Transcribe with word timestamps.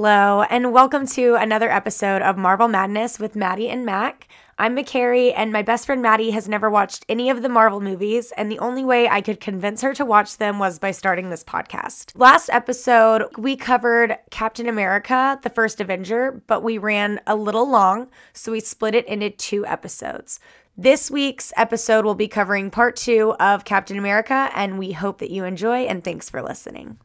Hello, 0.00 0.42
and 0.42 0.72
welcome 0.72 1.08
to 1.08 1.34
another 1.34 1.68
episode 1.68 2.22
of 2.22 2.38
Marvel 2.38 2.68
Madness 2.68 3.18
with 3.18 3.34
Madi 3.34 3.68
and 3.68 3.84
Mac. 3.84 4.28
I'm 4.56 4.76
McCary, 4.76 5.32
and 5.36 5.52
my 5.52 5.62
best 5.62 5.86
friend 5.86 6.00
Madi 6.00 6.30
has 6.30 6.48
never 6.48 6.70
watched 6.70 7.04
any 7.08 7.30
of 7.30 7.42
the 7.42 7.48
Marvel 7.48 7.80
movies, 7.80 8.32
and 8.36 8.48
the 8.48 8.60
only 8.60 8.84
way 8.84 9.08
I 9.08 9.20
could 9.20 9.40
convince 9.40 9.82
her 9.82 9.92
to 9.94 10.04
watch 10.04 10.36
them 10.36 10.60
was 10.60 10.78
by 10.78 10.92
starting 10.92 11.30
this 11.30 11.42
podcast. 11.42 12.12
Last 12.14 12.48
episode, 12.50 13.24
we 13.36 13.56
covered 13.56 14.16
Captain 14.30 14.68
America, 14.68 15.40
the 15.42 15.50
first 15.50 15.80
Avenger, 15.80 16.44
but 16.46 16.62
we 16.62 16.78
ran 16.78 17.20
a 17.26 17.34
little 17.34 17.68
long, 17.68 18.06
so 18.32 18.52
we 18.52 18.60
split 18.60 18.94
it 18.94 19.08
into 19.08 19.30
two 19.30 19.66
episodes. 19.66 20.38
This 20.76 21.10
week's 21.10 21.52
episode 21.56 22.04
will 22.04 22.14
be 22.14 22.28
covering 22.28 22.70
part 22.70 22.94
two 22.94 23.34
of 23.40 23.64
Captain 23.64 23.98
America, 23.98 24.48
and 24.54 24.78
we 24.78 24.92
hope 24.92 25.18
that 25.18 25.32
you 25.32 25.42
enjoy, 25.42 25.86
and 25.86 26.04
thanks 26.04 26.30
for 26.30 26.40
listening. 26.40 26.98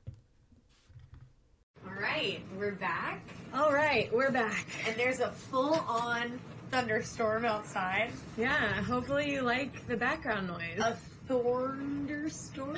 All 1.83 1.99
right, 1.99 2.43
we're 2.63 2.71
back, 2.71 3.19
All 3.53 3.73
right, 3.73 4.09
we're 4.13 4.31
back. 4.31 4.65
and 4.87 4.95
there's 4.95 5.19
a 5.19 5.31
full-on 5.31 6.39
thunderstorm 6.71 7.43
outside. 7.43 8.13
Yeah, 8.37 8.81
hopefully 8.83 9.33
you 9.33 9.41
like 9.41 9.85
the 9.87 9.97
background 9.97 10.47
noise. 10.47 10.79
A 10.79 10.95
thunderstorm. 11.27 12.77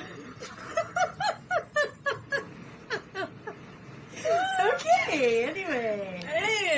okay. 4.64 5.44
Anyway, 5.44 6.20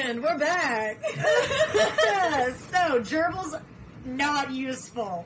and 0.05 0.23
we're 0.23 0.37
back. 0.37 1.03
so 1.15 3.01
gerbils 3.01 3.59
not 4.05 4.53
useful. 4.53 5.25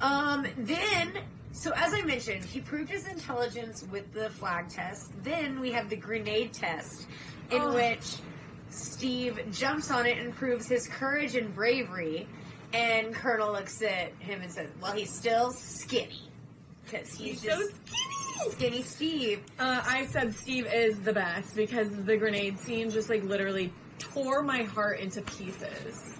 Um, 0.00 0.46
then. 0.56 1.14
So 1.58 1.72
as 1.74 1.92
I 1.92 2.02
mentioned, 2.02 2.44
he 2.44 2.60
proved 2.60 2.88
his 2.88 3.06
intelligence 3.08 3.82
with 3.90 4.12
the 4.12 4.30
flag 4.30 4.68
test. 4.68 5.10
Then 5.24 5.58
we 5.58 5.72
have 5.72 5.90
the 5.90 5.96
grenade 5.96 6.52
test, 6.52 7.08
in 7.50 7.60
Oh. 7.60 7.74
which 7.74 8.14
Steve 8.70 9.40
jumps 9.50 9.90
on 9.90 10.06
it 10.06 10.18
and 10.18 10.32
proves 10.32 10.68
his 10.68 10.86
courage 10.86 11.34
and 11.34 11.52
bravery. 11.52 12.28
And 12.72 13.12
Colonel 13.12 13.50
looks 13.52 13.82
at 13.82 14.12
him 14.20 14.40
and 14.40 14.52
says, 14.52 14.68
"Well, 14.80 14.92
he's 14.92 15.12
still 15.12 15.50
skinny, 15.52 16.30
because 16.84 17.12
he's, 17.14 17.42
He's 17.42 17.50
so 17.50 17.58
skinny. 17.60 18.50
skinny 18.52 18.82
Steve." 18.82 19.40
Uh, 19.58 19.82
I 19.84 20.06
said 20.06 20.36
Steve 20.36 20.66
is 20.72 21.00
the 21.00 21.12
best 21.12 21.56
because 21.56 21.88
the 22.04 22.16
grenade 22.16 22.56
scene 22.60 22.88
just 22.90 23.08
like 23.10 23.24
literally 23.24 23.72
tore 23.98 24.42
my 24.42 24.62
heart 24.62 25.00
into 25.00 25.22
pieces. 25.22 26.14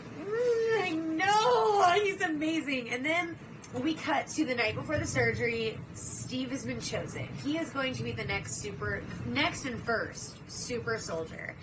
I 0.81 0.91
know 0.91 1.93
he's 2.03 2.21
amazing. 2.23 2.91
And 2.91 3.05
then 3.07 3.37
we 3.75 3.95
cut 3.95 4.27
to 4.29 4.45
the 4.45 4.55
night 4.55 4.75
before 4.75 4.99
the 4.99 5.07
surgery. 5.07 5.79
Steve 5.95 6.51
has 6.51 6.65
been 6.65 6.81
chosen. 6.81 7.29
He 7.45 7.59
is 7.59 7.71
going 7.71 7.95
to 7.95 8.03
be 8.03 8.13
the 8.13 8.25
next 8.25 8.61
super, 8.61 9.03
next 9.27 9.65
and 9.67 9.83
first 9.85 10.37
super 10.51 10.99
soldier. 10.99 11.55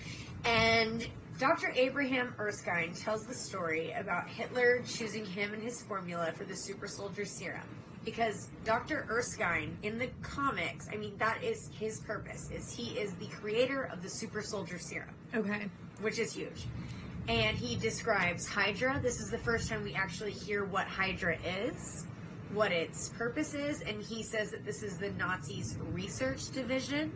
And 0.46 1.08
Dr. 1.40 1.72
Abraham 1.76 2.34
Erskine 2.40 2.94
tells 2.94 3.26
the 3.26 3.34
story 3.34 3.92
about 3.94 4.30
Hitler 4.30 4.84
choosing 4.88 5.26
him 5.26 5.54
and 5.54 5.62
his 5.62 5.82
formula 5.82 6.32
for 6.32 6.44
the 6.46 6.56
super 6.56 6.88
soldier 6.88 7.26
serum. 7.26 7.68
Because 8.06 8.50
Dr. 8.64 9.08
Erskine 9.10 9.76
in 9.82 9.98
the 9.98 10.08
comics, 10.22 10.88
I 10.94 10.96
mean, 10.98 11.18
that 11.18 11.44
is 11.44 11.72
his 11.78 12.02
purpose. 12.02 12.52
Is 12.52 12.72
he 12.72 13.00
is 13.00 13.14
the 13.16 13.26
creator 13.28 13.90
of 13.92 14.04
the 14.04 14.10
super 14.10 14.44
soldier 14.44 14.78
serum 14.78 15.10
Okay. 15.34 15.68
which 16.02 16.20
is 16.20 16.32
huge. 16.32 16.68
And 17.28 17.58
he 17.58 17.76
describes 17.76 18.48
Hydra. 18.48 19.00
This 19.02 19.20
is 19.20 19.30
the 19.30 19.38
first 19.38 19.70
time 19.70 19.84
we 19.84 19.94
actually 19.94 20.32
hear 20.32 20.64
what 20.66 20.88
Hydra 20.88 21.38
is, 21.44 22.06
what 22.54 22.72
its 22.72 23.10
purpose 23.10 23.54
is, 23.54 23.82
and 23.82 24.02
he 24.02 24.22
says 24.22 24.52
that 24.52 24.64
this 24.64 24.84
is 24.84 24.98
the 24.98 25.10
Nazis' 25.12 25.76
research 25.92 26.52
division. 26.52 27.12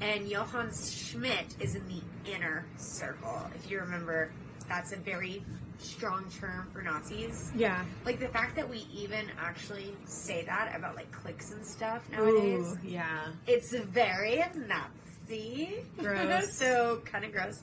And 0.00 0.28
Johann 0.28 0.70
Schmidt 0.72 1.56
is 1.60 1.74
in 1.74 1.86
the 1.88 2.32
inner 2.32 2.66
circle. 2.76 3.48
If 3.54 3.70
you 3.70 3.78
remember, 3.80 4.32
that's 4.68 4.92
a 4.92 4.96
very 4.96 5.44
strong 5.78 6.24
term 6.40 6.68
for 6.72 6.82
Nazis. 6.82 7.52
Yeah. 7.54 7.84
Like 8.04 8.20
the 8.20 8.28
fact 8.28 8.56
that 8.56 8.68
we 8.68 8.86
even 8.92 9.26
actually 9.38 9.96
say 10.04 10.44
that 10.44 10.74
about 10.76 10.96
like 10.96 11.10
cliques 11.12 11.52
and 11.52 11.66
stuff 11.66 12.02
nowadays 12.10 12.72
Ooh, 12.72 12.88
yeah. 12.88 13.28
it's 13.46 13.74
very 13.74 14.42
Nazi. 14.56 15.84
Gross. 15.98 16.52
so 16.58 17.02
kind 17.04 17.24
of 17.24 17.32
gross. 17.32 17.60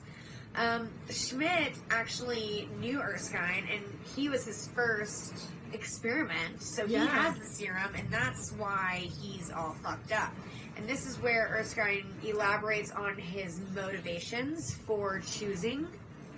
Um, 0.56 0.90
Schmidt 1.10 1.74
actually 1.90 2.68
knew 2.80 3.00
Erskine, 3.00 3.68
and 3.72 3.82
he 4.16 4.28
was 4.28 4.44
his 4.44 4.68
first 4.68 5.34
experiment. 5.72 6.60
So 6.60 6.86
he 6.86 6.94
has 6.94 7.38
the 7.38 7.46
serum, 7.46 7.94
and 7.94 8.10
that's 8.10 8.52
why 8.52 9.08
he's 9.20 9.50
all 9.50 9.76
fucked 9.82 10.12
up. 10.12 10.32
And 10.76 10.88
this 10.88 11.06
is 11.06 11.20
where 11.20 11.48
Erskine 11.58 12.06
elaborates 12.24 12.90
on 12.90 13.16
his 13.16 13.60
motivations 13.74 14.74
for 14.74 15.20
choosing 15.20 15.86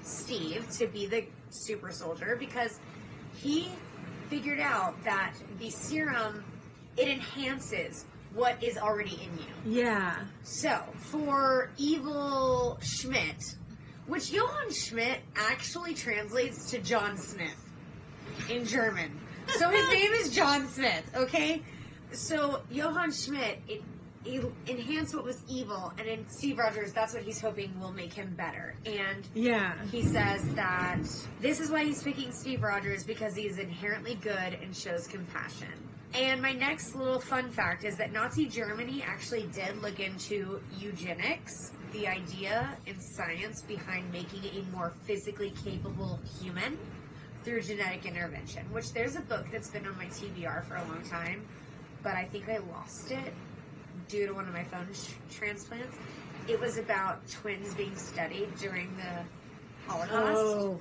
Steve 0.02 0.68
to 0.78 0.86
be 0.86 1.06
the 1.06 1.24
super 1.50 1.92
soldier 1.92 2.36
because 2.38 2.78
he 3.36 3.68
figured 4.28 4.60
out 4.60 5.02
that 5.04 5.34
the 5.58 5.70
serum 5.70 6.44
it 6.96 7.08
enhances 7.08 8.04
what 8.34 8.62
is 8.62 8.78
already 8.78 9.20
in 9.22 9.38
you. 9.38 9.80
Yeah. 9.82 10.16
So, 10.42 10.82
for 10.96 11.70
evil 11.76 12.78
Schmidt, 12.82 13.56
which 14.06 14.30
Johann 14.32 14.72
Schmidt 14.72 15.20
actually 15.36 15.94
translates 15.94 16.70
to 16.70 16.78
John 16.78 17.16
Smith 17.16 17.56
in 18.50 18.64
German. 18.64 19.18
So 19.58 19.68
his 19.70 19.88
name 19.92 20.12
is 20.12 20.34
John 20.34 20.68
Smith, 20.68 21.04
okay? 21.14 21.62
So 22.12 22.62
Johann 22.70 23.12
Schmidt, 23.12 23.60
it, 23.68 23.82
it 24.24 24.44
enhanced 24.66 25.14
what 25.14 25.24
was 25.24 25.42
evil, 25.48 25.92
and 25.98 26.06
in 26.06 26.28
Steve 26.28 26.58
Rogers, 26.58 26.92
that's 26.92 27.14
what 27.14 27.22
he's 27.22 27.40
hoping 27.40 27.78
will 27.80 27.92
make 27.92 28.12
him 28.12 28.34
better. 28.36 28.74
And 28.86 29.26
Yeah. 29.34 29.74
he 29.90 30.02
says 30.02 30.42
that 30.54 31.00
this 31.40 31.58
is 31.60 31.70
why 31.70 31.84
he's 31.84 32.02
picking 32.02 32.32
Steve 32.32 32.62
Rogers 32.62 33.02
because 33.04 33.34
he 33.34 33.46
is 33.46 33.58
inherently 33.58 34.14
good 34.16 34.58
and 34.62 34.74
shows 34.76 35.06
compassion. 35.08 35.68
And 36.14 36.42
my 36.42 36.52
next 36.52 36.94
little 36.94 37.18
fun 37.20 37.50
fact 37.50 37.84
is 37.84 37.96
that 37.96 38.12
Nazi 38.12 38.44
Germany 38.46 39.02
actually 39.06 39.48
did 39.54 39.80
look 39.80 39.98
into 39.98 40.60
eugenics, 40.78 41.72
the 41.92 42.06
idea 42.06 42.76
in 42.86 43.00
science 43.00 43.62
behind 43.62 44.12
making 44.12 44.44
a 44.44 44.62
more 44.76 44.92
physically 45.04 45.54
capable 45.64 46.20
human 46.40 46.78
through 47.44 47.62
genetic 47.62 48.04
intervention, 48.04 48.62
which 48.72 48.92
there's 48.92 49.16
a 49.16 49.20
book 49.22 49.46
that's 49.50 49.70
been 49.70 49.86
on 49.86 49.96
my 49.96 50.04
TBR 50.06 50.64
for 50.66 50.76
a 50.76 50.84
long 50.84 51.02
time, 51.08 51.46
but 52.02 52.14
I 52.14 52.24
think 52.24 52.48
I 52.48 52.58
lost 52.58 53.10
it 53.10 53.32
due 54.08 54.26
to 54.26 54.32
one 54.34 54.46
of 54.46 54.52
my 54.52 54.64
phone 54.64 54.88
sh- 54.92 55.12
transplants. 55.34 55.96
It 56.46 56.60
was 56.60 56.76
about 56.76 57.26
twins 57.30 57.74
being 57.74 57.96
studied 57.96 58.54
during 58.56 58.94
the 58.96 59.90
Holocaust 59.90 60.36
Oh. 60.36 60.80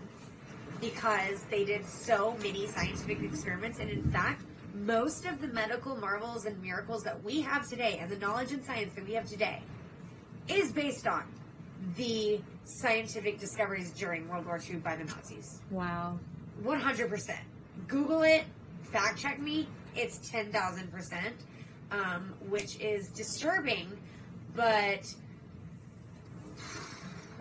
because 0.81 1.44
they 1.50 1.63
did 1.63 1.86
so 1.86 2.36
many 2.44 2.68
scientific 2.68 3.22
experiments, 3.24 3.80
and 3.80 3.90
in 3.90 4.12
fact, 4.12 4.44
most 4.74 5.26
of 5.26 5.42
the 5.42 5.48
medical 5.48 5.96
marvels 5.96 6.46
and 6.46 6.62
miracles 6.62 7.04
that 7.04 7.22
we 7.24 7.42
have 7.42 7.68
today, 7.68 7.98
and 8.02 8.09
the 8.09 8.18
knowledge 8.18 8.52
and 8.52 8.64
science 8.64 8.94
that 8.96 9.06
we 9.06 9.14
have 9.14 9.28
today, 9.28 9.62
is 10.48 10.72
based 10.72 11.08
on 11.08 11.24
the 11.98 12.40
scientific 12.64 13.40
discoveries 13.40 13.92
during 13.92 14.28
World 14.28 14.46
War 14.46 14.60
II 14.70 14.78
by 14.78 14.96
the 14.96 15.04
Nazis. 15.06 15.60
Wow. 15.72 16.20
100%. 16.64 17.38
Google 17.88 18.22
it, 18.24 18.44
fact 18.84 19.20
check 19.20 19.40
me. 19.40 19.68
It's 19.96 20.20
10,000%, 20.30 21.34
um, 21.92 22.34
which 22.50 22.80
is 22.80 23.10
disturbing, 23.10 23.98
but 24.56 25.13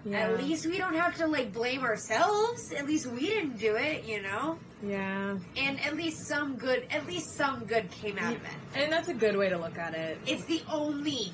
Yeah. 0.05 0.21
at 0.21 0.39
least 0.39 0.67
we 0.67 0.79
don't 0.79 0.95
have 0.95 1.17
to 1.19 1.27
like 1.27 1.53
blame 1.53 1.83
ourselves. 1.83 2.73
At 2.73 2.87
least 2.87 3.07
we 3.07 3.27
didn't 3.27 3.59
do 3.59 3.77
it, 3.77 4.05
you 4.05 4.23
know? 4.23 4.59
Yeah. 4.83 5.39
And 5.57 5.81
at 5.81 5.97
least 5.97 6.27
some 6.27 6.57
good, 6.57 6.87
at 6.91 7.07
least 7.07 7.37
some 7.37 7.65
good 7.65 7.91
came 7.91 8.19
out 8.19 8.35
of 8.35 8.43
it. 8.45 8.51
And 8.75 8.93
that's 8.93 9.09
a 9.09 9.15
good 9.15 9.37
way 9.37 9.49
to 9.49 9.59
look 9.59 9.79
at 9.79 9.95
it. 9.95 10.19
It's 10.27 10.45
the 10.45 10.63
only 10.71 11.33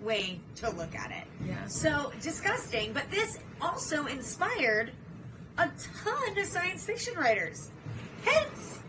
way 0.00 0.40
to 0.56 0.70
look 0.70 0.94
at 0.94 1.10
it. 1.10 1.24
Yeah. 1.46 1.66
So 1.66 2.12
disgusting, 2.20 2.92
but 2.92 3.10
this 3.10 3.38
also 3.60 4.06
inspired 4.06 4.92
a 5.58 5.70
ton 6.02 6.38
of 6.38 6.46
science 6.46 6.84
fiction 6.84 7.14
writers. 7.14 7.70
Hence, 8.24 8.80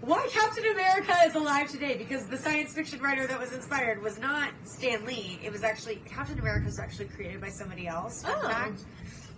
why 0.00 0.26
Captain 0.30 0.64
America 0.66 1.14
is 1.26 1.34
alive 1.34 1.68
today 1.68 1.96
because 1.96 2.26
the 2.26 2.36
science 2.36 2.72
fiction 2.72 3.00
writer 3.00 3.26
that 3.26 3.38
was 3.38 3.52
inspired 3.52 4.02
was 4.02 4.18
not 4.18 4.50
Stan 4.64 5.04
Lee. 5.04 5.38
It 5.42 5.52
was 5.52 5.64
actually 5.64 5.96
Captain 6.06 6.38
America 6.38 6.66
was 6.66 6.78
actually 6.78 7.06
created 7.06 7.40
by 7.40 7.50
somebody 7.50 7.86
else. 7.86 8.22
Oh. 8.26 8.48
fact, 8.48 8.82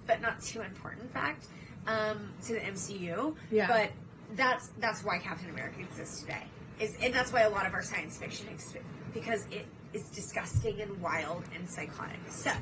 but 0.07 0.21
not 0.21 0.43
too 0.43 0.61
important 0.63 1.13
fact 1.13 1.47
um, 1.91 2.33
to 2.47 2.55
the 2.55 2.61
MCU. 2.61 3.35
Yeah. 3.51 3.67
But 3.67 3.91
that's 4.37 4.69
that's 4.79 5.05
why 5.05 5.19
Captain 5.19 5.51
America 5.51 5.81
exists 5.81 6.21
today. 6.21 6.43
Is 6.79 6.97
and 7.03 7.13
that's 7.13 7.33
why 7.33 7.43
a 7.43 7.51
lot 7.51 7.67
of 7.67 7.75
our 7.75 7.83
science 7.83 8.17
fiction 8.17 8.49
exists 8.49 8.79
because 9.13 9.47
it 9.51 9.67
is 9.93 10.05
disgusting 10.11 10.81
and 10.81 11.01
wild 11.03 11.43
and 11.55 11.69
psychotic. 11.69 12.19
So 12.29 12.53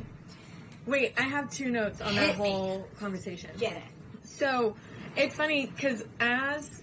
Wait, 0.87 1.13
I 1.19 1.23
have 1.23 1.51
two 1.51 1.71
notes 1.71 2.01
on 2.01 2.15
that 2.15 2.39
me. 2.39 2.51
whole 2.51 2.89
conversation. 2.99 3.51
get 3.59 3.77
it. 3.77 3.83
So 4.25 4.75
it's 5.17 5.35
funny 5.35 5.67
because 5.67 6.05
as 6.21 6.83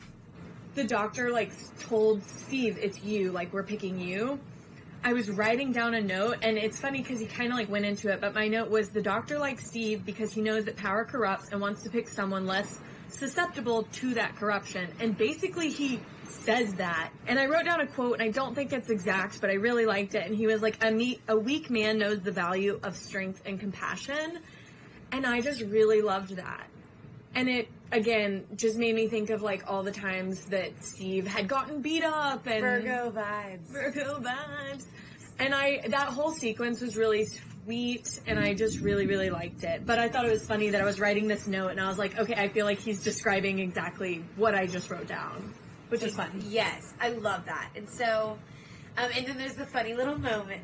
the 0.75 0.83
doctor 0.83 1.31
like 1.31 1.51
told 1.79 2.23
Steve, 2.23 2.77
"It's 2.79 3.01
you. 3.03 3.31
Like 3.31 3.51
we're 3.53 3.63
picking 3.63 3.99
you." 3.99 4.39
I 5.05 5.13
was 5.13 5.29
writing 5.29 5.71
down 5.71 5.93
a 5.93 6.01
note, 6.01 6.37
and 6.41 6.57
it's 6.57 6.79
funny 6.79 7.03
because 7.03 7.19
he 7.19 7.27
kind 7.27 7.51
of 7.51 7.59
like 7.59 7.69
went 7.69 7.85
into 7.85 8.11
it, 8.11 8.19
but 8.19 8.33
my 8.33 8.47
note 8.47 8.71
was 8.71 8.89
the 8.89 9.03
doctor 9.03 9.37
likes 9.37 9.67
Steve 9.67 10.03
because 10.03 10.33
he 10.33 10.41
knows 10.41 10.65
that 10.65 10.77
power 10.77 11.05
corrupts 11.05 11.51
and 11.51 11.61
wants 11.61 11.83
to 11.83 11.91
pick 11.91 12.09
someone 12.09 12.47
less 12.47 12.79
susceptible 13.09 13.83
to 13.83 14.15
that 14.15 14.35
corruption. 14.35 14.89
And 14.99 15.15
basically, 15.15 15.69
he 15.69 15.99
says 16.27 16.73
that. 16.77 17.11
And 17.27 17.37
I 17.37 17.45
wrote 17.45 17.65
down 17.65 17.81
a 17.81 17.85
quote, 17.85 18.13
and 18.13 18.23
I 18.23 18.29
don't 18.29 18.55
think 18.55 18.73
it's 18.73 18.89
exact, 18.89 19.41
but 19.41 19.51
I 19.51 19.53
really 19.53 19.85
liked 19.85 20.15
it. 20.15 20.25
And 20.25 20.35
he 20.35 20.47
was 20.47 20.63
like, 20.63 20.83
a, 20.83 20.89
me- 20.89 21.19
a 21.27 21.37
weak 21.37 21.69
man 21.69 21.99
knows 21.99 22.21
the 22.21 22.31
value 22.31 22.79
of 22.81 22.97
strength 22.97 23.43
and 23.45 23.59
compassion. 23.59 24.39
And 25.11 25.23
I 25.27 25.39
just 25.39 25.61
really 25.61 26.01
loved 26.01 26.35
that. 26.37 26.65
And 27.35 27.49
it, 27.49 27.67
again, 27.91 28.45
just 28.55 28.77
made 28.77 28.95
me 28.95 29.07
think 29.07 29.29
of 29.29 29.41
like 29.41 29.69
all 29.69 29.83
the 29.83 29.91
times 29.91 30.45
that 30.45 30.71
Steve 30.83 31.27
had 31.27 31.47
gotten 31.49 31.81
beat 31.81 32.03
up 32.03 32.47
and 32.47 32.61
Virgo 32.61 33.11
vibes. 33.11 33.67
Virgo 33.67 34.19
vibes. 34.19 34.85
And 35.37 35.53
I, 35.53 35.81
that 35.89 36.07
whole 36.07 36.31
sequence 36.31 36.79
was 36.79 36.95
really 36.95 37.27
sweet 37.65 38.21
and 38.25 38.39
I 38.39 38.53
just 38.53 38.79
really, 38.79 39.05
really 39.05 39.29
liked 39.29 39.65
it. 39.65 39.85
But 39.85 39.99
I 39.99 40.07
thought 40.07 40.25
it 40.25 40.31
was 40.31 40.47
funny 40.47 40.69
that 40.69 40.81
I 40.81 40.85
was 40.85 40.97
writing 40.97 41.27
this 41.27 41.45
note 41.45 41.71
and 41.71 41.81
I 41.81 41.89
was 41.89 41.97
like, 41.97 42.17
okay, 42.17 42.35
I 42.35 42.47
feel 42.47 42.65
like 42.65 42.79
he's 42.79 43.03
describing 43.03 43.59
exactly 43.59 44.23
what 44.37 44.55
I 44.55 44.65
just 44.65 44.89
wrote 44.89 45.07
down, 45.07 45.53
which 45.89 46.03
is 46.03 46.15
fun. 46.15 46.41
Yes, 46.47 46.93
I 47.01 47.09
love 47.09 47.45
that. 47.45 47.71
And 47.75 47.89
so, 47.89 48.37
um, 48.97 49.09
and 49.13 49.27
then 49.27 49.37
there's 49.37 49.55
the 49.55 49.65
funny 49.65 49.93
little 49.93 50.17
moment. 50.17 50.61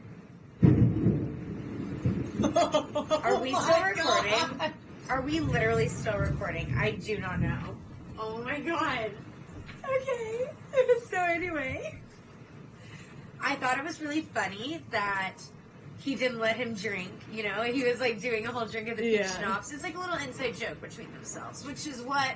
Are 2.44 3.42
we 3.42 3.54
still 3.54 3.84
recording? 3.84 4.72
Are 5.12 5.19
we 5.19 5.42
literally 5.42 5.90
still 5.90 6.18
recording? 6.18 6.74
I 6.80 6.92
do 6.92 7.18
not 7.18 7.42
know. 7.42 7.75
Oh 8.18 8.42
my 8.44 8.62
god. 8.62 9.12
Okay. 9.84 10.50
so 11.12 11.18
anyway, 11.18 12.00
I 13.42 13.56
thought 13.56 13.78
it 13.78 13.84
was 13.84 14.00
really 14.02 14.22
funny 14.22 14.81
that 14.92 15.34
he 16.00 16.16
didn't 16.16 16.40
let 16.40 16.56
him 16.56 16.75
drink. 16.75 17.12
You 17.30 17.44
know, 17.44 17.62
he 17.62 17.84
was 17.84 18.00
like 18.00 18.22
doing 18.22 18.48
a 18.48 18.54
whole 18.54 18.66
drink 18.66 18.88
of 18.88 18.96
the 18.96 19.04
peach 19.04 19.19
Yeah. 19.19 19.38
schnapps. 19.38 19.74
It's 19.74 19.84
like 19.84 19.98
a 19.98 20.00
little 20.00 20.16
inside 20.16 20.56
joke 20.56 20.80
between 20.80 21.12
themselves, 21.12 21.66
which 21.66 21.86
is 21.88 22.02
what, 22.02 22.36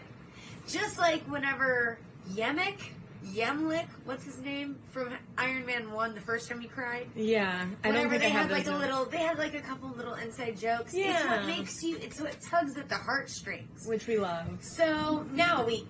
just 0.67 0.99
like 0.99 1.21
whenever 1.31 1.97
Yemek, 2.33 2.89
Yemlik, 3.33 3.87
what's 4.05 4.23
his 4.23 4.39
name 4.39 4.77
from 4.91 5.13
Iron 5.37 5.65
Man 5.65 5.91
One, 5.91 6.13
the 6.13 6.21
first 6.21 6.47
time 6.47 6.59
he 6.59 6.67
cried. 6.67 7.07
Yeah, 7.15 7.65
I 7.83 7.87
don't 7.87 7.93
Whenever 7.95 8.09
think 8.11 8.21
they 8.21 8.27
I 8.27 8.29
have 8.29 8.49
had 8.49 8.51
like 8.51 8.67
a 8.67 8.75
little, 8.75 9.05
they 9.05 9.17
had 9.17 9.37
like 9.37 9.55
a 9.55 9.61
couple 9.61 9.89
little 9.89 10.13
inside 10.15 10.57
jokes. 10.59 10.93
Yeah, 10.93 11.19
It's 11.21 11.27
what 11.29 11.45
makes 11.45 11.83
you. 11.83 11.97
It's 11.97 12.19
what 12.21 12.37
tugs 12.41 12.77
at 12.77 12.87
the 12.89 12.95
heartstrings. 12.95 13.87
which 13.87 14.07
we 14.07 14.17
love. 14.17 14.47
So 14.61 15.25
now 15.31 15.65
we 15.65 15.87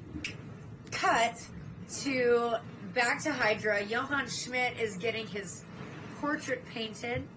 cut 0.91 1.35
to 2.01 2.55
back 2.93 3.21
to 3.23 3.31
Hydra. 3.33 3.83
Johann 3.83 4.29
Schmidt 4.29 4.79
is 4.79 4.97
getting 4.97 5.27
his 5.27 5.63
portrait 6.21 6.65
painted, 6.73 7.27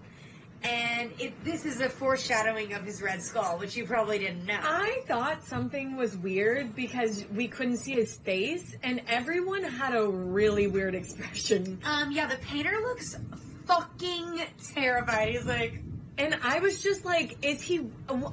and 0.63 1.11
it, 1.19 1.43
this 1.43 1.65
is 1.65 1.79
a 1.81 1.89
foreshadowing 1.89 2.73
of 2.73 2.83
his 2.83 3.01
Red 3.01 3.21
Skull, 3.21 3.57
which 3.57 3.75
you 3.77 3.85
probably 3.85 4.19
didn't 4.19 4.45
know. 4.45 4.59
I 4.61 5.01
thought 5.07 5.43
something 5.43 5.95
was 5.95 6.17
weird 6.17 6.75
because 6.75 7.25
we 7.33 7.47
couldn't 7.47 7.77
see 7.77 7.93
his 7.93 8.17
face, 8.17 8.75
and 8.83 9.01
everyone 9.07 9.63
had 9.63 9.95
a 9.95 10.07
really 10.07 10.67
weird 10.67 10.95
expression. 11.01 11.79
um, 11.85 12.11
yeah, 12.11 12.27
the 12.27 12.37
painter 12.37 12.77
looks 12.81 13.17
fucking 13.65 14.41
terrified. 14.73 15.29
He's 15.29 15.45
like, 15.45 15.81
And 16.19 16.35
I 16.43 16.59
was 16.59 16.83
just 16.83 17.05
like, 17.05 17.37
is 17.45 17.61
he? 17.61 17.87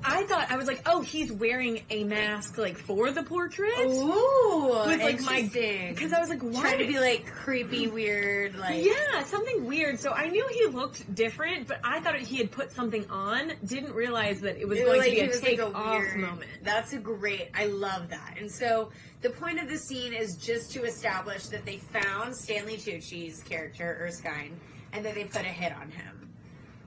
I 0.04 0.24
thought, 0.24 0.50
I 0.50 0.56
was 0.56 0.66
like, 0.66 0.82
oh, 0.86 1.02
he's 1.02 1.30
wearing 1.30 1.82
a 1.88 2.02
mask, 2.02 2.58
like, 2.58 2.76
for 2.76 3.12
the 3.12 3.22
portrait? 3.22 3.70
ooh, 3.78 4.82
With, 4.86 5.00
like, 5.00 5.20
my. 5.22 5.38
interesting. 5.38 5.94
Because 5.94 6.12
I 6.12 6.18
was 6.18 6.28
like, 6.28 6.42
why? 6.42 6.60
trying 6.62 6.78
to 6.78 6.86
be 6.88 6.98
like 6.98 7.26
creepy, 7.26 7.86
weird, 7.86 8.56
like 8.56 8.84
Yeah, 8.84 9.22
something 9.26 9.64
weird. 9.66 10.00
So 10.00 10.10
I 10.10 10.28
knew 10.28 10.44
he 10.50 10.66
looked 10.66 11.14
different, 11.14 11.68
but 11.68 11.78
I 11.84 12.00
thought 12.00 12.16
he 12.16 12.38
had 12.38 12.50
put 12.50 12.72
something 12.72 13.08
on. 13.08 13.52
Didn't 13.64 13.94
realize 13.94 14.40
that 14.40 14.56
it 14.58 14.66
was 14.66 14.80
It 14.80 14.84
going 14.86 14.98
like- 14.98 15.10
to 15.10 15.14
be 15.14 15.20
a 15.20 15.38
take 15.38 15.60
like 15.60 15.72
a 15.72 15.76
off 15.76 16.00
weird- 16.00 16.18
moment. 16.18 16.50
That's 16.64 16.92
a 16.92 16.98
great. 16.98 17.50
I 17.54 17.66
love 17.66 18.08
that. 18.10 18.34
And 18.40 18.50
so 18.50 18.90
the 19.22 19.30
point 19.30 19.60
of 19.60 19.68
the 19.68 19.78
scene 19.78 20.12
is 20.12 20.34
just 20.36 20.72
to 20.72 20.82
establish 20.82 21.46
that 21.46 21.64
they 21.64 21.76
found 21.78 22.34
Stanley 22.34 22.78
Tucci's 22.78 23.44
character 23.44 23.96
Erskine, 24.02 24.58
and 24.92 25.04
that 25.04 25.14
they 25.14 25.24
put 25.24 25.42
a 25.42 25.44
hit 25.44 25.72
on 25.72 25.90
him, 25.90 26.25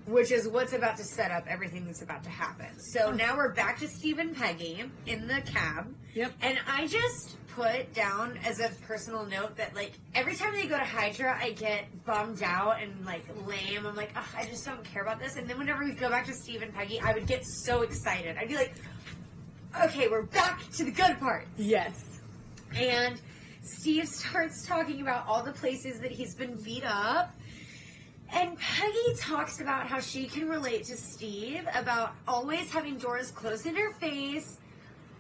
which 0.10 0.32
is 0.32 0.48
what's 0.48 0.74
about 0.74 0.98
to 0.98 1.04
set 1.04 1.32
up 1.32 1.46
everything 1.48 1.86
that's 1.86 2.02
about 2.02 2.24
to 2.24 2.30
happen. 2.30 2.80
So 2.80 3.08
oh. 3.08 3.12
now 3.12 3.38
we're 3.38 3.54
back 3.54 3.80
to 3.80 3.88
Steve 3.88 4.20
and 4.20 4.36
Peggy 4.36 4.84
in 5.06 5.28
the 5.28 5.42
cab. 5.42 5.94
Yep. 6.16 6.34
And 6.42 6.60
I 6.68 6.88
just 6.88 7.38
put 7.50 7.94
down 7.94 8.38
as 8.46 8.60
a 8.60 8.70
personal 8.88 9.26
note 9.26 9.58
that 9.58 9.76
like 9.76 9.94
every 10.16 10.36
time 10.36 10.54
they 10.54 10.66
go 10.66 10.78
to 10.78 10.84
Hydra, 10.84 11.38
I 11.40 11.52
get 11.52 11.86
bummed 12.06 12.42
out 12.44 12.82
and 12.82 13.06
like 13.06 13.26
lame. 13.46 13.86
I'm 13.86 13.96
like, 13.96 14.12
Ugh, 14.16 14.24
I 14.38 14.46
just 14.46 14.66
don't 14.66 14.84
care 14.84 15.04
about 15.04 15.20
this. 15.20 15.36
And 15.36 15.48
then 15.48 15.58
whenever 15.58 15.84
we 15.84 15.92
go 15.92 16.10
back 16.10 16.26
to 16.28 16.34
Steve 16.34 16.62
and 16.62 16.74
Peggy, 16.74 17.00
I 17.00 17.14
would 17.14 17.28
get 17.28 17.46
so 17.46 17.82
excited. 17.82 18.38
I'd 18.38 18.48
be 18.48 18.56
like, 18.56 18.74
okay, 19.84 20.08
we're 20.08 20.24
back 20.24 20.62
to 20.74 20.84
the 20.84 20.92
good 20.92 21.20
part. 21.20 21.48
Yes. 21.58 22.22
And 22.76 23.20
Steve 23.62 24.08
starts 24.08 24.66
talking 24.66 25.02
about 25.02 25.28
all 25.28 25.44
the 25.44 25.52
places 25.52 26.00
that 26.00 26.12
he's 26.12 26.36
been 26.36 26.56
beat 26.64 26.84
up. 26.86 27.36
And 28.32 28.58
Peggy 28.60 29.16
talks 29.18 29.60
about 29.60 29.88
how 29.88 30.00
she 30.00 30.28
can 30.28 30.48
relate 30.48 30.84
to 30.86 30.96
Steve 30.98 31.68
about 31.74 32.14
always 32.28 32.72
having 32.72 32.98
doors 32.98 33.32
closed 33.32 33.66
in 33.66 33.76
her 33.76 33.92
face 33.94 34.58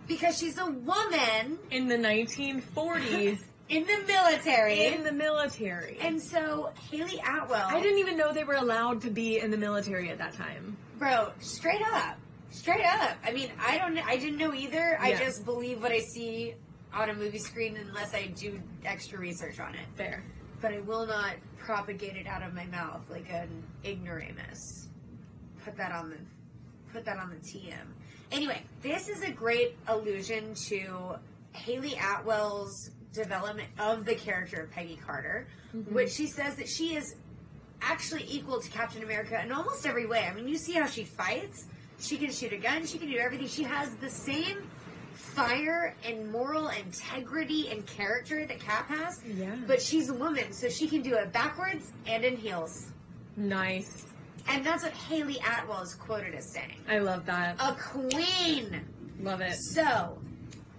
because 0.07 0.37
she's 0.37 0.57
a 0.57 0.65
woman 0.65 1.57
In 1.71 1.87
the 1.87 1.95
1940s, 1.97 3.39
in 3.69 3.85
the 3.85 3.99
military. 4.07 4.85
in 4.87 5.03
the 5.03 5.11
military. 5.11 5.97
and 6.01 6.21
so 6.21 6.71
Hayley 6.91 7.19
Atwell, 7.19 7.67
I 7.67 7.79
didn't 7.81 7.99
even 7.99 8.17
know 8.17 8.33
they 8.33 8.43
were 8.43 8.55
allowed 8.55 9.01
to 9.01 9.09
be 9.11 9.39
in 9.39 9.51
the 9.51 9.57
military 9.57 10.09
at 10.09 10.17
that 10.19 10.33
time. 10.33 10.77
bro, 10.97 11.31
straight 11.39 11.81
up, 11.93 12.17
straight 12.49 12.85
up. 12.85 13.17
I 13.23 13.31
mean, 13.31 13.51
I 13.59 13.77
don't, 13.77 13.97
I 13.99 14.17
didn't 14.17 14.37
know 14.37 14.53
either. 14.53 14.97
I 14.99 15.13
just 15.15 15.45
believe 15.45 15.81
what 15.81 15.91
I 15.91 15.99
see 15.99 16.55
on 16.93 17.09
a 17.11 17.13
movie 17.13 17.37
screen 17.39 17.77
unless 17.77 18.13
I 18.15 18.27
do 18.35 18.59
extra 18.85 19.19
research 19.19 19.59
on 19.59 19.73
it. 19.75 19.85
Fair. 19.95 20.23
but 20.61 20.73
I 20.73 20.79
will 20.79 21.05
not 21.05 21.35
propagate 21.69 22.15
it 22.15 22.25
out 22.25 22.41
of 22.41 22.51
my 22.55 22.65
mouth 22.65 22.99
like 23.11 23.31
an 23.31 23.63
ignoramus. 23.85 24.87
Put 25.63 25.77
that 25.77 25.91
on 25.91 26.09
the 26.09 26.15
put 26.91 27.05
that 27.05 27.17
on 27.17 27.29
the 27.29 27.35
TM. 27.35 27.85
Anyway, 28.31 28.63
this 28.81 29.07
is 29.07 29.21
a 29.21 29.29
great 29.29 29.77
allusion 29.87 30.55
to 30.55 31.13
Hayley 31.51 31.93
Atwell's 31.93 32.89
development 33.13 33.69
of 33.77 34.03
the 34.03 34.15
character 34.15 34.61
of 34.63 34.71
Peggy 34.71 34.97
Carter, 35.05 35.47
mm-hmm. 35.75 35.93
which 35.93 36.09
she 36.09 36.25
says 36.25 36.55
that 36.55 36.67
she 36.67 36.95
is 36.95 37.15
actually 37.83 38.25
equal 38.27 38.59
to 38.59 38.69
Captain 38.71 39.03
America 39.03 39.39
in 39.39 39.51
almost 39.51 39.85
every 39.85 40.07
way. 40.07 40.27
I 40.27 40.33
mean, 40.33 40.47
you 40.47 40.57
see 40.57 40.73
how 40.73 40.87
she 40.87 41.03
fights. 41.03 41.67
She 41.99 42.17
can 42.17 42.31
shoot 42.31 42.51
a 42.51 42.57
gun. 42.57 42.83
She 42.87 42.97
can 42.97 43.11
do 43.11 43.17
everything. 43.17 43.47
She 43.47 43.63
has 43.63 43.93
the 43.97 44.09
same 44.09 44.57
fire 45.33 45.95
and 46.05 46.31
moral 46.31 46.69
integrity 46.69 47.69
and 47.69 47.85
character 47.85 48.45
that 48.45 48.59
Cap 48.59 48.89
has. 48.89 49.21
Yeah. 49.25 49.55
But 49.67 49.81
she's 49.81 50.09
a 50.09 50.13
woman, 50.13 50.51
so 50.53 50.69
she 50.69 50.87
can 50.87 51.01
do 51.01 51.15
it 51.15 51.31
backwards 51.31 51.91
and 52.07 52.23
in 52.23 52.37
heels. 52.37 52.91
Nice. 53.37 54.05
And 54.47 54.65
that's 54.65 54.83
what 54.83 54.93
Hayley 54.93 55.37
Atwell 55.37 55.81
is 55.81 55.95
quoted 55.95 56.33
as 56.33 56.51
saying. 56.51 56.75
I 56.89 56.99
love 56.99 57.25
that. 57.25 57.55
A 57.59 57.73
queen. 57.73 58.81
Love 59.21 59.41
it. 59.41 59.55
So 59.55 60.17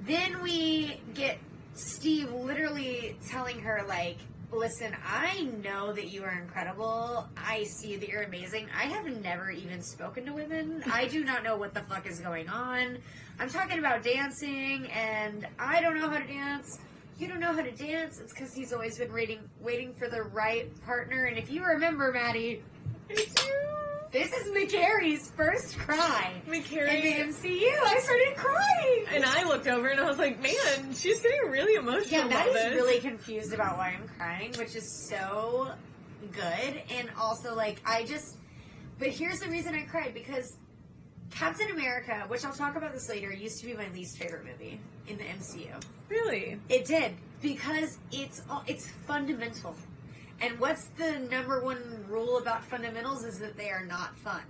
then 0.07 0.43
we 0.43 1.01
get 1.15 1.39
Steve 1.75 2.33
literally 2.33 3.17
telling 3.29 3.61
her, 3.61 3.85
like, 3.87 4.19
listen, 4.53 4.97
I 5.07 5.43
know 5.63 5.93
that 5.93 6.11
you 6.11 6.25
are 6.25 6.39
incredible. 6.41 7.29
I 7.37 7.65
see 7.65 7.97
that 7.97 8.09
you're 8.09 8.23
amazing. 8.23 8.67
I 8.77 8.85
have 8.85 9.07
never 9.23 9.51
even 9.51 9.83
spoken 9.83 10.27
to 10.27 10.33
women. 10.33 10.83
I 10.91 11.07
do 11.07 11.25
not 11.25 11.45
know 11.45 11.57
what 11.57 11.73
the 11.75 11.83
fuck 11.83 12.07
is 12.07 12.19
going 12.19 12.49
on. 12.49 12.99
I'm 13.41 13.49
talking 13.49 13.79
about 13.79 14.03
dancing, 14.03 14.87
and 14.89 15.47
I 15.59 15.81
don't 15.81 15.99
know 15.99 16.11
how 16.11 16.19
to 16.19 16.27
dance. 16.27 16.79
You 17.19 17.27
don't 17.27 17.41
know 17.41 17.55
how 17.55 17.63
to 17.63 17.71
dance. 17.71 18.21
It's 18.21 18.35
because 18.35 18.53
he's 18.53 18.71
always 18.71 18.99
been 18.99 19.15
waiting, 19.15 19.41
waiting 19.63 19.95
for 19.95 20.11
the 20.11 20.25
right 20.25 20.69
partner. 20.85 21.25
And 21.25 21.39
if 21.39 21.51
you 21.51 21.65
remember, 21.65 22.13
Madi, 22.13 22.63
this 23.09 24.33
is 24.35 24.49
McCary's 24.53 25.31
first 25.31 25.79
cry 25.79 26.35
in 26.45 26.53
the 26.53 26.59
McCary. 26.59 27.17
MCU. 27.17 27.83
I 27.83 27.99
started 28.01 28.37
crying. 28.37 29.05
And 29.11 29.25
I 29.25 29.45
looked 29.45 29.67
over 29.67 29.89
and 29.89 29.99
I 29.99 30.05
was 30.05 30.19
like, 30.19 30.43
man, 30.43 30.95
she's 30.95 31.23
getting 31.23 31.51
really 31.51 31.77
emotional 31.77 32.11
Yeah, 32.11 32.25
Madi's 32.27 32.75
really 32.75 33.01
confused 33.01 33.55
about 33.55 33.79
why 33.79 33.97
I'm 33.99 34.07
crying, 34.19 34.53
which 34.59 34.77
is 34.77 35.09
so 35.09 35.73
good. 36.31 36.83
And 36.91 37.09
also, 37.19 37.55
like, 37.55 37.81
I 37.87 38.05
just. 38.05 38.37
But 38.99 39.09
here's 39.09 39.41
the 39.41 39.49
reason 39.49 39.75
I 39.75 39.85
cried 39.85 40.13
because 40.13 40.59
Captain 41.31 41.71
America, 41.71 42.25
which 42.29 42.45
I'll 42.45 42.53
talk 42.53 42.77
about 42.77 42.93
this 42.93 43.09
later, 43.09 43.33
used 43.33 43.61
to 43.61 43.67
be 43.67 43.75
my 43.75 43.89
least 43.95 44.19
favorite 44.19 44.45
movie 44.45 44.81
in 45.07 45.17
the 45.17 45.25
MCU. 45.25 45.71
Really? 46.09 46.59
It 46.69 46.85
did 46.85 47.15
because 47.41 47.99
it's 48.13 48.43
all- 48.51 48.65
it's 48.67 48.89
fundamental. 49.07 49.75
And 50.41 50.59
what's 50.59 50.87
the 50.99 51.19
number 51.19 51.63
one 51.63 52.05
rule 52.09 52.39
about 52.39 52.65
fundamentals 52.65 53.25
is 53.25 53.39
that 53.39 53.57
they 53.57 53.71
are 53.71 53.85
not 53.85 54.17
fun. 54.19 54.43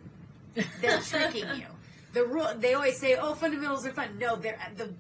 They're 0.81 1.01
tricking 1.03 1.47
you. 1.57 1.67
The 2.13 2.25
rule 2.25 2.53
they 2.57 2.75
always 2.75 2.99
say, 2.99 3.17
"Oh, 3.17 3.35
fundamentals 3.35 3.87
are 3.87 3.93
fun." 3.93 4.19
No, 4.19 4.35
they're 4.37 4.59
the 4.77 4.93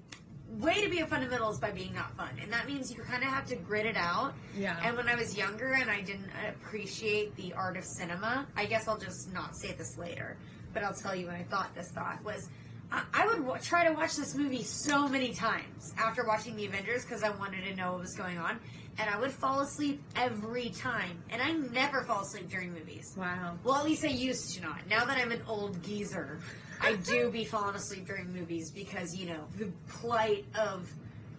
way 0.58 0.82
to 0.84 0.88
be 0.90 0.98
a 1.00 1.06
fundamentalist 1.06 1.60
by 1.60 1.70
being 1.70 1.92
not 1.94 2.16
fun, 2.16 2.30
and 2.42 2.52
that 2.52 2.66
means 2.66 2.92
you 2.92 3.00
kind 3.02 3.22
of 3.24 3.30
have 3.30 3.46
to 3.46 3.56
grit 3.56 3.86
it 3.86 3.96
out. 3.96 4.34
Yeah. 4.56 4.76
And 4.84 4.96
when 4.96 5.08
I 5.08 5.14
was 5.16 5.36
younger 5.36 5.72
and 5.72 5.90
I 5.90 6.00
didn't 6.02 6.30
appreciate 6.48 7.34
the 7.36 7.52
art 7.54 7.76
of 7.76 7.84
cinema, 7.84 8.46
I 8.56 8.66
guess 8.66 8.86
I'll 8.86 8.98
just 8.98 9.32
not 9.32 9.56
say 9.56 9.72
this 9.72 9.96
later, 9.98 10.36
but 10.72 10.82
I'll 10.82 10.94
tell 10.94 11.14
you 11.14 11.26
when 11.26 11.36
I 11.36 11.42
thought 11.44 11.74
this 11.74 11.90
thought 11.90 12.22
was. 12.24 12.48
I- 12.92 13.04
I 13.14 13.26
would 13.26 13.44
w- 13.46 13.60
try 13.62 13.86
to 13.86 13.92
watch 13.94 14.16
this 14.16 14.34
movie 14.34 14.64
so 14.64 15.06
many 15.08 15.32
times 15.32 15.94
after 15.96 16.24
watching 16.26 16.56
the 16.56 16.66
Avengers 16.66 17.04
because 17.04 17.22
I 17.22 17.30
wanted 17.30 17.62
to 17.64 17.76
know 17.76 17.92
what 17.92 18.00
was 18.00 18.16
going 18.16 18.36
on, 18.36 18.58
and 18.98 19.08
I 19.08 19.16
would 19.18 19.30
fall 19.30 19.60
asleep 19.60 20.02
every 20.16 20.70
time. 20.70 21.22
And 21.30 21.40
I 21.40 21.52
never 21.52 22.02
fall 22.02 22.22
asleep 22.22 22.48
during 22.50 22.72
movies. 22.72 23.14
Wow. 23.16 23.58
Well, 23.62 23.76
at 23.76 23.84
least 23.84 24.04
I 24.04 24.08
used 24.08 24.54
to 24.56 24.62
not. 24.62 24.88
Now 24.88 25.04
that 25.04 25.16
I'm 25.18 25.30
an 25.30 25.42
old 25.46 25.80
geezer, 25.84 26.40
I 26.80 26.94
do 26.96 27.30
be 27.38 27.44
falling 27.44 27.76
asleep 27.76 28.06
during 28.06 28.32
movies 28.32 28.72
because, 28.72 29.14
you 29.14 29.26
know, 29.26 29.44
the 29.56 29.70
plight 29.88 30.46
of 30.58 30.92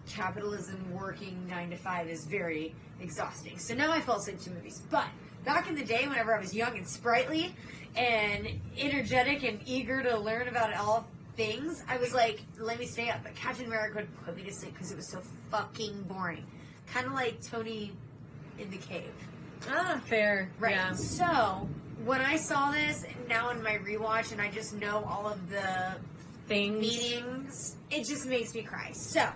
capitalism 0.08 0.90
working 0.92 1.46
nine 1.48 1.68
to 1.70 1.76
five 1.76 2.08
is 2.08 2.24
very 2.24 2.74
exhausting. 3.00 3.58
So 3.58 3.74
now 3.74 3.92
I 3.92 4.00
fall 4.00 4.16
asleep 4.16 4.40
to 4.42 4.50
movies. 4.50 4.80
But 4.90 5.06
back 5.44 5.68
in 5.68 5.74
the 5.74 5.84
day, 5.84 6.06
whenever 6.08 6.34
I 6.34 6.40
was 6.40 6.54
young 6.54 6.76
and 6.76 6.86
sprightly 6.86 7.54
and 7.96 8.48
energetic 8.78 9.42
and 9.44 9.60
eager 9.66 10.02
to 10.02 10.18
learn 10.18 10.48
about 10.48 10.74
all 10.74 11.06
things, 11.36 11.82
I 11.88 11.96
was 11.98 12.14
like, 12.14 12.40
let 12.58 12.78
me 12.78 12.86
stay 12.86 13.08
up. 13.10 13.22
But 13.22 13.34
Captain 13.34 13.66
America 13.66 13.96
would 13.96 14.24
put 14.24 14.36
me 14.36 14.42
to 14.44 14.52
sleep 14.52 14.74
because 14.74 14.92
it 14.92 14.96
was 14.96 15.08
so 15.08 15.22
fucking 15.50 16.02
boring. 16.02 16.44
Kind 16.86 17.06
of 17.06 17.12
like 17.12 17.42
Tony 17.42 17.92
in 18.58 18.70
the 18.70 18.76
cave. 18.78 19.12
Ah, 19.68 20.00
fair. 20.06 20.50
Right. 20.58 20.74
Yeah. 20.74 20.92
So 20.94 21.68
when 22.04 22.20
I 22.20 22.36
saw 22.36 22.72
this 22.72 23.04
now 23.28 23.50
in 23.50 23.62
my 23.62 23.78
rewatch, 23.78 24.32
and 24.32 24.40
I 24.40 24.50
just 24.50 24.74
know 24.74 25.04
all 25.04 25.26
of 25.28 25.50
the 25.50 25.96
Things. 26.48 26.80
meetings, 26.80 27.76
it 27.90 28.04
just 28.04 28.26
makes 28.26 28.54
me 28.54 28.62
cry. 28.62 28.90
So 28.92 29.26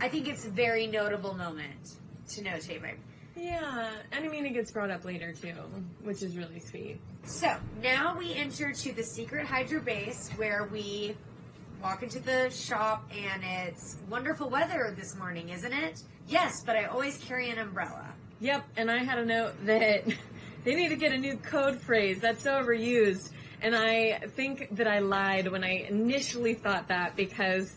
I 0.00 0.08
think 0.08 0.28
it's 0.28 0.44
a 0.44 0.50
very 0.50 0.86
notable 0.86 1.34
moment 1.34 1.96
to 2.28 2.42
notate. 2.42 2.82
Right. 2.82 2.98
Yeah, 3.36 3.90
and 4.12 4.24
I 4.24 4.28
mean 4.28 4.46
it 4.46 4.54
gets 4.54 4.70
brought 4.70 4.90
up 4.90 5.04
later 5.04 5.32
too, 5.32 5.54
which 6.02 6.22
is 6.22 6.36
really 6.36 6.58
sweet. 6.58 6.98
So 7.24 7.54
now 7.82 8.16
we 8.18 8.34
enter 8.34 8.72
to 8.72 8.92
the 8.92 9.02
secret 9.02 9.46
Hydra 9.46 9.80
base 9.80 10.30
where 10.36 10.68
we 10.72 11.16
walk 11.82 12.02
into 12.02 12.18
the 12.20 12.48
shop, 12.50 13.10
and 13.14 13.42
it's 13.44 13.98
wonderful 14.08 14.48
weather 14.48 14.94
this 14.96 15.16
morning, 15.16 15.50
isn't 15.50 15.72
it? 15.72 16.02
Yes, 16.26 16.62
but 16.64 16.76
I 16.76 16.84
always 16.86 17.18
carry 17.18 17.50
an 17.50 17.58
umbrella. 17.58 18.06
Yep, 18.40 18.64
and 18.76 18.90
I 18.90 19.04
had 19.04 19.18
a 19.18 19.24
note 19.26 19.54
that 19.66 20.04
they 20.64 20.74
need 20.74 20.88
to 20.88 20.96
get 20.96 21.12
a 21.12 21.18
new 21.18 21.36
code 21.36 21.78
phrase 21.78 22.20
that's 22.20 22.42
so 22.42 22.52
overused. 22.52 23.30
And 23.62 23.74
I 23.74 24.20
think 24.34 24.76
that 24.76 24.86
I 24.86 24.98
lied 24.98 25.48
when 25.48 25.64
I 25.64 25.86
initially 25.88 26.54
thought 26.54 26.88
that 26.88 27.16
because 27.16 27.74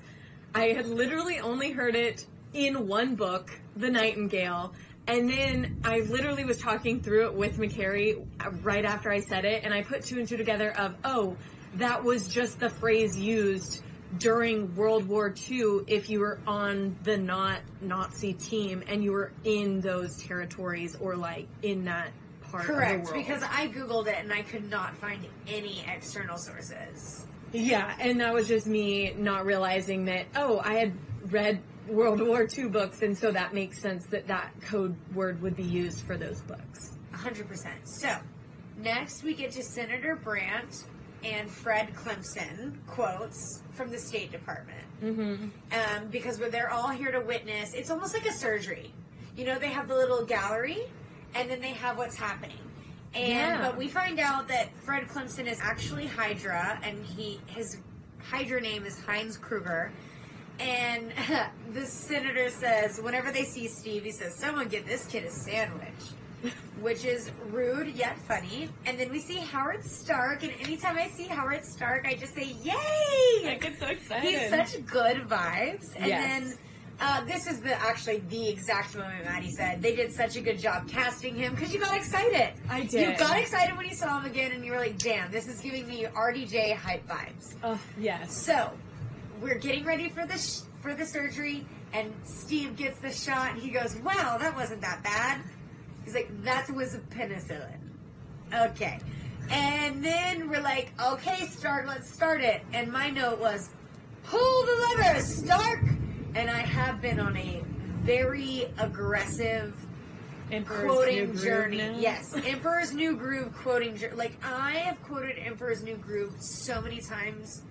I 0.53 0.67
had 0.67 0.87
literally 0.87 1.39
only 1.39 1.71
heard 1.71 1.95
it 1.95 2.25
in 2.53 2.87
one 2.87 3.15
book, 3.15 3.51
The 3.75 3.89
Nightingale. 3.89 4.73
And 5.09 5.27
then 5.27 5.81
I 5.83 6.01
literally 6.01 6.45
was 6.45 6.59
talking 6.59 7.01
through 7.01 7.25
it 7.25 7.33
with 7.33 7.57
McCary 7.57 8.23
right 8.61 8.85
after 8.85 9.11
I 9.11 9.21
said 9.21 9.43
it, 9.43 9.63
and 9.63 9.73
I 9.73 9.81
put 9.81 10.03
two 10.03 10.19
and 10.19 10.27
two 10.27 10.37
together 10.37 10.71
of, 10.77 10.95
oh, 11.03 11.35
that 11.75 12.03
was 12.03 12.27
just 12.27 12.59
the 12.59 12.69
phrase 12.69 13.17
used 13.17 13.81
during 14.19 14.75
World 14.75 15.07
War 15.07 15.33
II 15.49 15.79
if 15.87 16.11
you 16.11 16.19
were 16.19 16.39
on 16.45 16.95
the 17.03 17.17
not 17.17 17.61
Nazi 17.81 18.33
team 18.33 18.83
and 18.87 19.03
you 19.03 19.11
were 19.11 19.31
in 19.43 19.81
those 19.81 20.21
territories 20.21 20.95
or 20.95 21.15
like 21.15 21.47
in 21.63 21.85
that 21.85 22.11
part 22.43 22.63
of 22.63 22.67
the 22.67 22.73
Correct, 22.73 23.05
world. 23.05 23.15
because 23.15 23.41
I 23.43 23.67
googled 23.67 24.07
it 24.07 24.17
and 24.19 24.31
I 24.31 24.43
could 24.43 24.69
not 24.69 24.95
find 24.97 25.25
any 25.47 25.83
external 25.87 26.37
sources. 26.37 27.25
Yeah, 27.51 27.95
and 27.99 28.21
that 28.21 28.31
was 28.31 28.47
just 28.47 28.67
me 28.67 29.13
not 29.17 29.45
realizing 29.45 30.05
that, 30.05 30.27
oh, 30.35 30.59
I 30.63 30.75
had 30.75 30.93
read 31.31 31.61
World 31.89 32.21
War 32.21 32.47
II 32.57 32.69
books, 32.69 33.01
and 33.01 33.17
so 33.17 33.31
that 33.31 33.53
makes 33.53 33.79
sense 33.79 34.05
that 34.07 34.27
that 34.27 34.51
code 34.61 34.95
word 35.13 35.41
would 35.41 35.55
be 35.55 35.63
used 35.63 36.01
for 36.01 36.17
those 36.17 36.41
books. 36.41 36.97
100%. 37.13 37.67
So, 37.83 38.15
next 38.77 39.23
we 39.23 39.33
get 39.33 39.51
to 39.51 39.63
Senator 39.63 40.15
Brandt 40.15 40.85
and 41.23 41.49
Fred 41.49 41.93
Clemson 41.93 42.77
quotes 42.87 43.61
from 43.71 43.91
the 43.91 43.97
State 43.97 44.31
Department. 44.31 44.83
Mm-hmm. 45.03 45.33
Um, 45.71 46.07
because 46.09 46.37
they're 46.37 46.71
all 46.71 46.89
here 46.89 47.11
to 47.11 47.19
witness, 47.19 47.73
it's 47.73 47.89
almost 47.89 48.13
like 48.13 48.25
a 48.25 48.33
surgery. 48.33 48.93
You 49.35 49.45
know, 49.45 49.59
they 49.59 49.67
have 49.67 49.87
the 49.87 49.95
little 49.95 50.25
gallery, 50.25 50.83
and 51.35 51.49
then 51.49 51.61
they 51.61 51.71
have 51.71 51.97
what's 51.97 52.15
happening. 52.15 52.57
And 53.13 53.29
Yeah. 53.29 53.61
but 53.61 53.77
we 53.77 53.87
find 53.87 54.19
out 54.19 54.47
that 54.49 54.69
Fred 54.83 55.07
Clemson 55.07 55.47
is 55.47 55.59
actually 55.61 56.05
Hydra, 56.05 56.79
and 56.83 57.03
he 57.05 57.39
his 57.47 57.77
Hydra 58.21 58.61
name 58.61 58.85
is 58.85 58.99
Heinz 58.99 59.37
Kruger. 59.37 59.91
And 60.59 61.11
the 61.73 61.85
senator 61.85 62.49
says, 62.49 62.99
whenever 63.01 63.31
they 63.31 63.43
see 63.43 63.67
Steve, 63.67 64.03
he 64.03 64.11
says, 64.11 64.35
"Someone 64.35 64.67
get 64.67 64.85
this 64.85 65.05
kid 65.05 65.23
a 65.23 65.31
sandwich," 65.31 65.87
which 66.81 67.05
is 67.05 67.31
rude 67.51 67.87
yet 67.95 68.17
funny. 68.17 68.69
And 68.85 68.99
then 68.99 69.09
we 69.11 69.19
see 69.19 69.37
Howard 69.37 69.83
Stark, 69.85 70.43
and 70.43 70.51
anytime 70.61 70.97
I 70.97 71.07
see 71.07 71.25
Howard 71.27 71.65
Stark, 71.65 72.05
I 72.07 72.15
just 72.15 72.33
say, 72.35 72.55
"Yay!" 72.63 73.49
I 73.49 73.57
get 73.61 73.79
so 73.79 73.87
excited. 73.87 74.29
He's 74.29 74.49
such 74.49 74.85
good 74.85 75.17
vibes. 75.29 75.95
And 75.95 76.07
Yes. 76.07 76.27
then 76.27 76.57
uh, 77.01 77.23
this 77.23 77.47
is 77.47 77.61
the 77.61 77.73
actually 77.81 78.19
the 78.29 78.49
exact 78.49 78.93
moment 78.97 79.23
Madi 79.23 79.49
said 79.51 79.81
they 79.81 79.95
did 79.95 80.11
such 80.11 80.35
a 80.35 80.41
good 80.41 80.59
job 80.59 80.85
casting 80.89 81.33
him 81.35 81.55
because 81.55 81.73
you 81.73 81.79
got 81.79 81.95
excited. 81.95 82.51
I 82.69 82.81
did. 82.81 82.93
You 83.11 83.17
got 83.17 83.37
excited 83.39 83.77
when 83.77 83.87
you 83.87 83.95
saw 83.95 84.19
him 84.19 84.25
again, 84.29 84.51
and 84.51 84.65
you 84.65 84.73
were 84.73 84.79
like, 84.79 84.97
"Damn, 84.97 85.31
this 85.31 85.47
is 85.47 85.61
giving 85.61 85.87
me 85.87 86.05
RDJ 86.13 86.75
hype 86.75 87.07
vibes." 87.07 87.55
Oh, 87.63 87.79
yes. 87.97 88.33
So 88.35 88.71
we're 89.41 89.57
getting 89.57 89.85
ready 89.85 90.09
for 90.09 90.25
the 90.25 90.37
sh- 90.37 90.61
for 90.81 90.93
the 90.93 91.05
surgery, 91.05 91.65
and 91.93 92.13
Steve 92.23 92.75
gets 92.75 92.99
the 92.99 93.11
shot, 93.11 93.51
and 93.51 93.61
he 93.61 93.69
goes, 93.69 93.95
"Wow, 93.97 94.37
that 94.39 94.55
wasn't 94.55 94.81
that 94.81 95.03
bad." 95.03 95.41
He's 96.05 96.13
like, 96.15 96.29
"That 96.43 96.69
was 96.71 96.95
a 96.95 96.99
penicillin." 96.99 97.77
Okay. 98.53 98.99
And 99.51 100.03
then 100.03 100.47
we're 100.49 100.61
like, 100.61 100.91
okay, 101.03 101.47
Stark, 101.47 101.87
let's 101.87 102.11
start 102.11 102.41
it. 102.41 102.61
And 102.71 102.91
my 102.91 103.09
note 103.09 103.39
was, 103.39 103.69
pull 104.23 104.65
the 104.65 104.95
lever, 104.97 105.19
Stark! 105.21 105.83
And 106.35 106.49
I 106.51 106.59
have 106.59 107.01
been 107.01 107.19
on 107.19 107.35
a 107.35 107.63
very 108.03 108.67
aggressive 108.77 109.75
Emperor's 110.51 110.83
quoting 110.91 111.35
journey. 111.35 111.77
now. 111.77 111.95
Yes, 111.97 112.35
Emperor's 112.45 112.93
New 112.93 113.15
Groove 113.15 113.53
quoting 113.55 113.97
journey. 113.97 114.15
Like, 114.15 114.33
I 114.43 114.71
have 114.73 115.01
quoted 115.03 115.37
Emperor's 115.39 115.83
New 115.83 115.95
Groove 115.97 116.39
so 116.39 116.79
many 116.81 117.01
times, 117.01 117.63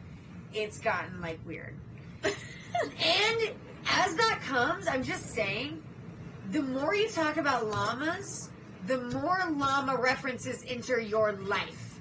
it's 0.52 0.78
gotten, 0.78 1.20
like, 1.20 1.38
weird. 1.46 1.74
and 2.22 3.52
as 3.86 4.14
that 4.16 4.40
comes, 4.42 4.86
I'm 4.86 5.02
just 5.02 5.34
saying, 5.34 5.82
the 6.50 6.62
more 6.62 6.94
you 6.94 7.08
talk 7.08 7.36
about 7.36 7.66
llamas, 7.66 8.50
the 8.86 8.98
more 8.98 9.40
llama 9.50 9.96
references 9.96 10.64
enter 10.66 11.00
your 11.00 11.32
life. 11.32 12.00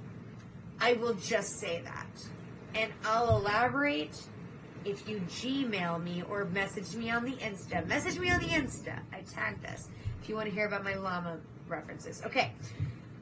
I 0.79 0.93
will 0.93 1.15
just 1.15 1.59
say 1.59 1.81
that. 1.83 2.07
And 2.75 2.91
I'll 3.03 3.37
elaborate 3.37 4.21
if 4.85 5.07
you 5.07 5.19
Gmail 5.21 6.03
me 6.03 6.23
or 6.29 6.45
message 6.45 6.95
me 6.95 7.09
on 7.09 7.25
the 7.25 7.33
Insta. 7.33 7.85
Message 7.87 8.19
me 8.19 8.29
on 8.29 8.39
the 8.39 8.47
Insta. 8.47 8.99
I 9.11 9.21
tagged 9.21 9.63
this 9.63 9.89
if 10.21 10.29
you 10.29 10.35
want 10.35 10.47
to 10.47 10.53
hear 10.53 10.67
about 10.67 10.83
my 10.83 10.95
llama 10.95 11.37
references. 11.67 12.21
Okay. 12.25 12.51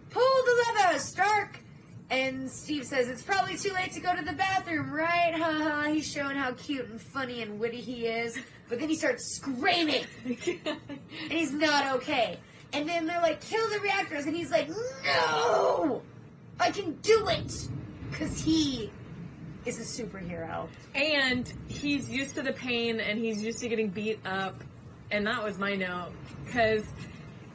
Pull 0.09 0.43
the 0.45 0.65
lever, 0.77 0.99
Stark! 0.99 1.59
And 2.09 2.49
Steve 2.49 2.85
says, 2.85 3.07
It's 3.07 3.23
probably 3.23 3.57
too 3.57 3.73
late 3.73 3.91
to 3.93 3.99
go 3.99 4.15
to 4.15 4.23
the 4.23 4.33
bathroom, 4.33 4.91
right? 4.91 5.33
Haha, 5.33 5.83
he's 5.91 6.09
showing 6.09 6.35
how 6.37 6.51
cute 6.51 6.87
and 6.87 7.01
funny 7.01 7.41
and 7.41 7.59
witty 7.59 7.81
he 7.81 8.05
is. 8.07 8.37
But 8.69 8.79
then 8.79 8.89
he 8.89 8.95
starts 8.95 9.35
screaming 9.35 10.05
and 10.25 11.31
he's 11.31 11.51
not 11.51 11.95
okay. 11.97 12.39
And 12.73 12.89
then 12.89 13.05
they're 13.05 13.21
like, 13.21 13.41
kill 13.41 13.69
the 13.69 13.79
reactors, 13.79 14.25
and 14.25 14.35
he's 14.35 14.51
like, 14.51 14.69
no, 15.05 16.01
I 16.59 16.71
can 16.71 16.93
do 16.95 17.27
it, 17.29 17.69
because 18.11 18.41
he 18.41 18.91
is 19.65 19.79
a 19.79 20.03
superhero. 20.03 20.67
And 20.93 21.51
he's 21.67 22.09
used 22.09 22.35
to 22.35 22.41
the 22.41 22.53
pain 22.53 22.99
and 22.99 23.17
he's 23.17 23.41
used 23.41 23.59
to 23.59 23.69
getting 23.69 23.89
beat 23.89 24.19
up. 24.25 24.63
And 25.11 25.25
that 25.27 25.43
was 25.43 25.57
my 25.57 25.75
note. 25.75 26.11
Because 26.45 26.83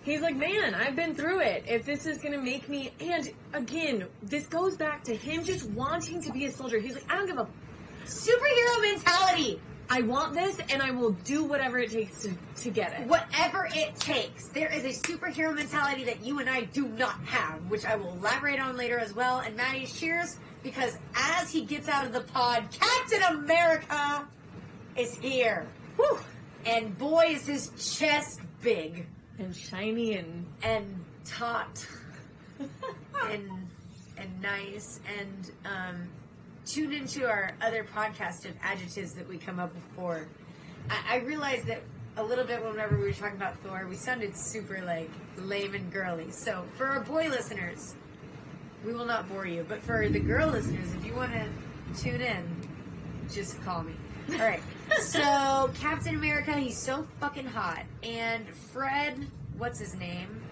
he's 0.02 0.20
like, 0.20 0.36
man, 0.36 0.74
I've 0.74 0.96
been 0.96 1.14
through 1.14 1.40
it. 1.40 1.64
If 1.66 1.84
this 1.84 2.06
is 2.06 2.18
going 2.18 2.32
to 2.32 2.40
make 2.40 2.68
me. 2.68 2.92
And 3.00 3.30
again, 3.52 4.06
this 4.22 4.46
goes 4.46 4.76
back 4.76 5.04
to 5.04 5.14
him 5.14 5.44
just 5.44 5.68
wanting 5.70 6.22
to 6.22 6.32
be 6.32 6.46
a 6.46 6.52
soldier. 6.52 6.78
He's 6.78 6.94
like, 6.94 7.10
I 7.10 7.16
don't 7.16 7.26
give 7.26 7.38
a. 7.38 7.48
Superhero 8.06 8.80
mentality, 8.80 9.60
I 9.88 10.02
want 10.02 10.34
this 10.34 10.56
and 10.70 10.82
I 10.82 10.90
will 10.90 11.10
do 11.10 11.44
whatever 11.44 11.78
it 11.78 11.90
takes 11.90 12.22
to, 12.22 12.32
to 12.62 12.70
get 12.70 12.98
it. 12.98 13.06
whatever 13.06 13.68
it 13.72 13.94
takes. 13.96 14.48
There 14.48 14.72
is 14.72 14.84
a 14.84 15.00
superhero 15.00 15.54
mentality 15.54 16.04
that 16.04 16.24
you 16.24 16.38
and 16.38 16.48
I 16.48 16.62
do 16.62 16.88
not 16.88 17.20
have, 17.24 17.58
which 17.70 17.84
I 17.84 17.96
will 17.96 18.12
elaborate 18.14 18.58
on 18.58 18.76
later 18.76 18.98
as 18.98 19.14
well. 19.14 19.40
And 19.40 19.56
Maddie 19.56 19.86
cheers 19.86 20.38
because 20.62 20.96
as 21.14 21.50
he 21.50 21.64
gets 21.64 21.88
out 21.88 22.06
of 22.06 22.12
the 22.12 22.20
pod, 22.20 22.64
Captain 22.70 23.22
America 23.22 24.28
is 24.96 25.16
here. 25.16 25.66
Whew. 25.96 26.18
And 26.66 26.96
boy, 26.96 27.26
is 27.30 27.46
his 27.46 27.96
chest 27.98 28.40
big. 28.62 29.06
And 29.40 29.56
shiny 29.56 30.14
and. 30.16 30.46
and 30.62 31.04
taut 31.24 31.86
and 33.30 33.50
and 34.18 34.42
nice 34.42 35.00
and 35.18 35.50
um 35.64 36.08
tune 36.66 36.92
into 36.92 37.26
our 37.26 37.52
other 37.62 37.84
podcast 37.84 38.44
of 38.44 38.52
adjectives 38.62 39.14
that 39.14 39.28
we 39.28 39.38
come 39.38 39.58
up 39.58 39.74
with 39.74 39.82
for, 39.96 40.28
I, 40.90 41.16
I 41.16 41.18
realized 41.20 41.66
that 41.66 41.82
a 42.16 42.22
little 42.22 42.44
bit 42.44 42.62
whenever 42.62 42.96
we 42.98 43.04
were 43.04 43.12
talking 43.12 43.36
about 43.36 43.56
Thor, 43.58 43.86
we 43.88 43.96
sounded 43.96 44.36
super 44.36 44.82
like 44.84 45.10
lame 45.38 45.74
and 45.74 45.90
girly. 45.90 46.30
So 46.30 46.62
for 46.76 46.86
our 46.86 47.00
boy 47.00 47.28
listeners, 47.28 47.94
we 48.84 48.92
will 48.92 49.06
not 49.06 49.28
bore 49.28 49.46
you. 49.46 49.64
But 49.68 49.82
for 49.82 50.08
the 50.08 50.20
girl 50.20 50.48
listeners, 50.50 50.92
if 50.94 51.04
you 51.04 51.14
want 51.14 51.32
to 51.32 52.02
tune 52.02 52.20
in, 52.20 52.44
just 53.32 53.60
call 53.62 53.82
me. 53.82 53.94
All 54.32 54.38
right. 54.38 54.62
So 54.98 55.70
Captain 55.80 56.14
America, 56.14 56.52
he's 56.54 56.78
so 56.78 57.06
fucking 57.20 57.46
hot, 57.46 57.84
and 58.02 58.46
Fred, 58.48 59.26
what's 59.58 59.78
his 59.78 59.94
name? 59.94 60.42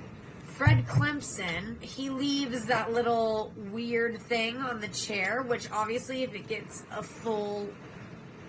Fred 0.44 0.86
Clemson, 0.86 1.80
he 1.80 2.10
leaves 2.10 2.66
that 2.66 2.92
little 2.92 3.52
weird 3.70 4.18
thing 4.20 4.56
on 4.56 4.80
the 4.80 4.88
chair, 4.88 5.42
which 5.42 5.70
obviously, 5.70 6.24
if 6.24 6.34
it 6.34 6.48
gets 6.48 6.82
a 6.90 7.02
full 7.02 7.68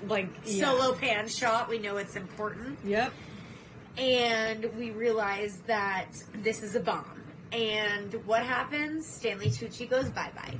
Like 0.08 0.30
yeah. 0.46 0.66
solo 0.66 0.96
pan 0.96 1.28
shot, 1.28 1.70
we 1.70 1.78
know 1.78 1.98
it's 1.98 2.16
important. 2.16 2.80
Yep. 2.84 3.14
And 3.98 4.72
we 4.78 4.92
realize 4.92 5.58
that 5.68 6.08
this 6.34 6.64
is 6.64 6.76
a 6.76 6.80
bomb. 6.80 7.22
And 7.52 8.14
what 8.26 8.44
happens? 8.44 9.06
Stanley 9.06 9.50
Tucci 9.50 9.90
goes 9.90 10.10
bye 10.10 10.32
bye. 10.36 10.56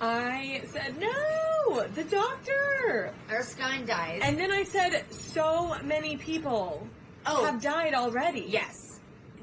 I 0.00 0.62
said 0.72 0.96
no, 0.98 1.86
the 1.94 2.04
doctor. 2.04 3.12
Erskine 3.30 3.86
dies. 3.86 4.20
And 4.24 4.38
then 4.38 4.50
I 4.50 4.64
said 4.64 5.04
so 5.12 5.76
many 5.84 6.16
people 6.16 6.86
Oh. 7.26 7.44
have 7.44 7.60
died 7.60 7.92
already. 7.94 8.46
yes, 8.48 8.98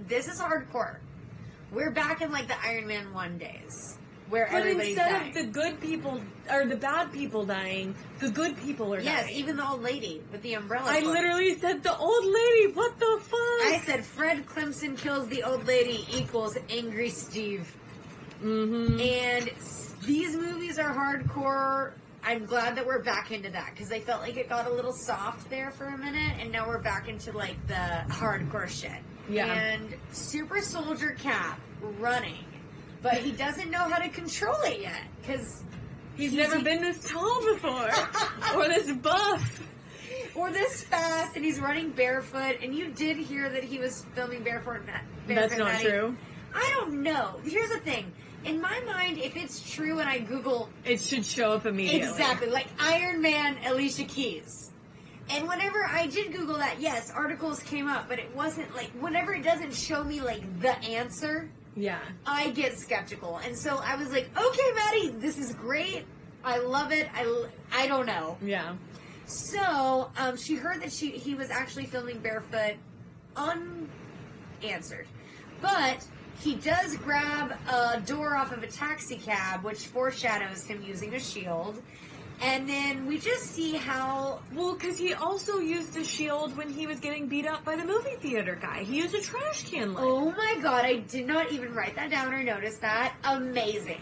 this 0.08 0.28
is 0.28 0.40
hardcore. 0.40 0.98
We're 1.72 1.92
back 1.92 2.22
in 2.22 2.32
like 2.32 2.48
the 2.48 2.60
Iron 2.66 2.88
Man 2.88 3.14
1 3.14 3.38
days. 3.38 3.98
Where 4.30 4.48
But 4.52 4.58
everybody's 4.62 4.90
instead 4.98 5.12
dying. 5.12 5.30
of 5.30 5.36
the 5.36 5.44
good 5.62 5.80
people 5.80 6.20
or 6.52 6.66
the 6.66 6.76
bad 6.76 7.14
people 7.14 7.46
dying, 7.46 7.96
the 8.20 8.30
good 8.30 8.58
people 8.58 8.94
are 8.94 8.98
dying. 8.98 9.06
Yes, 9.08 9.24
dying. 9.28 9.36
even 9.38 9.56
the 9.58 9.66
old 9.70 9.82
lady 9.84 10.22
with 10.34 10.42
the 10.42 10.56
umbrella. 10.56 10.90
I 10.90 11.00
book. 11.02 11.14
literally 11.14 11.58
said 11.60 11.82
the 11.84 11.96
old 11.96 12.26
lady. 12.26 12.74
What 12.74 13.00
the 13.00 13.20
fuck? 13.22 13.40
I 13.40 13.82
said 13.86 14.04
Fred 14.06 14.46
Clemson 14.46 14.98
kills 14.98 15.30
the 15.30 15.44
old 15.44 15.66
lady 15.66 16.06
equals 16.12 16.58
angry 16.70 17.10
Steve. 17.10 17.74
Mm-hmm. 18.44 19.00
And 19.00 19.52
these 20.06 20.36
movies 20.36 20.78
are 20.80 20.94
hardcore. 20.94 21.94
I'm 22.24 22.46
glad 22.46 22.76
that 22.76 22.86
we're 22.86 23.02
back 23.04 23.32
into 23.32 23.50
that 23.52 23.72
because 23.74 23.92
I 23.92 24.00
felt 24.00 24.22
like 24.22 24.36
it 24.38 24.50
got 24.50 24.68
a 24.68 24.70
little 24.70 24.92
soft 24.94 25.50
there 25.50 25.72
for 25.72 25.86
a 25.86 25.98
minute, 25.98 26.38
and 26.40 26.52
now 26.52 26.68
we're 26.68 26.82
back 26.82 27.08
into 27.08 27.32
like 27.32 27.56
the 27.68 28.04
hardcore 28.10 28.68
shit. 28.68 28.92
Yeah. 29.30 29.46
And 29.54 29.96
Super 30.12 30.62
Soldier 30.62 31.12
Cap 31.18 31.60
running, 32.00 32.44
but 33.02 33.16
he 33.16 33.32
doesn't 33.32 33.70
know 33.72 33.88
how 33.90 33.98
to 34.00 34.10
control 34.10 34.60
it 34.64 34.82
yet 34.82 35.02
because 35.22 35.64
He's 36.18 36.34
never 36.34 36.60
been 36.60 36.82
this 36.82 37.08
tall 37.10 37.46
before, 37.54 37.92
or 38.56 38.68
this 38.68 38.92
buff. 38.98 39.62
or 40.36 40.50
this 40.52 40.84
fast, 40.84 41.36
and 41.36 41.46
he's 41.46 41.60
running 41.60 41.92
barefoot. 41.92 42.58
And 42.64 42.74
you 42.74 42.88
did 42.90 43.18
hear 43.18 43.50
that 43.50 43.64
he 43.64 43.78
was 43.78 44.04
filming 44.16 44.42
barefoot. 44.44 44.82
Ma- 44.88 44.94
That's 45.36 45.56
not 45.56 45.74
Madi. 45.74 45.84
true. 45.86 46.18
I 46.56 46.74
don't 46.76 47.04
know. 47.04 47.40
Here's 47.46 47.70
the 47.70 47.80
thing. 47.82 48.12
In 48.48 48.62
my 48.62 48.80
mind, 48.86 49.18
if 49.18 49.36
it's 49.36 49.70
true 49.74 50.00
and 50.00 50.08
I 50.10 50.20
Google 50.20 50.70
It 50.86 51.02
should 51.02 51.26
show 51.26 51.52
up 51.52 51.66
immediately. 51.66 52.08
exactly 52.08 52.50
like 52.50 52.68
Iron 52.80 53.22
Man, 53.22 53.58
Alicia 53.66 54.06
Keys, 54.06 54.72
and 55.30 55.48
whenever 55.48 55.84
I 55.86 56.08
did 56.08 56.32
Google 56.34 56.56
that, 56.58 56.80
yes, 56.80 57.12
articles 57.12 57.60
came 57.62 57.88
up, 57.90 58.08
but 58.08 58.18
it 58.20 58.34
wasn't 58.34 58.74
like 58.76 58.90
whenever 59.00 59.34
it 59.34 59.44
doesn't 59.44 59.74
show 59.76 60.04
me 60.04 60.22
like 60.22 60.42
the 60.62 60.78
answer, 60.86 61.50
Yeah. 61.76 62.00
I 62.26 62.52
get 62.52 62.80
skeptical. 62.80 63.38
And 63.44 63.58
so 63.58 63.78
I 63.84 63.96
was 63.98 64.12
like, 64.12 64.30
okay, 64.38 64.72
Madi, 64.76 65.10
this 65.20 65.38
is 65.38 65.54
great. 65.54 66.06
I 66.44 66.60
love 66.60 66.94
it. 66.94 67.10
I 67.14 67.46
I 67.76 67.88
don't 67.88 68.06
know. 68.06 68.38
Yeah. 68.42 68.76
So 69.26 70.10
um, 70.18 70.38
she 70.38 70.56
heard 70.56 70.82
that 70.82 70.94
she 70.94 71.12
he 71.12 71.36
was 71.36 71.50
actually 71.50 71.86
filming 71.88 72.20
barefoot, 72.20 72.76
unanswered, 74.62 75.08
but 75.62 76.06
he 76.40 76.56
does 76.56 76.96
grab 76.98 77.58
a 77.70 78.02
door 78.02 78.36
off 78.36 78.52
of 78.52 78.64
a 78.64 78.68
taxi 78.68 79.18
cab, 79.18 79.64
which 79.64 79.88
foreshadows 79.88 80.66
him 80.66 80.82
using 80.82 81.14
a 81.16 81.20
shield. 81.20 81.82
And 82.40 82.70
then 82.70 83.08
we 83.08 83.18
just 83.18 83.48
see 83.48 83.74
how 83.74 84.42
Well, 84.54 84.76
because 84.76 84.98
he 84.98 85.14
also 85.14 85.58
used 85.58 85.98
a 85.98 86.04
shield 86.04 86.56
when 86.56 86.70
he 86.70 86.86
was 86.86 87.00
getting 87.00 87.28
beat 87.28 87.48
up 87.48 87.66
by 87.66 87.76
the 87.76 87.84
movie 87.84 88.16
theater 88.20 88.58
guy. 88.62 88.84
He 88.84 88.98
used 88.98 89.16
a 89.16 89.22
trash 89.22 89.68
can 89.70 89.96
lid. 89.96 90.04
Oh 90.04 90.32
my 90.32 90.58
god, 90.62 90.86
I 90.86 90.98
did 90.98 91.26
not 91.26 91.52
even 91.52 91.74
write 91.74 91.96
that 91.96 92.12
down 92.12 92.32
or 92.34 92.44
notice 92.44 92.78
that. 92.78 93.16
Amazing. 93.24 94.02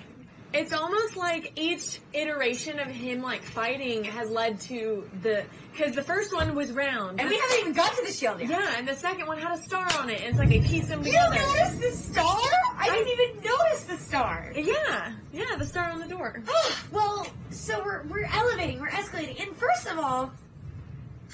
It's 0.56 0.72
almost 0.72 1.18
like 1.18 1.52
each 1.58 2.00
iteration 2.13 2.80
of 2.80 2.88
him 2.88 3.22
like 3.22 3.44
fighting 3.44 4.06
has 4.06 4.30
led 4.30 4.62
to 4.62 5.10
the 5.22 5.44
because 5.74 5.96
the 5.96 6.02
first 6.02 6.34
one 6.34 6.56
was 6.56 6.72
round. 6.72 7.20
And 7.20 7.30
we 7.30 7.38
haven't 7.38 7.60
even 7.60 7.74
got 7.74 7.94
to 7.98 8.04
the 8.06 8.12
shield 8.13 8.39
yet. 8.39 8.50
yeah, 8.50 8.76
and 8.78 8.88
the 8.88 8.96
second 8.96 9.28
one 9.28 9.38
had 9.38 9.60
a 9.60 9.62
star 9.62 9.86
on 10.00 10.10
it, 10.10 10.22
and 10.22 10.30
it's 10.30 10.39
like 10.39 10.48
they 10.48 10.62
pieced 10.62 10.88
them 10.88 11.00
You 11.00 11.12
together. 11.12 11.36
noticed 11.36 11.82
the 11.82 11.91
star? 11.91 12.39
I 12.78 12.89
didn't 12.89 13.12
even 13.20 13.44
notice 13.44 13.84
the 13.84 13.98
star. 13.98 14.54
Yeah, 14.56 15.12
yeah, 15.34 15.58
the 15.58 15.65
star 15.65 15.89
on 15.91 16.00
the 16.00 16.08
door. 16.08 16.41
well, 16.91 17.28
so 17.50 17.82
we're 17.84 18.04
we're 18.04 18.24
elevating, 18.24 18.80
we're 18.80 18.88
escalating. 18.89 19.46
And 19.46 19.56
first 19.58 19.88
of 19.88 20.00
all, 20.00 20.32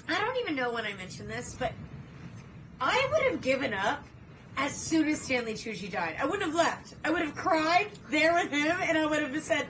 I 0.10 0.20
don't 0.20 0.38
even 0.38 0.56
know 0.56 0.72
when 0.74 0.86
I 0.86 0.94
mentioned 0.94 1.30
this, 1.30 1.56
but 1.60 1.74
I 2.80 3.08
would 3.12 3.32
have 3.32 3.42
given 3.42 3.74
up 3.76 4.04
as 4.58 4.76
soon 4.76 5.08
as 5.08 5.22
Stanley 5.22 5.54
Tucci 5.54 5.92
died. 5.92 6.16
I 6.20 6.26
wouldn't 6.26 6.44
have 6.44 6.56
left. 6.56 6.96
I 7.04 7.10
would 7.10 7.22
have 7.22 7.36
cried 7.36 7.90
there 8.10 8.34
with 8.34 8.52
him, 8.52 8.76
and 8.82 8.98
I 8.98 9.06
would 9.06 9.24
have 9.24 9.44
said, 9.44 9.68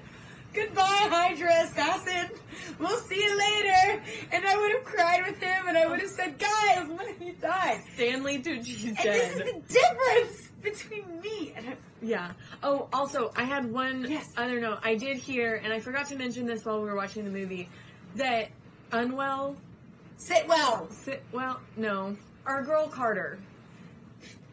"Goodbye, 0.54 0.84
Hydra 0.84 1.64
assassin. 1.64 2.30
We'll 2.80 2.98
see 2.98 3.24
you 3.24 3.38
later." 3.38 4.04
And 4.32 4.46
I 4.46 4.58
would 4.58 4.72
have 4.74 4.84
cried 4.84 5.26
with 5.26 5.40
him, 5.40 5.68
and 5.68 5.78
I 5.78 5.88
would 5.88 6.00
have 6.00 6.10
said, 6.10 6.38
"Guys, 6.38 6.88
when 6.88 7.16
he 7.20 7.32
died?" 7.32 7.82
Stanley 7.94 8.40
Tucci's 8.42 8.86
And 8.86 8.98
this 8.98 9.36
is 9.36 9.38
the 9.40 9.62
difference 9.68 10.50
between 10.62 11.22
me 11.22 11.54
and 11.56 11.66
him. 11.66 11.78
Yeah. 12.02 12.32
Oh, 12.64 12.90
also, 12.92 13.32
I 13.36 13.44
had 13.44 13.72
one 13.72 14.06
Yes. 14.10 14.32
other 14.38 14.60
note. 14.60 14.80
I 14.84 14.96
did 14.96 15.18
hear, 15.18 15.56
and 15.64 15.72
I 15.72 15.80
forgot 15.80 16.08
to 16.08 16.16
mention 16.16 16.46
this 16.46 16.66
while 16.66 16.80
we 16.82 16.86
were 16.90 16.96
watching 16.96 17.24
the 17.26 17.32
movie, 17.32 17.70
that 18.16 18.50
Unwell, 18.92 19.56
Sit 20.18 20.48
well, 20.48 20.88
sit, 20.92 21.24
well, 21.32 21.60
no, 21.78 22.16
our 22.46 22.64
girl 22.64 22.88
Carter. 22.88 23.40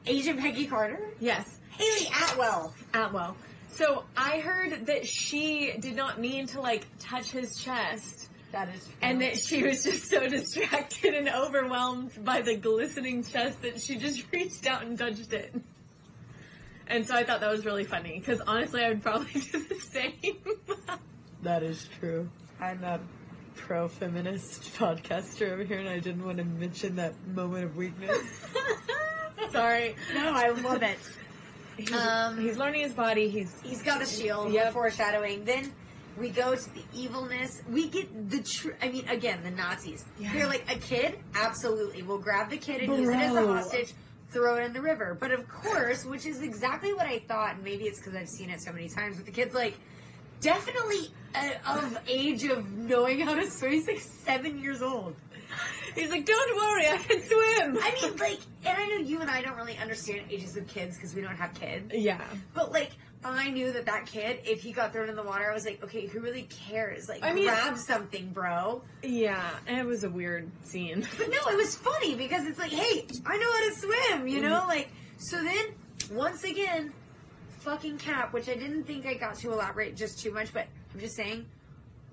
Agent 0.07 0.41
Peggy 0.41 0.67
Carter, 0.67 1.01
Yes, 1.21 1.59
Hayley 1.71 2.09
Atwell. 2.23 2.75
Atwell. 2.95 3.37
So 3.71 4.05
I 4.17 4.39
heard 4.41 4.87
that 4.87 5.07
she 5.07 5.73
did 5.79 5.95
not 5.95 6.19
mean 6.21 6.47
to 6.49 6.61
like 6.61 6.87
touch 6.99 7.31
his 7.31 7.63
chest. 7.63 8.29
That 8.51 8.69
is 8.75 8.83
true. 8.85 8.95
And 9.03 9.21
that 9.21 9.39
she 9.39 9.63
was 9.63 9.85
just 9.85 10.07
so 10.09 10.27
distracted 10.29 11.15
and 11.15 11.29
overwhelmed 11.29 12.13
by 12.25 12.41
the 12.41 12.57
glistening 12.57 13.23
chest 13.23 13.63
that 13.63 13.81
she 13.81 13.97
just 13.97 14.25
reached 14.33 14.67
out 14.67 14.83
and 14.85 14.99
touched 14.99 15.33
it. 15.33 15.55
And 16.89 17.07
so 17.07 17.15
I 17.15 17.23
thought 17.25 17.41
that 17.41 17.51
was 17.51 17.67
really 17.67 17.85
funny 17.85 18.19
because 18.19 18.41
honestly, 18.41 18.83
I 18.83 18.89
would 18.89 19.03
probably 19.03 19.41
do 19.53 19.63
the 19.65 19.75
same. 19.75 20.37
That 21.43 21.63
is 21.63 21.87
true. 22.01 22.29
I'm 22.61 22.83
a 22.83 22.99
pro 23.55 23.87
feminist 23.89 24.75
podcaster 24.79 25.53
over 25.53 25.63
here, 25.65 25.79
and 25.79 25.89
I 25.89 25.99
didn't 26.01 26.25
want 26.25 26.39
to 26.39 26.45
mention 26.45 26.97
that 26.97 27.15
moment 27.29 27.65
of 27.65 27.77
weakness. 27.77 28.23
Sorry. 29.53 29.97
no, 30.15 30.33
I 30.35 30.49
love 30.51 30.83
it. 30.83 30.99
He's, 31.77 31.93
Um, 31.93 32.39
he's 32.39 32.57
learning 32.57 32.83
his 32.83 32.93
body. 32.93 33.29
He's 33.29 33.55
He's 33.63 33.83
got 33.83 34.03
a 34.03 34.07
shield. 34.07 34.53
Yeah, 34.53 34.71
Foreshadowing. 34.71 35.45
Then 35.45 35.73
we 36.19 36.31
go 36.31 36.55
to 36.57 36.75
the 36.75 36.83
evilness. 36.93 37.63
We 37.71 37.89
get 37.89 38.31
the 38.31 38.43
true. 38.43 38.75
I 38.83 38.89
mean, 38.89 39.07
again, 39.09 39.41
the 39.45 39.51
Nazis. 39.53 40.05
Yeah. 40.19 40.33
They're 40.33 40.49
like 40.49 40.65
a 40.69 40.79
kid. 40.79 41.19
Absolutely, 41.35 42.03
we'll 42.03 42.19
grab 42.19 42.51
the 42.51 42.57
kid 42.59 42.83
and 42.83 42.99
use 42.99 43.09
it 43.09 43.17
as 43.17 43.37
a 43.37 43.47
hostage. 43.47 43.93
Throw 44.31 44.57
it 44.57 44.65
in 44.65 44.73
the 44.73 44.83
river. 44.83 45.17
But 45.19 45.31
of 45.31 45.49
course, 45.49 46.05
which 46.05 46.27
is 46.27 46.43
exactly 46.43 46.93
what 46.93 47.07
I 47.07 47.21
thought. 47.21 47.55
And 47.55 47.65
maybe 47.65 47.85
it's 47.85 47.99
because 47.99 48.15
I've 48.15 48.29
seen 48.29 48.51
it 48.51 48.61
so 48.61 48.73
many 48.73 48.89
times. 48.89 49.17
But 49.17 49.27
the 49.27 49.33
kid's 49.33 49.55
like 49.55 49.75
definitely 50.41 51.11
uh, 51.35 51.51
of 51.67 51.99
age 52.09 52.45
of 52.45 52.69
knowing 52.73 53.21
how 53.21 53.35
to 53.35 53.49
swim. 53.51 53.73
He's 53.73 53.87
like 53.87 54.01
seven 54.01 54.59
years 54.59 54.83
old. 54.83 55.15
He's 55.94 56.11
like, 56.11 56.24
don't 56.27 56.57
worry, 56.57 56.88
I 56.88 56.96
can 56.98 57.20
swim. 57.22 57.79
I 57.83 57.98
mean, 58.03 58.16
like, 58.16 58.38
and 58.64 58.77
I 58.77 58.87
know 58.87 58.96
you 58.96 59.20
and 59.20 59.31
I 59.31 59.42
don't 59.42 59.57
really 59.57 59.77
understand 59.79 60.22
ages 60.31 60.57
of 60.57 60.66
kids 60.66 60.96
because 60.96 61.14
we 61.14 61.20
don't 61.22 61.37
have 61.37 61.55
kids. 61.55 61.92
yeah. 61.94 62.20
But 62.55 62.72
like, 62.72 62.90
I 63.24 63.51
knew 63.51 63.72
that 63.72 63.87
that 63.87 64.07
kid, 64.07 64.40
if 64.44 64.61
he 64.62 64.70
got 64.72 64.92
thrown 64.92 65.09
in 65.09 65.16
the 65.16 65.24
water, 65.24 65.51
I 65.51 65.53
was 65.55 65.64
like, 65.64 65.83
okay, 65.83 66.07
who 66.07 66.20
really 66.20 66.44
cares? 66.44 67.09
Like, 67.09 67.24
I 67.24 67.33
mean- 67.33 67.46
grab 67.46 67.77
something, 67.77 68.31
bro. 68.31 68.83
Yeah, 69.03 69.42
and 69.66 69.79
it 69.79 69.85
was 69.87 70.05
a 70.05 70.11
weird 70.11 70.51
scene. 70.64 71.07
But 71.18 71.29
no, 71.29 71.37
it 71.51 71.57
was 71.57 71.74
funny 71.74 72.14
because 72.14 72.46
it's 72.46 72.59
like, 72.59 72.70
hey, 72.70 73.07
I 73.27 73.37
know 73.37 73.53
how 73.53 73.68
to 73.68 73.74
swim, 73.74 74.29
you 74.29 74.40
know? 74.40 74.61
Mm-hmm. 74.61 74.68
Like, 74.68 74.88
so 75.18 75.42
then, 75.42 75.66
once 76.12 76.44
again, 76.44 76.92
fucking 77.61 77.98
Cap, 77.98 78.33
which 78.33 78.48
I 78.48 78.55
didn't 78.55 78.85
think 78.85 79.05
I 79.05 79.14
got 79.14 79.35
to 79.38 79.53
elaborate 79.53 79.96
just 79.96 80.20
too 80.20 80.33
much, 80.33 80.53
but 80.53 80.68
I'm 80.94 81.01
just 81.01 81.16
saying, 81.16 81.44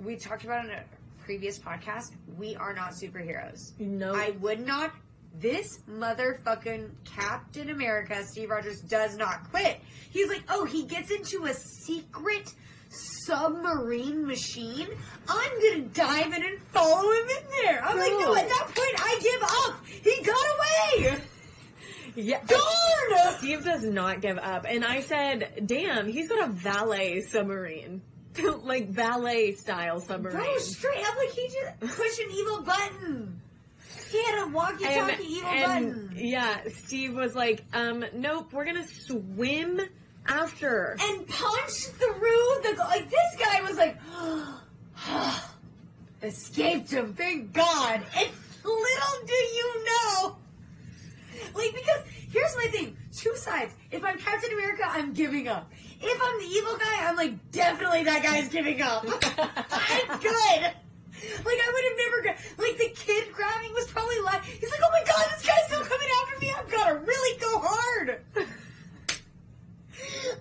we 0.03 0.15
talked 0.15 0.43
about 0.43 0.65
in 0.65 0.71
a 0.71 0.83
previous 1.25 1.57
podcast, 1.59 2.13
we 2.37 2.55
are 2.55 2.73
not 2.73 2.91
superheroes. 2.91 3.77
No. 3.79 4.13
I 4.13 4.31
would 4.39 4.65
not. 4.65 4.93
This 5.37 5.79
motherfucking 5.89 6.89
Captain 7.03 7.69
America, 7.69 8.23
Steve 8.23 8.49
Rogers, 8.49 8.79
does 8.81 9.17
not 9.17 9.49
quit. 9.51 9.81
He's 10.11 10.29
like, 10.29 10.43
oh, 10.49 10.63
he 10.65 10.85
gets 10.85 11.11
into 11.11 11.43
a 11.45 11.53
secret 11.53 12.53
submarine 13.25 14.25
machine, 14.25 14.87
I'm 15.27 15.51
gonna 15.61 15.81
dive 15.89 16.27
in 16.27 16.43
and 16.45 16.61
follow 16.71 17.11
him 17.11 17.27
in 17.27 17.43
there. 17.63 17.83
I'm 17.83 17.97
like, 17.97 18.11
no, 18.11 18.19
No. 18.19 18.35
at 18.35 18.47
that 18.47 18.65
point, 18.67 18.95
I 18.97 19.19
give 19.21 19.43
up. 19.43 19.85
He 19.85 20.23
got 20.23 20.45
away. 20.55 21.17
Yeah. 22.15 22.39
Darn! 22.45 23.37
Steve 23.39 23.65
does 23.65 23.83
not 23.83 24.21
give 24.21 24.37
up. 24.37 24.65
And 24.69 24.85
I 24.85 25.01
said, 25.01 25.63
damn, 25.65 26.07
he's 26.07 26.29
got 26.29 26.47
a 26.47 26.51
valet 26.53 27.21
submarine. 27.23 28.01
like 28.63 28.93
ballet 28.93 29.53
style 29.53 29.99
submarine. 29.99 30.37
Bro, 30.37 30.57
straight 30.59 31.05
up, 31.05 31.15
like 31.17 31.31
he 31.31 31.47
just 31.47 31.79
pushed 31.97 32.19
an 32.19 32.31
evil 32.31 32.61
button. 32.61 33.41
He 34.11 34.23
had 34.23 34.47
a 34.47 34.51
walkie-talkie 34.51 35.23
evil 35.23 35.49
button. 35.49 36.13
yeah, 36.15 36.57
Steve 36.73 37.15
was 37.15 37.35
like, 37.35 37.63
um, 37.73 38.05
nope, 38.13 38.53
we're 38.53 38.65
gonna 38.65 38.87
swim 38.87 39.79
after. 40.27 40.95
and 40.99 41.27
punched 41.27 41.87
through 41.87 42.61
the 42.63 42.75
like 42.79 43.09
this 43.09 43.35
guy 43.39 43.61
was 43.61 43.77
like 43.77 43.97
escaped 46.23 46.89
him 46.91 47.13
thank 47.13 47.53
god 47.53 48.01
and 48.17 48.29
little 48.63 49.27
do 49.27 49.33
you 49.33 49.85
know 49.85 50.35
like 51.53 51.71
because 51.73 52.01
here's 52.31 52.55
my 52.55 52.65
thing 52.71 52.97
two 53.15 53.35
sides 53.35 53.73
if 53.91 54.03
i'm 54.03 54.17
captain 54.17 54.51
america 54.53 54.81
i'm 54.87 55.13
giving 55.13 55.47
up 55.47 55.71
if 56.05 56.21
i'm 56.23 56.39
the 56.39 56.45
evil 56.45 56.77
guy 56.77 57.07
i'm 57.07 57.15
like 57.15 57.51
definitely 57.51 58.03
that 58.03 58.23
guy's 58.23 58.49
giving 58.49 58.81
up 58.81 59.03
i'm 59.05 60.19
good 60.19 60.73
like 61.43 61.57
I 61.57 61.71
would 61.73 61.85
have 61.89 61.97
never 61.97 62.37
like 62.61 62.77
the 62.77 62.89
kid 62.95 63.33
grabbing 63.33 63.73
was 63.73 63.87
probably 63.87 64.19
like 64.19 64.43
he's 64.43 64.69
like 64.69 64.81
oh 64.83 64.91
my 64.91 65.03
god 65.05 65.25
this 65.31 65.45
guy's 65.45 65.65
still 65.65 65.83
coming 65.83 66.07
after 66.21 66.39
me 66.39 66.53
I've 66.55 66.69
got 66.69 66.87
to 66.89 66.95
really 66.95 67.39
go 67.39 67.59
hard 67.59 68.21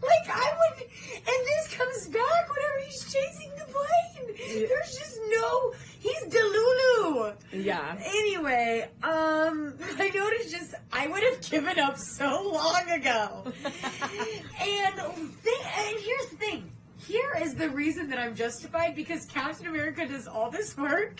like 0.02 0.26
I 0.28 0.52
would, 0.58 0.82
and 0.82 1.24
this 1.46 1.74
comes 1.74 2.08
back 2.08 2.48
whenever 2.48 2.78
he's 2.84 3.12
chasing 3.12 3.50
the 3.58 3.64
plane. 3.72 4.68
There's 4.68 4.96
just 4.96 5.18
no. 5.28 5.72
He's 6.04 6.24
Delulu. 6.24 7.34
Yeah. 7.50 7.96
Anyway, 8.04 8.86
um, 9.02 9.72
I 9.98 10.10
noticed 10.14 10.50
just 10.50 10.74
I 10.92 11.06
would 11.06 11.22
have 11.22 11.40
given 11.50 11.78
up 11.78 11.96
so 11.96 12.50
long 12.52 12.90
ago. 12.90 13.42
and 14.60 15.00
and 15.00 15.96
here's 15.98 16.26
the 16.28 16.36
thing. 16.36 16.70
Here 17.06 17.38
is 17.40 17.54
the 17.54 17.70
reason 17.70 18.10
that 18.10 18.18
I'm 18.18 18.34
justified 18.34 18.94
because 18.94 19.24
Captain 19.24 19.66
America 19.66 20.06
does 20.06 20.26
all 20.26 20.50
this 20.50 20.76
work 20.76 21.16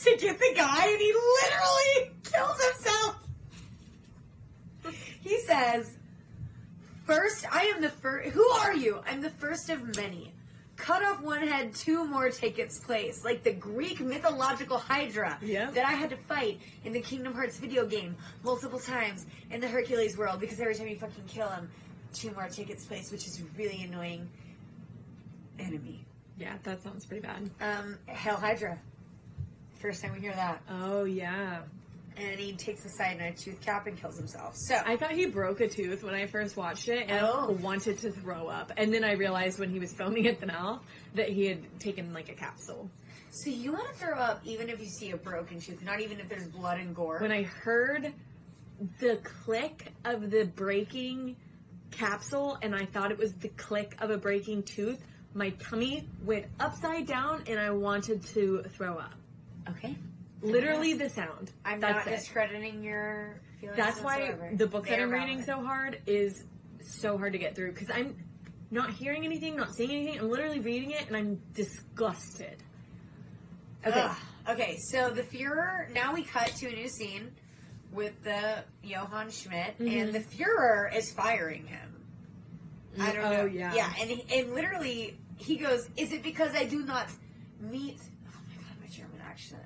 to 0.00 0.16
get 0.18 0.38
the 0.38 0.52
guy, 0.54 0.86
and 0.86 1.00
he 1.00 1.14
literally 1.42 2.12
kills 2.30 2.62
himself. 2.62 3.16
He 5.22 5.40
says, 5.40 5.96
First, 7.04 7.46
I 7.50 7.72
am 7.74 7.80
the 7.80 7.88
first. 7.88 8.30
Who 8.30 8.46
are 8.48 8.74
you? 8.74 9.00
I'm 9.06 9.22
the 9.22 9.30
first 9.30 9.70
of 9.70 9.96
many. 9.96 10.34
Cut 10.76 11.02
off 11.02 11.22
one 11.22 11.40
head, 11.46 11.74
two 11.74 12.04
more 12.04 12.30
take 12.30 12.58
its 12.58 12.78
place, 12.78 13.24
like 13.24 13.42
the 13.42 13.52
Greek 13.52 13.98
mythological 14.00 14.76
Hydra 14.78 15.38
Yeah. 15.42 15.70
that 15.70 15.86
I 15.86 15.92
had 15.92 16.10
to 16.10 16.16
fight 16.16 16.60
in 16.84 16.92
the 16.92 17.00
Kingdom 17.00 17.32
Hearts 17.34 17.56
video 17.58 17.86
game 17.86 18.14
multiple 18.44 18.78
times 18.78 19.26
in 19.50 19.60
the 19.60 19.68
Hercules 19.68 20.16
world 20.18 20.38
because 20.40 20.60
every 20.60 20.74
time 20.74 20.88
you 20.88 20.96
fucking 20.96 21.24
kill 21.26 21.48
him, 21.48 21.70
two 22.12 22.30
more 22.32 22.48
take 22.48 22.68
its 22.70 22.84
place, 22.84 23.10
which 23.10 23.26
is 23.26 23.40
really 23.56 23.82
annoying. 23.84 24.28
Enemy. 25.58 26.04
Yeah, 26.38 26.54
that 26.64 26.82
sounds 26.82 27.06
pretty 27.06 27.22
bad. 27.26 27.50
Um, 27.60 27.96
Hell 28.06 28.36
Hydra. 28.36 28.78
First 29.80 30.02
time 30.02 30.12
we 30.12 30.20
hear 30.20 30.34
that. 30.34 30.60
Oh, 30.68 31.04
yeah. 31.04 31.60
And 32.16 32.40
he 32.40 32.54
takes 32.54 32.84
a 32.84 32.88
cyanide 32.88 33.36
tooth 33.36 33.60
cap 33.60 33.86
and 33.86 34.00
kills 34.00 34.16
himself. 34.16 34.56
So, 34.56 34.80
I 34.86 34.96
thought 34.96 35.12
he 35.12 35.26
broke 35.26 35.60
a 35.60 35.68
tooth 35.68 36.02
when 36.02 36.14
I 36.14 36.26
first 36.26 36.56
watched 36.56 36.88
it 36.88 37.10
and 37.10 37.20
Oh. 37.26 37.58
Wanted 37.60 37.98
to 37.98 38.10
throw 38.10 38.48
up. 38.48 38.72
And 38.76 38.92
then 38.92 39.04
I 39.04 39.12
realized 39.12 39.58
when 39.58 39.68
he 39.70 39.78
was 39.78 39.92
foaming 39.92 40.26
at 40.26 40.40
the 40.40 40.46
mouth 40.46 40.82
that 41.14 41.28
he 41.28 41.46
had 41.46 41.78
taken 41.78 42.14
like 42.14 42.28
a 42.30 42.34
capsule. 42.34 42.90
so 43.30 43.50
you 43.50 43.72
want 43.72 43.86
to 43.92 43.94
throw 43.98 44.14
up 44.14 44.40
even 44.44 44.70
if 44.70 44.80
you 44.80 44.86
see 44.86 45.10
a 45.10 45.16
broken 45.16 45.60
tooth, 45.60 45.82
not 45.84 46.00
even 46.00 46.18
if 46.20 46.28
there's 46.28 46.48
blood 46.48 46.78
and 46.80 46.94
gore. 46.96 47.18
When 47.20 47.32
I 47.32 47.42
heard 47.42 48.12
the 49.00 49.16
click 49.44 49.92
of 50.04 50.30
the 50.30 50.44
breaking 50.44 51.36
capsule 51.90 52.58
and 52.62 52.74
I 52.74 52.84
thought 52.86 53.10
it 53.10 53.18
was 53.18 53.32
the 53.34 53.48
click 53.48 53.94
of 54.00 54.10
a 54.10 54.16
breaking 54.18 54.62
tooth, 54.62 55.04
my 55.34 55.50
tummy 55.50 56.08
went 56.24 56.46
upside 56.60 57.06
down 57.06 57.44
and 57.46 57.58
I 57.60 57.70
wanted 57.70 58.24
to 58.34 58.62
throw 58.76 58.96
up. 58.96 59.12
okay. 59.68 59.96
Literally 60.42 60.92
the 60.94 61.08
sound. 61.08 61.52
I'm 61.64 61.80
That's 61.80 62.06
not 62.06 62.14
it. 62.14 62.18
discrediting 62.18 62.82
your 62.82 63.40
feelings. 63.60 63.76
That's 63.76 64.00
why 64.00 64.34
the 64.54 64.66
book 64.66 64.84
that 64.84 64.90
They're 64.96 65.02
I'm 65.06 65.10
reading 65.12 65.42
so 65.42 65.62
hard 65.64 66.00
is 66.06 66.44
so 66.80 67.16
hard 67.18 67.32
to 67.32 67.38
get 67.38 67.54
through 67.56 67.72
because 67.72 67.90
I'm 67.90 68.16
not 68.70 68.90
hearing 68.90 69.24
anything, 69.24 69.56
not 69.56 69.74
seeing 69.74 69.90
anything. 69.90 70.20
I'm 70.20 70.30
literally 70.30 70.60
reading 70.60 70.90
it 70.90 71.06
and 71.08 71.16
I'm 71.16 71.40
disgusted. 71.54 72.62
Okay. 73.86 74.00
Ugh. 74.00 74.16
Okay, 74.48 74.76
so 74.90 75.10
the 75.10 75.22
Fuhrer, 75.22 75.92
now 75.92 76.14
we 76.14 76.22
cut 76.22 76.46
to 76.56 76.68
a 76.68 76.72
new 76.72 76.88
scene 76.88 77.32
with 77.92 78.22
the 78.22 78.62
Johann 78.82 79.30
Schmidt, 79.30 79.78
Mm-hmm. 79.78 79.88
and 79.88 80.12
the 80.12 80.20
Fuhrer 80.20 80.94
is 80.94 81.10
firing 81.12 81.66
him. 81.66 81.94
I 83.00 83.12
don't 83.12 83.24
Oh, 83.24 83.30
know. 83.38 83.44
yeah. 83.46 83.74
Yeah, 83.74 83.92
and, 84.00 84.10
he- 84.10 84.38
and 84.40 84.54
literally, 84.54 85.18
he 85.36 85.56
goes, 85.56 85.88
Is 85.96 86.12
it 86.12 86.22
because 86.22 86.54
I 86.54 86.64
do 86.64 86.84
not 86.84 87.08
meet. 87.60 87.98
Oh 88.28 88.38
my 88.48 88.62
god, 88.62 88.76
my 88.80 88.86
German 88.88 89.20
accent. 89.24 89.62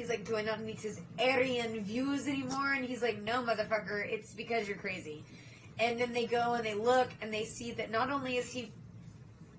He's 0.00 0.08
like, 0.08 0.24
Do 0.24 0.34
I 0.36 0.42
not 0.42 0.62
meet 0.62 0.80
his 0.80 0.98
Aryan 1.18 1.78
views 1.84 2.26
anymore? 2.26 2.72
And 2.72 2.86
he's 2.86 3.02
like, 3.02 3.22
No, 3.22 3.42
motherfucker, 3.42 4.02
it's 4.10 4.32
because 4.32 4.66
you're 4.66 4.78
crazy. 4.78 5.22
And 5.78 6.00
then 6.00 6.14
they 6.14 6.24
go 6.24 6.54
and 6.54 6.64
they 6.64 6.72
look 6.72 7.10
and 7.20 7.30
they 7.32 7.44
see 7.44 7.72
that 7.72 7.90
not 7.90 8.10
only 8.10 8.38
is 8.38 8.50
he 8.50 8.72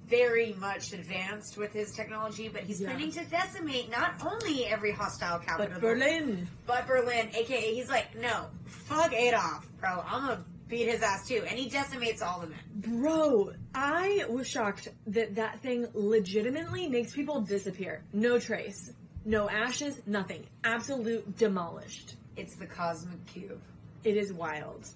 very 0.08 0.54
much 0.60 0.94
advanced 0.94 1.58
with 1.58 1.72
his 1.74 1.92
technology, 1.92 2.50
but 2.50 2.64
he's 2.64 2.82
Yeah. 2.82 2.90
planning 2.90 3.12
to 3.12 3.24
decimate 3.26 3.92
not 3.92 4.16
only 4.26 4.66
every 4.66 4.92
hostile 4.92 5.38
capital, 5.38 5.74
But 5.74 5.80
Berlin. 5.82 6.48
but 6.66 6.88
Berlin, 6.88 7.30
aka 7.36 7.76
he's 7.76 7.88
like, 7.90 8.16
no, 8.16 8.48
fuck 8.66 9.14
Adolf, 9.14 9.70
bro. 9.80 10.04
I'm 10.08 10.26
gonna 10.28 10.46
beat 10.68 10.88
his 10.90 11.04
ass 11.04 11.28
too, 11.28 11.44
and 11.48 11.58
he 11.60 11.70
decimates 11.70 12.24
all 12.24 12.40
the 12.40 12.48
men. 12.48 12.60
Bro, 12.78 13.54
I 13.76 14.26
was 14.28 14.48
shocked 14.48 14.88
that 15.08 15.36
that 15.36 15.60
thing 15.60 15.88
legitimately 15.94 16.88
makes 16.88 17.14
people 17.14 17.42
disappear. 17.42 18.04
No 18.12 18.40
trace. 18.40 18.92
No 19.26 19.50
ashes, 19.50 20.02
nothing. 20.06 20.46
Absolute 20.64 21.38
demolished. 21.38 22.16
It's 22.38 22.56
the 22.56 22.66
cosmic 22.66 23.26
cube. 23.28 23.62
It 24.04 24.18
is 24.18 24.34
wild. 24.34 24.88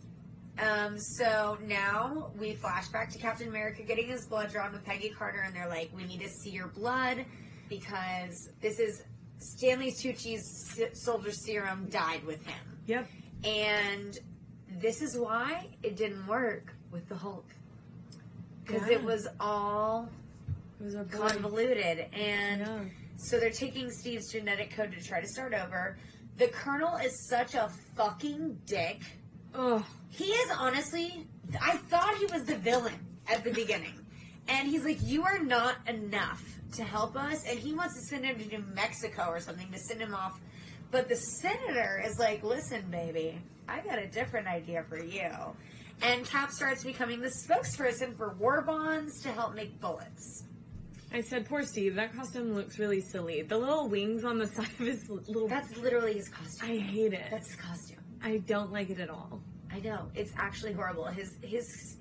Um, 0.57 0.97
so 0.97 1.57
now 1.67 2.31
we 2.39 2.53
flash 2.53 2.87
back 2.87 3.11
to 3.11 3.19
Captain 3.19 3.47
America 3.47 3.83
getting 3.83 4.07
his 4.07 4.25
blood 4.25 4.51
drawn 4.51 4.71
with 4.71 4.83
Peggy 4.85 5.09
Carter, 5.09 5.41
and 5.41 5.53
they're 5.55 5.67
like, 5.67 5.91
"We 5.95 6.05
need 6.05 6.21
to 6.21 6.29
see 6.29 6.49
your 6.49 6.67
blood 6.67 7.25
because 7.69 8.49
this 8.61 8.79
is 8.79 9.03
Stanley 9.37 9.91
Tucci's 9.91 10.79
soldier 10.93 11.31
serum 11.33 11.87
died 11.89 12.23
with 12.25 12.43
him, 12.45 12.79
Yep. 12.87 13.07
and 13.43 14.17
this 14.79 15.01
is 15.01 15.17
why 15.17 15.67
it 15.83 15.97
didn't 15.97 16.25
work 16.25 16.73
with 16.89 17.07
the 17.09 17.15
Hulk 17.15 17.45
because 18.65 18.87
Yeah. 18.87 18.95
it 18.95 19.03
was 19.03 19.27
all 19.39 20.09
It 20.79 20.85
was 20.85 20.95
convoluted 21.11 22.07
and." 22.13 22.61
Yeah. 22.61 22.79
So 23.17 23.39
they're 23.39 23.49
taking 23.49 23.89
Steve's 23.91 24.31
genetic 24.31 24.75
code 24.75 24.91
to 24.91 25.01
try 25.03 25.21
to 25.21 25.27
start 25.27 25.53
over. 25.53 25.97
The 26.37 26.47
Colonel 26.47 26.97
is 26.97 27.27
such 27.27 27.55
a 27.55 27.69
fucking 27.95 28.59
dick. 28.65 29.01
Oh, 29.53 29.85
He 30.09 30.25
is 30.25 30.51
honestly, 30.57 31.25
I 31.61 31.77
thought 31.77 32.17
he 32.17 32.25
was 32.25 32.43
the 32.43 32.57
villain 32.57 32.99
at 33.31 33.43
the 33.43 33.51
beginning. 33.51 33.93
And 34.47 34.67
he's 34.67 34.83
like, 34.83 34.97
You 35.01 35.23
are 35.23 35.39
not 35.39 35.75
enough 35.87 36.43
to 36.73 36.83
help 36.83 37.15
us. 37.15 37.45
And 37.47 37.57
he 37.57 37.73
wants 37.73 37.95
to 37.95 38.01
send 38.01 38.25
him 38.25 38.37
to 38.37 38.47
New 38.47 38.63
Mexico 38.75 39.27
or 39.29 39.39
something 39.39 39.71
to 39.71 39.79
send 39.79 40.01
him 40.01 40.13
off. 40.13 40.39
But 40.91 41.09
the 41.09 41.15
senator 41.15 42.03
is 42.05 42.19
like, 42.19 42.43
Listen, 42.43 42.83
baby, 42.91 43.39
I 43.67 43.79
got 43.81 43.97
a 43.97 44.07
different 44.07 44.47
idea 44.47 44.83
for 44.87 45.01
you. 45.01 45.29
And 46.01 46.25
Cap 46.25 46.51
starts 46.51 46.83
becoming 46.83 47.21
the 47.21 47.29
spokesperson 47.29 48.17
for 48.17 48.35
war 48.37 48.61
bonds 48.61 49.21
to 49.21 49.29
help 49.29 49.55
make 49.55 49.79
bullets. 49.79 50.43
I 51.13 51.21
said, 51.21 51.45
poor 51.47 51.63
Steve, 51.63 51.95
that 51.95 52.15
costume 52.15 52.53
looks 52.53 52.77
really 52.79 52.99
silly. 53.01 53.41
The 53.41 53.57
little 53.57 53.87
wings 53.87 54.23
on 54.25 54.37
the 54.37 54.47
side 54.55 54.67
of 54.79 54.85
his 54.85 55.09
little. 55.09 55.47
That's 55.47 55.75
literally 55.77 56.13
his 56.13 56.27
costume. 56.29 56.69
I 56.69 56.77
hate 56.77 57.13
it. 57.13 57.27
That's 57.31 57.47
his 57.47 57.55
costume. 57.55 57.97
I 58.23 58.37
don't 58.37 58.71
like 58.71 58.89
it 58.89 58.99
at 58.99 59.09
all. 59.09 59.41
I 59.71 59.79
know 59.79 60.07
it's 60.15 60.31
actually 60.37 60.73
horrible. 60.73 61.05
His 61.05 61.35
his 61.41 61.97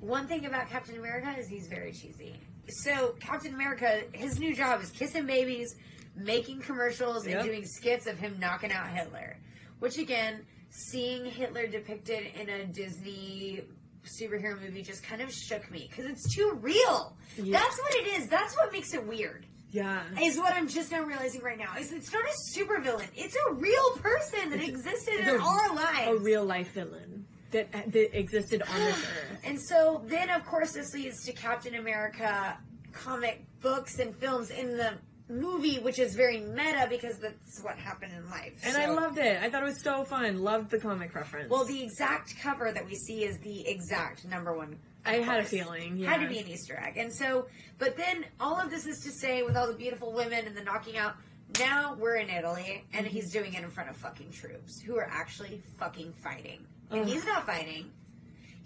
one 0.00 0.26
thing 0.26 0.46
about 0.46 0.68
Captain 0.68 0.96
America 0.98 1.34
is 1.38 1.48
he's 1.48 1.66
very 1.66 1.92
cheesy. 1.92 2.36
So 2.68 3.14
Captain 3.20 3.52
America, 3.54 4.02
his 4.12 4.38
new 4.38 4.54
job 4.54 4.82
is 4.82 4.90
kissing 4.90 5.26
babies, 5.26 5.74
making 6.16 6.60
commercials, 6.60 7.26
Yep. 7.26 7.36
and 7.40 7.48
doing 7.48 7.64
skits 7.66 8.06
of 8.06 8.18
him 8.18 8.38
knocking 8.40 8.72
out 8.72 8.88
Hitler. 8.88 9.36
Which 9.80 9.98
again, 9.98 10.46
seeing 10.70 11.24
Hitler 11.26 11.66
depicted 11.66 12.26
in 12.40 12.48
a 12.48 12.64
Disney 12.66 13.62
superhero 14.04 14.60
movie 14.60 14.82
just 14.82 15.02
kind 15.02 15.20
of 15.20 15.32
shook 15.32 15.70
me 15.70 15.86
because 15.90 16.06
it's 16.06 16.34
too 16.34 16.58
real. 16.60 17.16
Yeah. 17.36 17.58
That's 17.58 17.78
what 17.78 17.94
it 17.94 18.06
is. 18.18 18.28
That's 18.28 18.54
what 18.56 18.72
makes 18.72 18.94
it 18.94 19.06
weird 19.06 19.46
Yeah. 19.70 20.02
is 20.22 20.38
what 20.38 20.52
I'm 20.54 20.68
just 20.68 20.90
now 20.92 21.02
realizing 21.02 21.42
right 21.42 21.58
now. 21.58 21.76
Is 21.78 21.92
it's 21.92 22.12
not 22.12 22.22
a 22.24 22.58
supervillain. 22.58 23.08
It's 23.16 23.36
a 23.48 23.52
real 23.54 23.90
person 23.96 24.50
that 24.50 24.60
existed 24.62 25.14
in 25.20 25.28
a- 25.28 25.38
our 25.38 25.74
lives. 25.74 26.08
A 26.08 26.16
real 26.16 26.44
life 26.44 26.72
villain 26.72 27.26
that 27.50 27.70
that 27.72 28.18
existed 28.18 28.62
on 28.62 28.78
this 28.80 28.96
earth. 29.02 29.38
And 29.44 29.60
so 29.60 30.02
then, 30.06 30.30
of 30.30 30.44
course, 30.46 30.72
this 30.72 30.92
leads 30.94 31.24
to 31.24 31.32
Captain 31.32 31.74
America 31.76 32.58
comic 32.92 33.44
books 33.60 33.98
and 33.98 34.14
films 34.16 34.50
in 34.50 34.76
the 34.76 34.94
movie, 35.40 35.78
which 35.78 35.98
is 35.98 36.14
very 36.14 36.40
meta 36.40 36.86
because 36.88 37.18
that's 37.18 37.60
what 37.62 37.76
happened 37.76 38.12
in 38.16 38.28
life. 38.30 38.52
And 38.64 38.74
So- 38.74 38.80
I 38.80 38.86
loved 38.86 39.18
it. 39.18 39.42
I 39.42 39.50
thought 39.50 39.62
it 39.62 39.66
was 39.66 39.80
so 39.82 40.04
fun. 40.04 40.42
Loved 40.42 40.70
the 40.70 40.78
comic 40.78 41.14
reference. 41.14 41.50
Well, 41.50 41.64
the 41.64 41.82
exact 41.82 42.38
cover 42.40 42.72
that 42.72 42.84
we 42.86 42.94
see 42.94 43.24
is 43.24 43.38
the 43.38 43.66
exact 43.68 44.24
number 44.24 44.56
one. 44.56 44.78
I 45.06 45.16
had 45.16 45.40
a 45.40 45.44
feeling, 45.44 46.02
Had 46.02 46.20
to 46.22 46.28
be 46.28 46.38
an 46.38 46.48
Easter 46.48 46.80
egg. 46.82 46.96
And 46.96 47.12
so, 47.12 47.46
but 47.78 47.96
then 47.96 48.24
all 48.40 48.58
of 48.58 48.70
this 48.70 48.86
is 48.86 49.00
to 49.00 49.10
say, 49.10 49.42
with 49.42 49.56
all 49.56 49.66
the 49.66 49.74
beautiful 49.74 50.12
women 50.12 50.46
and 50.46 50.56
the 50.56 50.62
knocking 50.64 50.96
out, 50.96 51.16
now 51.60 51.94
we're 51.94 52.16
in 52.16 52.30
Italy, 52.30 52.84
and 52.94 53.04
Mm-hmm. 53.06 53.14
he's 53.14 53.30
doing 53.30 53.52
it 53.52 53.62
in 53.62 53.68
front 53.70 53.90
of 53.90 53.96
fucking 53.96 54.30
troops 54.32 54.80
who 54.80 54.96
are 54.96 55.06
actually 55.10 55.60
fucking 55.78 56.14
fighting. 56.22 56.66
And 56.90 57.00
Ugh. 57.02 57.06
he's 57.06 57.24
not 57.26 57.44
fighting. 57.44 57.90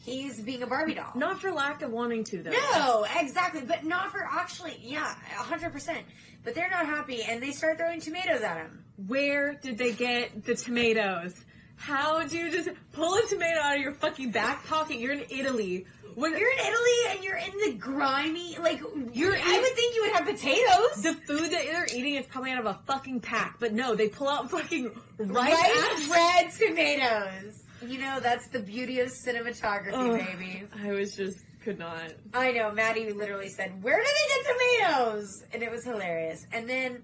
He's 0.05 0.41
being 0.41 0.63
a 0.63 0.67
Barbie 0.67 0.95
doll. 0.95 1.13
not 1.15 1.41
for 1.41 1.51
lack 1.53 1.83
of 1.83 1.91
wanting 1.91 2.25
to 2.25 2.43
though. 2.43 2.51
No, 2.51 3.07
exactly, 3.19 3.63
but 3.63 3.85
not 3.85 4.11
for 4.11 4.21
actually, 4.31 4.79
yeah, 4.83 5.15
hundred 5.37 5.73
percent. 5.73 6.01
But 6.45 6.55
they're 6.55 6.71
not 6.71 6.87
happy, 6.87 7.23
and 7.23 7.43
they 7.43 7.51
start 7.51 7.79
throwing 7.79 8.01
tomatoes 8.01 8.41
at 8.43 8.57
him. 8.59 8.85
Where 9.07 9.55
did 9.55 9.77
they 9.77 9.93
get 9.93 10.45
the 10.45 10.55
tomatoes? 10.55 11.35
How 11.77 12.25
do 12.27 12.37
you 12.37 12.51
just 12.51 12.71
pull 12.93 13.15
a 13.17 13.23
tomato 13.29 13.61
out 13.61 13.77
of 13.77 13.83
your 13.83 13.93
fucking 13.93 14.31
back 14.31 14.67
pocket? 14.67 14.99
You're 14.99 15.13
in 15.13 15.25
Italy. 15.31 15.87
When 16.15 16.33
You're 16.33 16.51
in 16.53 16.59
Italy, 16.59 17.11
and 17.11 17.23
you're 17.25 17.37
in 17.37 17.53
the 17.73 17.79
grimy, 17.79 18.57
like 18.59 18.81
You're 19.13 19.35
I 19.37 19.59
would 19.61 19.73
think 19.77 19.95
you 19.95 20.03
would 20.03 20.13
have 20.13 20.27
potatoes. 20.27 21.03
the 21.03 21.15
food 21.27 21.51
that 21.53 21.65
they're 21.65 21.87
eating 21.95 22.15
is 22.17 22.27
probably 22.27 22.51
out 22.51 22.59
of 22.61 22.67
a 22.67 22.79
fucking 22.87 23.21
pack, 23.21 23.57
but 23.61 23.73
no, 23.73 23.95
they 23.95 24.09
pull 24.09 24.29
out 24.29 24.51
fucking 24.51 24.91
ripe 25.19 25.53
Ripe 25.53 26.11
red 26.11 26.51
tomatoes. 26.53 27.63
You 27.87 27.99
know, 27.99 28.21
that's 28.21 28.49
the 28.49 28.61
beauty 28.61 29.01
of 29.01 29.09
cinematography, 29.09 29.93
Ugh. 29.93 30.19
baby. 30.19 30.65
I 30.83 30.93
was 30.93 31.15
just 31.15 31.39
could 31.63 31.79
not. 31.79 32.13
I 32.33 32.53
know, 32.53 32.73
Madi 32.73 33.13
literally 33.13 33.49
said, 33.49 33.83
Where 33.83 33.97
do 33.97 34.05
they 34.05 34.43
get 34.43 34.89
tomatoes? 34.89 35.45
And 35.53 35.63
it 35.63 35.71
was 35.71 35.85
hilarious. 35.85 36.47
And 36.53 36.69
then 36.69 37.03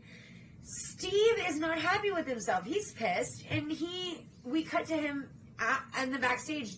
Steve 0.62 1.36
is 1.48 1.58
not 1.58 1.78
happy 1.78 2.10
with 2.10 2.26
himself. 2.26 2.64
He's 2.64 2.92
pissed. 2.92 3.44
And 3.50 3.70
he, 3.70 4.26
we 4.42 4.64
cut 4.64 4.86
to 4.86 4.94
him 4.94 5.28
in 6.02 6.12
the 6.12 6.18
backstage. 6.18 6.76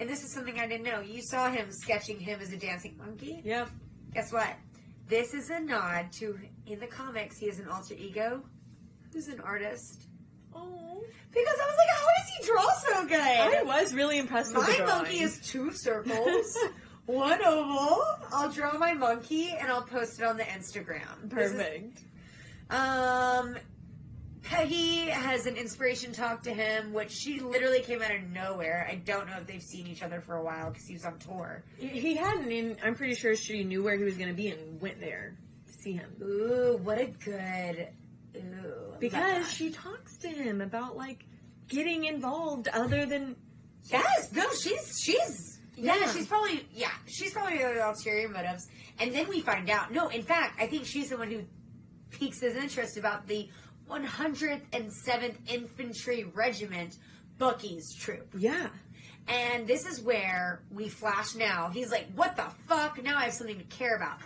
And 0.00 0.08
this 0.08 0.22
is 0.22 0.34
something 0.34 0.58
I 0.58 0.66
didn't 0.66 0.84
know. 0.84 1.00
You 1.00 1.22
saw 1.22 1.50
him 1.50 1.68
sketching 1.70 2.18
him 2.18 2.40
as 2.40 2.52
a 2.52 2.56
dancing 2.56 2.96
monkey. 2.98 3.40
Yep. 3.44 3.70
Guess 4.12 4.32
what? 4.32 4.54
This 5.08 5.34
is 5.34 5.50
a 5.50 5.60
nod 5.60 6.12
to, 6.18 6.38
in 6.66 6.80
the 6.80 6.86
comics, 6.86 7.38
he 7.38 7.46
has 7.46 7.58
an 7.58 7.68
alter 7.68 7.94
ego 7.94 8.42
who's 9.12 9.28
an 9.28 9.40
artist. 9.40 10.08
Oh. 10.54 10.83
Because 11.30 11.56
I 11.60 11.66
was 11.66 11.76
like, 11.78 11.96
how 11.98 12.06
does 12.16 12.28
he 12.28 12.46
draw 12.46 12.72
so 12.74 13.06
good? 13.06 13.20
I 13.20 13.62
was 13.64 13.92
really 13.94 14.18
impressed 14.18 14.54
with 14.54 14.64
the 14.66 14.70
My 14.72 14.76
drawing. 14.78 14.90
monkey 15.02 15.20
is 15.20 15.40
two 15.40 15.72
circles, 15.72 16.56
one 17.06 17.44
oval. 17.44 18.04
I'll 18.32 18.50
draw 18.50 18.78
my 18.78 18.94
monkey 18.94 19.50
and 19.50 19.70
I'll 19.70 19.82
post 19.82 20.20
it 20.20 20.24
on 20.26 20.36
the 20.36 20.44
Instagram. 20.44 21.00
This 21.24 21.50
is- 21.50 21.56
perfect. 21.56 22.00
um, 22.70 23.56
Peggy 24.42 25.06
has 25.06 25.46
an 25.46 25.56
inspiration 25.56 26.12
talk 26.12 26.42
to 26.42 26.52
him, 26.52 26.92
which 26.92 27.10
she 27.10 27.40
literally 27.40 27.80
came 27.80 28.02
out 28.02 28.14
of 28.14 28.22
nowhere. 28.30 28.86
I 28.90 28.96
don't 28.96 29.26
know 29.26 29.38
if 29.38 29.46
they've 29.46 29.62
seen 29.62 29.86
each 29.86 30.02
other 30.02 30.20
for 30.20 30.36
a 30.36 30.42
while 30.42 30.70
because 30.70 30.86
he 30.86 30.92
was 30.92 31.04
on 31.06 31.18
tour. 31.18 31.64
He 31.78 32.14
hadn't, 32.14 32.52
and 32.52 32.76
I'm 32.84 32.94
pretty 32.94 33.14
sure 33.14 33.34
she 33.36 33.64
knew 33.64 33.82
where 33.82 33.96
he 33.96 34.04
was 34.04 34.16
going 34.18 34.28
to 34.28 34.34
be 34.34 34.48
and 34.48 34.78
went 34.82 35.00
there 35.00 35.34
to 35.66 35.72
see 35.72 35.92
him. 35.92 36.10
Ooh, 36.22 36.78
what 36.82 36.98
a 36.98 37.06
good. 37.06 37.88
Because 38.98 39.50
she 39.52 39.70
talks 39.70 40.16
to 40.18 40.28
him 40.28 40.60
about, 40.60 40.96
like, 40.96 41.24
getting 41.68 42.04
involved 42.04 42.68
other 42.68 43.06
than. 43.06 43.36
Yes, 43.90 44.32
no, 44.32 44.44
she's 44.62 44.98
she's 44.98 45.60
yeah, 45.76 45.96
Yeah. 45.96 46.12
she's 46.12 46.26
probably 46.26 46.66
yeah, 46.72 46.90
she's 47.06 47.32
probably 47.32 47.58
the 47.58 47.86
ulterior 47.86 48.28
motives. 48.28 48.68
And 48.98 49.14
then 49.14 49.28
we 49.28 49.40
find 49.40 49.68
out. 49.68 49.92
No, 49.92 50.08
in 50.08 50.22
fact, 50.22 50.60
I 50.60 50.66
think 50.66 50.86
she's 50.86 51.10
the 51.10 51.18
one 51.18 51.30
who 51.30 51.42
piques 52.10 52.40
his 52.40 52.56
interest 52.56 52.96
about 52.96 53.26
the 53.26 53.48
107th 53.90 55.34
Infantry 55.48 56.24
Regiment, 56.32 56.96
Bucky's 57.38 57.94
troop. 57.94 58.28
Yeah. 58.38 58.68
And 59.26 59.66
this 59.66 59.86
is 59.86 60.00
where 60.00 60.62
we 60.70 60.88
flash 60.88 61.34
now. 61.34 61.70
He's 61.70 61.90
like, 61.90 62.06
what 62.14 62.36
the 62.36 62.46
fuck? 62.68 63.02
Now 63.02 63.18
I 63.18 63.24
have 63.24 63.32
something 63.32 63.58
to 63.58 63.64
care 63.64 63.96
about. 63.96 64.18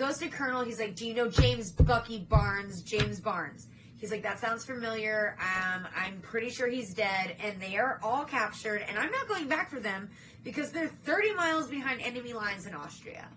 Goes 0.00 0.16
to 0.20 0.28
Colonel. 0.28 0.64
He's 0.64 0.80
like, 0.80 0.96
do 0.96 1.06
you 1.06 1.12
know 1.12 1.28
James 1.28 1.72
Bucky 1.72 2.20
Barnes? 2.20 2.80
James 2.80 3.20
Barnes. 3.20 3.66
He's 3.98 4.10
like, 4.10 4.22
that 4.22 4.40
sounds 4.40 4.64
familiar. 4.64 5.36
Um, 5.38 5.86
I'm 5.94 6.20
pretty 6.22 6.48
sure 6.48 6.68
he's 6.68 6.94
dead. 6.94 7.36
And 7.38 7.60
they 7.60 7.76
are 7.76 8.00
all 8.02 8.24
captured. 8.24 8.82
And 8.88 8.98
I'm 8.98 9.10
not 9.10 9.28
going 9.28 9.46
back 9.46 9.68
for 9.68 9.78
them 9.78 10.08
because 10.42 10.70
they're 10.72 10.88
30 10.88 11.34
miles 11.34 11.68
behind 11.68 12.00
enemy 12.00 12.32
lines 12.32 12.64
in 12.64 12.74
Austria. 12.74 13.28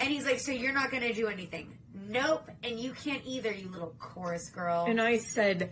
And 0.00 0.08
he's 0.08 0.24
like, 0.24 0.40
so 0.40 0.52
you're 0.52 0.72
not 0.72 0.90
going 0.90 1.02
to 1.02 1.12
do 1.12 1.26
anything? 1.26 1.76
Nope. 2.08 2.50
And 2.64 2.80
you 2.80 2.92
can't 2.92 3.20
either, 3.26 3.52
you 3.52 3.68
little 3.68 3.94
chorus 3.98 4.48
girl. 4.48 4.86
And 4.88 5.02
I 5.02 5.18
said, 5.18 5.70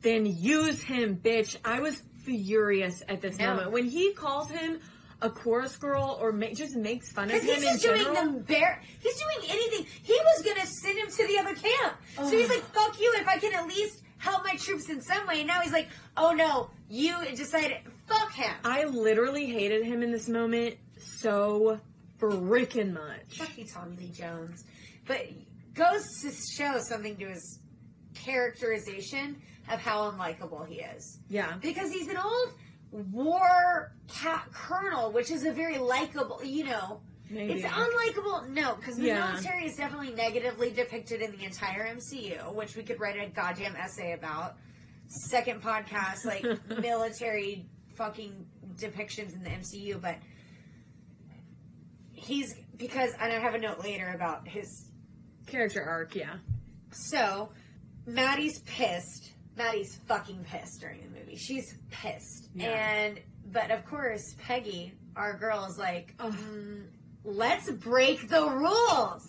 then 0.00 0.24
use 0.24 0.80
him, 0.80 1.18
bitch. 1.22 1.58
I 1.66 1.80
was 1.80 2.02
furious 2.24 3.02
at 3.10 3.20
this 3.20 3.36
No. 3.36 3.48
moment. 3.48 3.72
When 3.72 3.84
he 3.84 4.14
calls 4.14 4.50
him 4.50 4.80
a 5.22 5.30
chorus 5.30 5.76
girl 5.76 6.18
or 6.20 6.32
ma- 6.32 6.52
just 6.52 6.76
makes 6.76 7.10
fun 7.10 7.30
of 7.30 7.40
Because 7.40 7.56
him 7.56 7.62
he's 7.62 7.64
just 7.64 7.82
doing 7.82 8.02
general. 8.02 8.32
the 8.34 8.40
bare. 8.40 8.82
He's 9.00 9.14
doing 9.18 9.50
anything. 9.50 9.86
He 10.02 10.12
was 10.12 10.44
gonna 10.44 10.66
send 10.66 10.98
him 10.98 11.08
to 11.08 11.26
the 11.26 11.38
other 11.38 11.54
camp. 11.54 11.96
So 12.16 12.22
oh. 12.24 12.30
he's 12.30 12.48
like, 12.48 12.62
"Fuck 12.72 13.00
you! 13.00 13.12
If 13.16 13.26
I 13.26 13.38
can 13.38 13.54
at 13.54 13.66
least 13.66 14.02
help 14.18 14.44
my 14.44 14.56
troops 14.56 14.90
in 14.90 15.00
some 15.00 15.26
way." 15.26 15.38
And 15.38 15.46
now 15.46 15.60
he's 15.60 15.72
like, 15.72 15.88
"Oh 16.16 16.32
no, 16.32 16.70
you 16.88 17.14
decided. 17.34 17.78
Fuck 18.06 18.32
him. 18.34 18.54
I 18.64 18.84
literally 18.84 19.46
hated 19.46 19.84
him 19.84 20.02
in 20.02 20.12
this 20.12 20.28
moment 20.28 20.76
so 20.98 21.80
freaking 22.18 22.92
much. 22.92 23.38
Fuck 23.38 23.56
you, 23.58 23.64
Tommy 23.66 23.96
Lee 23.96 24.10
Jones." 24.10 24.64
But 25.06 25.28
goes 25.74 26.04
to 26.22 26.30
show 26.30 26.78
something 26.80 27.16
to 27.16 27.28
his 27.28 27.60
characterization 28.14 29.40
of 29.70 29.80
how 29.80 30.10
unlikable 30.10 30.66
he 30.66 30.76
is. 30.80 31.18
Yeah. 31.28 31.54
because 31.60 31.90
he's 31.92 32.08
an 32.08 32.16
old 32.16 32.52
war 32.90 33.92
cat 34.08 34.46
colonel, 34.52 35.12
which 35.12 35.30
is 35.30 35.44
a 35.44 35.52
very 35.52 35.78
likable, 35.78 36.40
you 36.44 36.64
know. 36.64 37.00
Maybe. 37.28 37.54
It's 37.54 37.64
unlikable, 37.64 38.48
no, 38.50 38.76
because 38.76 38.96
the 38.96 39.06
Yeah. 39.06 39.30
military 39.32 39.66
is 39.66 39.76
definitely 39.76 40.14
negatively 40.14 40.70
depicted 40.70 41.20
in 41.22 41.32
the 41.32 41.44
entire 41.44 41.84
MCU, 41.86 42.54
which 42.54 42.76
we 42.76 42.84
could 42.84 43.00
write 43.00 43.16
a 43.20 43.28
goddamn 43.28 43.74
essay 43.74 44.12
about. 44.12 44.56
Second 45.08 45.60
podcast, 45.62 46.24
like 46.24 46.44
military 46.80 47.66
fucking 47.94 48.46
depictions 48.76 49.34
in 49.34 49.42
the 49.42 49.50
MCU, 49.50 50.00
but 50.00 50.16
he's 52.12 52.54
because, 52.76 53.12
and 53.20 53.32
I 53.32 53.38
have 53.38 53.54
a 53.54 53.58
note 53.58 53.80
later 53.80 54.12
about 54.14 54.46
his 54.46 54.84
Character 55.46 55.82
arc, 55.82 56.14
yeah. 56.16 56.36
so, 56.90 57.50
Madi's 58.06 58.58
pissed. 58.60 59.32
Madi's 59.56 59.96
fucking 60.06 60.44
pissed 60.44 60.80
during 60.80 61.00
the 61.00 61.18
movie. 61.18 61.36
She's 61.36 61.76
pissed. 61.90 62.48
Yeah. 62.54 62.66
And, 62.66 63.20
but 63.52 63.70
of 63.70 63.84
course, 63.86 64.34
Peggy, 64.38 64.92
our 65.16 65.36
girl, 65.36 65.64
is 65.64 65.78
like, 65.78 66.16
mm, 66.18 66.84
let's 67.24 67.70
break 67.70 68.28
the 68.28 68.46
rules. 68.48 69.22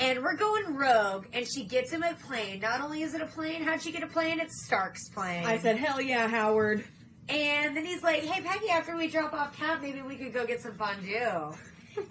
And 0.00 0.22
we're 0.22 0.36
going 0.36 0.76
rogue, 0.76 1.26
and 1.32 1.44
she 1.46 1.64
gets 1.64 1.92
him 1.92 2.04
a 2.04 2.14
plane. 2.26 2.60
Not 2.60 2.80
only 2.80 3.02
is 3.02 3.14
it 3.14 3.20
a 3.20 3.26
plane, 3.26 3.62
how'd 3.62 3.82
she 3.82 3.90
get 3.90 4.04
a 4.04 4.06
plane? 4.06 4.38
It's 4.38 4.64
Stark's 4.64 5.08
plane. 5.08 5.44
I 5.44 5.58
said, 5.58 5.76
hell 5.76 6.00
yeah, 6.00 6.28
Howard. 6.28 6.84
And 7.28 7.76
then 7.76 7.84
he's 7.84 8.02
like, 8.02 8.22
hey, 8.22 8.40
Peggy, 8.42 8.70
after 8.70 8.96
we 8.96 9.08
drop 9.08 9.32
off 9.34 9.56
Cap, 9.56 9.82
maybe 9.82 10.00
we 10.02 10.16
could 10.16 10.32
go 10.32 10.46
get 10.46 10.60
some 10.60 10.74
fondue. 10.74 11.52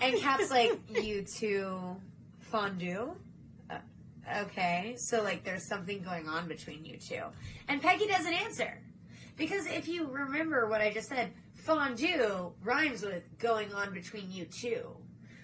And 0.01 0.17
Cap's 0.17 0.51
like, 0.51 0.77
you 1.01 1.25
two 1.39 1.95
fondue? 2.39 3.15
Okay. 4.43 4.95
So, 4.97 5.23
like, 5.23 5.43
there's 5.43 5.67
something 5.67 6.01
going 6.01 6.27
on 6.27 6.47
between 6.47 6.85
you 6.85 6.97
two. 6.97 7.23
And 7.67 7.81
Peggy 7.81 8.07
doesn't 8.07 8.33
answer. 8.33 8.81
Because 9.37 9.67
if 9.67 9.87
you 9.87 10.07
remember 10.07 10.67
what 10.67 10.81
I 10.81 10.91
just 10.91 11.09
said, 11.09 11.31
fondue 11.55 12.51
rhymes 12.63 13.03
with 13.03 13.23
going 13.39 13.73
on 13.73 13.93
between 13.93 14.31
you 14.31 14.45
two. 14.45 14.97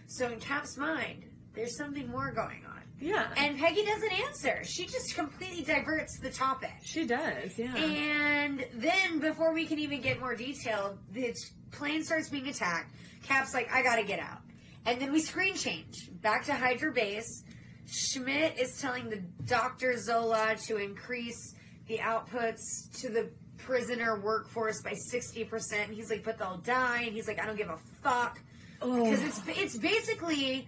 So, 0.07 0.29
in 0.29 0.39
Cap's 0.39 0.77
mind, 0.77 1.25
there's 1.53 1.77
something 1.77 2.09
more 2.09 2.31
going 2.31 2.63
on. 2.65 2.81
Yeah. 2.99 3.27
And 3.37 3.57
Peggy 3.57 3.83
doesn't 3.85 4.19
answer. 4.21 4.63
She 4.63 4.85
just 4.85 5.15
completely 5.15 5.63
diverts 5.63 6.19
the 6.19 6.29
topic. 6.29 6.71
she 6.83 7.05
does, 7.05 7.57
yeah. 7.57 7.75
And 7.75 8.65
then, 8.75 9.19
before 9.19 9.53
we 9.53 9.65
can 9.65 9.79
even 9.79 10.01
get 10.01 10.19
more 10.19 10.35
detail, 10.35 10.97
the 11.11 11.35
plane 11.71 12.03
starts 12.03 12.29
being 12.29 12.47
attacked. 12.47 12.93
Cap's 13.23 13.53
like, 13.53 13.71
I 13.71 13.81
gotta 13.83 14.03
get 14.03 14.19
out. 14.19 14.39
And 14.85 14.99
then 15.01 15.11
we 15.11 15.21
screen 15.21 15.55
change 15.55 16.09
back 16.21 16.45
to 16.45 16.53
Hydra 16.53 16.91
Base. 16.91 17.43
Schmidt 17.87 18.57
is 18.59 18.79
telling 18.79 19.09
the 19.09 19.21
Dr. 19.45 19.97
Zola 19.97 20.55
to 20.67 20.77
increase 20.77 21.55
the 21.87 21.97
outputs 21.97 22.91
to 23.01 23.09
the 23.09 23.29
prisoner 23.57 24.19
workforce 24.19 24.81
by 24.81 24.93
60%. 24.93 25.89
He's 25.89 26.09
like, 26.09 26.23
but 26.23 26.37
they'll 26.37 26.57
die. 26.57 27.03
And 27.03 27.13
he's 27.13 27.27
like, 27.27 27.41
I 27.41 27.45
don't 27.45 27.57
give 27.57 27.69
a 27.69 27.77
fuck. 28.01 28.39
Oh. 28.81 29.03
Because 29.03 29.23
it's, 29.23 29.41
it's 29.47 29.77
basically 29.77 30.67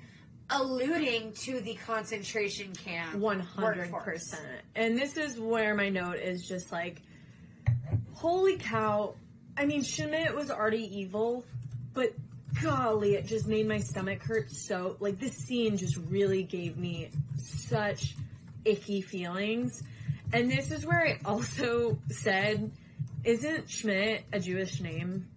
alluding 0.49 1.33
to 1.33 1.59
the 1.61 1.75
concentration 1.75 2.73
camp. 2.73 3.15
One 3.15 3.39
hundred 3.39 3.91
workforce. 3.91 4.29
percent. 4.29 4.61
And 4.75 4.97
this 4.97 5.17
is 5.17 5.39
where 5.39 5.75
my 5.75 5.89
note 5.89 6.17
is 6.17 6.47
just 6.47 6.71
like, 6.71 7.01
holy 8.13 8.57
cow! 8.57 9.15
I 9.57 9.65
mean, 9.65 9.83
Schmidt 9.83 10.35
was 10.35 10.51
already 10.51 10.83
evil, 10.99 11.45
but 11.93 12.13
golly, 12.61 13.15
it 13.15 13.25
just 13.25 13.47
made 13.47 13.67
my 13.67 13.79
stomach 13.79 14.21
hurt 14.23 14.51
so. 14.51 14.97
Like 14.99 15.19
this 15.19 15.35
scene 15.35 15.77
just 15.77 15.97
really 16.09 16.43
gave 16.43 16.77
me 16.77 17.09
such 17.37 18.15
icky 18.63 19.01
feelings. 19.01 19.83
And 20.33 20.51
this 20.51 20.71
is 20.71 20.85
where 20.85 21.05
I 21.05 21.19
also 21.25 21.97
said, 22.09 22.71
isn't 23.23 23.69
Schmidt 23.69 24.23
a 24.33 24.39
Jewish 24.39 24.81
name? 24.81 25.27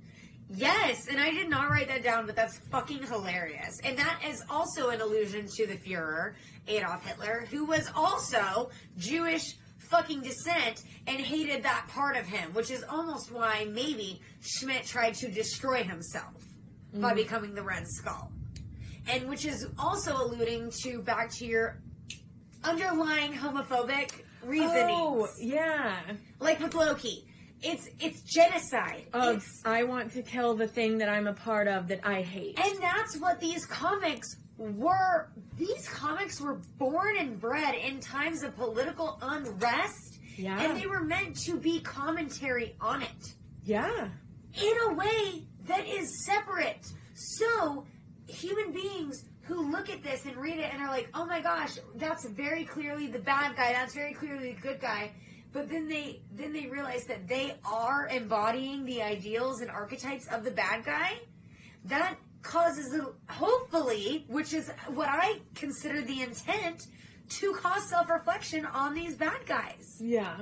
Yes, 0.51 1.09
and 1.09 1.21
I 1.21 1.31
did 1.31 1.51
not 1.51 1.69
write 1.69 1.89
that 1.89 2.03
down, 2.03 2.25
but 2.25 2.35
that's 2.35 2.57
fucking 2.71 3.03
hilarious. 3.03 3.79
And 3.85 3.99
that 3.99 4.23
is 4.27 4.43
also 4.49 4.89
an 4.89 5.03
allusion 5.03 5.47
to 5.57 5.67
the 5.67 5.75
Fuhrer, 5.75 6.35
Adolf 6.67 7.05
Hitler, 7.05 7.47
who 7.51 7.67
was 7.67 7.91
also 7.95 8.71
Jewish 8.97 9.57
fucking 9.77 10.23
descent 10.23 10.83
and 11.07 11.19
hated 11.19 11.63
that 11.65 11.87
part 11.89 12.17
of 12.17 12.27
him, 12.27 12.53
which 12.55 12.71
is 12.71 12.83
almost 12.89 13.31
why 13.31 13.67
maybe 13.71 14.21
Schmidt 14.41 14.87
tried 14.87 15.15
to 15.15 15.29
destroy 15.29 15.83
himself 15.83 16.38
by 16.95 17.09
mm-hmm. 17.09 17.17
becoming 17.17 17.55
the 17.55 17.63
Red 17.63 17.87
Skull. 17.87 18.31
And 19.09 19.29
which 19.29 19.47
is 19.47 19.67
also 19.79 20.17
alluding 20.17 20.71
to 20.83 21.01
back 21.03 21.31
to 21.37 21.47
your 21.47 21.81
underlying 22.65 23.33
homophobic 23.33 24.13
reasonings. 24.45 24.91
Oh, 24.91 25.29
yeah. 25.41 25.99
Like 26.41 26.61
with 26.61 26.75
Loki. 26.75 27.25
It's 27.61 27.89
it's 27.99 28.23
genocide. 28.23 29.07
Of 29.13 29.39
It's 29.39 29.63
I 29.65 29.83
want 29.83 30.13
to 30.13 30.23
kill 30.23 30.55
the 30.55 30.69
thing 30.69 30.99
that 30.99 31.09
I'm 31.09 31.27
a 31.27 31.33
part 31.33 31.67
of 31.67 31.89
that 31.89 32.01
I 32.05 32.23
hate. 32.23 32.59
And 32.59 32.79
that's 32.81 33.17
what 33.17 33.41
these 33.41 33.67
comics 33.67 34.37
were. 34.59 35.29
These 35.57 35.89
comics 35.89 36.41
were 36.41 36.61
born 36.79 37.17
and 37.19 37.41
bred 37.41 37.75
in 37.75 37.99
times 37.99 38.45
of 38.45 38.55
political 38.57 39.19
unrest. 39.23 40.21
Yeah. 40.37 40.61
And 40.61 40.81
they 40.81 40.87
were 40.87 41.03
meant 41.03 41.37
to 41.47 41.57
be 41.57 41.81
commentary 41.81 42.77
on 42.81 43.03
it 43.03 43.35
yeah. 43.65 44.09
in 44.55 44.75
a 44.89 44.95
way 44.95 45.43
that 45.69 45.87
is 45.87 46.25
separate. 46.25 46.87
So, 47.15 47.87
human 48.27 48.73
beings 48.73 49.25
who 49.43 49.71
look 49.71 49.89
at 49.89 50.03
this 50.03 50.27
and 50.27 50.37
read 50.37 50.59
it 50.59 50.73
and 50.73 50.83
are 50.83 50.89
like, 50.89 51.09
oh 51.15 51.25
my 51.25 51.41
gosh, 51.41 51.79
that's 51.97 52.27
very 52.27 52.65
clearly 52.65 53.07
the 53.07 53.19
bad 53.19 53.57
guy, 53.57 53.73
that's 53.73 53.95
very 53.95 54.13
clearly 54.13 54.53
the 54.53 54.61
good 54.61 54.81
guy. 54.81 55.13
But 55.53 55.71
then 55.71 55.89
they 55.89 56.21
then 56.31 56.53
they 56.53 56.67
realize 56.67 57.05
that 57.07 57.27
they 57.27 57.55
are 57.65 58.09
embodying 58.09 58.85
the 58.85 59.03
ideals 59.03 59.63
and 59.63 59.71
archetypes 59.71 60.27
of 60.29 60.45
the 60.45 60.51
bad 60.51 60.85
guy. 60.85 61.21
That 61.87 62.17
causes 62.43 62.95
a, 62.95 63.33
hopefully, 63.33 64.27
which 64.29 64.53
is 64.53 64.71
what 64.89 65.09
I 65.09 65.41
consider 65.55 66.03
the 66.03 66.23
intent, 66.23 66.87
to 67.29 67.53
cause 67.55 67.89
self-reflection 67.89 68.67
on 68.67 68.95
these 68.95 69.17
bad 69.17 69.47
guys. 69.47 69.97
Yeah. 70.01 70.37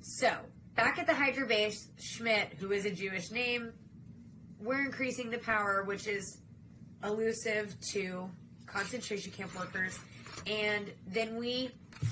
So, 0.00 0.32
back 0.74 0.98
at 0.98 1.06
the 1.06 1.14
Hydra 1.14 1.46
base, 1.46 1.88
Schmidt, 1.98 2.54
who 2.58 2.72
is 2.72 2.84
a 2.84 2.90
Jewish 2.90 3.30
name, 3.30 3.72
we're 4.62 4.84
increasing 4.84 5.30
the 5.30 5.38
power, 5.38 5.82
which 5.84 6.06
is 6.06 6.38
elusive 7.04 7.74
to 7.92 8.28
concentration 8.66 9.32
camp 9.32 9.54
workers. 9.58 9.98
And 10.46 10.90
then 11.06 11.36
we 11.36 11.70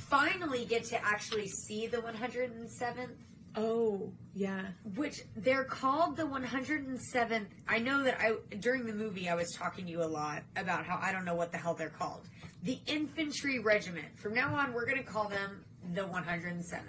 finally 0.08 0.64
get 0.64 0.84
to 0.86 1.04
actually 1.04 1.48
see 1.48 1.86
the 1.86 1.98
107th, 1.98 3.08
Oh, 3.56 4.12
yeah. 4.34 4.62
which 4.94 5.22
they're 5.36 5.64
called 5.64 6.16
the 6.16 6.22
107th. 6.24 7.46
I 7.68 7.78
know 7.78 8.02
that 8.04 8.20
I 8.20 8.34
during 8.60 8.86
the 8.86 8.92
movie 8.92 9.28
I 9.28 9.34
was 9.34 9.52
talking 9.52 9.86
to 9.86 9.90
you 9.90 10.02
a 10.02 10.06
lot 10.06 10.42
about 10.56 10.84
how 10.84 10.98
I 11.02 11.10
don't 11.12 11.24
know 11.24 11.34
what 11.34 11.50
the 11.50 11.58
hell 11.58 11.74
they're 11.74 11.88
called. 11.88 12.28
The 12.62 12.78
infantry 12.86 13.58
regiment. 13.58 14.16
From 14.18 14.34
now 14.34 14.54
on, 14.54 14.72
we're 14.72 14.84
going 14.86 14.98
to 14.98 15.02
call 15.02 15.28
them 15.28 15.64
the 15.94 16.02
107th. 16.02 16.82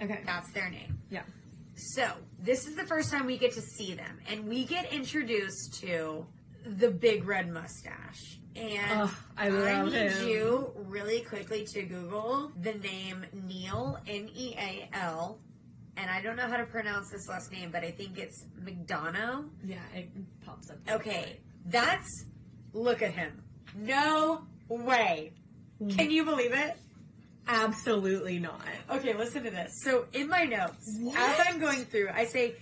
Okay. 0.00 0.22
That's 0.24 0.50
their 0.52 0.70
name. 0.70 0.98
Yeah. 1.10 1.22
So, 1.78 2.10
this 2.40 2.66
is 2.66 2.74
the 2.74 2.84
first 2.84 3.12
time 3.12 3.24
we 3.24 3.38
get 3.38 3.52
to 3.52 3.62
see 3.62 3.94
them, 3.94 4.18
and 4.28 4.48
we 4.48 4.64
get 4.64 4.92
introduced 4.92 5.80
to 5.80 6.26
the 6.66 6.90
big 6.90 7.24
red 7.24 7.48
mustache. 7.48 8.40
And 8.56 9.00
Ugh, 9.02 9.10
I 9.36 9.48
love 9.48 9.92
need 9.92 10.10
him. 10.10 10.28
you 10.28 10.72
really 10.74 11.20
quickly 11.20 11.64
to 11.74 11.82
Google 11.84 12.50
the 12.60 12.74
name 12.74 13.24
Neal, 13.46 13.96
N 14.08 14.28
E 14.34 14.56
A 14.58 14.88
L, 14.92 15.38
and 15.96 16.10
I 16.10 16.20
don't 16.20 16.34
know 16.34 16.48
how 16.48 16.56
to 16.56 16.66
pronounce 16.66 17.10
this 17.10 17.28
last 17.28 17.52
name, 17.52 17.70
but 17.70 17.84
I 17.84 17.92
think 17.92 18.18
it's 18.18 18.46
McDonough. 18.60 19.48
Yeah, 19.64 19.76
it 19.94 20.08
pops 20.44 20.70
up. 20.70 20.78
Okay, 20.90 21.38
that's. 21.66 22.24
Look 22.72 23.02
at 23.02 23.12
him. 23.12 23.40
No 23.76 24.42
way. 24.68 25.32
Can 25.78 26.08
mm. 26.08 26.10
you 26.10 26.24
believe 26.24 26.52
it? 26.52 26.76
Absolutely 27.48 28.38
not. 28.38 28.60
Okay, 28.90 29.14
listen 29.14 29.42
to 29.44 29.50
this. 29.50 29.80
So 29.82 30.04
in 30.12 30.28
my 30.28 30.44
notes, 30.44 30.86
as 31.16 31.40
I'm 31.46 31.58
going 31.58 31.84
through, 31.86 32.10
I 32.14 32.26
say, 32.26 32.56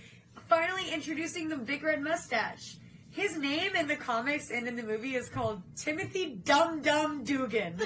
finally 0.47 0.89
introducing 0.93 1.49
the 1.49 1.57
big 1.57 1.83
red 1.83 2.01
mustache. 2.01 2.77
His 3.11 3.37
name 3.37 3.75
in 3.75 3.87
the 3.87 3.95
comics 3.95 4.49
and 4.49 4.67
in 4.67 4.75
the 4.75 4.83
movie 4.83 5.15
is 5.15 5.27
called 5.27 5.61
Timothy 5.75 6.39
Dum 6.43 6.81
Dum 6.81 7.23
Dugan. 7.23 7.81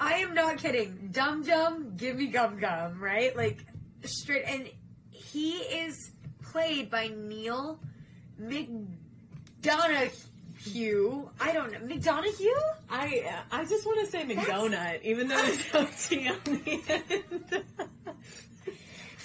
I 0.00 0.14
am 0.18 0.34
not 0.34 0.58
kidding. 0.58 1.08
Dum 1.10 1.42
Dum, 1.42 1.96
give 1.96 2.16
me 2.16 2.26
gum 2.28 2.58
gum, 2.60 3.00
right? 3.00 3.36
Like 3.36 3.58
straight, 4.04 4.44
and 4.46 4.70
he 5.10 5.54
is 5.56 6.12
played 6.52 6.90
by 6.90 7.08
Neal 7.08 7.80
McDonough. 8.40 10.24
I 10.66 11.52
don't 11.52 11.72
know 11.72 11.78
McDonough. 11.78 12.34
I 12.90 13.42
I 13.50 13.64
just 13.64 13.86
want 13.86 14.00
to 14.00 14.06
say 14.10 14.24
McDonut, 14.24 15.02
even 15.02 15.28
though 15.28 15.38
it's 15.44 15.74
OT 15.74 16.28
on 16.28 16.38
the 16.44 16.82
end. 16.88 17.64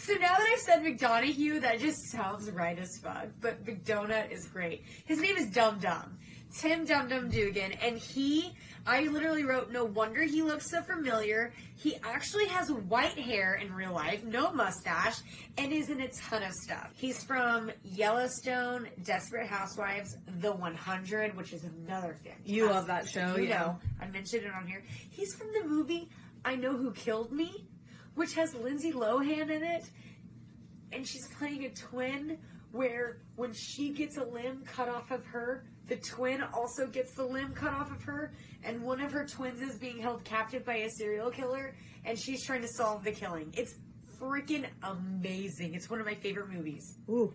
So 0.04 0.13
now 0.15 0.36
that 0.38 0.50
I've 0.52 0.60
said 0.60 0.84
McDonough, 0.84 1.62
that 1.62 1.80
just 1.80 2.12
sounds 2.12 2.52
right 2.52 2.78
as 2.78 2.98
fuck. 2.98 3.28
But 3.39 3.65
McDonut 3.65 4.32
is 4.32 4.48
great. 4.48 4.84
His 5.06 5.22
name 5.22 5.38
is 5.38 5.48
Dum 5.50 5.80
Dum. 5.80 6.17
Tim 6.54 6.84
Dum 6.84 7.08
Dum 7.08 7.30
Dugan. 7.30 7.72
And 7.82 7.98
he, 7.98 8.54
I 8.86 9.04
literally 9.04 9.46
wrote, 9.46 9.72
no 9.72 9.86
wonder 9.86 10.24
he 10.24 10.41
looks 10.41 10.69
so 10.69 10.82
familiar. 10.82 11.54
He 11.76 11.96
actually 12.04 12.48
has 12.48 12.69
white 12.69 13.17
hair 13.17 13.56
in 13.56 13.74
real 13.74 13.93
life, 13.93 14.24
no 14.26 14.52
mustache, 14.52 15.19
and 15.58 15.72
is 15.72 15.89
in 15.89 16.02
a 16.02 16.10
ton 16.10 16.43
of 16.43 16.52
stuff. 16.52 16.89
He's 16.96 17.24
from 17.24 17.72
Yellowstone, 17.84 18.89
Desperate 19.04 19.48
Housewives, 19.48 20.17
The 20.41 20.52
100, 20.52 21.36
which 21.38 21.54
is 21.54 21.63
another 21.63 22.15
fantastic. 22.24 22.41
You 22.46 22.69
love 22.69 22.88
that 22.88 23.08
show, 23.08 23.38
You 23.38 23.46
yeah. 23.48 23.60
know, 23.60 23.80
I 24.02 24.08
mentioned 24.08 24.43
it 24.43 24.52
on 24.54 24.67
here. 24.67 24.84
He's 25.10 25.34
from 25.34 25.48
the 25.54 25.67
movie 25.67 26.10
I 26.43 26.56
Know 26.56 26.76
Who 26.76 26.91
Killed 26.91 27.32
Me, 27.32 27.65
which 28.15 28.34
has 28.34 28.54
Lindsay 28.54 28.91
Lohan 28.91 29.50
in 29.50 29.63
it, 29.63 29.86
and 30.91 31.08
she's 31.08 31.28
playing 31.39 31.63
a 31.65 31.69
twin 31.69 32.38
where 32.72 33.19
when 33.38 33.54
she 33.54 33.91
gets 33.91 34.17
a 34.17 34.24
limb 34.26 34.63
cut 34.65 34.89
off 34.89 35.10
of 35.12 35.26
her, 35.28 35.63
the 35.93 35.99
twin 35.99 36.41
also 36.53 36.88
gets 36.88 37.13
the 37.13 37.23
limb 37.23 37.53
cut 37.53 37.71
off 37.71 37.91
of 37.91 38.01
her, 38.03 38.34
and 38.63 38.82
one 38.82 38.99
of 38.99 39.12
her 39.12 39.27
twins 39.27 39.62
is 39.62 39.77
being 39.77 39.99
held 39.99 40.23
captive 40.23 40.65
by 40.65 40.77
a 40.77 40.89
serial 40.89 41.29
killer, 41.29 41.75
and 42.03 42.17
she's 42.17 42.43
trying 42.43 42.63
to 42.63 42.67
solve 42.67 43.03
the 43.03 43.12
killing. 43.12 43.53
It's 43.56 43.75
freaking 44.19 44.65
amazing. 44.82 45.75
It's 45.75 45.91
one 45.91 45.99
of 45.99 46.08
my 46.08 46.15
favorite 46.15 46.49
movies. 46.49 46.97
Ooh. 47.10 47.32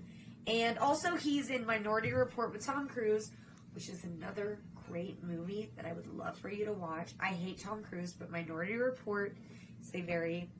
And 0.48 0.76
also, 0.78 1.14
he's 1.14 1.50
in 1.50 1.64
Minority 1.64 2.12
Report 2.12 2.52
with 2.52 2.66
Tom 2.66 2.88
Cruise, 2.88 3.30
which 3.74 3.88
is 3.88 4.02
another 4.02 4.58
great 4.88 5.22
movie 5.22 5.70
that 5.76 5.86
I 5.86 5.92
would 5.92 6.12
love 6.12 6.36
for 6.38 6.50
you 6.50 6.64
to 6.64 6.72
watch. 6.72 7.12
I 7.20 7.28
hate 7.28 7.60
Tom 7.60 7.84
Cruise, 7.84 8.12
but 8.12 8.30
Minority 8.30 8.74
Report 8.74 9.36
is 9.80 9.94
a 9.94 10.00
very 10.00 10.50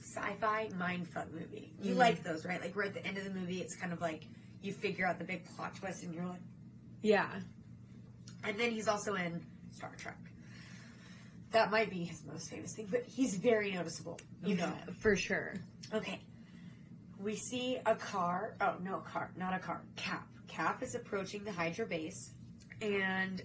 sci-fi 0.00 0.68
mindfuck 0.78 1.32
movie. 1.32 1.72
You 1.82 1.90
mm-hmm. 1.90 1.98
like 1.98 2.22
those, 2.22 2.44
right? 2.44 2.60
Like 2.60 2.76
we're 2.76 2.84
at 2.84 2.94
the 2.94 3.04
end 3.04 3.18
of 3.18 3.24
the 3.24 3.30
movie, 3.30 3.60
it's 3.62 3.74
kind 3.74 3.92
of 3.92 4.00
like 4.00 4.28
you 4.62 4.72
figure 4.72 5.06
out 5.06 5.18
the 5.18 5.24
big 5.24 5.44
plot 5.56 5.74
twist, 5.74 6.04
and 6.04 6.14
you're 6.14 6.24
like. 6.24 6.40
Yeah. 7.02 7.28
And 8.44 8.58
then 8.58 8.70
he's 8.70 8.88
also 8.88 9.14
in 9.14 9.42
Star 9.72 9.92
Trek. 9.96 10.18
That 11.52 11.70
might 11.70 11.90
be 11.90 12.04
his 12.04 12.22
most 12.30 12.50
famous 12.50 12.74
thing, 12.74 12.88
but 12.90 13.04
he's 13.04 13.36
very 13.36 13.72
noticeable. 13.72 14.18
You 14.44 14.56
know. 14.56 14.72
For 15.00 15.16
sure. 15.16 15.54
Okay. 15.92 16.20
We 17.18 17.36
see 17.36 17.78
a 17.86 17.94
car. 17.94 18.56
Oh, 18.60 18.74
no, 18.82 18.96
a 18.96 19.00
car. 19.00 19.30
Not 19.36 19.54
a 19.54 19.58
car. 19.58 19.82
Cap. 19.96 20.26
Cap 20.48 20.82
is 20.82 20.94
approaching 20.94 21.44
the 21.44 21.52
Hydra 21.52 21.86
base. 21.86 22.32
And 22.82 23.42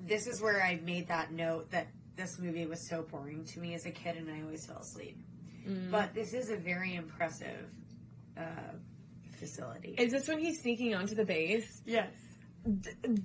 this 0.00 0.26
is 0.26 0.42
where 0.42 0.62
I 0.62 0.80
made 0.84 1.08
that 1.08 1.32
note 1.32 1.70
that 1.70 1.88
this 2.16 2.38
movie 2.38 2.66
was 2.66 2.86
so 2.88 3.02
boring 3.02 3.44
to 3.46 3.60
me 3.60 3.74
as 3.74 3.86
a 3.86 3.90
kid 3.90 4.16
and 4.16 4.30
I 4.30 4.42
always 4.42 4.66
fell 4.66 4.78
asleep. 4.78 5.18
But 5.90 6.12
this 6.14 6.34
is 6.34 6.50
a 6.50 6.56
very 6.56 6.94
impressive 6.94 7.70
uh, 8.36 8.42
facility. 9.38 9.94
Is 9.96 10.12
this 10.12 10.28
when 10.28 10.38
he's 10.38 10.60
sneaking 10.60 10.94
onto 10.94 11.14
the 11.14 11.24
base? 11.24 11.80
yes. 11.86 12.10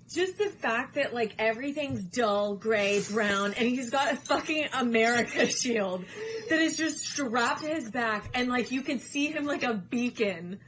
Just 0.09 0.37
the 0.37 0.49
fact 0.49 0.95
that 0.95 1.13
like 1.13 1.33
everything's 1.39 2.03
dull, 2.03 2.55
gray, 2.55 3.01
brown, 3.09 3.53
and 3.53 3.69
he's 3.69 3.89
got 3.89 4.11
a 4.11 4.15
fucking 4.17 4.67
America 4.73 5.47
shield 5.51 6.03
that 6.49 6.59
is 6.59 6.75
just 6.75 6.99
strapped 6.99 7.61
to 7.61 7.69
his 7.69 7.89
back, 7.89 8.29
and 8.33 8.49
like 8.49 8.71
you 8.71 8.81
can 8.81 8.99
see 8.99 9.27
him 9.27 9.45
like 9.45 9.63
a 9.63 9.73
beacon, 9.73 10.59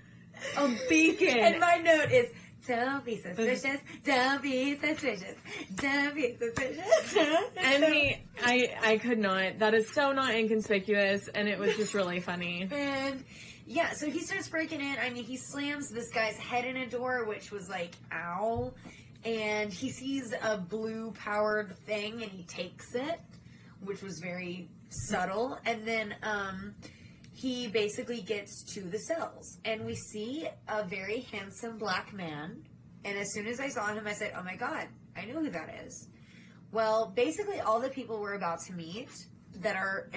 a 0.57 0.69
beacon. 0.88 1.38
And 1.38 1.59
my 1.59 1.78
note 1.78 2.11
is 2.11 2.30
don't 2.67 3.03
be 3.03 3.17
suspicious. 3.17 3.80
Don't 4.03 4.41
be 4.41 4.78
suspicious. 4.78 5.36
Don't 5.76 6.15
be 6.15 6.38
suspicious. 6.38 7.15
and 7.57 7.84
he, 7.84 8.17
I, 8.43 8.76
I 8.82 8.97
could 8.99 9.17
not. 9.17 9.59
That 9.59 9.74
is 9.74 9.89
so 9.91 10.11
not 10.11 10.34
inconspicuous, 10.34 11.28
and 11.28 11.47
it 11.47 11.57
was 11.57 11.76
just 11.76 11.93
really 11.93 12.19
funny. 12.19 12.67
And 12.72 13.24
Yeah, 13.74 13.91
so 13.93 14.09
he 14.09 14.19
starts 14.19 14.49
breaking 14.49 14.82
in. 14.82 14.97
I 15.01 15.11
mean, 15.11 15.24
he 15.24 15.38
slams 15.38 15.89
this 15.91 16.09
guy's 16.09 16.36
head 16.36 16.65
in 16.65 16.76
a 16.76 16.89
door, 16.89 17.24
which 17.24 17.51
was 17.51 17.69
like, 17.69 17.95
ow. 18.11 18.74
And 19.24 19.72
he 19.72 19.89
sees 19.89 20.34
a 20.43 20.57
blue 20.57 21.11
powered 21.11 21.78
thing 21.86 22.22
and 22.22 22.30
he 22.30 22.43
takes 22.43 22.93
it, 22.95 23.22
which 23.80 24.01
was 24.01 24.19
very 24.19 24.67
subtle. 24.89 25.57
And 25.65 25.88
then 25.88 26.15
um, 26.22 26.76
he 27.32 27.69
basically 27.69 28.19
gets 28.19 28.61
to 28.74 28.82
the 28.82 28.99
cells. 28.99 29.59
And 29.63 29.86
we 29.86 29.95
see 29.95 30.49
a 30.67 30.84
very 30.84 31.22
handsome 31.32 31.78
black 31.78 32.13
man. 32.13 32.63
And 33.05 33.17
as 33.17 33.32
soon 33.34 33.47
as 33.47 33.61
I 33.61 33.69
saw 33.69 33.88
him, 33.93 34.05
I 34.05 34.11
said, 34.11 34.34
oh 34.38 34.43
my 34.43 34.57
God, 34.57 34.89
I 35.15 35.24
know 35.24 35.39
who 35.39 35.49
that 35.49 35.84
is. 35.86 36.09
Well, 36.74 37.13
basically, 37.15 37.61
all 37.61 37.80
the 37.80 37.89
people 37.89 38.19
we're 38.19 38.34
about 38.34 38.59
to 38.67 38.74
meet 38.74 39.11
that 39.61 39.78
are 39.78 40.09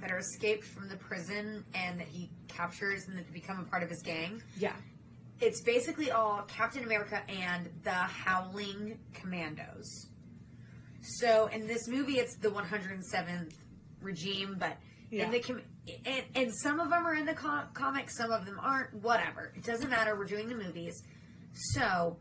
that 0.00 0.10
are 0.10 0.18
escaped 0.18 0.64
from 0.64 0.88
the 0.88 0.96
prison 0.96 1.64
and 1.74 1.98
that 2.00 2.08
he 2.08 2.30
captures 2.48 3.06
and 3.08 3.16
that 3.18 3.32
become 3.32 3.60
a 3.60 3.64
part 3.64 3.82
of 3.82 3.90
his 3.90 4.02
gang. 4.02 4.42
Yeah. 4.58 4.74
It's 5.40 5.60
basically 5.60 6.10
all 6.10 6.42
Captain 6.48 6.84
America 6.84 7.20
and 7.28 7.68
the 7.82 7.90
Howling 7.92 8.98
Commandos. 9.14 10.08
So 11.02 11.46
in 11.46 11.66
this 11.66 11.88
movie, 11.88 12.14
it's 12.18 12.36
the 12.36 12.48
107th 12.50 13.52
regime, 14.00 14.56
but 14.58 14.76
Yeah. 15.10 15.26
in 15.26 15.30
the 15.30 15.40
com- 15.40 15.62
and, 16.04 16.24
and 16.34 16.52
some 16.54 16.80
of 16.80 16.90
them 16.90 17.06
are 17.06 17.14
in 17.14 17.26
the 17.26 17.34
com- 17.34 17.68
comics, 17.74 18.16
some 18.16 18.32
of 18.32 18.44
them 18.44 18.58
aren't. 18.60 18.92
Whatever, 18.94 19.52
it 19.56 19.62
doesn't 19.64 19.88
matter. 19.88 20.16
We're 20.16 20.24
doing 20.24 20.48
the 20.48 20.56
movies, 20.56 21.02
so. 21.52 22.18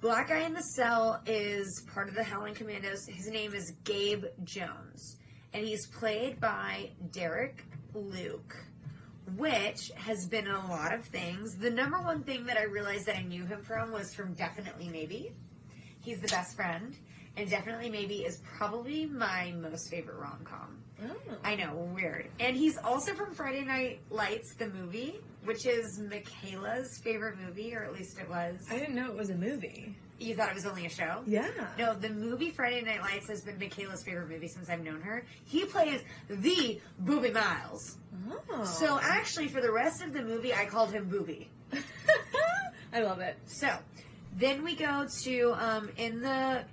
Black 0.00 0.28
Guy 0.28 0.42
in 0.42 0.54
the 0.54 0.62
Cell 0.62 1.20
is 1.26 1.84
part 1.92 2.08
of 2.08 2.14
the 2.14 2.22
Howling 2.22 2.54
Commandos. 2.54 3.04
His 3.08 3.26
name 3.26 3.52
is 3.52 3.72
Gabe 3.82 4.26
Jones, 4.44 5.16
and 5.52 5.66
he's 5.66 5.86
played 5.86 6.40
by 6.40 6.90
Derek 7.10 7.64
Luke, 7.94 8.56
which 9.36 9.90
has 9.96 10.26
been 10.26 10.46
in 10.46 10.52
a 10.52 10.68
lot 10.68 10.94
of 10.94 11.04
things. 11.04 11.56
The 11.56 11.70
number 11.70 12.00
one 12.00 12.22
thing 12.22 12.46
that 12.46 12.56
I 12.56 12.64
realized 12.64 13.06
that 13.06 13.16
I 13.16 13.22
knew 13.22 13.44
him 13.44 13.62
from 13.62 13.92
was 13.92 14.14
from 14.14 14.34
Definitely 14.34 14.88
Maybe. 14.88 15.32
He's 16.00 16.20
the 16.20 16.28
best 16.28 16.56
friend, 16.56 16.96
and 17.36 17.50
Definitely 17.50 17.90
Maybe 17.90 18.24
is 18.24 18.40
probably 18.56 19.06
my 19.06 19.52
most 19.60 19.90
favorite 19.90 20.18
rom 20.18 20.40
com. 20.44 20.78
Oh. 21.04 21.14
I 21.44 21.54
know, 21.54 21.74
weird. 21.94 22.28
And 22.40 22.56
he's 22.56 22.76
also 22.78 23.14
from 23.14 23.32
Friday 23.32 23.64
Night 23.64 24.00
Lights, 24.10 24.54
the 24.54 24.68
movie, 24.68 25.20
which 25.44 25.66
is 25.66 26.00
Michaela's 26.00 26.98
favorite 26.98 27.36
movie, 27.38 27.74
or 27.74 27.84
at 27.84 27.92
least 27.92 28.18
it 28.18 28.28
was. 28.28 28.66
I 28.70 28.78
didn't 28.78 28.94
know 28.94 29.06
it 29.06 29.16
was 29.16 29.30
a 29.30 29.36
movie. 29.36 29.94
You 30.18 30.34
thought 30.34 30.48
it 30.48 30.54
was 30.54 30.66
only 30.66 30.84
a 30.84 30.90
show? 30.90 31.22
Yeah. 31.26 31.48
No, 31.78 31.94
the 31.94 32.10
movie 32.10 32.50
Friday 32.50 32.82
Night 32.82 33.00
Lights 33.00 33.28
has 33.28 33.40
been 33.40 33.58
Michaela's 33.58 34.02
favorite 34.02 34.28
movie 34.28 34.48
since 34.48 34.68
I've 34.68 34.82
known 34.82 35.00
her. 35.02 35.24
He 35.44 35.64
plays 35.64 36.02
the 36.28 36.80
Boobie 37.04 37.32
Miles. 37.32 37.96
Oh. 38.50 38.64
So 38.64 38.98
actually, 39.00 39.48
for 39.48 39.60
the 39.60 39.70
rest 39.70 40.02
of 40.02 40.12
the 40.12 40.22
movie, 40.22 40.52
I 40.52 40.66
called 40.66 40.90
him 40.90 41.08
Booby. 41.08 41.48
I 42.92 43.02
love 43.02 43.20
it. 43.20 43.36
So 43.46 43.68
then 44.36 44.64
we 44.64 44.74
go 44.74 45.06
to 45.22 45.54
um, 45.58 45.90
in 45.96 46.20
the 46.20 46.64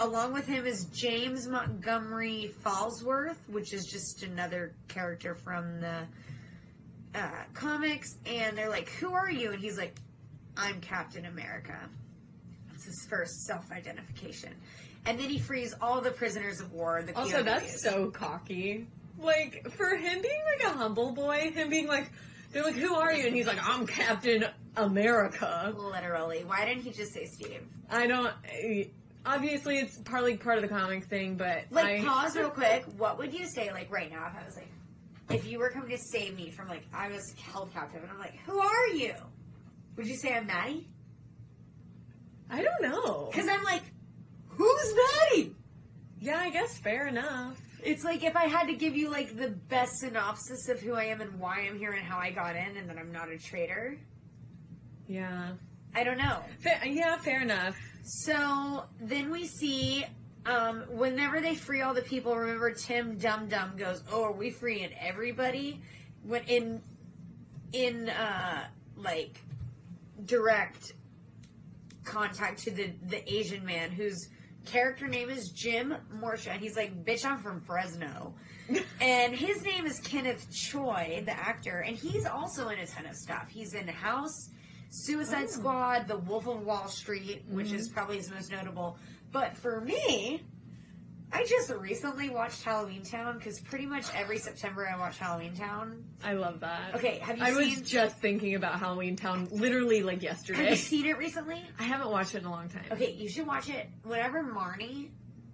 along 0.00 0.32
with 0.32 0.46
him 0.46 0.66
is 0.66 0.86
James 0.86 1.46
Montgomery 1.46 2.52
Falsworth, 2.64 3.36
which 3.48 3.72
is 3.72 3.84
just 3.84 4.22
another 4.22 4.72
character 4.88 5.34
from 5.34 5.80
the 5.80 6.06
uh, 7.14 7.30
comics. 7.54 8.16
And 8.26 8.56
they're 8.56 8.70
like, 8.70 8.88
"Who 8.90 9.12
are 9.12 9.30
you?" 9.30 9.52
And 9.52 9.60
he's 9.60 9.78
like, 9.78 9.94
"I'm 10.56 10.80
Captain 10.80 11.26
America." 11.26 11.78
It's 12.86 13.00
his 13.00 13.08
first 13.08 13.44
self-identification. 13.46 14.52
And 15.06 15.18
then 15.18 15.28
he 15.28 15.38
frees 15.38 15.74
all 15.80 16.00
the 16.00 16.10
prisoners 16.10 16.60
of 16.60 16.72
war. 16.72 17.02
The 17.02 17.16
Also, 17.16 17.36
POWs. 17.38 17.44
that's 17.44 17.82
so 17.82 18.10
cocky. 18.10 18.86
Like, 19.18 19.70
for 19.72 19.96
him 19.96 20.20
being 20.22 20.40
like 20.58 20.72
a 20.72 20.76
humble 20.76 21.12
boy, 21.12 21.50
him 21.54 21.70
being 21.70 21.86
like, 21.86 22.10
they're 22.52 22.62
like, 22.62 22.74
who 22.74 22.94
are 22.94 23.12
you? 23.12 23.26
And 23.26 23.34
he's 23.34 23.46
like, 23.46 23.58
I'm 23.66 23.86
Captain 23.86 24.44
America. 24.76 25.72
literally. 25.76 26.44
Why 26.44 26.64
didn't 26.64 26.82
he 26.82 26.90
just 26.90 27.12
say 27.12 27.26
Steve? 27.26 27.62
I 27.90 28.06
don't. 28.06 28.32
Obviously, 29.24 29.78
it's 29.78 29.98
partly 29.98 30.36
part 30.36 30.56
of 30.58 30.62
the 30.62 30.68
comic 30.68 31.04
thing, 31.04 31.36
but 31.36 31.64
Like, 31.70 32.00
I, 32.00 32.04
pause 32.04 32.36
real 32.36 32.50
quick. 32.50 32.84
What 32.96 33.18
would 33.18 33.32
you 33.32 33.46
say, 33.46 33.70
like, 33.70 33.90
right 33.92 34.10
now, 34.10 34.26
if 34.26 34.34
I 34.40 34.44
was 34.44 34.56
like, 34.56 34.68
if 35.30 35.46
you 35.46 35.60
were 35.60 35.70
coming 35.70 35.90
to 35.90 35.98
save 35.98 36.36
me 36.36 36.50
from, 36.50 36.68
like, 36.68 36.82
I 36.92 37.08
was 37.08 37.32
held 37.40 37.72
captive, 37.72 38.02
and 38.02 38.10
I'm 38.10 38.18
like, 38.18 38.36
who 38.46 38.58
are 38.58 38.88
you? 38.88 39.14
Would 39.96 40.06
you 40.08 40.16
say 40.16 40.34
I'm 40.34 40.46
Madi? 40.48 40.88
I 42.52 42.62
don't 42.62 42.82
know. 42.82 43.28
Because 43.32 43.48
I'm 43.48 43.64
like, 43.64 43.82
who's 44.48 44.94
Madi? 44.94 45.56
Yeah, 46.20 46.38
I 46.38 46.50
guess 46.50 46.78
fair 46.78 47.08
enough. 47.08 47.60
It's 47.82 48.04
like 48.04 48.22
if 48.22 48.36
I 48.36 48.44
had 48.44 48.68
to 48.68 48.74
give 48.74 48.94
you, 48.94 49.10
like, 49.10 49.36
the 49.36 49.48
best 49.48 49.98
synopsis 49.98 50.68
of 50.68 50.78
who 50.78 50.92
I 50.94 51.04
am 51.04 51.20
and 51.20 51.40
why 51.40 51.66
I'm 51.68 51.78
here 51.78 51.92
and 51.92 52.04
how 52.04 52.18
I 52.18 52.30
got 52.30 52.54
in, 52.54 52.76
and 52.76 52.88
that 52.88 52.98
I'm 52.98 53.10
not 53.10 53.28
a 53.30 53.38
traitor. 53.38 53.98
Yeah. 55.08 55.52
I 55.94 56.04
don't 56.04 56.18
know. 56.18 56.38
Fair, 56.60 56.80
yeah, 56.86 57.16
fair 57.16 57.42
enough. 57.42 57.76
So 58.04 58.84
then 59.00 59.30
we 59.30 59.46
see 59.46 60.04
um, 60.46 60.84
whenever 60.88 61.40
they 61.40 61.54
free 61.54 61.82
all 61.82 61.94
the 61.94 62.02
people. 62.02 62.36
Remember, 62.36 62.72
Tim 62.72 63.16
Dum 63.18 63.48
Dum 63.48 63.76
goes, 63.76 64.02
"Oh, 64.10 64.24
are 64.24 64.32
we 64.32 64.50
freeing 64.50 64.90
everybody?" 64.98 65.80
When 66.22 66.42
in 66.44 66.82
in 67.72 68.08
uh, 68.08 68.64
like 68.96 69.38
direct 70.24 70.94
contact 72.04 72.60
to 72.64 72.70
the 72.70 72.92
the 73.06 73.32
Asian 73.32 73.64
man 73.64 73.90
whose 73.90 74.28
character 74.64 75.08
name 75.08 75.28
is 75.28 75.50
Jim 75.50 75.94
Morsha, 76.14 76.48
and 76.48 76.60
he's 76.60 76.76
like, 76.76 77.04
"Bitch, 77.04 77.24
I'm 77.24 77.38
from 77.38 77.60
Fresno," 77.60 78.34
and 79.00 79.34
his 79.34 79.62
name 79.64 79.86
is 79.86 80.00
Kenneth 80.00 80.52
Choi, 80.52 81.22
the 81.24 81.32
actor, 81.32 81.80
and 81.80 81.96
he's 81.96 82.26
also 82.26 82.68
in 82.68 82.78
a 82.78 82.86
ton 82.86 83.06
of 83.06 83.16
stuff. 83.16 83.48
He's 83.48 83.74
in 83.74 83.88
House. 83.88 84.50
Suicide 84.94 85.44
oh. 85.44 85.52
Squad, 85.52 86.06
The 86.06 86.18
Wolf 86.18 86.46
of 86.46 86.66
Wall 86.66 86.86
Street, 86.86 87.44
which 87.48 87.68
mm-hmm. 87.68 87.76
is 87.76 87.88
probably 87.88 88.18
his 88.18 88.30
most 88.30 88.52
notable. 88.52 88.98
But 89.32 89.56
for 89.56 89.80
me, 89.80 90.42
I 91.34 91.46
just 91.46 91.70
recently 91.70 92.28
watched 92.28 92.62
Halloween 92.62 93.02
Town 93.02 93.38
because 93.38 93.58
pretty 93.58 93.86
much 93.86 94.04
every 94.14 94.38
September 94.38 94.86
I 94.86 94.98
watch 94.98 95.16
Halloween 95.18 95.54
Town. 95.54 96.04
I 96.22 96.34
love 96.34 96.60
that. 96.60 96.94
Okay, 96.96 97.18
have 97.20 97.38
you 97.38 97.44
I 97.44 97.52
seen? 97.52 97.80
was 97.80 97.80
just 97.90 98.18
thinking 98.18 98.54
about 98.54 98.78
Halloween 98.78 99.16
Town 99.16 99.48
literally 99.50 100.02
like 100.02 100.22
yesterday. 100.22 100.60
have 100.60 100.70
you 100.70 100.76
seen 100.76 101.06
it 101.06 101.16
recently? 101.16 101.62
I 101.78 101.84
haven't 101.84 102.10
watched 102.10 102.34
it 102.34 102.38
in 102.38 102.44
a 102.44 102.50
long 102.50 102.68
time. 102.68 102.84
Okay, 102.92 103.12
you 103.12 103.28
should 103.30 103.46
watch 103.46 103.70
it. 103.70 103.88
Whenever 104.04 104.42
Marnie, 104.44 105.08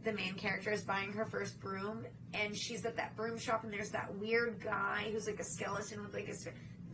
the 0.05 0.13
main 0.13 0.35
character, 0.35 0.73
is 0.73 0.83
buying 0.83 1.13
her 1.13 1.25
first 1.25 1.61
broom, 1.61 2.05
and 2.35 2.57
she's 2.57 2.85
at 2.85 2.97
that 2.97 3.15
broom 3.15 3.39
shop, 3.39 3.63
and 3.63 3.73
there's 3.73 3.91
that 3.91 4.13
weird 4.17 4.61
guy 4.61 5.09
who's 5.13 5.27
like 5.29 5.39
a 5.39 5.45
skeleton 5.45 6.03
with 6.03 6.13
like 6.13 6.29
a. 6.29 6.35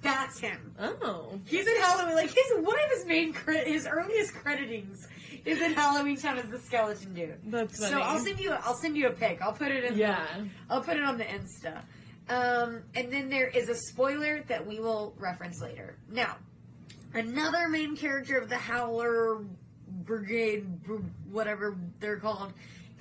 That's 0.04 0.38
him. 0.38 0.74
Oh. 0.78 1.40
He's 1.46 1.66
in 1.66 1.76
Halloween. 1.80 2.14
Like 2.14 2.30
his 2.30 2.44
one 2.60 2.76
of 2.78 2.90
his 2.96 3.06
main 3.06 3.32
cre- 3.32 3.52
his 3.64 3.86
earliest 3.86 4.32
creditings 4.34 5.06
is 5.44 5.60
in 5.60 5.72
Halloween 5.72 6.16
Town 6.16 6.38
as 6.38 6.48
the 6.48 6.58
skeleton 6.60 7.14
dude. 7.14 7.38
That's 7.46 7.78
funny. 7.80 7.92
So 7.92 8.00
I'll 8.00 8.18
send 8.20 8.38
you. 8.38 8.52
I'll 8.52 8.76
send 8.76 8.96
you 8.96 9.08
a 9.08 9.12
pic. 9.12 9.40
I'll 9.42 9.52
put 9.52 9.68
it 9.72 9.84
in. 9.84 9.96
Yeah. 9.98 10.24
The, 10.38 10.48
I'll 10.70 10.82
put 10.82 10.96
it 10.96 11.02
on 11.04 11.18
the 11.18 11.24
Insta. 11.24 11.82
Um, 12.28 12.82
and 12.94 13.12
then 13.12 13.28
there 13.28 13.48
is 13.48 13.68
a 13.68 13.74
spoiler 13.74 14.42
that 14.48 14.66
we 14.66 14.78
will 14.80 15.14
reference 15.18 15.60
later. 15.60 15.96
Now, 16.10 16.36
another 17.12 17.68
main 17.68 17.96
character 17.96 18.38
of 18.38 18.48
the 18.48 18.56
Howler 18.56 19.44
Brigade, 19.88 20.82
br- 20.82 20.96
whatever 21.30 21.76
they're 22.00 22.18
called, 22.18 22.52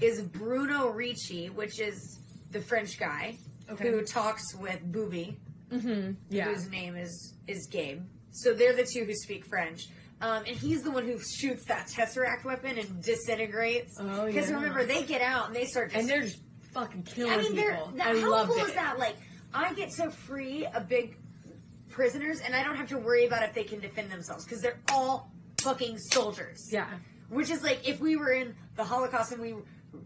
is 0.02 0.22
Bruno 0.22 0.90
Ricci, 0.90 1.50
which 1.50 1.80
is 1.80 2.20
the 2.52 2.60
French 2.62 3.00
guy 3.00 3.38
Okay. 3.70 3.90
who 3.92 4.04
talks 4.04 4.54
with 4.56 4.82
Booby 4.92 5.38
Mm-hmm. 5.74 6.12
Yeah. 6.30 6.46
whose 6.46 6.70
name 6.70 6.96
is 6.96 7.34
is 7.48 7.68
Gabe. 7.68 8.02
So 8.32 8.54
they're 8.54 8.76
the 8.76 8.88
two 8.92 9.06
who 9.06 9.14
speak 9.14 9.46
French. 9.46 9.88
Um, 10.22 10.44
and 10.48 10.56
he's 10.56 10.84
the 10.84 10.92
one 10.92 11.06
who 11.06 11.20
shoots 11.20 11.66
that 11.66 11.88
tesseract 11.88 12.46
weapon 12.46 12.78
and 12.78 13.04
disintegrates. 13.04 13.98
Oh, 14.00 14.26
Because 14.26 14.50
yeah. 14.50 14.56
remember, 14.56 14.86
they 14.86 15.04
get 15.04 15.22
out 15.22 15.48
and 15.48 15.56
they 15.56 15.66
start 15.66 15.92
just. 15.92 16.00
And 16.00 16.10
they're 16.10 16.22
just 16.22 16.40
fucking 16.74 17.04
killing 17.04 17.40
people. 17.40 17.40
I 17.40 17.50
mean, 17.50 17.56
they're. 17.56 17.72
people. 17.76 17.92
That, 17.98 18.16
I 18.16 18.20
how 18.22 18.46
cool 18.46 18.56
it. 18.58 18.70
is 18.70 18.74
that? 18.76 18.98
Like, 18.98 19.16
I 19.54 19.74
get 19.74 19.92
to 19.98 20.10
free 20.12 20.66
a 20.74 20.80
big 20.80 21.18
prisoners, 21.90 22.40
and 22.40 22.56
I 22.56 22.64
don't 22.64 22.76
have 22.78 22.90
to 22.90 22.98
worry 22.98 23.26
about 23.26 23.44
if 23.44 23.54
they 23.54 23.64
can 23.66 23.80
defend 23.80 24.10
themselves 24.10 24.46
because 24.46 24.62
they're 24.62 24.80
all 24.92 25.30
fucking 25.62 25.98
soldiers. 25.98 26.70
Yeah. 26.72 26.88
Which 27.30 27.50
is 27.50 27.62
like 27.64 27.88
if 27.88 28.00
we 28.00 28.16
were 28.16 28.32
in 28.32 28.56
the 28.76 28.84
Holocaust 28.84 29.32
and 29.34 29.42
we, 29.42 29.56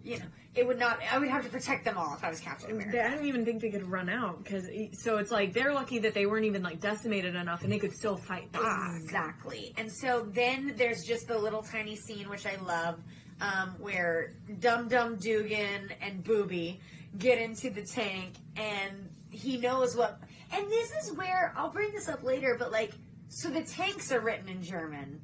you 0.03 0.19
know, 0.19 0.25
it 0.55 0.65
would 0.65 0.79
not. 0.79 0.99
I 1.11 1.17
would 1.17 1.29
have 1.29 1.43
to 1.43 1.49
protect 1.49 1.85
them 1.85 1.97
all 1.97 2.13
if 2.15 2.23
I 2.23 2.29
was 2.29 2.39
Captain 2.39 2.71
America. 2.71 3.05
I 3.05 3.15
don't 3.15 3.25
even 3.25 3.45
think 3.45 3.61
they 3.61 3.69
could 3.69 3.87
run 3.87 4.09
out 4.09 4.43
because 4.43 4.67
so 4.93 5.17
it's 5.17 5.31
like 5.31 5.53
they're 5.53 5.73
lucky 5.73 5.99
that 5.99 6.13
they 6.13 6.25
weren't 6.25 6.45
even 6.45 6.63
like 6.63 6.79
decimated 6.79 7.35
enough 7.35 7.63
and 7.63 7.71
they 7.71 7.79
could 7.79 7.93
still 7.93 8.17
fight 8.17 8.51
back. 8.51 8.99
Exactly. 9.01 9.73
And 9.77 9.91
so 9.91 10.27
then 10.31 10.73
there's 10.75 11.03
just 11.03 11.27
the 11.27 11.37
little 11.37 11.61
tiny 11.61 11.95
scene 11.95 12.29
which 12.29 12.45
I 12.45 12.55
love, 12.65 12.99
um, 13.41 13.75
where 13.79 14.33
Dum 14.59 14.87
Dum 14.87 15.17
Dugan 15.17 15.89
and 16.01 16.23
Booby 16.23 16.79
get 17.17 17.39
into 17.39 17.69
the 17.69 17.83
tank 17.83 18.33
and 18.55 19.09
he 19.29 19.57
knows 19.57 19.95
what 19.95 20.19
and 20.51 20.69
this 20.69 20.91
is 20.91 21.11
where 21.13 21.53
I'll 21.55 21.71
bring 21.71 21.91
this 21.91 22.07
up 22.07 22.23
later, 22.23 22.55
but 22.57 22.71
like 22.71 22.91
so 23.29 23.49
the 23.49 23.63
tanks 23.63 24.11
are 24.11 24.21
written 24.21 24.49
in 24.49 24.61
German. 24.61 25.21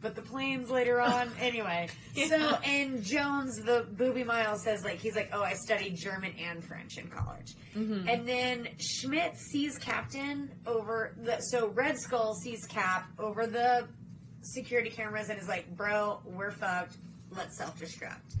But 0.00 0.14
the 0.14 0.22
planes 0.22 0.70
later 0.70 1.00
on. 1.00 1.30
Anyway, 1.40 1.88
so 2.28 2.58
and 2.64 3.02
Jones, 3.02 3.56
the 3.62 3.86
booby 3.92 4.24
Miles 4.24 4.62
says 4.62 4.84
like 4.84 4.98
he's 4.98 5.16
like, 5.16 5.30
oh, 5.32 5.42
I 5.42 5.54
studied 5.54 5.96
German 5.96 6.32
and 6.38 6.62
French 6.62 6.98
in 6.98 7.08
college, 7.08 7.54
mm-hmm. 7.74 8.08
and 8.08 8.26
then 8.26 8.68
Schmidt 8.78 9.36
sees 9.36 9.78
Captain 9.78 10.50
over 10.66 11.14
the 11.22 11.40
so 11.40 11.68
Red 11.68 11.98
Skull 11.98 12.34
sees 12.34 12.66
Cap 12.66 13.08
over 13.18 13.46
the 13.46 13.88
security 14.42 14.90
cameras 14.90 15.28
and 15.28 15.38
is 15.38 15.48
like, 15.48 15.68
bro, 15.76 16.20
we're 16.24 16.50
fucked. 16.50 16.96
Let's 17.30 17.56
self 17.56 17.78
destruct. 17.78 18.36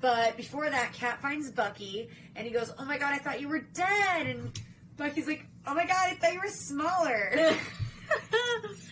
But 0.00 0.36
before 0.36 0.68
that, 0.68 0.92
Cap 0.92 1.22
finds 1.22 1.50
Bucky 1.50 2.10
and 2.36 2.46
he 2.46 2.52
goes, 2.52 2.70
oh 2.78 2.84
my 2.84 2.98
god, 2.98 3.14
I 3.14 3.18
thought 3.18 3.40
you 3.40 3.48
were 3.48 3.60
dead, 3.60 4.26
and 4.26 4.60
Bucky's 4.96 5.26
like, 5.26 5.46
oh 5.66 5.74
my 5.74 5.86
god, 5.86 6.08
I 6.10 6.14
thought 6.14 6.34
you 6.34 6.40
were 6.40 6.48
smaller. 6.48 7.54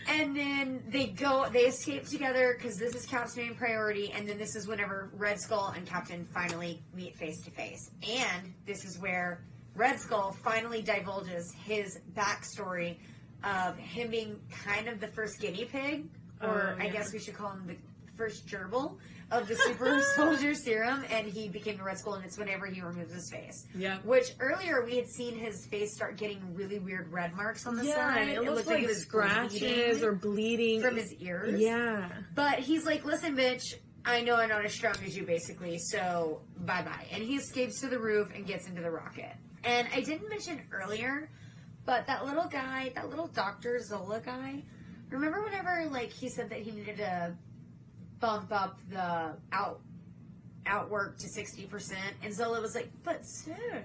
And 0.09 0.35
then 0.35 0.83
they 0.89 1.07
go, 1.07 1.47
they 1.51 1.61
escape 1.65 2.07
together 2.07 2.55
because 2.57 2.77
this 2.77 2.93
is 2.93 3.05
Cap's 3.05 3.35
main 3.35 3.55
priority. 3.55 4.11
And 4.11 4.27
then 4.27 4.37
this 4.37 4.55
is 4.55 4.67
whenever 4.67 5.09
Red 5.15 5.39
Skull 5.39 5.73
and 5.75 5.87
Captain 5.87 6.27
finally 6.33 6.83
meet 6.93 7.15
face 7.15 7.41
to 7.43 7.51
face. 7.51 7.89
And 8.07 8.53
this 8.65 8.85
is 8.85 8.99
where 8.99 9.43
Red 9.75 9.99
Skull 9.99 10.33
finally 10.43 10.81
divulges 10.81 11.53
his 11.65 11.99
backstory 12.15 12.97
of 13.43 13.77
him 13.77 14.11
being 14.11 14.39
kind 14.51 14.87
of 14.87 14.99
the 14.99 15.07
first 15.07 15.39
guinea 15.39 15.65
pig, 15.65 16.05
or 16.41 16.75
Oh, 16.77 16.83
I 16.83 16.89
guess 16.89 17.11
we 17.11 17.19
should 17.19 17.35
call 17.35 17.51
him 17.51 17.65
the 17.67 17.75
first 18.15 18.45
gerbil 18.47 18.97
of 19.33 19.47
the 19.47 19.55
super 19.55 20.01
soldier 20.15 20.53
serum. 20.53 21.03
And 21.11 21.27
he 21.27 21.49
became 21.49 21.77
the 21.77 21.83
Red 21.83 21.97
Skull, 21.97 22.13
and 22.15 22.25
it's 22.25 22.37
whenever 22.37 22.65
he 22.67 22.81
removes 22.81 23.13
his 23.13 23.29
face. 23.31 23.65
Yeah. 23.75 23.97
Which 24.03 24.27
earlier 24.39 24.83
we 24.85 24.95
had 24.95 25.07
seen 25.07 25.37
his 25.37 25.65
face 25.67 25.93
start 25.95 26.17
getting 26.17 26.53
really 26.55 26.79
weird 26.79 27.11
red 27.11 27.33
marks 27.35 27.65
on 27.65 27.75
the 27.75 27.85
Yeah, 27.85 27.95
side. 27.95 28.21
and 28.21 28.29
it, 28.31 28.43
looks 28.43 28.67
like, 28.67 28.79
he 28.79 28.85
was 28.85 29.01
scratches 29.01 29.59
bleeding 29.59 30.03
or 30.03 30.13
bleeding 30.13 30.81
from 30.81 30.95
his 30.95 31.13
ears. 31.15 31.59
Yeah. 31.59 32.09
But 32.35 32.59
he's 32.59 32.85
like, 32.85 33.03
listen, 33.05 33.35
bitch, 33.35 33.73
I 34.05 34.21
know 34.21 34.35
I'm 34.35 34.49
not 34.49 34.65
as 34.65 34.73
strong 34.73 34.95
as 35.05 35.15
you, 35.15 35.23
basically, 35.25 35.77
so 35.79 36.41
bye 36.59 36.81
bye. 36.81 37.07
And 37.11 37.23
he 37.23 37.35
escapes 37.35 37.79
to 37.81 37.87
the 37.87 37.99
roof 37.99 38.29
and 38.35 38.45
gets 38.45 38.67
into 38.67 38.81
the 38.81 38.91
rocket. 38.91 39.33
And 39.63 39.87
I 39.93 40.01
didn't 40.01 40.29
mention 40.29 40.61
earlier, 40.73 41.29
but 41.85 42.05
that 42.07 42.25
little 42.25 42.47
guy, 42.49 42.91
that 42.95 43.09
little 43.09 43.27
Dr. 43.27 43.79
Zola 43.79 44.19
guy, 44.19 44.61
remember 45.09 45.41
whenever, 45.41 45.87
like, 45.89 46.11
he 46.11 46.27
said 46.29 46.49
that 46.49 46.59
he 46.59 46.71
needed 46.71 46.97
to 46.97 47.33
bump 48.23 48.53
up 48.53 48.79
the 48.89 49.35
out 49.51 49.81
outwork 50.65 51.17
to 51.17 51.27
60%, 51.27 51.93
and 52.23 52.33
Zola 52.33 52.61
was 52.61 52.73
like, 52.73 52.89
but 53.03 53.19
sir, 53.25 53.83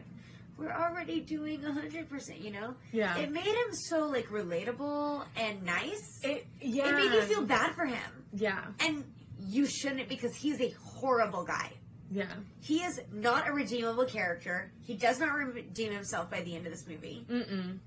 we're 0.57 0.70
already 0.70 1.18
doing 1.18 1.61
100%, 1.61 2.41
you 2.41 2.53
know? 2.53 2.74
Yeah. 2.93 3.16
It 3.18 3.32
made 3.32 3.45
him 3.47 3.74
so, 3.74 4.07
like, 4.07 4.28
relatable 4.28 5.24
and 5.36 5.64
nice. 5.64 6.20
It 6.22 6.47
yeah. 6.61 6.89
It 6.89 6.95
made 6.95 7.12
you 7.12 7.22
feel 7.22 7.43
bad 7.45 7.74
for 7.74 7.84
him. 7.84 8.24
Yeah. 8.32 8.64
And 8.78 9.03
you 9.41 9.66
shouldn't 9.66 10.09
because 10.09 10.36
he's 10.36 10.61
a 10.61 10.72
horrible 11.01 11.43
guy. 11.45 11.72
Yeah. 12.12 12.32
He 12.61 12.84
is 12.84 13.01
not 13.12 13.49
a 13.49 13.53
redeemable 13.53 14.05
character. 14.05 14.70
He 14.82 14.95
does 14.95 15.18
not 15.18 15.34
redeem 15.34 15.93
himself 15.93 16.30
by 16.30 16.43
the 16.43 16.55
end 16.55 16.64
of 16.64 16.72
this 16.72 16.86
movie. 16.86 17.26
Mm-mm. 17.28 17.78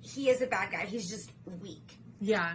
He 0.00 0.30
is 0.30 0.40
a 0.40 0.46
bad 0.46 0.72
guy. 0.72 0.86
He's 0.86 1.10
just 1.10 1.30
weak 1.60 1.98
Yeah. 2.18 2.54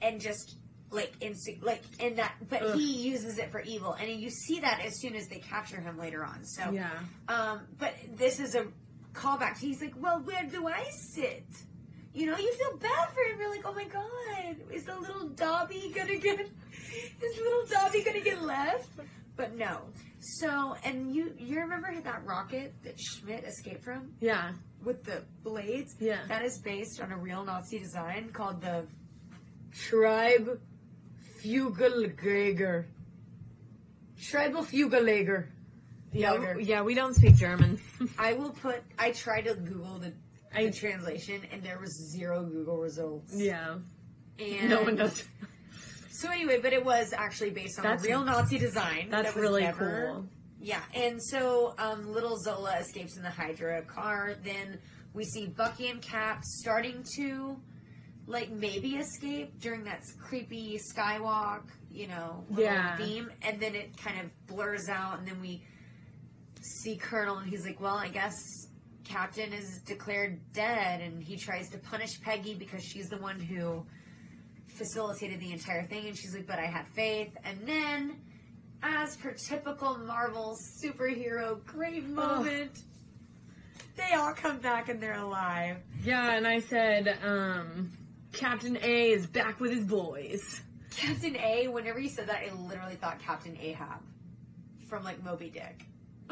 and 0.00 0.20
just 0.20 0.56
like 0.90 1.18
inse- 1.20 1.62
like 1.62 1.82
in 2.00 2.16
that 2.16 2.34
but 2.48 2.62
Ugh. 2.62 2.78
he 2.78 3.08
uses 3.08 3.38
it 3.38 3.50
for 3.50 3.60
evil 3.60 3.92
and 3.94 4.08
you 4.10 4.30
see 4.30 4.60
that 4.60 4.80
as 4.84 5.00
soon 5.00 5.14
as 5.16 5.26
they 5.28 5.38
capture 5.38 5.80
him 5.80 5.98
later 5.98 6.24
on. 6.24 6.44
So 6.44 6.70
Yeah. 6.70 6.90
um 7.28 7.60
but 7.78 7.94
this 8.16 8.38
is 8.40 8.54
a 8.54 8.66
callback. 9.12 9.58
He's 9.58 9.80
like, 9.80 9.94
"Well, 9.98 10.20
where 10.20 10.44
do 10.44 10.68
I 10.68 10.84
sit?" 10.90 11.46
You 12.14 12.26
know, 12.26 12.36
you 12.38 12.52
feel 12.54 12.76
bad 12.78 13.08
for 13.12 13.20
him. 13.30 13.38
You're 13.40 13.50
like, 13.50 13.66
"Oh 13.66 13.74
my 13.74 13.84
god, 13.84 14.56
is 14.72 14.84
the 14.84 14.98
little 14.98 15.28
Dobby 15.28 15.92
gonna 15.94 16.16
get 16.18 16.40
is 16.40 17.38
little 17.40 17.66
Dobby 17.66 18.02
gonna 18.04 18.20
get 18.20 18.42
left?" 18.42 18.88
But 19.36 19.54
no. 19.56 19.80
So, 20.20 20.76
and 20.84 21.14
you 21.14 21.34
you 21.38 21.58
remember 21.60 21.98
that 22.00 22.24
rocket 22.24 22.74
that 22.84 22.98
Schmidt 23.00 23.44
escaped 23.44 23.84
from 23.84 24.14
Yeah. 24.20 24.52
with 24.84 25.02
the 25.04 25.24
blades? 25.42 25.94
Yeah. 26.00 26.20
That 26.28 26.42
is 26.42 26.58
based 26.58 27.00
on 27.00 27.10
a 27.12 27.18
real 27.18 27.44
Nazi 27.44 27.78
design 27.78 28.30
called 28.32 28.60
the 28.62 28.86
Schreib 31.42 31.76
Fugelager. 31.76 32.86
Schreibelfugelager. 34.20 35.46
Yeah. 36.12 36.54
Yeah. 36.58 36.82
We 36.82 36.94
don't 36.94 37.14
speak 37.14 37.36
German. 37.36 37.78
I 38.18 38.32
will 38.34 38.50
put. 38.50 38.82
I 38.98 39.10
tried 39.12 39.42
to 39.42 39.54
Google 39.54 39.98
the, 39.98 40.12
I- 40.54 40.70
translation, 40.70 41.42
and 41.52 41.62
there 41.62 41.78
was 41.78 41.92
zero 42.10 42.42
Google 42.44 42.78
results. 42.78 43.34
yeah. 43.34 43.76
and 44.38 44.68
No 44.70 44.82
one 44.82 44.96
does. 44.96 45.24
So 46.08 46.30
anyway, 46.30 46.58
but 46.62 46.72
it 46.72 46.82
was 46.82 47.12
actually 47.12 47.50
based 47.50 47.78
on 47.78 47.82
That's- 47.82 48.02
a 48.02 48.08
real 48.08 48.24
Nazi 48.24 48.56
design. 48.56 49.08
That's 49.10 49.34
that 49.34 49.38
really 49.40 49.64
never- 49.64 50.12
cool. 50.14 50.26
Yeah, 50.62 50.80
and 50.94 51.22
so 51.22 51.74
um, 51.76 52.10
little 52.10 52.38
Zola 52.38 52.78
escapes 52.78 53.18
in 53.18 53.22
the 53.22 53.28
Hydra 53.28 53.82
car. 53.82 54.34
Then 54.42 54.78
we 55.12 55.24
see 55.24 55.46
Bucky 55.48 55.88
and 55.88 56.00
Cap 56.00 56.42
starting 56.42 57.04
to, 57.16 57.58
like, 58.26 58.50
maybe 58.50 58.96
escape 58.96 59.58
during 59.60 59.84
that 59.84 60.02
creepy 60.20 60.78
skywalk, 60.78 61.62
you 61.90 62.08
know, 62.08 62.44
Yeah. 62.50 62.96
beam, 62.96 63.30
and 63.42 63.60
then 63.60 63.74
it 63.74 63.96
kind 63.96 64.18
of 64.20 64.46
blurs 64.46 64.88
out, 64.88 65.18
and 65.18 65.28
then 65.28 65.40
we 65.40 65.62
see 66.60 66.96
Colonel, 66.96 67.38
and 67.38 67.48
he's 67.48 67.64
like, 67.64 67.80
"Well, 67.80 67.96
I 67.96 68.08
guess 68.08 68.34
Captain 69.04 69.52
is 69.52 69.78
declared 69.82 70.40
dead," 70.52 71.00
and 71.00 71.22
he 71.22 71.36
tries 71.36 71.68
to 71.70 71.78
punish 71.78 72.20
Peggy 72.20 72.54
because 72.54 72.82
she's 72.82 73.08
the 73.08 73.18
one 73.18 73.38
who 73.38 73.86
facilitated 74.66 75.38
the 75.40 75.52
entire 75.52 75.84
thing, 75.84 76.06
and 76.08 76.16
she's 76.18 76.34
like, 76.34 76.46
"But 76.46 76.58
I 76.58 76.66
had 76.66 76.86
faith," 76.88 77.36
and 77.44 77.66
then 77.66 78.20
as 78.82 79.16
per 79.16 79.32
typical 79.32 79.96
Marvel 79.98 80.56
superhero, 80.82 81.64
great 81.64 82.04
moment. 82.04 82.82
They 83.96 84.12
all 84.14 84.34
come 84.34 84.58
back 84.58 84.88
and 84.90 85.00
they're 85.00 85.14
alive. 85.14 85.78
Yeah. 86.04 86.32
And 86.32 86.46
I 86.46 86.60
said, 86.60 87.16
um, 87.24 87.90
Captain 88.36 88.78
A 88.82 89.10
is 89.10 89.26
back 89.26 89.60
with 89.60 89.72
his 89.72 89.84
boys. 89.84 90.60
Captain 90.94 91.36
A, 91.36 91.68
whenever 91.68 91.98
you 91.98 92.08
said 92.08 92.28
that, 92.28 92.42
I 92.42 92.52
literally 92.54 92.96
thought 92.96 93.18
Captain 93.18 93.56
Ahab 93.60 94.00
from 94.88 95.04
like 95.04 95.22
Moby 95.24 95.50
Dick. 95.50 95.86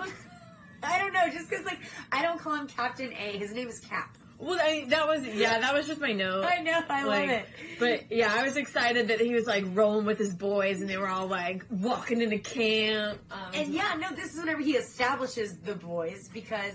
I 0.82 0.98
don't 0.98 1.12
know, 1.12 1.28
just 1.32 1.48
because 1.48 1.64
like 1.64 1.78
I 2.12 2.22
don't 2.22 2.38
call 2.38 2.54
him 2.54 2.66
Captain 2.66 3.12
A. 3.12 3.38
His 3.38 3.52
name 3.52 3.68
is 3.68 3.80
Cap. 3.80 4.16
Well, 4.38 4.58
I, 4.60 4.84
that 4.88 5.06
was 5.06 5.24
yeah. 5.26 5.60
That 5.60 5.72
was 5.72 5.86
just 5.86 6.00
my 6.00 6.12
note. 6.12 6.44
I 6.44 6.60
know, 6.60 6.80
I 6.88 7.04
like, 7.04 7.28
love 7.28 7.30
it. 7.30 7.46
But 7.78 8.12
yeah, 8.12 8.34
I 8.34 8.42
was 8.42 8.56
excited 8.56 9.08
that 9.08 9.20
he 9.20 9.32
was 9.32 9.46
like 9.46 9.64
rolling 9.68 10.04
with 10.04 10.18
his 10.18 10.34
boys 10.34 10.80
and 10.80 10.90
they 10.90 10.98
were 10.98 11.08
all 11.08 11.26
like 11.26 11.64
walking 11.70 12.20
into 12.20 12.38
camp. 12.38 13.20
Um, 13.30 13.38
And 13.54 13.72
yeah, 13.72 13.96
no, 13.98 14.14
this 14.14 14.34
is 14.34 14.40
whenever 14.40 14.60
he 14.60 14.76
establishes 14.76 15.56
the 15.58 15.74
boys 15.74 16.28
because, 16.34 16.74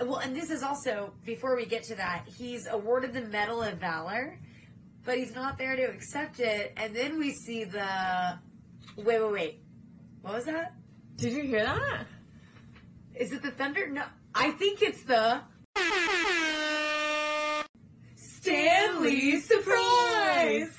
well, 0.00 0.16
and 0.16 0.34
this 0.34 0.50
is 0.50 0.62
also 0.62 1.12
before 1.24 1.56
we 1.56 1.66
get 1.66 1.84
to 1.84 1.94
that, 1.94 2.24
he's 2.26 2.66
awarded 2.66 3.14
the 3.14 3.22
Medal 3.22 3.62
of 3.62 3.78
Valor, 3.78 4.38
but 5.08 5.16
he's 5.16 5.34
not 5.34 5.56
there 5.56 5.74
to 5.74 5.84
accept 5.84 6.38
it. 6.38 6.74
And 6.76 6.94
then 6.94 7.18
we 7.18 7.32
see 7.32 7.64
the 7.64 8.38
wait, 8.94 9.06
wait, 9.22 9.32
wait, 9.32 9.62
what 10.20 10.34
was 10.34 10.44
that? 10.44 10.74
did 11.16 11.32
you 11.32 11.44
hear 11.44 11.64
that? 11.64 12.06
Is 13.14 13.32
it 13.32 13.40
the 13.40 13.50
thunder? 13.50 13.88
No, 13.88 14.04
I 14.34 14.50
think 14.50 14.82
it's 14.82 15.02
the 15.04 15.40
Stan 18.16 19.02
Lee 19.02 19.40
surprise. 19.40 20.76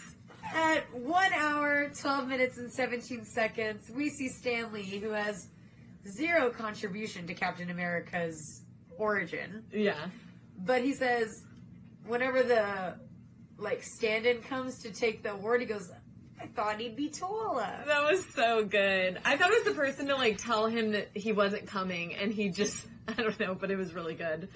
At 0.53 0.93
one 0.93 1.33
hour, 1.33 1.89
12 1.99 2.27
minutes, 2.27 2.57
and 2.59 2.71
17 2.71 3.25
seconds, 3.25 3.89
we 3.95 4.09
see 4.09 4.29
Stan 4.29 4.71
Lee, 4.71 4.99
who 4.99 5.09
has 5.09 5.47
zero 6.07 6.51
contribution 6.51 7.25
to 7.25 7.33
Captain 7.33 7.71
America's 7.71 8.61
origin. 8.95 9.63
Yeah. 9.71 10.07
But 10.59 10.83
he 10.83 10.93
says, 10.93 11.43
whenever 12.05 12.43
the 12.43 12.95
like 13.59 13.83
stand-in 13.83 14.41
comes 14.41 14.79
to 14.83 14.91
take 14.91 15.23
the 15.23 15.33
award, 15.33 15.61
he 15.61 15.67
goes, 15.67 15.91
"I 16.39 16.47
thought 16.47 16.79
he'd 16.79 16.95
be 16.95 17.09
taller." 17.09 17.83
That 17.85 18.03
was 18.03 18.25
so 18.33 18.63
good. 18.65 19.19
I 19.25 19.37
thought 19.37 19.51
it 19.51 19.65
was 19.65 19.73
the 19.73 19.79
person 19.79 20.07
to 20.07 20.15
like 20.15 20.37
tell 20.37 20.67
him 20.67 20.91
that 20.91 21.09
he 21.13 21.31
wasn't 21.31 21.67
coming, 21.67 22.15
and 22.15 22.31
he 22.31 22.49
just 22.49 22.85
I 23.07 23.13
don't 23.13 23.39
know, 23.39 23.55
but 23.55 23.71
it 23.71 23.77
was 23.77 23.93
really 23.93 24.15
good. 24.15 24.49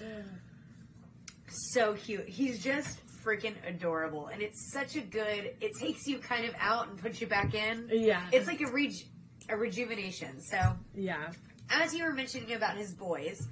So 1.47 1.93
cute. 1.93 2.28
He's 2.28 2.64
just 2.64 2.99
freaking 3.24 3.56
adorable, 3.68 4.28
and 4.28 4.41
it's 4.41 4.72
such 4.72 4.95
a 4.95 5.01
good. 5.01 5.56
It 5.62 5.76
takes 5.80 6.08
you 6.08 6.20
kind 6.20 6.45
of 6.45 6.56
out 6.60 6.89
and 6.89 6.97
puts 6.97 7.22
you 7.22 7.28
back 7.28 7.54
in. 7.54 7.89
Yeah. 7.91 8.24
It's 8.32 8.47
like 8.47 8.62
a 8.62 8.68
reju- 8.68 9.06
a 9.49 9.58
rejuvenation. 9.58 10.41
So 10.41 10.58
yeah. 10.95 11.32
as 11.70 11.93
you 11.93 12.06
were 12.06 12.14
mentioning 12.14 12.54
about 12.54 12.78
his 12.78 12.93
boys, 12.93 13.47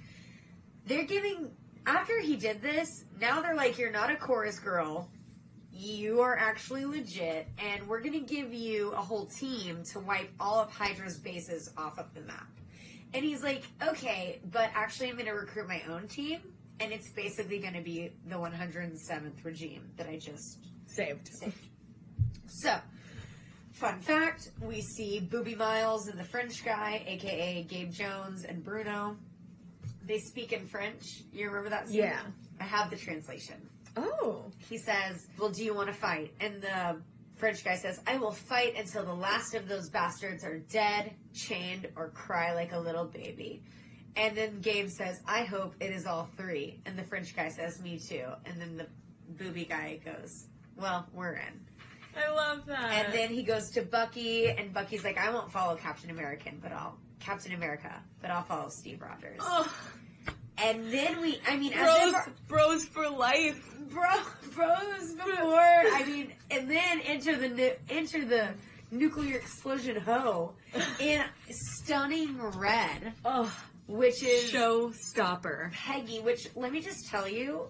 they're 0.86 1.06
giving 1.06 1.52
after 1.86 2.20
he 2.20 2.36
did 2.36 2.62
this, 2.62 3.06
now 3.20 3.42
they're 3.42 3.56
like, 3.56 3.78
You're 3.78 3.92
not 3.92 4.12
a 4.12 4.16
chorus 4.16 4.60
girl. 4.60 5.10
You 5.84 6.22
are 6.22 6.38
actually 6.38 6.86
legit, 6.86 7.48
and 7.58 7.88
we're 7.88 8.02
gonna 8.02 8.20
give 8.20 8.54
you 8.54 8.92
a 8.92 9.02
whole 9.02 9.26
team 9.26 9.82
to 9.86 10.00
wipe 10.00 10.30
all 10.40 10.60
of 10.60 10.70
Hydra's 10.70 11.18
bases 11.18 11.72
off 11.76 11.98
of 11.98 12.14
the 12.14 12.22
map. 12.22 12.48
And 13.16 13.26
he's 13.26 13.42
like, 13.42 13.64
Okay, 13.82 14.40
but 14.52 14.70
actually 14.76 15.10
I'm 15.10 15.18
gonna 15.18 15.34
recruit 15.34 15.68
my 15.68 15.82
own 15.90 16.08
team, 16.08 16.40
and 16.80 16.92
it's 16.92 17.10
basically 17.10 17.58
gonna 17.58 17.82
be 17.82 18.12
the 18.28 18.36
107th 18.36 19.44
regime 19.44 19.90
that 19.98 20.08
I 20.08 20.20
just 20.20 20.60
Saved. 20.86 21.28
saved. 21.34 21.58
So, 22.46 22.78
Fun 23.72 24.02
fact: 24.02 24.52
We 24.62 24.82
see 24.82 25.28
Boobie 25.32 25.58
Miles 25.58 26.10
and 26.10 26.20
the 26.20 26.24
French 26.24 26.64
guy, 26.64 27.04
aka 27.08 27.64
Gabe 27.64 27.92
Jones 27.92 28.44
and 28.44 28.64
Bruno. 28.64 29.18
They 30.06 30.20
speak 30.20 30.54
in 30.54 30.68
French. 30.68 31.24
You 31.34 31.48
remember 31.48 31.70
that 31.72 31.88
scene? 31.88 32.02
Yeah. 32.02 32.22
I 32.60 32.66
have 32.66 32.92
the 32.92 32.98
translation. 32.98 33.56
Oh. 33.98 34.46
He 34.70 34.78
says, 34.78 35.28
"Well, 35.38 35.50
do 35.50 35.64
you 35.64 35.74
want 35.74 35.88
to 35.88 35.94
fight?" 35.94 36.34
And 36.40 36.62
the 36.62 37.02
French 37.36 37.64
guy 37.64 37.76
says, 37.76 38.00
"I 38.08 38.18
will 38.18 38.32
fight 38.32 38.76
until 38.78 39.04
the 39.04 39.14
last 39.14 39.54
of 39.54 39.68
those 39.68 39.90
bastards 39.90 40.44
are 40.44 40.60
dead, 40.60 41.14
chained, 41.34 41.90
or 41.96 42.10
cry 42.10 42.54
like 42.54 42.72
a 42.72 42.80
little 42.80 43.06
baby." 43.06 43.64
And 44.16 44.36
then 44.36 44.62
Gabe 44.62 44.90
says, 44.90 45.22
"I 45.26 45.44
hope 45.44 45.76
it 45.80 45.92
is 45.92 46.06
all 46.06 46.30
three. 46.38 46.82
And 46.86 46.98
the 46.98 47.04
French 47.04 47.36
guy 47.36 47.50
says, 47.50 47.82
"Me 47.82 48.00
too." 48.00 48.26
And 48.46 48.60
then 48.62 48.78
the 48.78 48.88
booby 49.30 49.66
guy 49.66 50.00
goes, 50.04 50.48
"Well, 50.76 51.08
we're 51.14 51.34
in." 51.34 51.66
I 52.16 52.30
love 52.30 52.66
that. 52.66 52.92
And 52.92 53.14
then 53.14 53.30
he 53.30 53.44
goes 53.44 53.72
to 53.72 53.82
Bucky, 53.84 54.50
and 54.50 54.74
Bucky's 54.74 55.04
like, 55.04 55.18
"I 55.18 55.32
won't 55.32 55.52
follow 55.52 55.76
Captain 55.76 56.10
American, 56.10 56.60
but 56.62 56.72
I'll 56.72 56.98
Captain 57.20 57.54
America, 57.54 58.02
but 58.22 58.32
I'll 58.32 58.44
follow 58.44 58.70
Steve 58.70 59.02
Rogers." 59.02 59.40
oh, 59.40 59.74
And 60.64 60.92
then 60.92 61.22
we, 61.22 61.40
I 61.48 61.58
mean, 61.58 61.74
as 61.74 62.12
bros, 62.12 62.16
bros 62.48 62.86
for 62.86 63.10
life. 63.10 63.76
bro, 63.90 64.10
bros 64.54 65.14
before. 65.14 65.60
I 65.60 66.04
mean, 66.06 66.34
and 66.50 66.70
then 66.70 67.02
enter 67.02 67.36
the 67.38 67.78
enter 67.90 68.24
the 68.26 68.50
nuclear 68.92 69.38
explosion 69.38 69.96
hoe 70.00 70.54
in 71.00 71.24
stunning 71.50 72.40
red, 72.58 73.14
Oh, 73.26 73.52
which 73.88 74.24
is 74.24 74.52
showstopper. 74.52 75.72
Peggy. 75.72 76.20
Which 76.20 76.48
let 76.56 76.72
me 76.72 76.82
just 76.82 77.08
tell 77.10 77.28
you, 77.28 77.70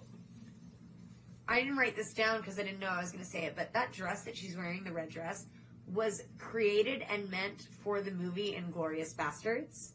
I 1.48 1.60
didn't 1.60 1.76
write 1.76 1.96
this 1.96 2.12
down 2.12 2.40
because 2.40 2.58
I 2.58 2.62
didn't 2.62 2.80
know 2.80 2.88
I 2.88 3.00
was 3.00 3.10
going 3.12 3.24
to 3.24 3.30
say 3.30 3.44
it, 3.44 3.54
but 3.56 3.72
that 3.72 3.92
dress 3.92 4.24
that 4.24 4.36
she's 4.36 4.56
wearing, 4.56 4.84
the 4.84 4.92
red 4.92 5.08
dress, 5.08 5.46
was 5.92 6.22
created 6.38 7.04
and 7.10 7.30
meant 7.30 7.66
for 7.82 8.00
the 8.00 8.10
movie 8.10 8.52
Inglourious 8.58 9.14
Basterds 9.14 9.92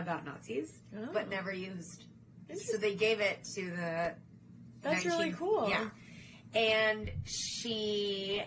about 0.00 0.24
Nazis, 0.24 0.80
Oh. 0.96 1.08
but 1.12 1.28
never 1.28 1.52
used. 1.52 2.04
So 2.54 2.78
they 2.78 2.94
gave 2.94 3.20
it 3.20 3.44
to 3.56 3.70
the 3.70 4.14
That's 4.80 5.04
19 5.04 5.10
really 5.10 5.32
cool. 5.32 5.68
Yeah. 5.68 5.90
And 6.54 7.10
she 7.24 8.42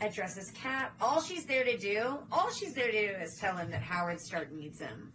addresses 0.00 0.50
Cap. 0.52 0.94
All 1.00 1.20
she's 1.20 1.44
there 1.44 1.64
to 1.64 1.76
do, 1.76 2.18
all 2.32 2.50
she's 2.50 2.72
there 2.74 2.90
to 2.90 3.08
do 3.08 3.14
is 3.22 3.36
tell 3.38 3.56
him 3.56 3.70
that 3.70 3.82
Howard 3.82 4.20
Stark 4.20 4.52
needs 4.52 4.80
him. 4.80 5.12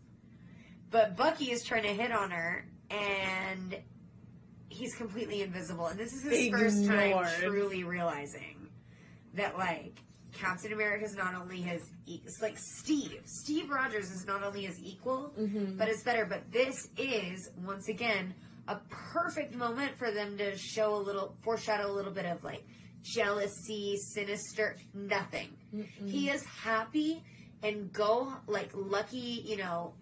But 0.91 1.15
Bucky 1.15 1.51
is 1.51 1.63
trying 1.63 1.83
to 1.83 1.93
hit 1.93 2.11
on 2.11 2.31
her, 2.31 2.67
and 2.89 3.77
he's 4.69 4.93
completely 4.95 5.41
invisible. 5.41 5.87
And 5.87 5.99
this 5.99 6.13
is 6.13 6.23
his 6.23 6.49
first 6.49 6.85
time 6.85 7.25
truly 7.39 7.83
realizing 7.83 8.67
that, 9.35 9.57
like, 9.57 9.97
Captain 10.33 10.73
America 10.73 11.05
is 11.05 11.15
not 11.15 11.35
only 11.35 11.61
his, 11.61 11.81
e- 12.05 12.21
it's 12.25 12.41
like 12.41 12.57
Steve. 12.57 13.21
Steve 13.25 13.69
Rogers 13.69 14.11
is 14.11 14.25
not 14.25 14.43
only 14.43 14.63
his 14.65 14.79
equal, 14.81 15.33
Mm-hmm. 15.39 15.77
but 15.77 15.87
it's 15.89 16.03
better. 16.03 16.25
But 16.25 16.51
this 16.51 16.89
is, 16.97 17.49
once 17.65 17.87
again, 17.89 18.33
a 18.67 18.77
perfect 18.89 19.55
moment 19.55 19.97
for 19.97 20.11
them 20.11 20.37
to 20.37 20.55
show 20.57 20.95
a 20.95 21.01
little, 21.01 21.35
foreshadow 21.43 21.91
a 21.91 21.93
little 21.93 22.11
bit 22.13 22.25
of 22.25 22.43
like 22.43 22.63
jealousy, 23.03 23.97
sinister, 23.97 24.77
nothing. 24.93 25.49
He 26.05 26.29
is 26.29 26.43
happy 26.45 27.23
and 27.63 27.91
go, 27.93 28.33
like, 28.47 28.69
lucky, 28.73 29.43
you 29.45 29.57
know, 29.57 29.93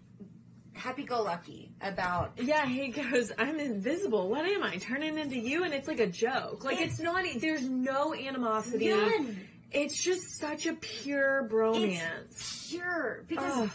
happy 0.72 1.04
go 1.04 1.22
lucky 1.22 1.72
about. 1.80 2.32
Yeah, 2.36 2.66
he 2.66 2.88
goes, 2.88 3.32
I'm 3.38 3.58
invisible. 3.60 4.28
What 4.28 4.46
am 4.46 4.62
I? 4.62 4.76
Turning 4.78 5.18
into 5.18 5.38
you? 5.38 5.64
And 5.64 5.74
it's 5.74 5.88
like 5.88 6.00
a 6.00 6.06
joke. 6.06 6.64
Like, 6.64 6.80
it's 6.80 6.98
not, 7.00 7.24
e, 7.26 7.38
there's 7.38 7.62
no 7.62 8.14
animosity. 8.14 8.88
None. 8.88 9.36
It's 9.72 10.02
just 10.02 10.38
such 10.38 10.66
a 10.66 10.74
pure 10.74 11.48
bromance. 11.50 12.00
It's 12.24 12.68
pure 12.68 13.24
because 13.28 13.68
Ugh. 13.68 13.70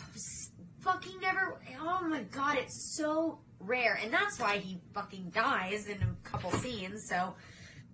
fucking 0.81 1.19
never. 1.21 1.57
Oh 1.79 2.05
my 2.07 2.23
god, 2.23 2.57
it's 2.57 2.95
so 2.97 3.39
rare, 3.59 3.97
and 4.01 4.11
that's 4.13 4.39
why 4.39 4.57
he 4.57 4.79
fucking 4.93 5.31
dies 5.33 5.87
in 5.87 6.01
a 6.01 6.27
couple 6.29 6.51
scenes. 6.51 7.07
So 7.07 7.33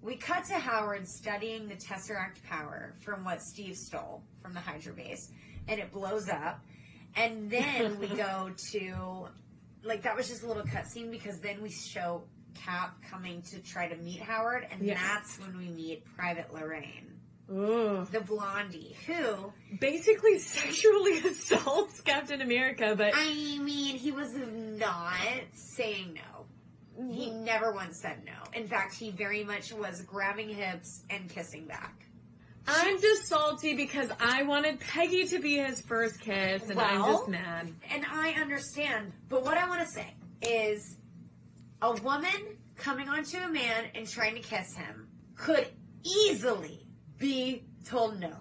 we 0.02 0.16
cut 0.16 0.45
to 0.45 0.56
Howard 0.56 1.08
studying 1.08 1.68
the 1.68 1.76
Tesseract 1.76 2.43
power 2.49 2.95
from 3.02 3.24
what 3.24 3.41
Steve 3.41 3.78
stole 3.78 4.24
from 4.41 4.54
the 4.54 4.60
Hydra 4.60 4.93
base, 4.93 5.32
and 5.68 5.80
it 5.80 5.91
blows 5.91 6.28
up. 6.28 6.64
And 7.16 7.52
then 7.52 7.99
we 7.99 8.08
go 8.16 8.52
to 8.72 9.28
like 9.84 10.04
that 10.04 10.16
was 10.16 10.28
just 10.28 10.43
a 10.43 10.47
little 10.47 10.64
cutscene 10.64 11.12
because 11.12 11.39
then 11.39 11.62
we 11.62 11.70
show 11.70 12.24
Cap 12.54 12.95
coming 13.10 13.41
to 13.43 13.60
try 13.60 13.88
to 13.88 13.95
meet 13.97 14.22
Howard, 14.22 14.68
and 14.72 14.88
that's 14.88 15.39
when 15.39 15.58
we 15.58 15.70
meet 15.70 16.04
Private 16.18 16.54
Lorraine, 16.54 17.11
The 17.48 18.24
blondie, 18.26 18.96
who 19.06 19.52
Basically 19.80 20.39
sexually 20.39 21.20
assaults 21.20 22.00
Captain 22.02 22.42
America, 22.42 22.96
but 22.98 23.12
I 23.14 23.58
mean, 23.60 23.98
he 23.98 24.12
was 24.12 24.34
not 24.34 25.18
saying 25.54 26.14
no. 26.16 26.46
He 27.14 27.28
mm-hmm. 27.28 27.44
never 27.44 27.74
once 27.74 28.00
said 28.00 28.24
no. 28.26 28.58
In 28.58 28.68
fact, 28.68 28.96
he 28.96 29.12
very 29.12 29.44
much 29.44 29.74
was 29.74 30.02
grabbing 30.02 30.50
hips 30.50 31.04
and 31.10 31.30
kissing 31.30 31.66
back. 31.66 32.06
I'm 32.68 33.02
just 33.02 33.28
salty 33.28 33.76
because 33.76 34.10
I 34.20 34.44
wanted 34.44 34.80
Peggy 34.80 35.26
to 35.28 35.39
be 35.39 35.58
his 35.58 35.82
first 35.82 36.20
kiss, 36.20 36.70
and 36.70 36.80
I'm 36.80 37.02
just 37.02 37.28
mad. 37.28 37.74
And 37.92 38.06
I 38.10 38.32
understand, 38.39 39.14
but 39.30 39.44
what 39.44 39.58
I 39.58 39.68
want 39.68 39.82
to 39.82 39.88
say 39.88 40.14
is 40.42 40.98
a 41.82 41.94
woman 42.02 42.58
coming 42.78 43.10
onto 43.10 43.38
a 43.38 43.50
man 43.50 43.86
and 43.96 44.08
trying 44.08 44.36
to 44.36 44.42
kiss 44.42 44.76
him 44.76 45.08
could 45.36 45.68
easily 46.04 46.81
be 47.22 47.63
told 47.86 48.19
no. 48.19 48.34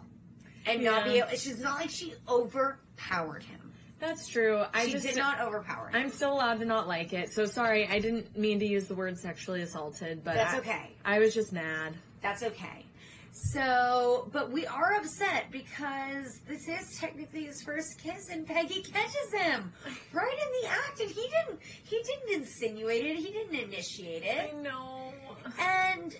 And 0.66 0.82
not 0.82 1.04
be 1.04 1.12
Yeah. 1.12 1.26
able, 1.28 1.36
she's 1.38 1.60
not 1.60 1.78
like 1.80 1.90
she 1.90 2.14
overpowered 2.28 3.42
him. 3.44 3.72
That's 4.00 4.26
true. 4.26 4.64
I 4.74 4.86
She 4.86 4.92
just 4.92 5.06
did 5.06 5.16
not 5.16 5.40
overpower 5.40 5.88
him. 5.88 5.94
I'm 5.96 6.10
still 6.10 6.32
allowed 6.32 6.58
to 6.60 6.64
not 6.64 6.88
like 6.88 7.12
it. 7.12 7.32
So 7.32 7.44
sorry, 7.44 7.86
I 7.86 7.98
didn't 8.00 8.36
mean 8.36 8.58
to 8.60 8.66
use 8.66 8.86
the 8.88 8.94
word 8.94 9.18
sexually 9.18 9.60
assaulted, 9.62 10.24
but 10.24 10.34
That's 10.34 10.54
I- 10.54 10.58
okay. 10.58 10.96
I 11.04 11.18
was 11.18 11.34
just 11.34 11.52
mad. 11.52 11.94
That's 12.22 12.42
okay. 12.42 12.86
So, 13.32 14.28
but 14.32 14.50
we 14.50 14.66
are 14.66 14.94
upset 14.96 15.50
because 15.52 16.40
this 16.48 16.66
is 16.68 16.98
technically 16.98 17.44
his 17.44 17.62
first 17.62 17.98
kiss, 18.02 18.28
and 18.28 18.44
Peggy 18.46 18.82
catches 18.82 19.32
him 19.32 19.72
right 20.12 20.32
in 20.38 20.62
the 20.62 20.68
act, 20.68 21.00
and 21.00 21.10
he 21.10 21.22
didn't. 21.28 21.60
He 21.84 22.02
didn't 22.02 22.42
insinuate 22.42 23.04
it. 23.04 23.16
He 23.16 23.32
didn't 23.32 23.54
initiate 23.54 24.24
it. 24.24 24.52
I 24.52 24.60
know. 24.60 25.12
And, 25.58 26.16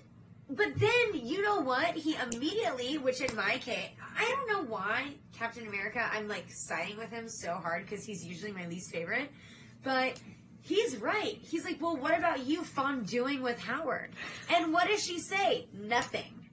but 0.51 0.79
then 0.79 1.27
you 1.27 1.43
know 1.43 1.61
what? 1.61 1.95
He 1.95 2.17
immediately, 2.17 2.99
which 2.99 3.21
in 3.21 3.35
my 3.35 3.59
case, 3.59 3.91
I 4.19 4.29
don't 4.29 4.49
know 4.49 4.71
why 4.71 5.15
Captain 5.33 5.67
America. 5.67 6.09
I'm 6.13 6.29
like 6.29 6.51
siding 6.51 6.99
with 6.99 7.11
him 7.11 7.29
so 7.29 7.55
hard 7.55 7.87
because 7.87 8.05
he's 8.05 8.25
usually 8.25 8.53
my 8.53 8.67
least 8.67 8.91
favorite, 8.91 9.31
but. 9.83 10.21
He's 10.63 10.99
right. 10.99 11.39
He's 11.41 11.65
like, 11.65 11.81
well, 11.81 11.97
what 11.97 12.17
about 12.19 12.45
you 12.45 12.61
fondueing 12.61 13.41
with 13.41 13.59
Howard? 13.59 14.11
And 14.51 14.75
what 14.75 14.89
does 14.89 15.03
she 15.03 15.19
say? 15.19 15.67
Nothing. 15.73 16.49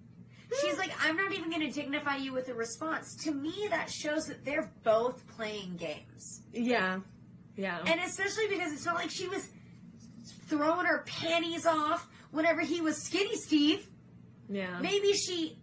She's 0.61 0.77
like, 0.77 0.91
I'm 1.03 1.17
not 1.17 1.33
even 1.33 1.49
going 1.49 1.61
to 1.61 1.69
dignify 1.69 2.15
you 2.15 2.31
with 2.31 2.47
a 2.47 2.53
response. 2.53 3.15
To 3.25 3.33
me, 3.33 3.67
that 3.69 3.91
shows 3.91 4.27
that 4.27 4.45
they're 4.45 4.71
both 4.83 5.27
playing 5.35 5.75
games. 5.75 6.41
Yeah. 6.53 7.01
Yeah. 7.57 7.79
And 7.85 7.99
especially 7.99 8.47
because 8.47 8.71
it's 8.71 8.85
not 8.85 8.95
like 8.95 9.09
she 9.09 9.27
was 9.27 9.49
throwing 10.47 10.85
her 10.85 11.03
panties 11.05 11.65
off 11.65 12.07
whenever 12.31 12.61
he 12.61 12.81
was 12.81 12.97
skinny 13.01 13.35
Steve. 13.35 13.87
yeah. 14.49 14.79
Maybe 14.79 15.13
she 15.13 15.57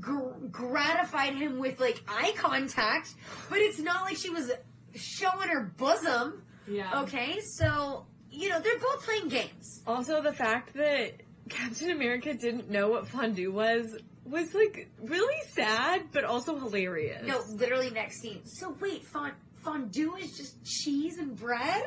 gr- 0.00 0.36
gratified 0.50 1.34
him 1.34 1.58
with 1.58 1.80
like 1.80 2.02
eye 2.08 2.32
contact, 2.36 3.14
but 3.48 3.58
it's 3.58 3.78
not 3.78 4.02
like 4.02 4.16
she 4.16 4.30
was 4.30 4.50
showing 4.94 5.48
her 5.48 5.72
bosom. 5.76 6.42
Yeah. 6.66 7.02
Okay, 7.02 7.40
so, 7.40 8.06
you 8.30 8.48
know, 8.48 8.60
they're 8.60 8.78
both 8.78 9.04
playing 9.04 9.28
games. 9.28 9.82
Also, 9.86 10.22
the 10.22 10.32
fact 10.32 10.74
that 10.74 11.20
Captain 11.50 11.90
America 11.90 12.32
didn't 12.32 12.70
know 12.70 12.88
what 12.88 13.06
fondue 13.08 13.52
was 13.52 13.96
was 14.24 14.54
like 14.54 14.88
really 15.02 15.42
sad, 15.52 16.04
but 16.12 16.24
also 16.24 16.58
hilarious. 16.58 17.26
No, 17.26 17.42
literally 17.50 17.90
next 17.90 18.20
scene. 18.22 18.40
So 18.46 18.74
wait, 18.80 19.04
fond- 19.04 19.34
fondue 19.62 20.14
is 20.16 20.34
just 20.38 20.64
cheese 20.64 21.18
and 21.18 21.36
bread? 21.36 21.82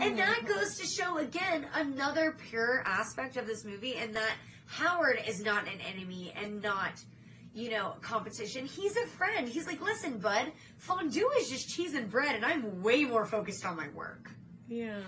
And 0.00 0.18
that 0.18 0.44
goes 0.46 0.76
to 0.78 0.86
show 0.86 1.18
again 1.18 1.66
another 1.74 2.36
pure 2.48 2.82
aspect 2.86 3.36
of 3.36 3.46
this 3.46 3.64
movie, 3.64 3.94
and 3.96 4.14
that 4.14 4.34
Howard 4.66 5.18
is 5.26 5.42
not 5.42 5.64
an 5.66 5.80
enemy 5.80 6.32
and 6.36 6.62
not, 6.62 6.92
you 7.52 7.70
know, 7.70 7.94
competition. 8.00 8.66
He's 8.66 8.96
a 8.96 9.06
friend. 9.06 9.48
He's 9.48 9.66
like, 9.66 9.80
listen, 9.80 10.18
bud, 10.18 10.52
fondue 10.78 11.28
is 11.38 11.48
just 11.50 11.68
cheese 11.68 11.94
and 11.94 12.08
bread, 12.10 12.36
and 12.36 12.44
I'm 12.44 12.82
way 12.82 13.04
more 13.04 13.24
focused 13.26 13.64
on 13.66 13.76
my 13.76 13.88
work. 13.94 14.30
Yeah. 14.68 15.00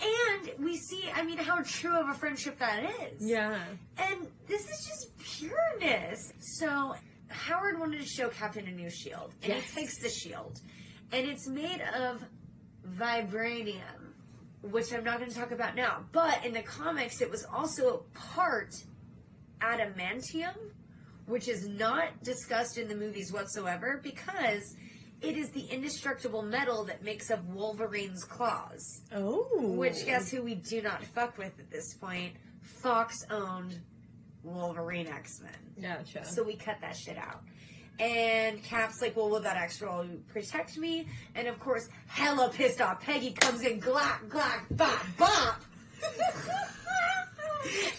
And 0.00 0.50
we 0.64 0.76
see, 0.76 1.04
I 1.14 1.24
mean, 1.24 1.38
how 1.38 1.62
true 1.62 1.96
of 1.98 2.08
a 2.08 2.14
friendship 2.14 2.58
that 2.58 2.84
is. 3.02 3.20
Yeah. 3.20 3.58
And 3.96 4.26
this 4.46 4.62
is 4.62 4.86
just 4.86 5.18
pureness. 5.18 6.32
So 6.38 6.94
Howard 7.28 7.80
wanted 7.80 8.00
to 8.00 8.06
show 8.06 8.28
Captain 8.28 8.66
a 8.68 8.70
new 8.70 8.90
shield, 8.90 9.34
and 9.42 9.54
Yes. 9.54 9.70
he 9.70 9.80
takes 9.80 9.98
the 10.00 10.08
shield, 10.08 10.60
and 11.10 11.26
it's 11.26 11.48
made 11.48 11.80
of 11.98 12.22
vibranium, 12.96 13.97
which 14.62 14.92
I'm 14.92 15.04
not 15.04 15.18
going 15.18 15.30
to 15.30 15.36
talk 15.36 15.52
about 15.52 15.74
now. 15.76 16.04
But 16.12 16.44
in 16.44 16.52
the 16.52 16.62
comics, 16.62 17.20
it 17.20 17.30
was 17.30 17.44
also 17.44 18.04
part 18.14 18.74
adamantium, 19.60 20.56
which 21.26 21.48
is 21.48 21.68
not 21.68 22.22
discussed 22.22 22.78
in 22.78 22.88
the 22.88 22.94
movies 22.94 23.32
whatsoever 23.32 24.00
because 24.02 24.76
it 25.20 25.36
is 25.36 25.50
the 25.50 25.62
indestructible 25.62 26.42
metal 26.42 26.84
that 26.84 27.02
makes 27.02 27.30
up 27.30 27.44
Wolverine's 27.46 28.24
claws. 28.24 29.02
Oh. 29.12 29.72
Which, 29.76 30.04
guess 30.06 30.30
who 30.30 30.42
we 30.42 30.54
do 30.54 30.80
not 30.80 31.04
fuck 31.04 31.38
with 31.38 31.58
at 31.58 31.70
this 31.70 31.94
point? 31.94 32.34
Fox 32.62 33.24
owned 33.30 33.80
Wolverine 34.42 35.08
X 35.08 35.40
Men. 35.40 35.96
Gotcha. 35.96 36.24
So 36.24 36.42
we 36.42 36.56
cut 36.56 36.76
that 36.80 36.96
shit 36.96 37.18
out. 37.18 37.42
And 37.98 38.62
Cap's 38.62 39.02
like, 39.02 39.16
well, 39.16 39.28
will 39.28 39.40
that 39.40 39.56
extra 39.56 39.90
all 39.90 40.06
protect 40.32 40.78
me? 40.78 41.08
And 41.34 41.48
of 41.48 41.58
course, 41.58 41.88
hella 42.06 42.50
pissed 42.50 42.80
off. 42.80 43.00
Peggy 43.00 43.32
comes 43.32 43.62
in, 43.62 43.80
glock, 43.80 44.28
glock, 44.28 44.60
bop, 44.70 45.04
bop. 45.16 45.60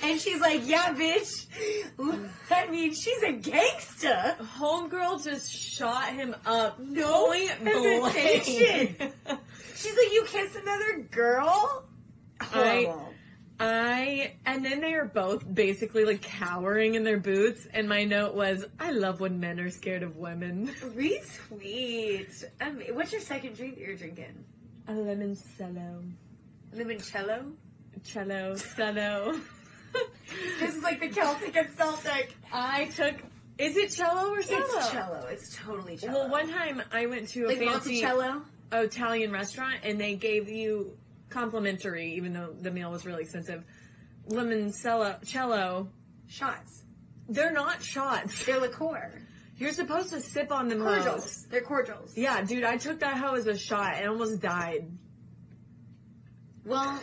and 0.04 0.20
she's 0.20 0.40
like, 0.40 0.62
yeah, 0.66 0.94
bitch. 0.94 1.46
I 2.50 2.68
mean, 2.68 2.94
she's 2.94 3.22
a 3.24 3.34
gangster. 3.34 4.38
Homegirl 4.58 5.24
just 5.24 5.52
shot 5.52 6.14
him 6.14 6.36
up. 6.46 6.80
No 6.80 7.28
point 7.28 7.50
hesitation. 7.50 8.96
She's 9.76 9.96
like, 9.96 10.14
you 10.14 10.24
kissed 10.28 10.56
another 10.56 11.00
girl? 11.12 11.86
Horrible. 12.42 13.09
I 13.60 14.36
and 14.46 14.64
then 14.64 14.80
they 14.80 14.94
are 14.94 15.06
both 15.06 15.44
basically 15.54 16.06
like 16.06 16.22
cowering 16.22 16.96
in 16.96 17.04
their 17.04 17.20
boots. 17.20 17.68
And 17.74 17.90
my 17.90 18.06
note 18.06 18.34
was, 18.34 18.66
"I 18.80 18.92
love 18.92 19.20
when 19.20 19.40
men 19.40 19.60
are 19.60 19.70
scared 19.70 20.04
of 20.04 20.18
women." 20.18 20.68
Retweet. 20.96 22.46
Um, 22.62 22.82
what's 22.94 23.12
your 23.12 23.22
second 23.22 23.56
drink 23.56 23.76
that 23.76 23.82
you're 23.86 23.96
drinking? 23.96 24.46
A 24.88 24.94
lemon 24.94 25.38
cello, 25.58 26.04
Limoncello? 26.74 27.54
cello, 28.04 28.56
cello. 28.56 29.40
This 30.60 30.76
is 30.76 30.84
like 30.84 31.00
the 31.00 31.10
Celtic 31.10 31.56
and 31.56 31.76
Celtic. 31.76 32.36
I 32.54 32.86
took. 32.96 33.16
Is 33.58 33.76
it 33.76 33.92
cello 33.92 34.32
or 34.32 34.42
cello? 34.42 34.64
It's 34.64 34.92
cello. 34.92 35.28
It's 35.30 35.56
totally 35.56 35.98
cello. 35.98 36.14
Well, 36.14 36.30
one 36.30 36.50
time 36.50 36.84
I 36.92 37.08
went 37.08 37.30
to 37.30 37.46
a 37.46 37.48
like 37.48 37.58
fancy 37.58 38.04
Monticello. 38.04 38.42
Italian 38.72 39.32
restaurant 39.32 39.80
and 39.84 40.00
they 40.00 40.16
gave 40.16 40.48
you 40.48 40.96
complimentary, 41.30 42.14
even 42.16 42.34
though 42.34 42.54
the 42.60 42.72
meal 42.72 42.92
was 42.92 43.06
really 43.06 43.24
expensive, 43.24 43.64
lemon 44.28 44.72
cello. 44.74 45.18
cello. 45.26 45.90
Shots. 46.28 46.84
They're 47.28 47.54
not 47.54 47.84
shots. 47.84 48.46
They're 48.46 48.60
liqueur. 48.60 49.12
You're 49.58 49.74
supposed 49.74 50.12
to 50.12 50.22
sip 50.22 50.52
on 50.52 50.70
them. 50.70 50.82
Cordials. 50.82 51.06
Rose. 51.06 51.48
They're 51.50 51.62
cordials. 51.62 52.18
Yeah, 52.18 52.42
dude, 52.44 52.64
I 52.64 52.78
took 52.78 53.00
that 53.02 53.18
hoe 53.18 53.36
as 53.36 53.46
a 53.46 53.58
shot 53.58 53.96
and 53.98 54.08
almost 54.08 54.42
died. 54.42 54.90
Well, 56.66 57.02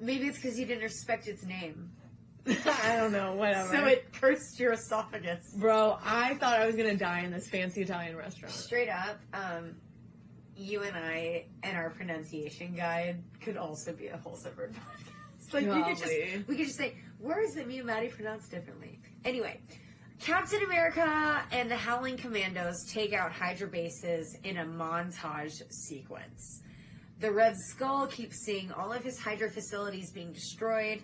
maybe 0.00 0.26
it's 0.26 0.38
because 0.38 0.58
you 0.58 0.64
didn't 0.64 0.84
respect 0.84 1.28
its 1.28 1.44
name. 1.44 1.90
I 2.46 2.96
don't 2.96 3.12
know, 3.12 3.34
whatever. 3.34 3.68
So 3.68 3.84
it 3.84 4.12
cursed 4.12 4.58
your 4.58 4.72
esophagus. 4.72 5.54
Bro, 5.58 5.98
I 6.02 6.34
thought 6.34 6.58
I 6.58 6.66
was 6.66 6.76
gonna 6.76 6.96
die 6.96 7.20
in 7.20 7.30
this 7.30 7.48
fancy 7.48 7.82
Italian 7.82 8.16
restaurant. 8.16 8.54
Straight 8.54 8.88
up, 8.88 9.18
um, 9.34 9.76
you 10.60 10.82
and 10.82 10.96
I 10.96 11.46
and 11.62 11.76
our 11.76 11.90
pronunciation 11.90 12.74
guide 12.74 13.22
could 13.40 13.56
also 13.56 13.92
be 13.92 14.08
a 14.08 14.16
whole 14.16 14.36
separate 14.36 14.72
podcast. 14.72 15.06
Like 15.52 15.66
we 15.66 15.82
could 15.82 15.98
just 15.98 16.48
we 16.48 16.56
could 16.56 16.66
just 16.66 16.78
say 16.78 16.94
words 17.18 17.54
that 17.54 17.66
me 17.66 17.78
and 17.78 17.86
Madi 17.88 18.06
pronounce 18.06 18.46
differently. 18.46 19.00
Anyway, 19.24 19.58
Captain 20.20 20.62
America 20.62 21.42
and 21.50 21.68
the 21.68 21.74
Howling 21.74 22.18
Commandos 22.18 22.84
take 22.88 23.12
out 23.12 23.32
Hydra 23.32 23.66
bases 23.66 24.38
in 24.44 24.58
a 24.58 24.64
montage 24.64 25.60
sequence. 25.72 26.62
The 27.18 27.32
Red 27.32 27.56
Skull 27.56 28.06
keeps 28.06 28.44
seeing 28.44 28.70
all 28.70 28.92
of 28.92 29.02
his 29.02 29.18
Hydra 29.18 29.50
facilities 29.50 30.12
being 30.12 30.32
destroyed, 30.32 31.02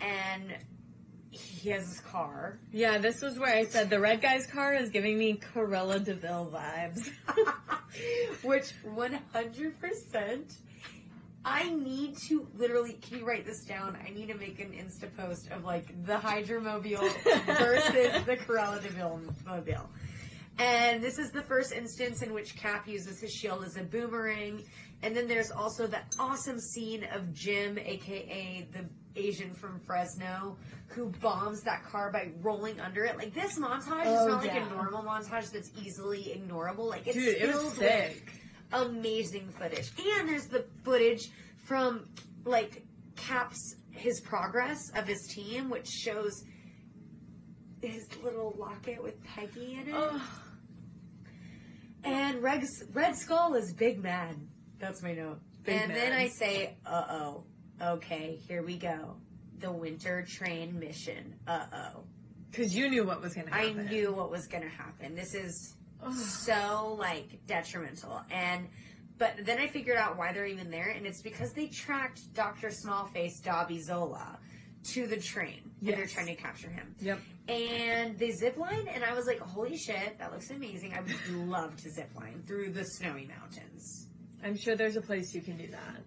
and 0.00 0.54
he 1.30 1.70
has 1.70 1.86
his 1.86 2.00
car. 2.00 2.58
Yeah, 2.72 2.98
this 2.98 3.22
was 3.22 3.38
where 3.38 3.54
I 3.54 3.64
said 3.64 3.88
the 3.88 4.00
red 4.00 4.20
guy's 4.20 4.46
car 4.46 4.74
is 4.74 4.90
giving 4.90 5.16
me 5.16 5.40
Corella 5.54 6.04
Deville 6.04 6.50
vibes. 6.52 7.08
Which 8.42 8.72
100%. 8.84 10.56
I 11.42 11.70
need 11.70 12.18
to 12.28 12.46
literally, 12.54 12.94
can 12.94 13.18
you 13.18 13.24
write 13.24 13.46
this 13.46 13.64
down? 13.64 13.96
I 14.06 14.10
need 14.10 14.28
to 14.28 14.34
make 14.34 14.60
an 14.60 14.72
Insta 14.72 15.08
post 15.16 15.50
of 15.50 15.64
like 15.64 16.04
the 16.04 16.18
Hydromobile 16.18 17.08
versus 17.46 18.24
the 18.26 18.36
Cruella 18.36 18.82
de 18.82 18.90
Vil 18.90 19.20
mobile. 19.46 19.88
And 20.58 21.02
this 21.02 21.18
is 21.18 21.30
the 21.30 21.42
first 21.42 21.72
instance 21.72 22.20
in 22.20 22.34
which 22.34 22.56
Cap 22.56 22.86
uses 22.86 23.20
his 23.20 23.32
shield 23.32 23.64
as 23.64 23.76
a 23.76 23.82
boomerang. 23.82 24.62
And 25.02 25.16
then 25.16 25.26
there's 25.26 25.50
also 25.50 25.86
that 25.86 26.14
awesome 26.18 26.60
scene 26.60 27.06
of 27.14 27.32
Jim, 27.32 27.78
aka 27.78 28.68
the 28.72 28.84
Asian 29.16 29.52
from 29.54 29.80
Fresno, 29.80 30.56
who 30.88 31.10
bombs 31.20 31.62
that 31.62 31.84
car 31.84 32.10
by 32.12 32.30
rolling 32.40 32.80
under 32.80 33.04
it. 33.04 33.16
Like 33.16 33.34
this 33.34 33.58
montage 33.58 34.02
is 34.02 34.18
Oh, 34.20 34.28
not 34.28 34.44
like 34.44 34.56
a 34.56 34.74
normal 34.74 35.02
montage 35.02 35.50
that's 35.50 35.70
easily 35.82 36.36
ignorable. 36.36 36.88
Like 36.88 37.06
it's 37.06 37.16
Dude, 37.16 37.28
it 37.36 37.50
filled 37.50 37.78
with 37.78 38.22
amazing 38.72 39.48
footage. 39.50 39.90
And 40.18 40.28
there's 40.28 40.46
the 40.46 40.64
footage 40.84 41.28
from 41.66 42.08
like 42.44 42.84
Cap's 43.16 43.76
his 43.90 44.20
progress 44.20 44.78
of 44.94 45.06
his 45.06 45.26
team, 45.34 45.68
which 45.70 45.86
shows 45.86 46.44
his 47.82 48.06
little 48.22 48.54
locket 48.58 49.02
with 49.02 49.22
Peggy 49.24 49.78
in 49.80 49.88
it. 49.88 49.94
Ugh. 49.94 50.20
And 52.02 52.42
Reg's, 52.42 52.82
Red 52.92 53.16
Skull 53.16 53.54
is 53.54 53.74
big 53.74 54.02
mad. 54.02 54.36
That's 54.78 55.02
my 55.02 55.12
note. 55.12 55.40
Big 55.64 55.80
and 55.80 55.90
then. 55.94 56.12
I 56.12 56.28
say, 56.28 56.76
uh 56.86 57.04
oh. 57.10 57.44
Okay, 57.82 58.38
here 58.46 58.62
we 58.62 58.76
go. 58.76 59.16
The 59.58 59.72
winter 59.72 60.24
train 60.28 60.78
mission. 60.78 61.34
Uh 61.46 61.66
oh. 61.72 62.04
Cause 62.52 62.74
you 62.74 62.88
knew 62.88 63.04
what 63.04 63.22
was 63.22 63.34
gonna 63.34 63.50
happen. 63.50 63.80
I 63.80 63.90
knew 63.90 64.12
what 64.12 64.30
was 64.30 64.46
going 64.46 64.64
to 64.64 64.68
happen. 64.68 65.14
This 65.14 65.34
is 65.34 65.76
so 66.14 66.96
like 66.98 67.46
detrimental. 67.46 68.22
And 68.30 68.68
but 69.18 69.34
then 69.44 69.58
I 69.58 69.68
figured 69.68 69.98
out 69.98 70.16
why 70.16 70.32
they're 70.32 70.46
even 70.46 70.70
there, 70.70 70.88
and 70.88 71.06
it's 71.06 71.20
because 71.20 71.52
they 71.52 71.66
tracked 71.66 72.32
Doctor 72.34 72.68
Smallface 72.68 73.42
Dobby 73.44 73.80
Zola 73.80 74.38
to 74.92 75.06
the 75.06 75.18
train, 75.18 75.70
and 75.80 75.90
they're 75.90 76.06
trying 76.06 76.26
to 76.26 76.34
capture 76.34 76.70
him. 76.70 76.94
Yep. 77.00 77.20
And 77.48 78.18
they 78.18 78.30
zipline, 78.30 78.88
and 78.92 79.04
I 79.04 79.12
was 79.12 79.26
like, 79.26 79.38
"Holy 79.38 79.76
shit, 79.76 80.18
that 80.18 80.32
looks 80.32 80.50
amazing! 80.50 80.94
I 80.94 81.02
would 81.02 81.36
love 81.48 81.76
to 81.82 81.88
zipline 81.88 82.46
through 82.46 82.72
the 82.72 82.84
snowy 82.84 83.26
mountains." 83.26 84.06
I'm 84.42 84.56
sure 84.56 84.74
there's 84.74 84.96
a 84.96 85.02
place 85.02 85.34
you 85.34 85.42
can 85.42 85.58
do 85.58 85.66
that. 85.68 86.02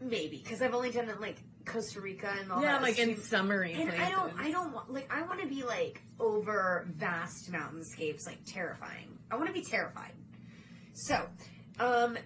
Maybe 0.00 0.38
because 0.42 0.62
I've 0.62 0.74
only 0.74 0.90
done 0.90 1.08
it 1.08 1.20
like 1.20 1.36
Costa 1.64 2.00
Rica 2.00 2.32
and 2.40 2.50
all 2.52 2.62
yeah, 2.62 2.72
that. 2.74 2.82
like 2.82 2.98
in 2.98 3.16
summery 3.20 3.72
And 3.74 3.88
places. 3.90 4.06
I 4.06 4.10
don't, 4.10 4.32
I 4.38 4.50
don't 4.50 4.72
want, 4.72 4.92
like, 4.92 5.12
I 5.12 5.22
want 5.22 5.40
to 5.40 5.46
be 5.46 5.62
like 5.64 6.02
over 6.20 6.86
vast 6.96 7.50
mountainscapes, 7.52 8.26
like 8.26 8.38
terrifying. 8.46 9.18
I 9.30 9.36
want 9.36 9.48
to 9.48 9.52
be 9.52 9.62
terrified. 9.62 10.12
So, 10.92 11.26
um, 11.78 12.16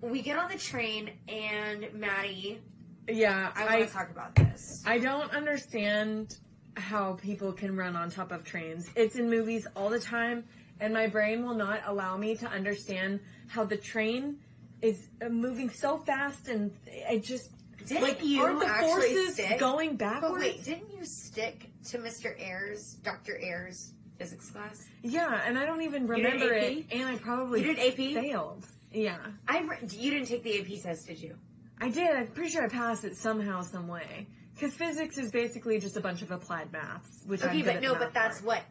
we 0.00 0.22
get 0.22 0.38
on 0.38 0.50
the 0.50 0.58
train, 0.58 1.10
and 1.28 1.86
Madi, 1.94 2.60
Yeah, 3.08 3.52
I 3.54 3.64
I 3.64 3.76
want 3.78 3.88
to 3.88 3.94
talk 3.94 4.10
about 4.10 4.34
this. 4.34 4.82
I 4.86 4.98
don't 4.98 5.30
understand 5.32 6.38
how 6.76 7.14
people 7.14 7.52
can 7.52 7.76
run 7.76 7.96
on 7.96 8.10
top 8.10 8.32
of 8.32 8.44
trains. 8.44 8.88
It's 8.96 9.16
in 9.16 9.28
movies 9.28 9.66
all 9.76 9.90
the 9.90 10.00
time, 10.00 10.44
and 10.80 10.94
my 10.94 11.06
brain 11.06 11.44
will 11.44 11.54
not 11.54 11.82
allow 11.86 12.16
me 12.16 12.34
to 12.36 12.46
understand 12.46 13.20
how 13.46 13.64
the 13.64 13.76
train 13.76 14.38
is 14.82 15.08
uh, 15.24 15.28
moving 15.28 15.70
so 15.70 15.98
fast 15.98 16.48
and 16.48 16.70
it 16.86 17.22
just 17.24 17.50
Didn't 17.86 18.02
like 18.02 18.24
you 18.24 18.42
aren't 18.42 18.60
the 18.60 18.66
forces 18.86 19.34
stick? 19.34 19.58
going 19.58 19.90
But 19.96 20.20
backwards? 20.20 20.42
wait, 20.44 20.64
didn't 20.64 20.90
you 20.96 21.04
stick 21.04 21.70
to 21.90 21.98
Mr. 21.98 22.34
Ayers, 22.40 22.94
Dr. 23.02 23.38
Ayers 23.42 23.92
physics 24.18 24.50
class? 24.50 24.86
Yeah, 25.02 25.40
and 25.46 25.58
I 25.58 25.64
don't 25.66 25.82
even 25.82 26.06
remember 26.06 26.52
it, 26.52 26.86
and 26.92 27.08
I 27.08 27.16
probably 27.16 27.60
You 27.64 27.74
did 27.74 27.78
AP? 27.78 28.22
failed. 28.22 28.66
Yeah, 28.92 29.18
I 29.48 29.60
re- 29.60 29.78
you 29.90 30.10
didn't 30.10 30.26
take 30.26 30.42
the 30.42 30.58
AP 30.60 30.82
test, 30.82 31.06
did 31.06 31.20
you? 31.20 31.36
I 31.80 31.88
did. 31.90 32.10
I'm 32.10 32.26
pretty 32.28 32.50
sure 32.50 32.64
I 32.64 32.68
passed 32.68 33.04
it 33.04 33.16
somehow, 33.16 33.62
some 33.62 33.86
way. 33.88 34.26
Because 34.54 34.74
physics 34.74 35.16
is 35.16 35.30
basically 35.30 35.78
just 35.80 35.96
a 35.96 36.00
bunch 36.00 36.20
of 36.22 36.30
applied 36.30 36.70
maths, 36.72 37.22
which 37.26 37.42
I'm 37.42 37.48
Okay, 37.50 37.62
good 37.62 37.74
but 37.74 37.82
no, 37.82 37.94
but 37.94 38.12
that's 38.12 38.40
part. 38.42 38.46
what 38.46 38.62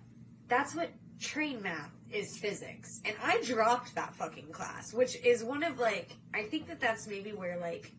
that's 0.47 0.75
what 0.75 0.89
train 1.19 1.61
math 1.61 1.91
is 2.11 2.37
physics, 2.37 3.01
and 3.05 3.15
I 3.23 3.41
dropped 3.43 3.95
that 3.95 4.15
fucking 4.15 4.51
class, 4.51 4.93
which 4.93 5.15
is 5.23 5.43
one 5.43 5.63
of 5.63 5.79
like 5.79 6.15
I 6.33 6.43
think 6.43 6.67
that 6.67 6.79
that's 6.79 7.07
maybe 7.07 7.31
where 7.31 7.57
like 7.59 7.91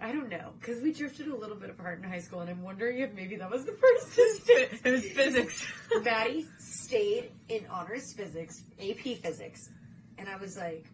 I 0.00 0.10
don't 0.10 0.28
know 0.28 0.52
because 0.58 0.82
we 0.82 0.92
drifted 0.92 1.28
a 1.28 1.36
little 1.36 1.54
bit 1.56 1.70
apart 1.70 2.02
in 2.02 2.08
high 2.08 2.18
school, 2.18 2.40
and 2.40 2.50
I'm 2.50 2.62
wondering 2.62 2.98
if 2.98 3.12
maybe 3.14 3.36
that 3.36 3.50
was 3.50 3.64
the 3.64 3.72
first 3.72 4.18
it 4.84 4.90
was 4.90 5.04
physics. 5.04 5.64
Madi 6.04 6.46
stayed 6.58 7.30
in 7.48 7.66
honors 7.70 8.12
physics, 8.14 8.64
AP 8.80 9.18
physics, 9.18 9.70
and 10.18 10.28
I 10.28 10.36
was 10.36 10.56
like, 10.56 10.86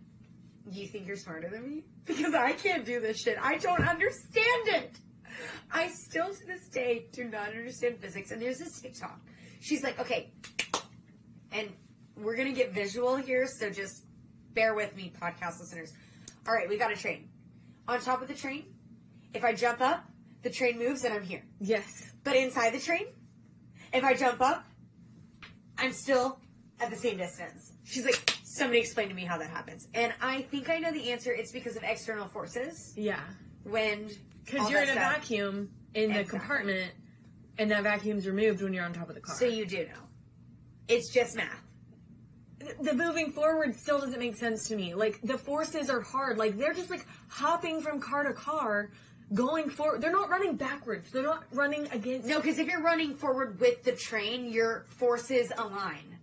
"You 0.70 0.87
think 0.87 1.07
you're 1.07 1.16
smarter 1.16 1.49
than 1.49 1.68
me? 1.68 1.85
Because 2.09 2.33
I 2.33 2.53
can't 2.53 2.87
do 2.87 3.01
this 3.01 3.20
shit. 3.20 3.37
I 3.39 3.59
don't 3.59 3.87
understand 3.87 4.68
it. 4.68 4.99
I 5.70 5.89
still 5.89 6.33
to 6.33 6.47
this 6.47 6.68
day 6.70 7.07
do 7.12 7.24
not 7.24 7.51
understand 7.51 7.99
physics." 8.01 8.31
And 8.31 8.43
there's 8.43 8.59
this 8.59 8.81
TikTok. 8.81 9.20
She's 9.61 9.83
like, 9.83 9.99
"Okay," 10.01 10.33
and 11.53 11.72
we're 12.16 12.36
gonna 12.36 12.53
get 12.53 12.72
visual 12.72 13.16
here, 13.16 13.46
so 13.46 13.70
just 13.70 14.05
bear 14.55 14.74
with 14.74 14.94
me, 14.96 15.12
podcast 15.20 15.61
listeners. 15.61 15.92
All 16.46 16.55
right, 16.55 16.68
we 16.68 16.76
got 16.78 16.92
a 16.92 16.96
train. 16.96 17.28
On 17.86 18.01
top 18.01 18.22
of 18.22 18.28
the 18.28 18.34
train, 18.34 18.64
if 19.34 19.44
I 19.44 19.55
jump 19.55 19.80
up, 19.80 20.05
the 20.42 20.51
train 20.51 20.78
moves 20.78 21.05
and 21.05 21.14
I'm 21.14 21.22
here. 21.22 21.42
yes. 21.61 22.12
But 22.24 22.36
inside 22.36 22.74
the 22.74 22.80
train, 22.80 23.07
if 23.92 24.05
I 24.05 24.14
jump 24.14 24.40
up, 24.42 24.64
I'm 25.78 25.92
still 25.92 26.38
at 26.80 26.90
the 26.90 26.96
same 26.96 27.16
distance. 27.16 27.72
She's 27.84 28.05
like, 28.05 28.36
somebody 28.44 28.80
explain 28.80 29.09
to 29.09 29.14
me 29.14 29.24
how 29.24 29.38
that 29.38 29.49
happens. 29.49 29.88
And 29.94 30.12
I 30.20 30.42
think 30.42 30.68
I 30.68 30.78
know 30.78 30.92
the 30.92 31.11
answer. 31.11 31.32
It's 31.32 31.53
because 31.53 31.76
of 31.76 31.84
external 31.84 32.28
forces. 32.28 32.92
Yeah. 32.96 33.20
Wind. 33.64 34.18
Because 34.44 34.68
you're 34.70 34.82
in 34.82 34.90
a 34.90 34.92
stuff. 34.92 35.14
vacuum 35.16 35.70
in 35.94 36.12
the 36.12 36.24
compartment, 36.24 36.92
and 37.59 37.70
that 37.70 37.82
vacuum's 37.82 38.26
removed 38.26 38.62
when 38.62 38.72
you're 38.72 38.84
on 38.84 38.92
top 38.92 39.09
of 39.09 39.14
the 39.14 39.20
car. 39.20 39.36
So 39.36 39.46
you 39.46 39.64
do 39.66 39.86
know. 39.86 40.07
It's 40.89 41.11
just 41.12 41.36
math. 41.36 41.62
the 42.80 42.93
moving 42.95 43.30
forward 43.32 43.76
still 43.76 44.01
doesn't 44.01 44.18
make 44.18 44.36
sense 44.36 44.68
to 44.68 44.76
me. 44.76 44.95
Like 44.95 45.20
the 45.22 45.39
forces 45.39 45.89
are 45.91 46.01
hard. 46.01 46.39
Like 46.39 46.57
they're 46.59 46.74
just 46.74 46.91
like 46.91 47.07
hopping 47.28 47.80
from 47.80 48.01
car 48.01 48.24
to 48.24 48.32
car, 48.32 48.91
going 49.34 49.68
forward. 49.70 50.01
They're 50.01 50.12
not 50.12 50.28
running 50.30 50.57
backwards. 50.57 51.11
They're 51.11 51.22
not 51.22 51.45
running 51.53 51.86
against. 51.93 52.26
No, 52.26 52.36
because 52.41 52.59
if 52.59 52.66
you're 52.66 52.82
running 52.82 53.14
forward 53.14 53.61
with 53.61 53.84
the 53.84 53.93
train, 53.93 54.51
your 54.51 54.84
forces 54.89 55.53
align. 55.57 56.18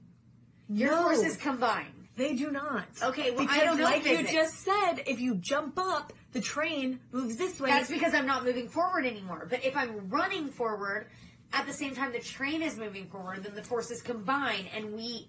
Your 0.68 0.92
No. 0.92 1.04
forces 1.04 1.38
combine. 1.38 1.92
They 2.18 2.34
do 2.34 2.50
not. 2.50 2.86
Okay, 3.04 3.32
well, 3.32 3.46
I 3.50 3.66
don't 3.66 3.78
know 3.78 3.84
like 3.84 4.04
physics. 4.04 4.32
you 4.32 4.40
just 4.40 4.60
said, 4.64 5.04
if 5.06 5.20
you 5.20 5.36
jump 5.36 5.78
up, 5.78 6.14
the 6.32 6.40
train 6.40 7.00
moves 7.12 7.36
this 7.36 7.60
way. 7.60 7.70
That's 7.70 7.90
because 7.92 8.14
I'm 8.14 8.26
not 8.26 8.46
moving 8.46 8.70
forward 8.70 9.06
anymore. 9.06 9.48
But 9.50 9.66
if 9.66 9.76
I'm 9.76 10.10
running 10.10 10.48
forward, 10.48 11.08
at 11.54 11.66
the 11.66 11.74
same 11.74 11.96
time 11.96 12.12
the 12.12 12.20
train 12.20 12.62
is 12.62 12.78
moving 12.78 13.08
forward, 13.08 13.44
then 13.44 13.56
the 13.56 13.64
forces 13.64 14.02
combine 14.02 14.66
and 14.76 14.94
we 14.94 15.28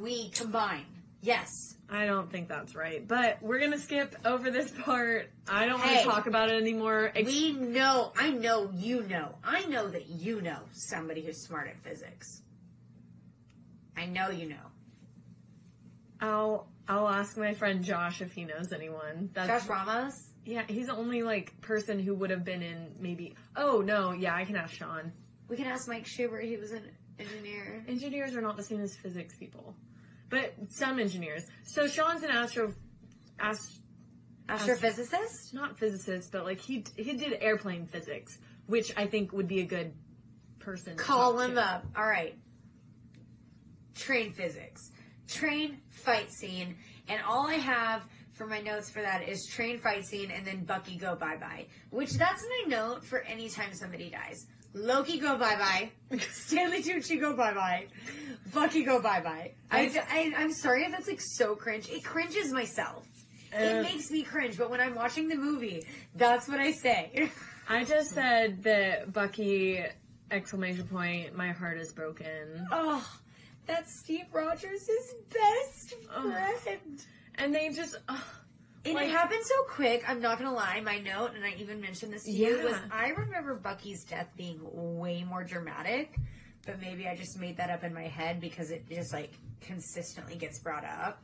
we 0.00 0.30
combine. 0.30 0.86
Yes. 1.20 1.76
I 1.88 2.06
don't 2.06 2.30
think 2.32 2.48
that's 2.48 2.74
right. 2.74 3.06
But 3.06 3.40
we're 3.42 3.60
gonna 3.60 3.78
skip 3.78 4.16
over 4.24 4.50
this 4.50 4.70
part. 4.70 5.30
I 5.48 5.66
don't 5.66 5.78
Hey. 5.80 5.94
want 5.96 6.04
to 6.06 6.10
talk 6.10 6.26
about 6.26 6.48
it 6.50 6.60
anymore. 6.60 7.12
Ex- 7.14 7.26
We 7.28 7.52
know, 7.52 8.12
I 8.18 8.30
know 8.30 8.70
you 8.74 9.02
know. 9.04 9.36
I 9.44 9.64
know 9.66 9.88
that 9.88 10.08
you 10.08 10.40
know 10.40 10.58
somebody 10.72 11.20
who's 11.22 11.36
smart 11.40 11.68
at 11.68 11.78
physics. 11.78 12.42
I 13.96 14.06
know 14.06 14.30
you 14.30 14.48
know. 14.48 14.56
I'll 16.20 16.66
I'll 16.88 17.08
ask 17.08 17.36
my 17.36 17.54
friend 17.54 17.84
Josh 17.84 18.20
if 18.22 18.32
he 18.32 18.44
knows 18.44 18.72
anyone. 18.72 19.30
That's 19.34 19.48
Josh 19.64 19.68
Ramos? 19.68 20.30
Yeah, 20.44 20.62
he's 20.66 20.86
the 20.88 20.94
only 20.96 21.22
like 21.22 21.60
person 21.60 22.00
who 22.00 22.14
would 22.14 22.30
have 22.30 22.44
been 22.44 22.62
in 22.62 22.94
maybe. 22.98 23.34
Oh 23.54 23.80
no, 23.80 24.12
yeah, 24.12 24.34
I 24.34 24.44
can 24.44 24.56
ask 24.56 24.72
Sean. 24.74 25.12
We 25.52 25.58
can 25.58 25.66
ask 25.66 25.86
Mike 25.86 26.06
Schubert, 26.06 26.44
he 26.44 26.56
was 26.56 26.72
an 26.72 26.82
engineer. 27.18 27.84
Engineers 27.86 28.34
are 28.34 28.40
not 28.40 28.56
the 28.56 28.62
same 28.62 28.80
as 28.80 28.96
physics 28.96 29.36
people, 29.36 29.74
but 30.30 30.54
some 30.70 30.98
engineers. 30.98 31.44
So 31.62 31.86
Sean's 31.86 32.22
an 32.22 32.30
astro, 32.30 32.72
ast, 33.38 33.82
Astrophysicist? 34.48 35.52
not 35.52 35.78
physicist, 35.78 36.32
but 36.32 36.46
like 36.46 36.58
he 36.58 36.86
he 36.96 37.18
did 37.18 37.36
airplane 37.42 37.84
physics, 37.84 38.38
which 38.64 38.94
I 38.96 39.06
think 39.06 39.34
would 39.34 39.46
be 39.46 39.60
a 39.60 39.66
good 39.66 39.92
person. 40.58 40.96
to 40.96 41.02
Call 41.02 41.38
him 41.38 41.56
to. 41.56 41.60
up. 41.60 41.84
All 41.94 42.06
right. 42.06 42.34
Train 43.94 44.32
physics. 44.32 44.90
Train 45.28 45.82
fight 45.90 46.32
scene. 46.32 46.76
And 47.08 47.20
all 47.28 47.46
I 47.46 47.56
have 47.56 48.06
for 48.32 48.46
my 48.46 48.62
notes 48.62 48.88
for 48.88 49.02
that 49.02 49.28
is 49.28 49.46
train 49.46 49.78
fight 49.80 50.06
scene 50.06 50.30
and 50.30 50.46
then 50.46 50.64
Bucky 50.64 50.96
go 50.96 51.14
bye 51.14 51.36
bye. 51.36 51.66
Which 51.90 52.12
that's 52.12 52.42
my 52.42 52.74
note 52.74 53.04
for 53.04 53.20
any 53.20 53.50
time 53.50 53.74
somebody 53.74 54.08
dies. 54.08 54.46
Loki 54.74 55.18
go 55.18 55.36
bye 55.36 55.56
bye. 55.56 56.18
Stanley 56.30 56.82
Tucci 56.82 57.20
go 57.20 57.36
bye 57.36 57.52
bye. 57.54 57.86
Bucky 58.52 58.84
go 58.84 59.00
bye 59.00 59.20
bye. 59.20 59.52
I, 59.70 59.90
I, 60.10 60.32
I'm 60.36 60.52
sorry 60.52 60.84
if 60.84 60.92
that's 60.92 61.08
like 61.08 61.20
so 61.20 61.54
cringe. 61.54 61.88
It 61.90 62.04
cringes 62.04 62.52
myself. 62.52 63.06
Uh, 63.54 63.62
it 63.62 63.82
makes 63.82 64.10
me 64.10 64.22
cringe, 64.22 64.56
but 64.56 64.70
when 64.70 64.80
I'm 64.80 64.94
watching 64.94 65.28
the 65.28 65.36
movie, 65.36 65.84
that's 66.14 66.48
what 66.48 66.58
I 66.58 66.72
say. 66.72 67.30
I 67.68 67.84
just 67.84 68.10
said 68.10 68.62
that 68.62 69.12
Bucky 69.12 69.84
exclamation 70.30 70.86
point. 70.86 71.36
My 71.36 71.52
heart 71.52 71.78
is 71.78 71.92
broken. 71.92 72.66
Oh, 72.70 73.06
that's 73.66 74.00
Steve 74.00 74.26
Rogers' 74.32 74.88
best 75.30 75.94
friend. 76.04 77.04
And 77.36 77.54
they 77.54 77.70
just. 77.70 77.96
And 78.84 78.94
Like- 78.94 79.08
it 79.08 79.12
happened 79.12 79.44
so 79.44 79.62
quick. 79.64 80.08
I'm 80.08 80.20
not 80.20 80.38
gonna 80.38 80.52
lie. 80.52 80.80
My 80.80 80.98
note, 80.98 81.34
and 81.34 81.44
I 81.44 81.54
even 81.58 81.80
mentioned 81.80 82.12
this 82.12 82.24
to 82.24 82.30
you, 82.32 82.56
Yeah. 82.58 82.64
was 82.64 82.76
I 82.90 83.10
remember 83.10 83.54
Bucky's 83.54 84.04
death 84.04 84.28
being 84.36 84.58
way 84.62 85.22
more 85.24 85.44
dramatic, 85.44 86.16
but 86.66 86.80
maybe 86.80 87.06
I 87.08 87.14
just 87.16 87.38
made 87.38 87.56
that 87.58 87.70
up 87.70 87.84
in 87.84 87.94
my 87.94 88.08
head 88.08 88.40
because 88.40 88.70
it 88.70 88.88
just 88.88 89.12
like 89.12 89.32
consistently 89.60 90.34
gets 90.36 90.58
brought 90.58 90.84
up. 90.84 91.22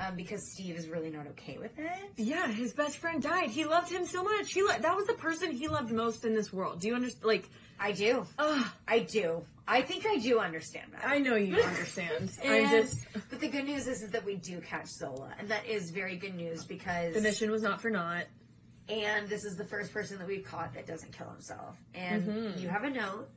Um, 0.00 0.16
because 0.16 0.50
Steve 0.52 0.76
is 0.76 0.88
really 0.88 1.10
not 1.10 1.26
okay 1.26 1.58
with 1.58 1.78
it. 1.78 2.12
Yeah, 2.16 2.46
his 2.46 2.72
best 2.72 2.96
friend 2.96 3.22
died. 3.22 3.50
He 3.50 3.66
loved 3.66 3.90
him 3.90 4.06
so 4.06 4.24
much. 4.24 4.50
He 4.50 4.62
lo- 4.62 4.78
that 4.78 4.96
was 4.96 5.06
the 5.06 5.12
person 5.12 5.50
he 5.50 5.68
loved 5.68 5.92
most 5.92 6.24
in 6.24 6.34
this 6.34 6.50
world. 6.50 6.80
Do 6.80 6.88
you 6.88 6.94
understand? 6.94 7.26
Like, 7.26 7.50
I 7.78 7.92
do. 7.92 8.26
ugh, 8.38 8.66
I 8.88 9.00
do. 9.00 9.44
I 9.68 9.80
think 9.82 10.04
I 10.06 10.18
do 10.18 10.38
understand 10.40 10.92
that. 10.92 11.06
I 11.06 11.18
know 11.18 11.36
you 11.36 11.56
understand. 11.62 12.30
I'm 12.44 12.68
just 12.70 13.06
But 13.30 13.40
the 13.40 13.48
good 13.48 13.64
news 13.64 13.86
is, 13.86 14.02
is 14.02 14.10
that 14.10 14.24
we 14.24 14.36
do 14.36 14.60
catch 14.60 14.88
Zola, 14.88 15.32
and 15.38 15.48
that 15.48 15.66
is 15.66 15.90
very 15.90 16.16
good 16.16 16.34
news 16.34 16.64
because 16.64 17.14
the 17.14 17.20
mission 17.20 17.50
was 17.50 17.62
not 17.62 17.80
for 17.80 17.90
naught. 17.90 18.24
And 18.88 19.28
this 19.28 19.44
is 19.44 19.56
the 19.56 19.64
first 19.64 19.92
person 19.92 20.18
that 20.18 20.26
we've 20.26 20.44
caught 20.44 20.74
that 20.74 20.86
doesn't 20.86 21.12
kill 21.16 21.28
himself. 21.30 21.76
And 21.94 22.24
Mhm. 22.24 22.60
you 22.60 22.68
have 22.68 22.82
a 22.84 22.90
note. 22.90 23.28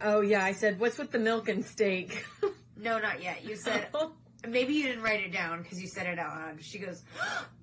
Oh 0.00 0.20
yeah, 0.20 0.44
I 0.44 0.52
said, 0.52 0.78
"What's 0.78 0.98
with 0.98 1.10
the 1.10 1.18
milk 1.18 1.48
and 1.48 1.64
steak?" 1.64 2.24
No, 2.80 3.00
not 3.00 3.20
yet. 3.20 3.44
You 3.44 3.56
said 3.56 3.88
maybe 4.46 4.72
you 4.72 4.84
didn't 4.84 5.02
write 5.02 5.20
it 5.20 5.32
down 5.32 5.62
because 5.62 5.80
you 5.82 5.88
said 5.88 6.06
it 6.06 6.16
out 6.16 6.36
loud. 6.36 6.62
She 6.62 6.78
goes, 6.78 7.02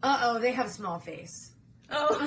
"Uh 0.03 0.19
oh, 0.23 0.39
they 0.39 0.51
have 0.51 0.65
a 0.65 0.69
small 0.69 0.99
face." 0.99 1.53
oh, 1.89 2.19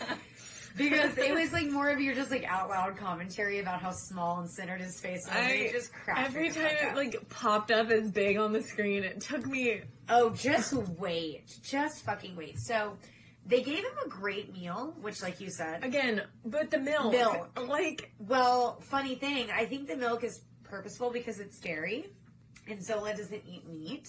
Because 0.76 1.16
it 1.18 1.34
was 1.34 1.52
like 1.52 1.70
more 1.70 1.88
of 1.90 2.00
your 2.00 2.14
just 2.14 2.30
like 2.30 2.44
out 2.44 2.68
loud 2.68 2.96
commentary 2.96 3.60
about 3.60 3.80
how 3.80 3.92
small 3.92 4.40
and 4.40 4.50
centered 4.50 4.80
his 4.80 4.98
face 5.00 5.24
was. 5.26 5.36
I 5.36 5.70
just 5.72 5.90
every 6.08 6.50
time 6.50 6.66
it 6.66 6.96
like 6.96 7.28
popped 7.28 7.70
up 7.70 7.90
as 7.90 8.10
big 8.10 8.36
on 8.38 8.52
the 8.52 8.62
screen, 8.62 9.04
it 9.04 9.20
took 9.20 9.46
me. 9.46 9.82
oh, 10.08 10.30
just 10.30 10.72
wait, 10.98 11.56
just 11.62 12.04
fucking 12.04 12.34
wait. 12.34 12.58
So 12.58 12.96
they 13.46 13.62
gave 13.62 13.78
him 13.78 13.92
a 14.04 14.08
great 14.08 14.52
meal, 14.52 14.94
which, 15.00 15.22
like 15.22 15.40
you 15.40 15.50
said, 15.50 15.84
Again, 15.84 16.22
but 16.44 16.70
the 16.70 16.78
milk, 16.78 17.12
Milk. 17.12 17.68
like 17.68 18.12
Well, 18.18 18.80
funny 18.80 19.14
thing, 19.14 19.50
I 19.50 19.66
think 19.66 19.86
the 19.86 19.96
milk 19.96 20.24
is 20.24 20.40
purposeful 20.64 21.10
because 21.10 21.38
it's 21.40 21.58
dairy, 21.58 22.06
and 22.66 22.82
Zola 22.84 23.14
doesn't 23.14 23.42
eat 23.46 23.68
meat. 23.68 24.08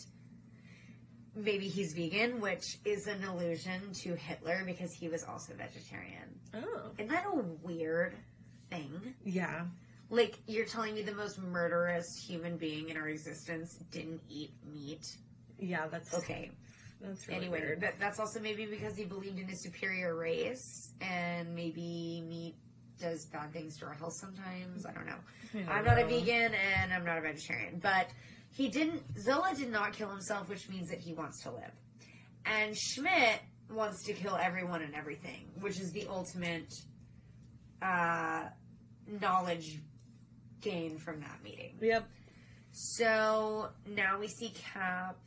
Maybe 1.35 1.67
he's 1.67 1.93
vegan, 1.93 2.39
which 2.39 2.77
is 2.85 3.07
an 3.07 3.23
allusion 3.25 3.91
to 4.03 4.15
Hitler 4.15 4.63
because 4.65 4.93
he 4.93 5.09
was 5.09 5.23
also 5.25 5.53
vegetarian. 5.53 6.39
oh 6.53 6.91
Isn't 6.97 7.09
that 7.11 7.25
a 7.25 7.35
weird 7.61 8.15
thing? 8.69 9.13
yeah, 9.25 9.65
Like, 10.09 10.39
you're 10.47 10.65
telling 10.65 10.95
me 10.95 11.01
the 11.01 11.13
most 11.13 11.37
murderous 11.39 12.07
human 12.25 12.55
being 12.57 12.89
in 12.89 12.95
our 12.97 13.09
existence 13.09 13.77
didn't 13.91 14.21
eat 14.29 14.51
meat? 14.71 15.05
yeah, 15.59 15.87
that's 15.87 16.13
Okay. 16.13 16.51
That's 17.01 17.27
really 17.27 17.41
Anyway, 17.41 17.59
weird. 17.61 17.81
but 17.81 17.93
that's 17.99 18.19
also 18.19 18.39
maybe 18.39 18.65
because 18.65 18.95
he 18.95 19.03
believed 19.03 19.37
in 19.37 19.49
a 19.49 19.55
superior 19.55 20.15
race, 20.15 20.93
and 21.01 21.53
maybe 21.53 22.23
meat 22.27 22.55
does 22.99 23.25
bad 23.25 23.51
things 23.51 23.77
to 23.79 23.85
our 23.85 23.93
health 23.93 24.13
sometimes. 24.13 24.85
I 24.85 24.93
don't 24.93 25.05
know. 25.05 25.19
I 25.53 25.57
don't 25.59 25.69
I'm 25.69 25.85
not 25.85 25.99
a 25.99 26.05
vegan 26.05 26.53
and 26.55 26.93
I'm 26.93 27.03
not 27.03 27.17
a 27.17 27.21
vegetarian, 27.21 27.79
but 27.83 28.07
he 28.55 28.69
didn't. 28.69 29.03
Zola 29.19 29.53
did 29.53 29.69
not 29.69 29.91
kill 29.93 30.09
himself, 30.09 30.47
which 30.49 30.69
means 30.69 30.89
that 30.89 30.99
he 30.99 31.13
wants 31.13 31.41
to 31.43 31.51
live. 31.51 31.71
And 32.45 32.77
Schmidt 32.77 33.41
wants 33.69 34.03
to 34.03 34.13
kill 34.13 34.35
everyone 34.35 34.81
and 34.81 34.95
everything, 34.95 35.49
which 35.59 35.79
is 35.79 35.91
the 35.91 36.07
ultimate 36.07 36.73
uh, 37.81 38.43
knowledge 39.19 39.79
gain 40.61 40.97
from 40.97 41.19
that 41.19 41.43
meeting. 41.43 41.77
Yep. 41.81 42.07
So 42.71 43.69
now 43.87 44.19
we 44.19 44.27
see 44.27 44.53
Cap 44.73 45.17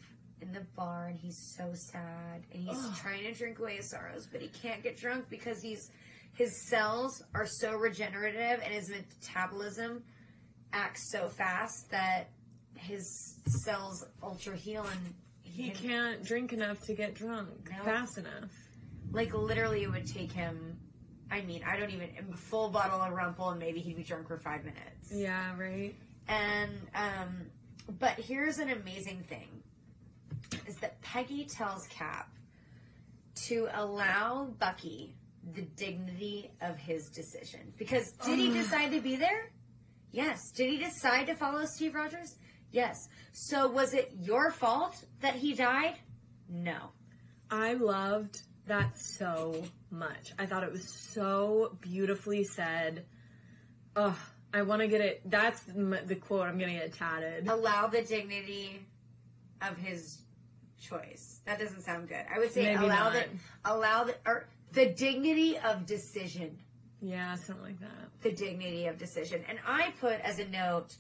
in 0.41 0.53
the 0.53 0.65
bar, 0.75 1.09
and 1.09 1.19
he's 1.19 1.55
so 1.57 1.71
sad, 1.75 2.45
and 2.53 2.63
he's 2.63 2.79
Ugh. 2.79 2.97
trying 2.97 3.25
to 3.25 3.33
drink 3.33 3.59
away 3.59 3.77
his 3.77 3.91
sorrows, 3.91 4.27
but 4.31 4.41
he 4.41 4.49
can't 4.49 4.83
get 4.83 4.97
drunk 4.97 5.27
because 5.29 5.61
he's 5.61 5.91
his 6.35 6.69
cells 6.69 7.23
are 7.35 7.47
so 7.47 7.75
regenerative, 7.75 8.63
and 8.65 8.73
his 8.73 8.89
metabolism 8.89 10.03
acts 10.73 11.11
so 11.11 11.29
fast 11.29 11.91
that 11.91 12.31
his 12.77 13.37
cells 13.47 14.05
ultra 14.23 14.57
heal, 14.57 14.85
and 14.85 15.15
He 15.43 15.71
can't 15.71 16.23
drink 16.25 16.53
enough 16.53 16.81
to 16.87 16.95
get 16.95 17.15
drunk 17.15 17.71
No. 17.77 17.85
fast 17.85 18.19
enough. 18.19 18.51
like 19.11 19.33
literally 19.35 19.83
it 19.85 19.91
would 19.91 20.07
take 20.07 20.31
him. 20.33 20.79
I 21.31 21.41
mean, 21.43 21.63
I 21.67 21.77
don't 21.79 21.91
even 21.91 22.11
a 22.33 22.37
full 22.37 22.69
bottle 22.71 23.01
of 23.03 23.13
Rumple, 23.13 23.51
and 23.51 23.59
maybe 23.59 23.81
he'd 23.81 23.97
be 23.97 24.03
drunk 24.05 24.29
for 24.29 24.39
five 24.39 24.65
minutes. 24.65 25.13
Yeah, 25.13 25.59
right. 25.59 25.95
And 26.29 26.73
um, 26.95 27.47
but 27.99 28.13
here's 28.19 28.59
an 28.59 28.71
amazing 28.71 29.25
thing: 29.29 29.49
is 30.67 30.77
that 30.77 31.01
Peggy 31.03 31.45
tells 31.45 31.87
Cap 31.89 32.31
to 33.47 33.69
allow 33.75 34.49
Bucky 34.59 35.15
the 35.55 35.63
dignity 35.63 36.51
of 36.61 36.77
his 36.77 37.09
decision. 37.09 37.73
Because 37.79 38.13
did 38.25 38.39
he 38.39 38.53
decide 38.53 38.91
to 38.93 39.01
be 39.01 39.17
there? 39.17 39.51
Yes. 40.13 40.51
Did 40.51 40.71
he 40.71 40.79
decide 40.79 41.27
to 41.29 41.35
follow 41.35 41.65
Steve 41.65 41.95
Rogers? 41.95 42.37
Yes. 42.73 43.09
So 43.33 43.69
was 43.69 43.95
it 43.95 44.13
your 44.21 44.51
fault 44.51 45.05
that 45.21 45.35
he 45.35 45.55
died? 45.55 45.95
No. 46.49 46.77
I 47.51 47.75
loved 47.75 48.43
that 48.67 48.99
so 48.99 49.65
much. 49.91 50.33
I 50.39 50.47
thought 50.47 50.63
it 50.63 50.71
was 50.73 50.87
so 50.87 51.77
beautifully 51.81 52.45
said. 52.45 53.07
Ugh, 53.97 54.15
I 54.53 54.63
want 54.63 54.83
to 54.83 54.89
get 54.89 55.01
it. 55.01 55.23
That's 55.25 55.63
the 55.63 56.17
quote. 56.21 56.47
I'm 56.47 56.59
gonna 56.59 56.73
get 56.73 56.93
tatted. 56.93 57.49
Allow 57.49 57.87
the 57.89 58.03
dignity 58.03 58.81
of 59.63 59.77
his 59.77 60.19
choice. 60.81 61.41
That 61.47 61.59
doesn't 61.59 61.83
sound 61.83 62.09
good. 62.09 62.25
I 62.33 62.39
would 62.39 62.53
say 62.53 62.65
Maybe 62.75 62.85
allow 62.85 63.05
not. 63.05 63.13
the 63.15 63.25
allow 63.65 64.05
the 64.05 64.15
or 64.27 64.47
the 64.73 64.87
dignity 64.87 65.59
of 65.59 65.87
decision. 65.87 66.59
Yeah, 67.01 67.35
something 67.37 67.65
like 67.65 67.81
that. 67.81 68.11
The 68.23 68.33
dignity 68.33 68.87
of 68.87 68.99
decision. 68.99 69.45
And 69.49 69.59
I 69.67 69.93
put 70.01 70.21
as 70.21 70.39
a 70.39 70.49
note, 70.49 70.97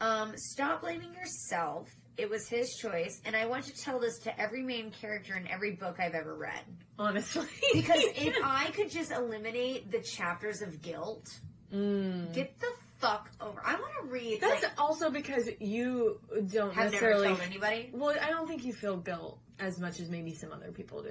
um, 0.00 0.32
stop 0.36 0.82
blaming 0.82 1.12
yourself. 1.14 1.88
It 2.16 2.30
was 2.30 2.48
his 2.48 2.74
choice, 2.76 3.20
and 3.26 3.36
I 3.36 3.44
want 3.46 3.64
to 3.64 3.76
tell 3.76 4.00
this 4.00 4.18
to 4.20 4.40
every 4.40 4.62
main 4.62 4.90
character 4.90 5.36
in 5.36 5.46
every 5.48 5.72
book 5.72 5.96
I've 5.98 6.14
ever 6.14 6.34
read. 6.34 6.60
Honestly, 6.98 7.46
Because 7.74 8.02
if 8.16 8.34
I 8.44 8.70
could 8.70 8.90
just 8.90 9.12
eliminate 9.12 9.90
the 9.90 10.00
chapters 10.00 10.62
of 10.62 10.80
guilt, 10.80 11.28
get 11.70 12.58
the 12.58 12.72
fuck 12.98 13.30
over. 13.40 13.60
I 13.64 13.74
want 13.74 13.92
to 14.02 14.10
read. 14.10 14.38
Mm. 14.38 14.40
that's 14.40 14.62
like, 14.62 14.72
also 14.78 15.10
because 15.10 15.48
you 15.60 16.18
don't 16.50 16.72
have 16.72 16.92
never 16.92 17.10
necessarily. 17.10 17.36
anybody. 17.44 17.90
Well, 17.92 18.16
I 18.20 18.30
don't 18.30 18.48
think 18.48 18.64
you 18.64 18.72
feel 18.72 18.96
guilt 18.96 19.38
as 19.58 19.78
much 19.78 20.00
as 20.00 20.08
maybe 20.08 20.32
some 20.32 20.52
other 20.52 20.72
people 20.72 21.02
do. 21.02 21.10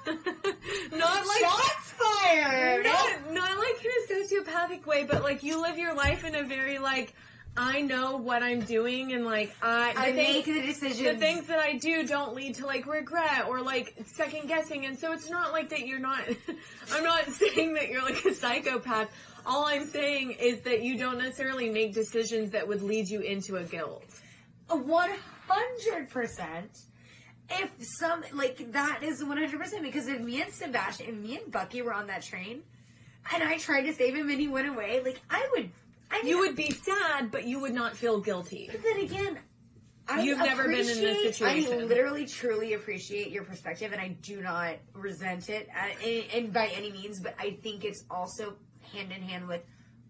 not 0.06 1.26
like 1.26 1.40
Shots 1.40 1.92
fired. 1.92 2.84
not, 2.84 3.32
not 3.32 3.58
like 3.58 3.84
in 3.84 3.90
a 3.90 4.24
sociopathic 4.24 4.86
way, 4.86 5.04
but 5.04 5.22
like 5.22 5.42
you 5.42 5.60
live 5.60 5.78
your 5.78 5.94
life 5.94 6.24
in 6.24 6.34
a 6.34 6.44
very 6.44 6.78
like 6.78 7.14
I 7.60 7.80
know 7.80 8.16
what 8.16 8.42
I'm 8.42 8.60
doing 8.60 9.12
and 9.12 9.24
like 9.24 9.54
I 9.62 9.92
I 9.96 10.12
things- 10.12 10.16
make 10.16 10.44
the 10.46 10.62
decisions. 10.62 11.02
the 11.02 11.16
things 11.16 11.46
that 11.48 11.58
I 11.58 11.76
do 11.76 12.06
don't 12.06 12.34
lead 12.34 12.54
to 12.56 12.66
like 12.66 12.86
regret 12.86 13.46
or 13.48 13.60
like 13.60 13.94
second 14.06 14.46
guessing 14.46 14.86
and 14.86 14.96
so 14.98 15.12
it's 15.12 15.28
not 15.28 15.52
like 15.52 15.68
that 15.70 15.86
you're 15.86 15.98
not 15.98 16.20
I'm 16.92 17.02
not 17.04 17.24
saying 17.30 17.74
that 17.74 17.88
you're 17.88 18.02
like 18.02 18.24
a 18.24 18.32
psychopath. 18.34 19.08
All 19.44 19.64
I'm 19.64 19.86
saying 19.86 20.32
is 20.40 20.60
that 20.62 20.82
you 20.82 20.96
don't 20.98 21.18
necessarily 21.18 21.68
make 21.70 21.94
decisions 21.94 22.50
that 22.52 22.66
would 22.68 22.82
lead 22.82 23.08
you 23.08 23.20
into 23.20 23.56
a 23.56 23.64
guilt. 23.64 24.04
One 24.68 25.10
hundred 25.48 26.10
percent. 26.10 26.70
If 27.50 27.70
some 27.98 28.22
like 28.34 28.72
that 28.72 29.02
is 29.02 29.24
one 29.24 29.38
hundred 29.38 29.58
percent 29.58 29.82
because 29.82 30.06
if 30.06 30.20
me 30.20 30.42
and 30.42 30.52
Sebastian, 30.52 31.06
if 31.08 31.14
me 31.14 31.38
and 31.38 31.50
Bucky 31.50 31.80
were 31.82 31.94
on 31.94 32.06
that 32.08 32.22
train, 32.22 32.62
and 33.32 33.42
I 33.42 33.56
tried 33.56 33.82
to 33.82 33.94
save 33.94 34.14
him 34.14 34.28
and 34.28 34.38
he 34.38 34.48
went 34.48 34.68
away, 34.68 35.00
like 35.02 35.18
I 35.30 35.48
would, 35.56 35.70
I 36.10 36.22
mean, 36.22 36.28
You 36.28 36.38
would 36.38 36.56
be 36.56 36.70
sad, 36.70 37.30
but 37.30 37.44
you 37.44 37.60
would 37.60 37.74
not 37.74 37.96
feel 37.96 38.20
guilty. 38.20 38.68
But 38.70 38.82
then 38.82 39.00
again, 39.00 39.38
I 40.08 40.22
You've 40.22 40.38
never 40.38 40.64
been 40.64 40.80
in 40.80 40.86
this 40.86 41.36
situation. 41.36 41.80
I 41.80 41.84
literally, 41.84 42.24
truly 42.26 42.72
appreciate 42.72 43.30
your 43.30 43.44
perspective, 43.44 43.92
and 43.92 44.00
I 44.00 44.08
do 44.22 44.40
not 44.40 44.76
resent 44.94 45.50
it, 45.50 45.68
uh, 45.68 46.06
and, 46.06 46.24
and 46.32 46.52
by 46.52 46.68
any 46.68 46.90
means. 46.90 47.20
But 47.20 47.34
I 47.38 47.58
think 47.62 47.84
it's 47.84 48.04
also 48.10 48.56
hand 48.92 49.12
in 49.12 49.20
hand 49.22 49.46
with 49.48 49.60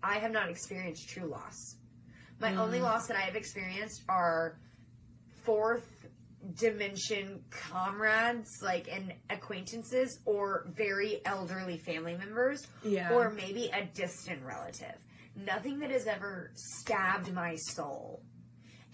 I 0.02 0.18
have 0.20 0.30
not 0.30 0.48
experienced 0.50 1.08
true 1.08 1.26
loss. 1.26 1.74
My 2.38 2.52
Mm. 2.52 2.58
only 2.58 2.80
loss 2.80 3.08
that 3.08 3.16
I 3.16 3.22
have 3.22 3.34
experienced 3.34 4.02
are 4.08 4.60
fourth 5.42 6.06
dimension 6.54 7.42
comrades, 7.50 8.62
like 8.62 8.86
and 8.90 9.12
acquaintances, 9.30 10.20
or 10.24 10.66
very 10.68 11.20
elderly 11.26 11.76
family 11.76 12.16
members, 12.16 12.66
Yeah. 12.84 13.12
or 13.12 13.30
maybe 13.30 13.68
a 13.74 13.84
distant 13.86 14.44
relative. 14.44 14.94
Nothing 15.44 15.78
that 15.80 15.90
has 15.90 16.06
ever 16.06 16.50
stabbed 16.54 17.32
my 17.32 17.54
soul. 17.56 18.22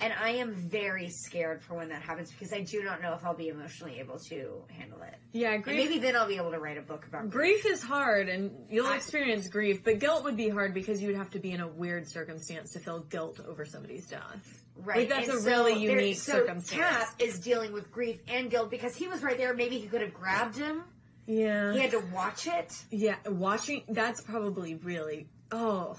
And 0.01 0.13
I 0.13 0.31
am 0.31 0.55
very 0.55 1.09
scared 1.09 1.63
for 1.63 1.75
when 1.77 1.89
that 1.91 2.03
happens 2.03 2.31
because 2.33 2.53
I 2.53 2.61
do 2.63 2.83
not 2.83 3.01
know 3.01 3.15
if 3.15 3.25
I'll 3.25 3.33
be 3.37 3.49
emotionally 3.49 4.01
able 4.01 4.19
to 4.29 4.65
handle 4.69 5.01
it. 5.03 5.15
Yeah, 5.33 5.53
And 5.53 5.63
grief 5.63 5.77
maybe 5.77 5.99
then 6.01 6.17
I'll 6.17 6.27
be 6.27 6.37
able 6.37 6.51
to 6.51 6.59
write 6.59 6.77
a 6.77 6.83
book 6.83 7.07
about 7.07 7.31
grief. 7.31 7.63
Grief 7.63 7.73
is 7.73 7.81
hard, 7.83 8.29
and 8.29 8.51
you'll 8.69 8.89
I- 8.89 8.97
experience 8.97 9.49
grief, 9.49 9.85
but 9.85 10.01
guilt 10.01 10.25
would 10.25 10.37
be 10.37 10.49
hard 10.49 10.75
because 10.75 11.01
you 11.01 11.07
would 11.09 11.17
have 11.17 11.31
to 11.31 11.39
be 11.39 11.53
in 11.53 11.61
a 11.61 11.69
weird 11.69 12.09
circumstance 12.09 12.73
to 12.73 12.81
feel 12.81 13.01
guilt 13.01 13.39
over 13.47 13.65
somebody's 13.65 14.07
death. 14.09 14.65
Right. 14.77 14.99
Like, 14.99 15.09
that's 15.11 15.29
And 15.29 15.39
a 15.39 15.43
so 15.43 15.49
really 15.49 15.81
unique 15.81 16.17
so 16.19 16.33
circumstance. 16.33 16.81
Cap 16.83 17.09
is 17.21 17.39
dealing 17.39 17.73
with 17.73 17.93
grief 17.93 18.19
and 18.27 18.51
guilt 18.51 18.71
because 18.71 18.97
he 18.97 19.07
was 19.07 19.23
right 19.23 19.39
there. 19.39 19.55
Maybe 19.55 19.79
he 19.79 19.87
could 19.87 20.01
have 20.03 20.13
grabbed 20.13 20.57
him. 20.57 20.83
Yeah. 21.27 21.73
He 21.73 21.79
had 21.79 21.93
to 21.93 22.01
watch 22.13 22.49
it. 22.49 22.75
Yeah, 22.91 23.15
watching 23.27 23.85
that's 23.89 24.21
probably 24.23 24.75
really 24.75 25.29
oh, 25.53 25.97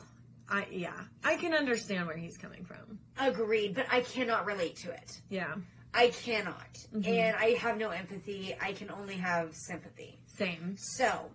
I 0.50 0.68
yeah. 0.72 0.94
I 1.24 1.36
can 1.36 1.54
understand 1.54 2.08
where 2.08 2.18
he's 2.18 2.38
coming 2.38 2.66
from. 2.66 3.00
Agreed, 3.20 3.76
but 3.76 3.88
I 3.92 4.02
cannot 4.02 4.46
relate 4.46 4.76
to 4.78 4.92
it. 4.92 5.22
Yeah. 5.30 5.56
I 5.94 6.10
cannot. 6.10 6.74
Mm-hmm. 6.94 7.10
And 7.10 7.36
I 7.38 7.52
have 7.52 7.78
no 7.78 7.90
empathy. 7.90 8.56
I 8.62 8.74
can 8.74 8.92
only 8.92 9.16
have 9.16 9.56
sympathy. 9.56 10.20
Same. 10.28 10.76
So, 10.78 11.32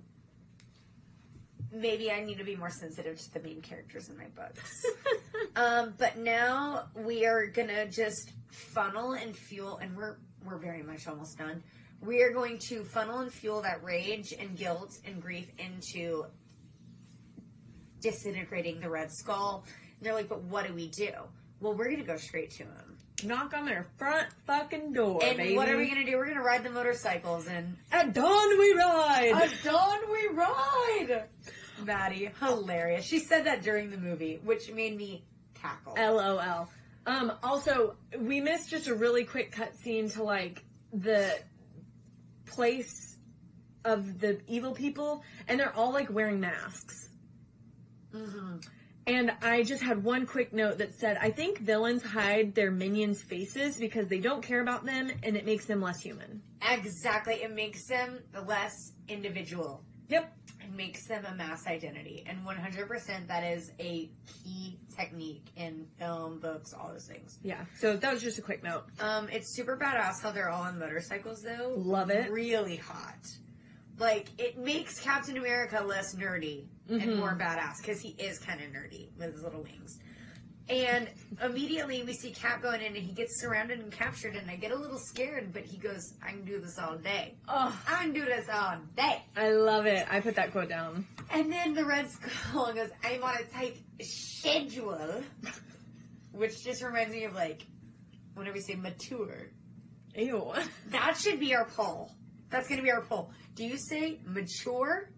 maybe 1.72 2.10
I 2.12 2.22
need 2.22 2.38
to 2.38 2.44
be 2.44 2.56
more 2.56 2.70
sensitive 2.70 3.18
to 3.18 3.34
the 3.34 3.40
main 3.40 3.62
characters 3.62 4.10
in 4.10 4.18
my 4.18 4.26
books. 4.36 4.84
um, 5.56 5.94
but 5.98 6.18
now 6.18 6.88
we 6.94 7.26
are 7.26 7.46
gonna 7.46 7.86
just 7.88 8.32
funnel 8.50 9.12
and 9.12 9.34
fuel, 9.34 9.78
and 9.78 9.96
we're 9.96 10.16
we're 10.44 10.58
very 10.58 10.82
much 10.82 11.08
almost 11.08 11.38
done. 11.38 11.62
We 12.00 12.22
are 12.22 12.30
going 12.30 12.58
to 12.60 12.82
funnel 12.82 13.18
and 13.18 13.32
fuel 13.32 13.62
that 13.62 13.84
rage 13.84 14.32
and 14.38 14.56
guilt 14.56 14.98
and 15.04 15.20
grief 15.20 15.50
into 15.58 16.24
disintegrating 18.00 18.80
the 18.80 18.88
Red 18.90 19.10
Skull. 19.12 19.64
And 19.98 20.06
they're 20.06 20.14
like, 20.14 20.28
but 20.28 20.42
what 20.44 20.66
do 20.66 20.74
we 20.74 20.88
do? 20.88 21.10
Well, 21.60 21.74
we're 21.74 21.90
gonna 21.90 22.04
go 22.04 22.16
straight 22.16 22.50
to 22.52 22.64
him. 22.64 22.96
Knock 23.22 23.52
on 23.52 23.66
their 23.66 23.86
front 23.98 24.28
fucking 24.46 24.94
door, 24.94 25.20
And 25.22 25.36
baby. 25.36 25.54
what 25.56 25.68
are 25.68 25.76
we 25.76 25.88
gonna 25.88 26.06
do? 26.06 26.16
We're 26.16 26.28
gonna 26.28 26.42
ride 26.42 26.64
the 26.64 26.70
motorcycles 26.70 27.46
and 27.48 27.76
At 27.92 28.14
dawn 28.14 28.58
we 28.58 28.72
ride. 28.72 29.32
At 29.34 29.50
dawn 29.62 29.98
we 30.10 30.28
ride. 30.28 31.24
Madi, 31.84 32.30
hilarious. 32.40 33.04
She 33.04 33.18
said 33.18 33.44
that 33.44 33.62
during 33.62 33.90
the 33.90 33.98
movie, 33.98 34.40
which 34.42 34.70
made 34.72 34.96
me 34.96 35.22
cackle. 35.54 35.94
LOL. 35.98 36.68
Um, 37.06 37.32
also, 37.42 37.96
we 38.18 38.40
missed 38.40 38.70
just 38.70 38.88
a 38.88 38.94
really 38.94 39.24
quick 39.24 39.54
cutscene 39.54 40.12
to 40.14 40.22
like 40.22 40.64
the 40.92 41.38
place 42.46 43.16
of 43.84 44.18
the 44.20 44.40
evil 44.46 44.72
people, 44.72 45.22
and 45.48 45.58
they're 45.60 45.74
all 45.74 45.92
like 45.92 46.10
wearing 46.10 46.40
masks. 46.40 47.08
And 49.06 49.32
I 49.42 49.62
just 49.62 49.82
had 49.82 50.04
one 50.04 50.26
quick 50.26 50.52
note 50.52 50.78
that 50.78 50.94
said, 50.94 51.18
I 51.20 51.30
think 51.30 51.58
villains 51.58 52.02
hide 52.02 52.54
their 52.54 52.70
minions' 52.70 53.22
faces 53.22 53.78
because 53.78 54.08
they 54.08 54.20
don't 54.20 54.42
care 54.42 54.60
about 54.60 54.84
them, 54.84 55.10
and 55.22 55.36
it 55.36 55.44
makes 55.46 55.64
them 55.66 55.80
less 55.80 56.00
human. 56.00 56.42
exactly. 56.70 57.34
It 57.34 57.52
makes 57.52 57.86
them 57.86 58.18
less 58.46 58.92
individual. 59.08 59.82
Yep. 60.08 60.32
It 60.60 60.76
makes 60.76 61.06
them 61.06 61.24
a 61.24 61.34
mass 61.34 61.66
identity. 61.66 62.24
And 62.26 62.44
100% 62.44 63.26
that 63.28 63.44
is 63.44 63.72
a 63.80 64.10
key 64.44 64.78
technique 64.96 65.46
in 65.56 65.86
film, 65.98 66.38
books, 66.40 66.72
all 66.74 66.90
those 66.92 67.06
things. 67.06 67.38
Yeah. 67.42 67.64
So 67.78 67.96
that 67.96 68.12
was 68.12 68.22
just 68.22 68.38
a 68.38 68.42
quick 68.42 68.62
note. 68.62 68.84
Um, 69.00 69.28
it's 69.30 69.54
super 69.56 69.76
badass 69.76 70.20
how 70.22 70.32
they're 70.32 70.50
all 70.50 70.62
on 70.62 70.78
motorcycles 70.78 71.42
though. 71.42 71.72
Love 71.76 72.10
it. 72.10 72.30
Really 72.30 72.76
hot. 72.76 73.18
Like 74.00 74.28
it 74.38 74.58
makes 74.58 74.98
Captain 74.98 75.36
America 75.36 75.80
less 75.86 76.14
nerdy 76.16 76.64
Mm-hmm. 76.90 77.08
and 77.08 77.18
more 77.20 77.36
badass 77.38 77.76
because 77.80 78.00
he 78.00 78.16
is 78.18 78.40
kind 78.40 78.60
of 78.60 78.66
nerdy 78.72 79.10
with 79.16 79.32
his 79.34 79.44
little 79.44 79.62
wings. 79.62 80.00
And 80.68 81.08
immediately 81.40 82.02
we 82.02 82.12
see 82.14 82.32
Cap 82.32 82.62
going 82.62 82.80
in 82.80 82.96
and 82.96 83.04
he 83.04 83.12
gets 83.12 83.40
surrounded 83.40 83.78
and 83.78 83.92
captured 83.92 84.34
and 84.34 84.50
I 84.50 84.56
get 84.56 84.72
a 84.72 84.76
little 84.76 84.98
scared, 84.98 85.52
but 85.52 85.62
he 85.62 85.76
goes, 85.76 86.14
I 86.20 86.30
can 86.30 86.44
do 86.44 86.58
this 86.58 86.80
all 86.80 86.96
day. 86.96 87.36
Oh, 87.46 87.72
I 87.88 88.02
can 88.02 88.12
do 88.12 88.24
this 88.24 88.48
all 88.48 88.78
day. 88.96 89.22
I 89.36 89.50
love 89.50 89.86
it. 89.86 90.04
I 90.10 90.18
put 90.18 90.34
that 90.34 90.50
quote 90.50 90.68
down. 90.68 91.06
And 91.32 91.52
then 91.52 91.74
the 91.74 91.84
Red 91.84 92.10
Skull 92.10 92.72
goes, 92.74 92.90
I'm 93.04 93.22
on 93.22 93.36
a 93.36 93.44
tight 93.44 93.76
schedule. 94.00 95.22
Which 96.32 96.64
just 96.64 96.82
reminds 96.82 97.12
me 97.12 97.22
of 97.24 97.34
like, 97.34 97.66
whenever 98.34 98.54
we 98.54 98.62
say 98.62 98.74
mature. 98.74 99.46
Ew. 100.16 100.52
That 100.90 101.16
should 101.16 101.38
be 101.38 101.54
our 101.54 101.66
poll. 101.66 102.10
That's 102.50 102.66
going 102.66 102.78
to 102.78 102.84
be 102.84 102.90
our 102.90 103.02
poll. 103.02 103.30
Do 103.54 103.64
you 103.64 103.76
say 103.76 104.20
mature 104.24 105.10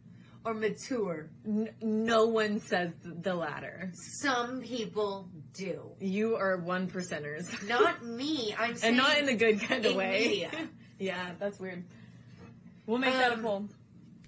or 0.44 0.54
mature? 0.54 1.30
N- 1.46 1.70
no 1.80 2.26
one 2.26 2.60
says 2.60 2.92
the 3.02 3.34
latter. 3.34 3.92
Some 4.20 4.62
people 4.62 5.28
do. 5.54 5.90
You 6.00 6.36
are 6.36 6.56
one 6.58 6.88
percenters. 6.88 7.46
Not 7.68 8.04
me. 8.04 8.54
I'm 8.58 8.76
saying 8.76 8.94
and 8.94 8.96
not 8.96 9.18
in 9.18 9.26
the 9.26 9.34
good 9.36 9.60
kind 9.60 9.84
of 9.86 9.94
way. 9.94 10.18
media. 10.28 10.50
yeah, 10.98 11.32
that's 11.38 11.58
weird. 11.60 11.84
We'll 12.86 12.98
make 12.98 13.12
that 13.14 13.32
a 13.32 13.34
Um, 13.34 13.42
poll. 13.42 13.68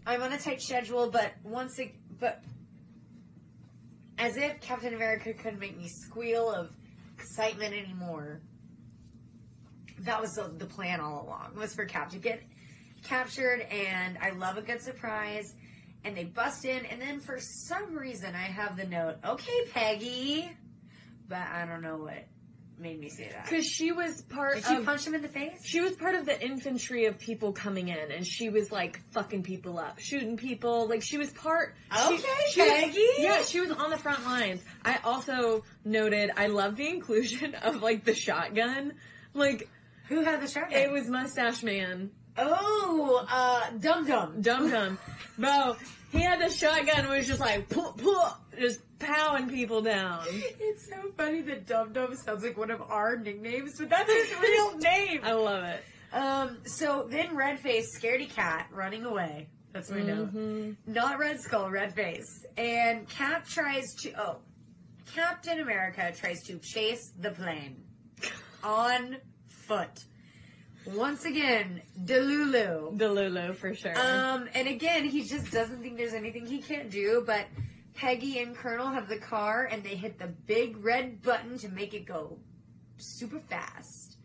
I'm 0.06 0.22
on 0.22 0.32
a 0.32 0.38
tight 0.38 0.60
schedule, 0.62 1.10
but 1.10 1.32
once 1.42 1.78
it, 1.78 1.94
but 2.20 2.42
as 4.18 4.36
if 4.36 4.60
Captain 4.60 4.94
America 4.94 5.32
couldn't 5.32 5.58
make 5.58 5.76
me 5.76 5.88
squeal 5.88 6.50
of 6.50 6.70
excitement 7.18 7.74
anymore. 7.74 8.40
That 10.00 10.20
was 10.20 10.34
the, 10.34 10.52
the 10.58 10.66
plan 10.66 11.00
all 11.00 11.24
along. 11.26 11.54
Was 11.56 11.74
for 11.74 11.84
Cap 11.86 12.10
to 12.10 12.18
get 12.18 12.42
captured, 13.04 13.60
and 13.70 14.18
I 14.20 14.30
love 14.30 14.56
a 14.58 14.62
good 14.62 14.80
surprise. 14.82 15.54
And 16.04 16.14
they 16.16 16.24
bust 16.24 16.64
in, 16.66 16.84
and 16.86 17.00
then 17.00 17.20
for 17.20 17.38
some 17.40 17.96
reason 17.96 18.34
I 18.34 18.42
have 18.42 18.76
the 18.76 18.84
note, 18.86 19.16
"Okay, 19.24 19.64
Peggy," 19.72 20.50
but 21.28 21.38
I 21.38 21.64
don't 21.64 21.80
know 21.80 21.96
what 21.96 22.26
made 22.76 22.98
me 23.00 23.08
say 23.08 23.30
that. 23.32 23.44
Because 23.44 23.64
she 23.64 23.90
was 23.92 24.20
part 24.22 24.56
Did 24.56 24.66
she 24.66 24.74
of. 24.76 24.84
punch 24.84 25.06
him 25.06 25.14
in 25.14 25.22
the 25.22 25.28
face? 25.28 25.64
She 25.64 25.80
was 25.80 25.92
part 25.92 26.14
of 26.16 26.26
the 26.26 26.38
infantry 26.44 27.06
of 27.06 27.18
people 27.18 27.52
coming 27.52 27.88
in, 27.88 28.10
and 28.10 28.26
she 28.26 28.50
was 28.50 28.70
like 28.70 29.00
fucking 29.12 29.44
people 29.44 29.78
up, 29.78 29.98
shooting 29.98 30.36
people. 30.36 30.88
Like 30.88 31.00
she 31.02 31.16
was 31.16 31.30
part. 31.30 31.74
she- 31.90 32.14
Okay, 32.14 32.22
she 32.50 32.60
was- 32.60 32.70
Peggy. 32.70 33.06
yeah, 33.18 33.42
she 33.42 33.60
was 33.60 33.70
on 33.70 33.88
the 33.90 33.96
front 33.96 34.24
lines. 34.26 34.62
I 34.84 34.98
also 35.04 35.64
noted 35.86 36.32
I 36.36 36.48
love 36.48 36.76
the 36.76 36.88
inclusion 36.88 37.54
of 37.62 37.80
like 37.80 38.04
the 38.04 38.14
shotgun. 38.14 38.92
Like 39.32 39.68
Who 40.08 40.20
had 40.22 40.42
the 40.42 40.48
shotgun? 40.48 40.78
it 40.80 40.90
was 40.90 41.08
Mustache 41.08 41.62
Man, 41.62 42.10
oh, 42.38 43.26
uh, 43.30 43.70
Dum 43.78 44.06
Dum. 44.06 44.40
Dum 44.40 44.70
Dum, 44.70 44.98
bro. 45.38 45.76
He 46.12 46.20
had 46.20 46.40
the 46.40 46.50
shotgun, 46.50 47.00
and 47.00 47.08
was 47.08 47.26
just 47.26 47.40
like 47.40 47.68
pooh, 47.68 47.92
pooh, 47.92 48.16
just 48.58 48.80
powing 49.00 49.48
people 49.48 49.82
down. 49.82 50.22
It's 50.28 50.88
so 50.88 51.10
funny 51.16 51.42
that 51.42 51.66
Dum 51.66 51.92
Dum 51.92 52.14
sounds 52.16 52.44
like 52.44 52.56
one 52.56 52.70
of 52.70 52.80
our 52.82 53.16
nicknames, 53.16 53.78
but 53.78 53.90
that's 53.90 54.12
his 54.12 54.40
real 54.40 54.78
name. 54.78 55.20
I 55.24 55.32
love 55.32 55.64
it. 55.64 55.84
Um, 56.12 56.58
so 56.64 57.06
then 57.10 57.34
Red 57.34 57.58
Face, 57.58 57.98
scaredy 57.98 58.30
cat, 58.30 58.68
running 58.70 59.04
away. 59.04 59.48
That's 59.72 59.90
my 59.90 60.02
note. 60.02 60.76
Not 60.86 61.18
Red 61.18 61.40
Skull, 61.40 61.68
Red 61.68 61.94
Face. 61.94 62.46
And 62.56 63.08
Cap 63.08 63.44
tries 63.48 63.92
to, 64.02 64.12
oh, 64.16 64.36
Captain 65.12 65.58
America 65.58 66.12
tries 66.16 66.44
to 66.44 66.58
chase 66.60 67.10
the 67.18 67.30
plane 67.30 67.82
on 68.62 69.16
foot. 69.48 70.04
Once 70.86 71.24
again, 71.24 71.80
Delulu. 72.04 72.98
The 72.98 73.08
Lulu 73.08 73.54
for 73.54 73.74
sure. 73.74 73.98
Um, 73.98 74.48
and 74.54 74.68
again, 74.68 75.04
he 75.08 75.24
just 75.24 75.50
doesn't 75.50 75.80
think 75.82 75.96
there's 75.96 76.12
anything 76.14 76.46
he 76.46 76.60
can't 76.60 76.90
do, 76.90 77.22
but 77.26 77.46
Peggy 77.94 78.40
and 78.40 78.54
Colonel 78.54 78.88
have 78.88 79.08
the 79.08 79.18
car 79.18 79.64
and 79.70 79.82
they 79.82 79.94
hit 79.96 80.18
the 80.18 80.26
big 80.26 80.84
red 80.84 81.22
button 81.22 81.58
to 81.58 81.68
make 81.68 81.94
it 81.94 82.04
go 82.06 82.38
super 82.98 83.38
fast. 83.40 84.16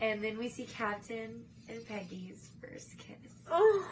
And 0.00 0.22
then 0.22 0.38
we 0.38 0.48
see 0.48 0.64
Captain 0.64 1.44
and 1.68 1.86
Peggy's 1.86 2.50
first 2.60 2.98
kiss. 2.98 3.16
oh. 3.50 3.88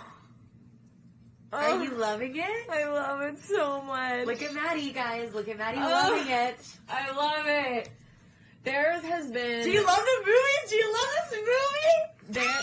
Are 1.52 1.84
you 1.84 1.90
loving 1.92 2.34
it? 2.36 2.68
I 2.68 2.84
love 2.86 3.20
it 3.22 3.38
so 3.38 3.80
much. 3.82 4.26
Look 4.26 4.42
at 4.42 4.54
Madi, 4.54 4.90
guys. 4.90 5.32
Look 5.32 5.48
at 5.48 5.56
Madi 5.56 5.78
Oh. 5.78 5.82
loving 5.82 6.28
it. 6.28 6.56
I 6.88 7.12
love 7.12 7.46
it. 7.46 7.90
Theirs 8.64 9.02
has 9.04 9.30
been. 9.30 9.62
Do 9.64 9.70
you 9.70 9.84
love 9.86 9.98
the 9.98 10.20
movies? 10.26 10.70
Do 10.70 10.76
you 10.76 10.92
love 10.92 11.08
this 11.30 11.38
movie? 11.38 12.40
Their, 12.40 12.60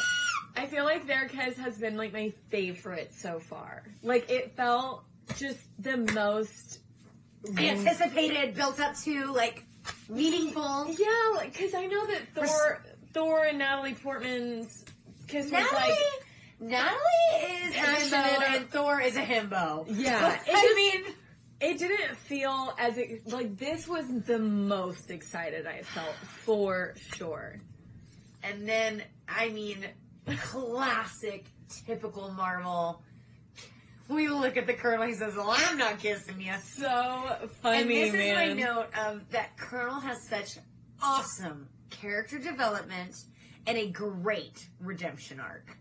I 0.57 0.65
feel 0.65 0.83
like 0.83 1.05
their 1.07 1.27
kiss 1.29 1.57
has 1.57 1.77
been 1.77 1.95
like 1.95 2.11
my 2.13 2.33
favorite 2.49 3.13
so 3.13 3.39
far. 3.39 3.83
Like 4.03 4.29
it 4.29 4.55
felt 4.55 5.03
just 5.37 5.59
the 5.79 5.97
most. 5.97 6.79
Anticipated, 7.57 8.53
built 8.53 8.79
up 8.79 8.95
to, 8.99 9.25
like, 9.33 9.63
meaningful. 10.09 10.87
Yeah, 10.89 11.07
like 11.35 11.53
because 11.53 11.73
I 11.73 11.87
know 11.87 12.05
that 12.05 12.21
Thor, 12.35 12.83
Thor 13.13 13.45
and 13.45 13.57
Natalie 13.57 13.95
Portman's 13.95 14.85
kiss 15.27 15.45
was 15.45 15.51
Natalie, 15.53 15.81
like. 15.81 15.97
Natalie 16.59 17.55
is 17.63 17.71
a 17.71 17.79
Passionate 17.79 18.23
himbo 18.25 18.39
or- 18.39 18.43
and 18.57 18.69
Thor 18.69 19.01
is 19.01 19.15
a 19.17 19.23
himbo. 19.23 19.85
Yeah, 19.89 20.33
it 20.47 20.53
I 20.53 20.61
just- 20.61 20.75
mean, 20.75 21.15
It 21.61 21.77
didn't 21.77 22.17
feel 22.17 22.73
as 22.79 22.97
it, 22.97 23.27
like 23.27 23.55
this 23.57 23.87
was 23.87 24.05
the 24.25 24.39
most 24.39 25.11
excited 25.11 25.67
I 25.67 25.83
felt 25.83 26.15
for 26.15 26.95
sure. 27.15 27.59
and 28.43 28.67
then 28.67 29.03
I 29.29 29.49
mean, 29.49 29.85
classic, 30.37 31.45
typical 31.85 32.31
Marvel. 32.31 33.01
We 34.09 34.27
look 34.27 34.57
at 34.57 34.67
the 34.67 34.73
Colonel. 34.73 35.07
He 35.07 35.13
says, 35.13 35.35
"Well, 35.35 35.53
I'm 35.55 35.77
not 35.77 35.99
kissing 35.99 36.41
you." 36.41 36.53
So 36.63 37.49
funny, 37.61 37.81
and 37.81 37.89
this 37.89 38.13
man. 38.13 38.49
is 38.49 38.57
my 38.57 38.63
note 38.63 38.87
of 38.97 39.29
that 39.29 39.55
Colonel 39.57 39.99
has 39.99 40.27
such 40.27 40.57
awesome 41.01 41.69
character 41.89 42.37
development 42.39 43.15
and 43.67 43.77
a 43.77 43.87
great 43.89 44.67
redemption 44.79 45.39
arc. 45.39 45.77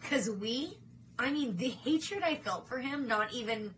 Because 0.00 0.30
we, 0.30 0.78
I 1.18 1.32
mean, 1.32 1.56
the 1.56 1.70
hatred 1.70 2.22
I 2.22 2.36
felt 2.36 2.68
for 2.68 2.78
him, 2.78 3.08
not 3.08 3.32
even 3.32 3.74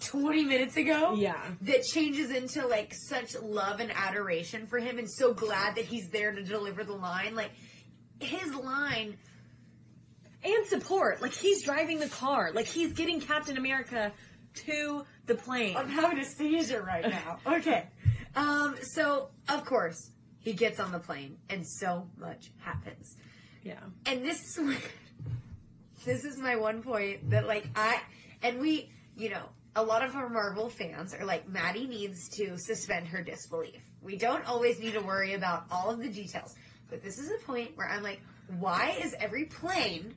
20 0.00 0.44
minutes 0.44 0.76
ago. 0.76 1.14
Yeah. 1.16 1.40
That 1.62 1.82
changes 1.84 2.30
into 2.30 2.66
like 2.66 2.92
such 2.94 3.34
love 3.40 3.80
and 3.80 3.90
adoration 3.94 4.66
for 4.66 4.78
him 4.78 4.98
and 4.98 5.10
so 5.10 5.34
glad 5.34 5.76
that 5.76 5.84
he's 5.84 6.08
there 6.10 6.32
to 6.32 6.42
deliver 6.42 6.84
the 6.84 6.94
line. 6.94 7.34
Like, 7.34 7.50
his 8.20 8.54
line 8.54 9.16
and 10.44 10.66
support. 10.66 11.20
Like 11.22 11.34
he's 11.34 11.64
driving 11.64 11.98
the 11.98 12.08
car. 12.08 12.50
Like 12.52 12.66
he's 12.66 12.92
getting 12.92 13.20
Captain 13.20 13.56
America 13.56 14.12
to 14.66 15.04
the 15.26 15.34
plane. 15.34 15.76
I'm 15.76 15.88
having 15.88 16.18
a 16.18 16.24
seizure 16.24 16.82
right 16.82 17.08
now. 17.08 17.38
Okay. 17.46 17.86
Um, 18.36 18.76
so 18.82 19.30
of 19.48 19.64
course 19.64 20.10
he 20.40 20.52
gets 20.52 20.80
on 20.80 20.92
the 20.92 20.98
plane 20.98 21.38
and 21.48 21.66
so 21.66 22.08
much 22.16 22.50
happens. 22.58 23.16
Yeah. 23.62 23.80
And 24.06 24.24
this 24.24 24.40
is 24.42 24.58
my, 24.64 24.76
this 26.04 26.24
is 26.24 26.38
my 26.38 26.56
one 26.56 26.82
point 26.82 27.30
that 27.30 27.46
like 27.46 27.66
I 27.74 28.00
and 28.42 28.60
we, 28.60 28.90
you 29.16 29.30
know, 29.30 29.48
a 29.76 29.82
lot 29.82 30.02
of 30.02 30.14
our 30.14 30.28
Marvel 30.28 30.68
fans 30.68 31.14
are 31.14 31.24
like 31.24 31.48
Madi 31.48 31.86
needs 31.86 32.28
to 32.30 32.56
suspend 32.58 33.06
her 33.08 33.22
disbelief. 33.22 33.80
We 34.02 34.16
don't 34.16 34.44
always 34.46 34.80
need 34.80 34.94
to 34.94 35.00
worry 35.00 35.34
about 35.34 35.64
all 35.70 35.90
of 35.90 35.98
the 35.98 36.08
details. 36.08 36.54
But 36.90 37.02
this 37.02 37.18
is 37.18 37.30
a 37.30 37.44
point 37.44 37.72
where 37.76 37.88
I'm 37.88 38.02
like, 38.02 38.20
why 38.58 38.98
is 39.02 39.14
every 39.18 39.44
plane 39.44 40.14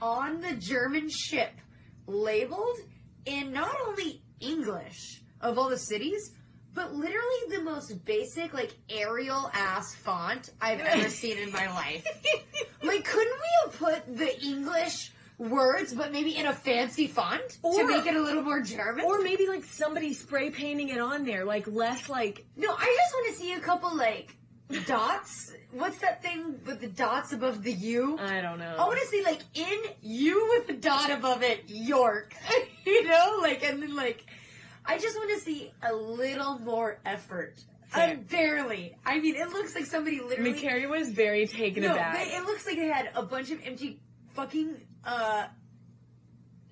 on 0.00 0.40
the 0.40 0.54
German 0.54 1.08
ship 1.10 1.52
labeled 2.06 2.78
in 3.26 3.52
not 3.52 3.76
only 3.86 4.22
English 4.40 5.22
of 5.40 5.58
all 5.58 5.68
the 5.68 5.78
cities, 5.78 6.32
but 6.72 6.94
literally 6.94 7.40
the 7.50 7.62
most 7.62 8.04
basic, 8.04 8.54
like 8.54 8.74
Arial 8.88 9.50
ass 9.52 9.94
font 9.96 10.50
I've 10.60 10.80
ever 10.80 11.08
seen 11.10 11.38
in 11.38 11.50
my 11.52 11.66
life. 11.74 12.06
Like, 12.82 13.04
couldn't 13.04 13.32
we 13.32 13.70
have 13.70 13.78
put 13.78 14.16
the 14.16 14.40
English 14.42 15.12
words, 15.40 15.94
but 15.94 16.12
maybe 16.12 16.36
in 16.36 16.46
a 16.46 16.52
fancy 16.52 17.06
font 17.06 17.58
to 17.62 17.86
make 17.86 18.06
it 18.06 18.14
a 18.14 18.20
little 18.20 18.42
more 18.42 18.60
German? 18.60 19.04
Or 19.06 19.20
maybe 19.20 19.48
like 19.48 19.64
somebody 19.64 20.12
spray 20.12 20.50
painting 20.50 20.90
it 20.90 21.00
on 21.00 21.24
there, 21.24 21.44
like 21.44 21.66
less 21.66 22.08
like 22.08 22.44
no, 22.56 22.70
I 22.70 22.96
just 23.02 23.14
want 23.14 23.34
to 23.34 23.42
see 23.42 23.52
a 23.54 23.60
couple 23.60 23.96
like 23.96 24.36
dots. 24.86 25.52
What's 25.72 25.98
that 25.98 26.22
thing 26.22 26.60
with 26.66 26.80
the 26.80 26.88
dots 26.88 27.32
above 27.32 27.62
the 27.62 27.72
U? 27.72 28.18
I 28.18 28.40
don't 28.40 28.58
know. 28.58 28.76
I 28.78 28.86
want 28.86 29.00
to 29.00 29.06
see 29.06 29.22
like 29.22 29.40
in 29.54 29.78
you 30.02 30.48
with 30.50 30.66
the 30.66 30.74
dot 30.74 31.10
above 31.10 31.42
it, 31.42 31.64
York. 31.66 32.34
you 32.84 33.04
know, 33.04 33.38
like 33.40 33.64
and 33.64 33.82
then 33.82 33.96
like, 33.96 34.24
I 34.84 34.98
just 34.98 35.16
want 35.16 35.30
to 35.30 35.40
see 35.40 35.72
a 35.82 35.94
little 35.94 36.58
more 36.58 37.00
effort. 37.06 37.60
Fair. 37.88 38.10
I'm 38.10 38.22
barely. 38.22 38.94
I 39.04 39.18
mean, 39.18 39.34
it 39.34 39.48
looks 39.48 39.74
like 39.74 39.86
somebody 39.86 40.20
literally. 40.20 40.52
McCary 40.52 40.88
was 40.88 41.08
very 41.08 41.48
taken 41.48 41.82
no, 41.82 41.92
aback. 41.92 42.18
they, 42.18 42.36
it 42.36 42.44
looks 42.44 42.64
like 42.64 42.76
they 42.76 42.86
had 42.86 43.10
a 43.16 43.22
bunch 43.22 43.50
of 43.50 43.58
empty 43.64 44.00
fucking 44.34 44.76
uh 45.04 45.46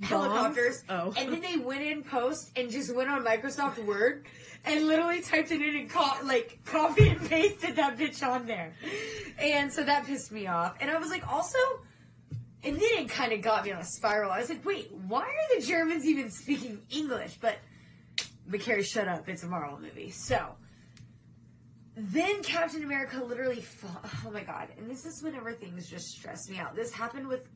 helicopters, 0.02 0.84
Oh. 0.88 1.12
and 1.16 1.32
then 1.32 1.40
they 1.40 1.56
went 1.56 1.82
in 1.82 2.02
post 2.04 2.50
and 2.56 2.70
just 2.70 2.94
went 2.94 3.10
on 3.10 3.24
Microsoft 3.24 3.84
Word 3.84 4.26
and 4.64 4.86
literally 4.86 5.20
typed 5.22 5.50
it 5.50 5.60
in 5.60 5.74
and 5.76 5.90
co- 5.90 6.24
like 6.24 6.58
copy 6.64 7.08
and 7.08 7.28
pasted 7.28 7.76
that 7.76 7.96
bitch 7.98 8.22
on 8.26 8.46
there, 8.46 8.74
and 9.38 9.72
so 9.72 9.82
that 9.84 10.06
pissed 10.06 10.30
me 10.32 10.46
off. 10.46 10.76
And 10.80 10.90
I 10.90 10.98
was 10.98 11.10
like, 11.10 11.26
also, 11.32 11.58
and 12.62 12.76
then 12.76 12.90
it 12.98 13.08
kind 13.08 13.32
of 13.32 13.42
got 13.42 13.64
me 13.64 13.72
on 13.72 13.80
a 13.80 13.84
spiral. 13.84 14.30
I 14.30 14.38
was 14.40 14.48
like, 14.48 14.64
wait, 14.64 14.90
why 14.92 15.22
are 15.22 15.58
the 15.60 15.66
Germans 15.66 16.04
even 16.06 16.30
speaking 16.30 16.80
English? 16.90 17.38
But 17.40 17.58
McCary, 18.48 18.84
shut 18.84 19.08
up! 19.08 19.28
It's 19.28 19.42
a 19.42 19.46
Marvel 19.48 19.78
movie, 19.80 20.10
so. 20.10 20.54
Then 22.00 22.44
Captain 22.44 22.84
America 22.84 23.20
literally 23.24 23.60
fall. 23.60 24.00
Oh 24.24 24.30
my 24.30 24.44
god! 24.44 24.68
And 24.78 24.88
this 24.88 25.04
is 25.04 25.20
whenever 25.22 25.52
things 25.52 25.90
just 25.90 26.06
stress 26.10 26.48
me 26.48 26.56
out. 26.58 26.76
This 26.76 26.92
happened 26.92 27.26
with 27.26 27.48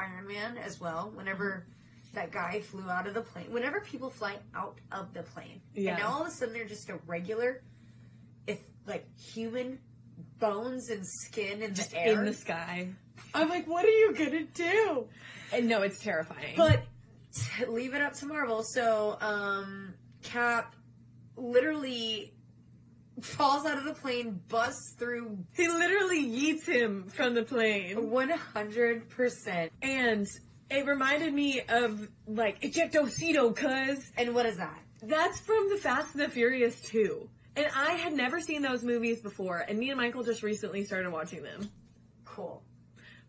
Iron 0.00 0.26
Man 0.26 0.56
as 0.58 0.80
well. 0.80 1.10
Whenever 1.14 1.66
that 2.14 2.32
guy 2.32 2.60
flew 2.60 2.88
out 2.90 3.06
of 3.06 3.14
the 3.14 3.20
plane. 3.22 3.46
Whenever 3.52 3.80
people 3.80 4.10
fly 4.10 4.36
out 4.54 4.78
of 4.90 5.12
the 5.14 5.22
plane, 5.22 5.60
Yeah. 5.74 5.92
and 5.92 6.00
now 6.02 6.08
all 6.12 6.22
of 6.22 6.28
a 6.28 6.30
sudden 6.30 6.54
they're 6.54 6.64
just 6.64 6.88
a 6.88 6.96
regular, 7.06 7.62
if 8.48 8.58
like 8.86 9.06
human 9.16 9.78
bones 10.40 10.90
and 10.90 11.06
skin 11.06 11.62
in 11.62 11.74
just 11.74 11.90
the 11.92 11.98
air. 12.00 12.18
in 12.18 12.24
the 12.24 12.34
sky. 12.34 12.88
I'm 13.34 13.48
like, 13.48 13.66
what 13.68 13.84
are 13.84 13.88
you 13.90 14.12
gonna 14.14 14.42
do? 14.44 15.06
And 15.52 15.68
no, 15.68 15.82
it's 15.82 16.02
terrifying. 16.02 16.54
But 16.56 16.82
t- 17.32 17.66
leave 17.66 17.94
it 17.94 18.02
up 18.02 18.14
to 18.14 18.26
Marvel. 18.26 18.62
So, 18.64 19.16
um, 19.20 19.94
Cap 20.22 20.74
literally 21.36 22.32
falls 23.22 23.66
out 23.66 23.78
of 23.78 23.84
the 23.84 23.94
plane, 23.94 24.40
busts 24.48 24.94
through 24.98 25.38
he 25.54 25.68
literally 25.68 26.24
yeets 26.24 26.66
him 26.66 27.04
from 27.08 27.34
the 27.34 27.42
plane. 27.42 27.96
100%. 27.96 29.70
And 29.82 30.26
it 30.70 30.86
reminded 30.86 31.32
me 31.34 31.62
of 31.68 32.08
like 32.26 32.60
ejectocito, 32.62 33.54
cuz 33.54 34.10
And 34.16 34.34
what 34.34 34.46
is 34.46 34.56
that? 34.58 34.78
that's 35.02 35.40
from 35.40 35.68
the 35.70 35.76
Fast 35.76 36.14
and 36.14 36.24
the 36.24 36.28
Furious 36.28 36.80
2. 36.82 37.28
And 37.56 37.66
I 37.74 37.92
had 37.92 38.12
never 38.12 38.40
seen 38.40 38.62
those 38.62 38.82
movies 38.84 39.20
before, 39.20 39.58
and 39.58 39.78
me 39.78 39.90
and 39.90 39.98
Michael 39.98 40.22
just 40.22 40.42
recently 40.42 40.84
started 40.84 41.10
watching 41.10 41.42
them. 41.42 41.70
Cool. 42.24 42.62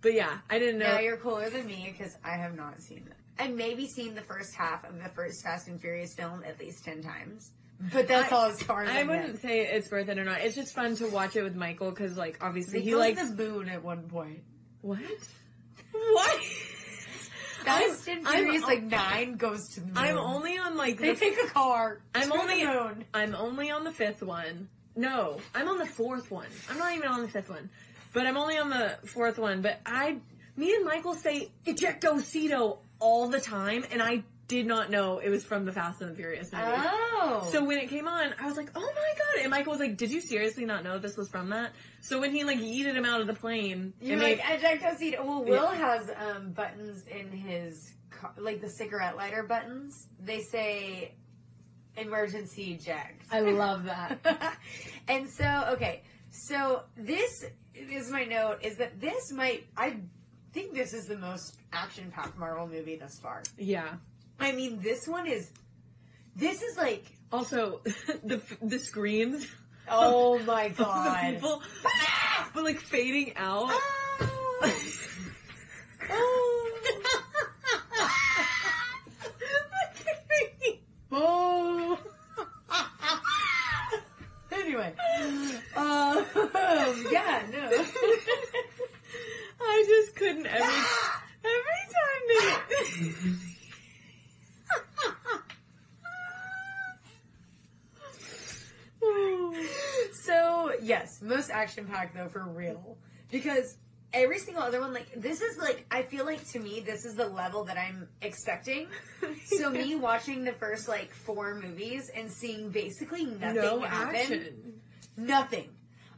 But 0.02 0.14
yeah, 0.14 0.40
I 0.50 0.60
didn't 0.60 0.80
know. 0.80 0.94
Now 0.94 1.00
you're 1.00 1.18
cooler 1.18 1.50
than 1.50 1.66
me 1.66 1.90
because 1.92 2.16
I 2.24 2.38
have 2.38 2.56
not 2.56 2.82
seen 2.82 3.06
them. 3.06 3.16
I've 3.40 3.54
maybe 3.56 3.88
seen 3.88 4.14
the 4.14 4.22
first 4.22 4.54
half 4.56 4.84
of 4.84 5.02
the 5.02 5.10
first 5.10 5.44
Fast 5.44 5.68
and 5.68 5.80
Furious 5.80 6.14
film 6.14 6.44
at 6.46 6.60
least 6.60 6.84
10 6.86 7.02
times. 7.02 7.52
But 7.94 8.08
that's 8.08 8.32
I- 8.32 8.36
all 8.36 8.46
as 8.46 8.62
far 8.62 8.84
as 8.84 8.90
I 8.90 9.00
I, 9.02 9.04
wouldn't 9.04 9.34
get. 9.34 9.42
say 9.42 9.60
it's 9.62 9.90
worth 9.92 10.10
it 10.10 10.18
or 10.20 10.24
not. 10.24 10.42
It's 10.42 10.56
just 10.56 10.74
fun 10.74 10.96
to 10.98 11.08
watch 11.08 11.36
it 11.36 11.44
with 11.44 11.56
Michael 11.56 11.90
because, 11.92 12.18
like, 12.18 12.38
obviously 12.42 12.80
They 12.80 12.86
he 12.86 12.96
likes 12.96 13.30
the 13.32 13.36
moon 13.36 13.70
at 13.70 13.84
one 13.84 14.04
point. 14.10 14.42
what? 14.82 15.00
What? 15.94 16.40
Fast 17.64 18.08
and 18.08 18.26
I'm- 18.28 18.44
Furious 18.44 18.64
I'm- 18.64 18.70
like 18.70 18.84
nine 18.84 19.34
goes 19.36 19.68
to 19.76 19.82
the 19.82 19.88
moon. 19.88 19.98
I'm 19.98 20.18
only 20.18 20.58
on 20.58 20.78
like 20.78 20.98
They 21.00 21.14
the 21.14 21.20
take 21.20 21.38
a 21.44 21.48
car. 21.48 22.02
I'm 22.16 22.32
only 22.32 22.66
the 22.66 22.72
moon. 22.74 23.06
I'm 23.14 23.36
only 23.36 23.70
on 23.72 23.84
the 23.84 23.92
fifth 23.92 24.24
one. 24.24 24.68
No, 24.96 25.38
I'm 25.56 25.68
on 25.70 25.78
the 25.78 25.86
fourth 25.86 26.32
one. 26.32 26.48
I'm 26.70 26.78
not 26.80 26.96
even 26.96 27.08
on 27.08 27.22
the 27.22 27.28
fifth 27.28 27.50
one, 27.50 27.70
but 28.14 28.26
I'm 28.26 28.36
only 28.38 28.58
on 28.58 28.70
the 28.70 28.98
fourth 29.06 29.38
one. 29.38 29.62
But 29.62 29.80
I, 29.86 30.18
me 30.58 30.74
and 30.76 30.84
Michael 30.86 31.14
say 31.14 31.50
ejectocito 31.66 32.80
all 33.00 33.30
the 33.30 33.40
time, 33.40 33.86
and 33.92 34.02
I 34.02 34.24
did 34.52 34.66
not 34.68 34.92
know 34.92 35.20
it 35.20 35.30
was 35.30 35.46
from 35.46 35.64
the 35.64 35.72
Fast 35.72 36.02
and 36.02 36.12
the 36.12 36.16
Furious 36.16 36.52
movie. 36.52 36.66
Oh, 36.68 37.48
So 37.54 37.64
when 37.64 37.78
it 37.78 37.88
came 37.90 38.06
on, 38.06 38.36
I 38.38 38.46
was 38.46 38.58
like, 38.58 38.70
"Oh 38.76 38.82
my 38.82 39.12
god!" 39.18 39.42
And 39.44 39.50
Michael 39.50 39.72
was 39.72 39.80
like, 39.80 39.96
"Did 39.96 40.12
you 40.12 40.20
seriously 40.20 40.66
not 40.66 40.84
know 40.84 41.00
this 41.00 41.16
was 41.16 41.30
from 41.30 41.50
that?" 41.52 41.72
So 42.02 42.20
when 42.20 42.32
he 42.36 42.44
like 42.44 42.60
yeeted 42.60 42.94
him 42.96 43.06
out 43.06 43.22
of 43.22 43.28
the 43.28 43.34
plane, 43.34 43.94
You're 44.02 44.18
it 44.18 44.22
like 44.22 44.38
made- 44.40 44.60
ejecto 44.62 44.98
seat. 44.98 45.16
Well, 45.24 45.44
Will 45.46 45.68
has 45.68 46.12
um, 46.28 46.52
buttons 46.52 47.06
in 47.08 47.32
his 47.32 47.94
car, 48.10 48.34
like 48.38 48.60
the 48.60 48.70
cigarette 48.70 49.16
lighter 49.16 49.44
buttons. 49.44 50.08
They 50.20 50.42
say 50.42 51.16
emergency 51.96 52.74
eject. 52.74 53.24
I 53.32 53.40
love 53.42 53.86
that. 53.86 54.58
and 55.08 55.30
so, 55.30 55.66
okay, 55.74 56.04
so 56.30 56.84
this 56.98 57.46
is 57.74 58.10
my 58.12 58.26
note: 58.26 58.58
is 58.64 58.76
that 58.78 59.00
this 59.00 59.32
might 59.32 59.66
I 59.78 59.98
think 60.54 60.74
this 60.74 60.94
is 60.94 61.06
the 61.08 61.18
most 61.18 61.58
action-packed 61.72 62.38
Marvel 62.38 62.68
movie 62.68 62.98
thus 62.98 63.18
far. 63.20 63.42
yeah. 63.58 63.94
I 64.42 64.52
mean, 64.54 64.82
this 64.82 65.08
one 65.08 65.28
is. 65.28 65.50
This 66.36 66.62
is 66.64 66.76
like, 66.76 67.06
Also, 67.32 67.82
the 68.24 68.42
the 68.62 68.80
screams 68.80 69.46
oh 69.88 70.40
my 70.46 70.64
of 70.66 70.78
the 70.78 70.84
god. 70.84 71.34
people, 71.34 71.62
ah! 71.86 72.50
but 72.54 72.64
like 72.64 72.80
fading 72.80 73.34
out. 73.38 73.70
Ah! 73.70 73.78
Oh. 76.10 76.80
oh. 81.12 82.00
anyway, 84.52 84.94
um, 85.76 86.26
yeah, 87.12 87.44
no. 87.52 87.70
I 89.62 89.86
just 89.88 90.16
couldn't 90.16 90.48
every 90.48 90.66
ah! 90.68 91.24
every 91.44 91.86
time 91.94 92.22
they. 92.28 93.52
so 100.24 100.72
yes, 100.92 101.22
most 101.22 101.50
action 101.50 101.86
packed 101.86 102.16
though 102.16 102.28
for 102.28 102.44
real 102.44 102.98
because 103.32 103.78
every 104.14 104.40
single 104.40 104.62
other 104.62 104.82
one 104.82 104.94
like 104.94 105.10
this 105.16 105.42
is 105.42 105.58
like 105.58 105.86
I 105.90 106.02
feel 106.02 106.26
like 106.26 106.46
to 106.50 106.60
me 106.60 106.82
this 106.82 107.06
is 107.06 107.16
the 107.16 107.28
level 107.28 107.64
that 107.66 107.78
I'm 107.78 108.08
expecting. 108.22 108.88
So 109.46 109.70
me 109.70 109.96
watching 109.96 110.44
the 110.44 110.54
first 110.54 110.88
like 110.88 111.14
four 111.14 111.54
movies 111.56 112.10
and 112.16 112.32
seeing 112.32 112.70
basically 112.70 113.26
nothing 113.26 113.56
no 113.56 113.80
happen, 113.82 114.16
action. 114.16 114.82
nothing. 115.18 115.70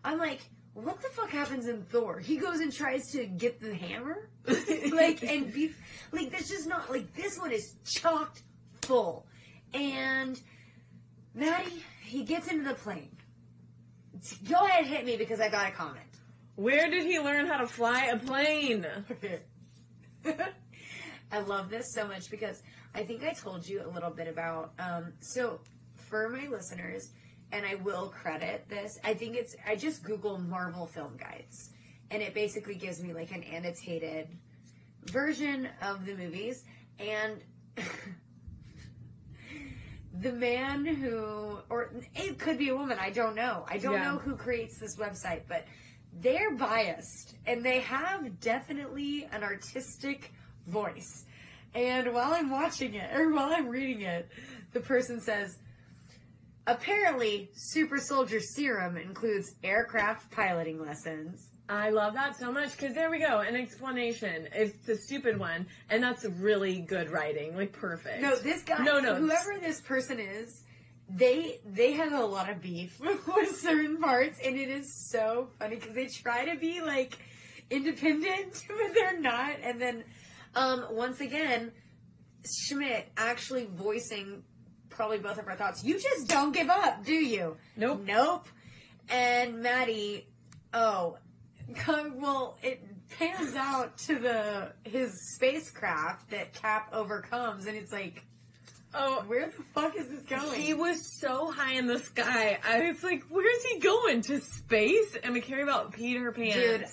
I'm 0.04 0.18
like, 0.18 0.40
what 0.74 1.02
the 1.02 1.10
fuck 1.10 1.30
happens 1.30 1.68
in 1.68 1.84
Thor? 1.84 2.20
He 2.20 2.38
goes 2.38 2.60
and 2.60 2.72
tries 2.72 3.12
to 3.12 3.26
get 3.26 3.60
the 3.60 3.76
hammer, 3.76 4.30
like 4.92 5.24
and 5.24 5.54
be 5.54 5.74
like 6.12 6.32
that's 6.32 6.50
just 6.50 6.68
not 6.68 6.90
like 6.90 7.14
this 7.14 7.38
one 7.38 7.52
is 7.52 7.76
chocked 7.86 8.44
full, 8.82 9.26
and 9.74 10.40
Madi 11.36 11.84
he 12.04 12.24
gets 12.24 12.48
into 12.48 12.68
the 12.68 12.76
plane. 12.76 13.16
Go 14.50 14.66
ahead, 14.66 14.86
hit 14.86 15.06
me 15.06 15.18
because 15.18 15.40
I 15.40 15.50
got 15.50 15.68
a 15.68 15.72
comment. 15.72 16.06
Where 16.56 16.90
did 16.90 17.06
he 17.06 17.20
learn 17.20 17.48
how 17.48 17.58
to 17.58 17.68
fly 17.68 18.06
a 18.06 18.18
plane? 18.18 18.86
I 21.32 21.40
love 21.40 21.70
this 21.70 21.92
so 21.92 22.08
much 22.08 22.30
because 22.30 22.62
I 22.94 23.04
think 23.04 23.24
I 23.24 23.34
told 23.34 23.68
you 23.68 23.84
a 23.84 23.90
little 23.90 24.12
bit 24.12 24.28
about. 24.28 24.74
Um, 24.78 25.14
so, 25.20 25.60
for 25.96 26.30
my 26.30 26.48
listeners, 26.48 27.12
and 27.52 27.66
I 27.66 27.76
will 27.76 28.10
credit 28.10 28.66
this, 28.70 29.00
I 29.04 29.14
think 29.14 29.36
it's, 29.36 29.56
I 29.68 29.76
just 29.76 30.04
Google 30.04 30.38
Marvel 30.38 30.86
film 30.86 31.18
guides, 31.18 31.72
and 32.12 32.22
it 32.22 32.34
basically 32.34 32.76
gives 32.76 33.02
me 33.02 33.14
like 33.14 33.32
an 33.32 33.44
annotated 33.44 34.28
version 35.06 35.70
of 35.82 36.06
the 36.06 36.16
movies, 36.16 36.66
and 37.00 37.42
the 40.22 40.32
man 40.32 40.86
who, 40.86 41.58
or 41.70 41.92
it 42.16 42.38
could 42.38 42.58
be 42.58 42.70
a 42.70 42.76
woman, 42.76 42.98
I 43.00 43.10
don't 43.10 43.36
know. 43.36 43.66
I 43.68 43.78
don't 43.78 43.94
Yeah. 43.94 44.12
know 44.12 44.18
who 44.20 44.36
creates 44.36 44.78
this 44.78 44.96
website, 44.96 45.42
but 45.48 45.66
they're 46.22 46.52
biased 46.52 47.36
and 47.48 47.66
they 47.66 47.80
have 47.80 48.40
definitely 48.40 49.28
an 49.32 49.44
artistic 49.44 50.32
voice. 50.68 51.26
And 51.74 52.14
while 52.14 52.34
I'm 52.34 52.52
watching 52.52 52.94
it, 52.94 53.16
or 53.16 53.32
while 53.34 53.52
I'm 53.52 53.68
reading 53.68 54.02
it, 54.02 54.30
the 54.74 54.80
person 54.80 55.20
says, 55.20 55.58
apparently, 56.68 57.50
Super 57.54 58.00
Soldier 58.00 58.40
Serum 58.40 58.98
includes 58.98 59.56
aircraft 59.64 60.32
piloting 60.32 60.82
lessons. 60.84 61.50
I 61.70 61.92
love 61.92 62.14
that 62.16 62.38
so 62.38 62.52
much 62.52 62.72
because 62.72 62.94
there 62.94 63.10
we 63.10 63.20
go, 63.20 63.40
an 63.40 63.56
explanation. 63.56 64.50
It's 64.54 64.88
a 64.90 64.98
stupid 64.98 65.40
one, 65.40 65.66
and 65.90 66.04
that's 66.04 66.26
really 66.26 66.82
good 66.82 67.10
writing, 67.10 67.56
like 67.56 67.72
perfect. 67.72 68.22
No, 68.22 68.36
this 68.36 68.64
guy, 68.64 68.84
No, 68.84 69.00
no, 69.00 69.16
whoever 69.16 69.58
this 69.62 69.80
person 69.82 70.20
is, 70.20 70.64
they 71.10 71.60
they 71.66 71.94
have 71.94 72.12
a 72.14 72.26
lot 72.26 72.50
of 72.50 72.62
beef 72.62 73.00
with 73.00 73.56
certain 73.56 73.98
parts, 73.98 74.40
and 74.44 74.58
it 74.58 74.70
is 74.70 75.10
so 75.10 75.50
funny 75.58 75.78
because 75.78 75.96
they 75.96 76.08
try 76.08 76.46
to 76.46 76.60
be 76.60 76.82
like 76.82 77.18
independent, 77.70 78.62
but 78.68 78.94
they're 78.94 79.20
not. 79.20 79.56
And 79.64 79.82
then, 79.82 80.04
um, 80.56 80.86
once 80.92 81.22
again, 81.22 81.72
Schmidt 82.46 83.10
actually 83.16 83.70
voicing 83.74 84.44
probably 84.96 85.18
both 85.20 85.38
of 85.38 85.48
our 85.48 85.56
thoughts. 85.56 85.84
You 85.84 86.00
just 86.00 86.28
don't 86.28 86.54
give 86.54 86.70
up, 86.70 87.06
do 87.06 87.14
you? 87.14 87.58
Nope. 87.76 88.02
Nope. 88.06 88.48
And 89.10 89.62
Madi, 89.62 90.28
oh, 90.74 91.18
well, 92.16 92.58
it 92.64 92.82
pans 93.18 93.56
out 93.56 93.98
to 94.00 94.18
the 94.18 94.72
his 94.84 95.36
spacecraft 95.36 96.32
that 96.32 96.54
Cap 96.54 96.90
overcomes, 96.94 97.66
and 97.66 97.78
it's 97.78 97.92
like, 97.92 98.24
Oh, 98.96 99.24
where 99.26 99.48
the 99.48 99.64
fuck 99.74 99.96
is 99.98 100.08
this 100.08 100.22
going? 100.22 100.60
he 100.62 100.74
was 100.76 101.20
so 101.20 101.52
high 101.52 101.74
in 101.74 101.88
the 101.88 101.98
sky. 101.98 102.60
I 102.64 102.92
was 102.92 103.04
like, 103.04 103.24
where's 103.28 103.64
he 103.66 103.80
going? 103.80 104.22
To 104.22 104.40
space? 104.40 105.18
And 105.24 105.34
we 105.34 105.42
care 105.42 105.64
about 105.64 105.94
Peter 105.94 106.32
Pan. 106.32 106.54
Dude, 106.54 106.86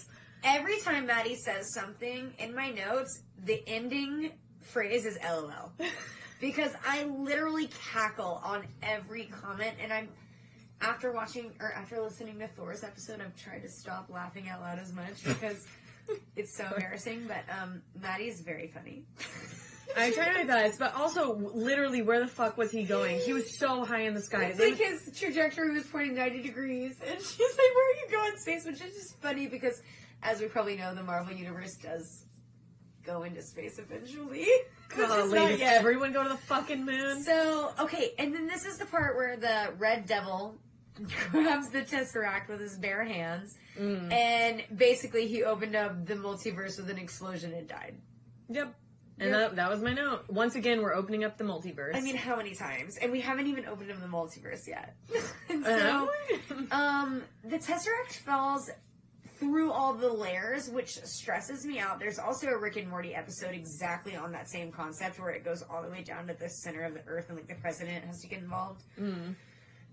every 0.43 0.81
time 0.81 1.07
Madi 1.07 1.37
says 1.37 1.75
something 1.75 2.33
in 2.39 2.55
my 2.55 2.71
notes, 2.71 3.23
the 3.45 3.63
ending 3.67 4.33
phrase 4.61 5.05
is 5.05 5.19
LOL. 5.23 5.73
because 6.41 6.73
I 6.87 7.05
literally 7.05 7.69
cackle 7.93 8.41
on 8.45 8.67
every 8.83 9.25
comment, 9.25 9.75
and 9.83 9.93
I'm 9.93 10.09
after 10.81 11.13
watching 11.13 11.53
or 11.61 11.73
after 11.73 12.01
listening 12.01 12.39
to 12.39 12.49
Thor's 12.49 12.83
episode, 12.83 13.21
I've 13.21 13.37
tried 13.37 13.63
to 13.63 13.69
stop 13.69 14.09
laughing 14.09 14.49
out 14.49 14.61
loud 14.61 14.79
as 14.79 14.93
much 14.93 15.23
because 15.25 15.67
it's 16.37 16.57
so 16.57 16.65
embarrassing. 16.75 17.29
But 17.29 17.45
um, 17.55 17.83
Madi 18.01 18.25
is 18.25 18.41
very 18.41 18.69
funny. 18.69 19.05
I 19.97 20.13
tried 20.13 20.35
my 20.35 20.45
best, 20.45 20.79
but 20.79 20.95
also, 20.95 21.35
literally, 21.35 22.03
where 22.03 22.21
the 22.21 22.29
fuck 22.29 22.57
was 22.57 22.71
he 22.71 22.85
going? 22.85 23.19
He 23.19 23.33
was 23.33 23.59
so 23.59 23.85
high 23.85 24.03
in 24.03 24.15
the 24.15 24.23
sky. 24.23 24.45
It's 24.45 24.61
like 24.61 24.77
his 24.77 25.11
trajectory 25.19 25.73
was 25.75 25.85
pointing 25.85 26.15
90 26.15 26.43
degrees, 26.43 26.97
and 27.05 27.21
she's 27.21 27.41
like, 27.41 27.75
Where 27.75 27.91
are 27.91 27.97
you 27.97 28.09
going, 28.11 28.33
space? 28.37 28.65
Which 28.65 28.81
is 28.81 28.95
just 28.95 29.21
funny 29.21 29.49
because, 29.49 29.83
as 30.23 30.41
we 30.41 30.47
probably 30.47 30.77
know, 30.77 30.95
the 30.95 31.03
Marvel 31.03 31.35
Universe 31.35 31.77
does 31.77 32.25
go 33.05 33.25
into 33.25 33.43
space 33.43 33.79
eventually. 33.79 34.47
Which 34.97 35.07
is 35.07 35.09
Golly, 35.09 35.39
not 35.39 35.49
does 35.51 35.61
everyone 35.63 36.13
go 36.13 36.23
to 36.23 36.29
the 36.29 36.37
fucking 36.37 36.85
moon? 36.85 37.23
So, 37.23 37.73
okay, 37.81 38.13
and 38.19 38.35
then 38.35 38.47
this 38.47 38.65
is 38.65 38.79
the 38.79 38.87
part 38.87 39.17
where 39.17 39.37
the 39.37 39.73
Red 39.79 40.07
Devil 40.07 40.57
grabs 41.31 41.71
the 41.71 41.83
Tesseract 41.83 42.49
with 42.49 42.61
his 42.61 42.77
bare 42.77 43.05
hands, 43.05 43.57
Mm. 43.79 44.13
and 44.13 44.63
basically 44.77 45.27
he 45.29 45.45
opened 45.45 45.75
up 45.77 46.05
the 46.05 46.15
multiverse 46.15 46.77
with 46.77 46.91
an 46.91 46.99
explosion 46.99 47.55
and 47.55 47.67
died. 47.69 47.95
Yep. 48.49 48.75
And 49.21 49.31
Yep. 49.31 49.39
that, 49.51 49.57
that 49.57 49.71
was 49.71 49.81
my 49.81 49.93
note. 49.95 50.25
Once 50.29 50.55
again, 50.57 50.83
we're 50.83 50.93
opening 50.95 51.25
up 51.25 51.39
the 51.39 51.45
multiverse. 51.45 51.95
I 51.95 52.01
mean, 52.01 52.17
how 52.17 52.37
many 52.37 52.55
times? 52.55 52.97
And 52.97 53.13
we 53.13 53.21
haven't 53.21 53.47
even 53.47 53.67
opened 53.67 53.91
up 53.93 54.01
the 54.01 54.07
multiverse 54.07 54.67
yet. 54.67 54.97
so, 55.65 56.11
um, 56.73 57.23
the 57.45 57.59
Tesseract 57.59 58.17
falls 58.25 58.71
through 59.41 59.73
all 59.73 59.95
the 59.95 60.13
layers, 60.13 60.69
which 60.69 60.99
stresses 61.05 61.65
me 61.65 61.79
out. 61.79 61.99
There's 61.99 62.19
also 62.19 62.47
a 62.49 62.59
Rick 62.59 62.77
and 62.77 62.89
Morty 62.89 63.15
episode 63.15 63.55
exactly 63.55 64.15
on 64.15 64.31
that 64.33 64.49
same 64.49 64.71
concept 64.71 65.19
where 65.19 65.31
it 65.31 65.45
goes 65.45 65.63
all 65.63 65.83
the 65.83 65.89
way 65.89 66.03
down 66.03 66.27
to 66.29 66.35
the 66.35 66.49
center 66.49 66.83
of 66.83 66.93
the 66.95 67.01
earth 67.07 67.31
and 67.31 67.39
like 67.39 67.49
the 67.49 67.55
president 67.55 68.05
has 68.05 68.21
to 68.21 68.29
get 68.29 68.39
involved. 68.39 68.83
Mm. 69.01 69.35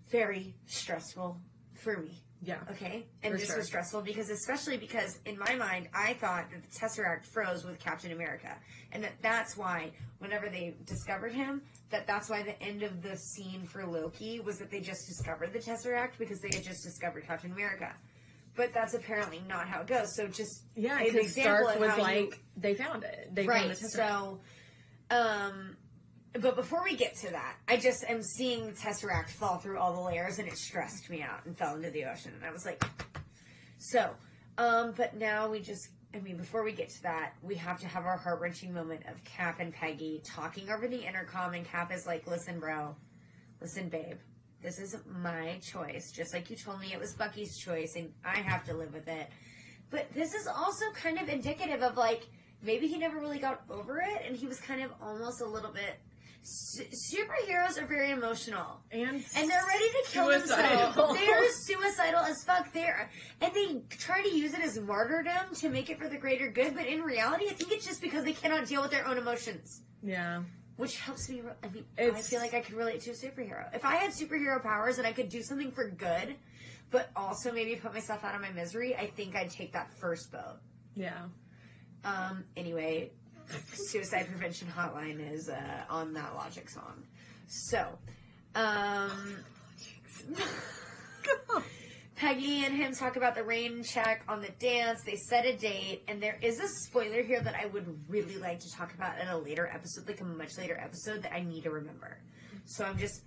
Very 0.10 0.54
stressful. 0.68 1.40
for 1.74 1.98
me. 1.98 2.22
Yeah. 2.44 2.58
Okay, 2.70 3.08
and 3.24 3.34
this 3.34 3.48
sure. 3.48 3.58
was 3.58 3.66
stressful 3.66 4.02
because, 4.02 4.30
especially 4.30 4.78
because 4.78 5.20
in 5.26 5.40
my 5.40 5.56
mind, 5.56 5.90
I 5.94 6.14
thought 6.14 6.46
that 6.52 6.62
the 6.62 6.80
Tesseract 6.80 7.26
froze 7.26 7.66
with 7.66 7.80
Captain 7.80 8.12
America, 8.12 8.56
and 8.92 9.04
that 9.04 9.14
that's 9.24 9.58
why 9.58 9.92
whenever 10.20 10.48
they 10.48 10.76
discovered 10.86 11.34
him, 11.34 11.64
that 11.90 12.06
that's 12.06 12.30
why 12.30 12.44
the 12.44 12.62
end 12.62 12.84
of 12.84 13.02
the 13.02 13.18
scene 13.18 13.64
for 13.66 13.86
Loki 13.88 14.40
was 14.40 14.60
that 14.60 14.70
they 14.70 14.82
just 14.82 15.08
discovered 15.08 15.52
the 15.52 15.60
Tesseract 15.60 16.20
because 16.20 16.40
they 16.40 16.50
had 16.54 16.64
just 16.64 16.84
discovered 16.84 17.26
Captain 17.26 17.52
America. 17.52 17.92
But 18.58 18.74
that's 18.74 18.94
apparently 18.96 19.42
not 19.48 19.68
how 19.70 19.82
it 19.82 19.88
goes. 19.88 20.16
So 20.16 20.28
just 20.28 20.64
Yeah, 20.76 21.00
an 21.00 21.16
example 21.16 21.68
Stark 21.70 21.76
of 21.76 21.80
was 21.82 21.90
how 21.92 21.96
you- 21.98 22.02
like, 22.26 22.40
they 22.58 22.74
found 22.76 23.04
it. 23.04 23.30
They 23.34 23.46
found 23.46 23.70
right. 23.70 23.78
the 23.78 23.88
So, 23.90 24.42
um, 25.12 25.78
but 26.34 26.56
before 26.56 26.84
we 26.84 26.96
get 26.96 27.16
to 27.18 27.30
that, 27.32 27.56
I 27.68 27.78
just 27.78 28.04
am 28.04 28.22
seeing 28.22 28.66
the 28.66 28.74
Tesseract 28.74 29.30
fall 29.30 29.60
through 29.60 29.78
all 29.78 29.94
the 29.94 30.02
layers, 30.02 30.40
and 30.40 30.48
it 30.48 30.58
stressed 30.58 31.10
me 31.10 31.22
out 31.22 31.46
and 31.46 31.58
fell 31.58 31.76
into 31.76 31.90
the 31.92 32.06
ocean. 32.06 32.34
And 32.36 32.44
I 32.44 32.52
was 32.52 32.66
like, 32.66 32.84
so, 33.78 34.16
um, 34.58 34.94
but 34.98 35.16
now 35.16 35.50
we 35.50 35.60
just. 35.62 35.90
I 36.14 36.20
mean, 36.20 36.38
before 36.38 36.64
we 36.64 36.72
get 36.72 36.90
to 36.90 37.04
that, 37.04 37.34
we 37.44 37.56
have 37.56 37.80
to 37.82 37.88
have 37.88 38.06
our 38.06 38.18
heart 38.18 38.40
wrenching 38.40 38.74
moment 38.74 39.02
of 39.08 39.22
Cap 39.26 39.60
and 39.60 39.74
Peggy 39.74 40.22
talking 40.24 40.70
over 40.72 40.88
the 40.88 41.06
intercom, 41.06 41.54
and 41.54 41.66
Cap 41.66 41.92
is 41.92 42.08
like, 42.08 42.26
"Listen, 42.26 42.60
bro, 42.60 42.96
listen, 43.62 43.90
babe, 43.90 44.18
this 44.62 44.80
is 44.80 44.98
my 45.22 45.60
choice. 45.62 46.12
Just 46.12 46.34
like 46.34 46.50
you 46.50 46.56
told 46.56 46.80
me 46.80 46.94
it 46.94 47.00
was 47.00 47.14
Bucky's 47.14 47.58
choice, 47.58 47.96
and 47.96 48.12
I 48.26 48.38
have 48.38 48.64
to 48.66 48.74
live 48.74 48.94
with 48.94 49.08
it. 49.08 49.30
But 49.90 50.12
this 50.14 50.34
is 50.34 50.48
also 50.48 50.86
kind 50.94 51.20
of 51.20 51.30
indicative 51.30 51.82
of 51.82 51.96
like 51.98 52.28
maybe 52.62 52.88
he 52.88 52.98
never 52.98 53.20
really 53.20 53.40
got 53.40 53.62
over 53.70 54.00
it, 54.00 54.24
and 54.26 54.36
he 54.36 54.48
was 54.48 54.60
kind 54.60 54.82
of 54.82 54.92
almost 55.02 55.42
a 55.42 55.46
little 55.46 55.72
bit. 55.72 56.00
Su- 56.50 56.86
superheroes 57.14 57.82
are 57.82 57.86
very 57.86 58.12
emotional, 58.12 58.80
and 58.92 59.24
and 59.36 59.50
they're 59.50 59.66
ready 59.68 59.86
to 59.86 60.04
kill 60.08 60.32
Suicidal. 60.32 60.88
themselves. 60.88 61.20
They're 61.20 61.52
suicidal 61.52 62.22
as 62.22 62.44
fuck. 62.44 62.72
They're 62.74 63.10
and 63.42 63.54
they 63.54 63.82
try 63.98 64.22
to 64.22 64.36
use 64.36 64.54
it 64.54 64.62
as 64.62 64.80
martyrdom 64.80 65.54
to 65.56 65.70
make 65.70 65.90
it 65.90 66.00
for 66.00 66.08
the 66.08 66.18
greater 66.18 66.50
good. 66.50 66.74
But 66.76 66.88
in 66.88 67.02
reality, 67.02 67.46
I 67.50 67.54
think 67.54 67.72
it's 67.72 67.86
just 67.86 68.02
because 68.02 68.24
they 68.24 68.34
cannot 68.34 68.66
deal 68.66 68.82
with 68.82 68.92
their 68.92 69.06
own 69.06 69.18
emotions 69.18 69.82
yeah. 70.04 70.42
Which 70.78 70.98
helps 70.98 71.30
me. 71.30 71.42
re- 71.42 71.52
I 71.64 71.68
mean, 71.70 71.86
I 71.98 72.22
feel 72.22 72.40
like 72.40 72.54
I 72.54 72.62
could 72.62 72.76
relate 72.76 73.02
to 73.02 73.12
a 73.12 73.14
superhero. 73.14 73.74
If 73.74 73.84
I 73.84 73.96
had 73.96 74.12
superhero 74.12 74.62
powers 74.62 74.98
and 74.98 75.06
I 75.08 75.12
could 75.12 75.30
do 75.30 75.42
something 75.44 75.72
for 75.72 75.90
good, 75.90 76.36
but 76.92 77.10
also 77.16 77.52
maybe 77.52 77.76
put 77.76 77.94
myself 77.94 78.24
out 78.24 78.36
of 78.36 78.42
my 78.42 78.52
misery, 78.52 78.96
I 78.96 79.08
think 79.08 79.36
I'd 79.36 79.52
take 79.52 79.74
that 79.74 79.92
first 80.00 80.32
boat. 80.32 80.60
Yeah. 80.96 81.18
Um. 82.06 82.46
Anyway, 82.56 83.12
suicide 83.74 84.28
prevention 84.28 84.68
hotline 84.68 85.34
is 85.34 85.50
uh, 85.50 85.84
on 85.90 86.14
that 86.14 86.36
Logic 86.36 86.70
song. 86.70 87.04
So, 87.48 87.98
um, 88.56 89.38
Peggy 92.18 92.66
and 92.66 92.76
him 92.76 92.94
talk 92.94 93.16
about 93.16 93.36
the 93.36 93.44
rain 93.44 93.84
check 93.84 94.24
on 94.28 94.42
the 94.42 94.50
dance. 94.60 95.02
They 95.06 95.16
set 95.16 95.46
a 95.46 95.56
date, 95.56 96.04
and 96.08 96.22
there 96.22 96.38
is 96.42 96.60
a 96.60 96.68
spoiler 96.68 97.22
here 97.22 97.40
that 97.42 97.56
I 97.56 97.68
would 97.68 97.86
really 98.10 98.38
like 98.38 98.60
to 98.62 98.72
talk 98.72 98.94
about 98.94 99.20
in 99.20 99.28
a 99.28 99.38
later 99.38 99.70
episode, 99.72 100.08
like 100.08 100.20
a 100.22 100.24
much 100.26 100.58
later 100.58 100.78
episode 100.82 101.24
that 101.24 101.34
I 101.34 101.42
need 101.42 101.64
to 101.64 101.70
remember. 101.70 102.18
So 102.66 102.84
I'm 102.84 102.98
just 102.98 103.22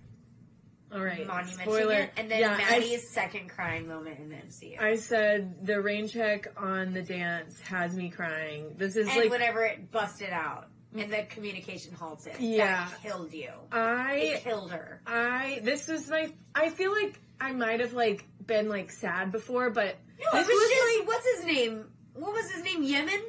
All 0.93 1.01
right. 1.01 1.25
monumenting 1.25 1.63
Spoiler. 1.65 1.93
it, 2.01 2.11
and 2.17 2.29
then 2.29 2.41
yeah, 2.41 2.59
I- 2.67 2.79
Madi's 2.79 3.09
second 3.13 3.49
crying 3.49 3.87
moment 3.87 4.19
in 4.19 4.29
the 4.29 4.35
MCU. 4.35 4.79
I 4.81 4.95
said 4.95 5.65
the 5.65 5.81
rain 5.81 6.07
check 6.09 6.47
on 6.57 6.93
the 6.93 7.01
dance 7.01 7.59
has 7.61 7.95
me 7.95 8.09
crying. 8.09 8.75
This 8.77 8.97
is 8.97 9.07
and 9.07 9.15
like 9.17 9.29
whenever 9.31 9.63
it 9.63 9.89
busted 9.91 10.31
out 10.31 10.67
and 10.93 11.09
the 11.11 11.23
communication 11.29 11.93
halted, 11.93 12.35
Yeah. 12.39 12.89
that 12.89 13.01
killed 13.01 13.31
you. 13.33 13.45
It 13.47 13.53
I 13.71 14.41
killed 14.43 14.71
her. 14.71 15.01
I 15.07 15.61
this 15.63 15.87
was 15.87 16.09
my 16.09 16.29
I 16.53 16.69
feel 16.69 16.91
like 16.91 17.17
I 17.39 17.53
might 17.53 17.79
have 17.79 17.93
like 17.93 18.25
been 18.47 18.69
like 18.69 18.91
sad 18.91 19.31
before, 19.31 19.69
but 19.69 19.97
No, 20.19 20.39
it 20.39 20.45
was, 20.45 20.47
was 20.47 20.69
just 20.69 20.99
like 20.99 21.07
what's 21.07 21.35
his 21.37 21.45
name? 21.45 21.85
What 22.13 22.33
was 22.33 22.51
his 22.51 22.63
name? 22.63 22.83
Yemen? 22.83 23.21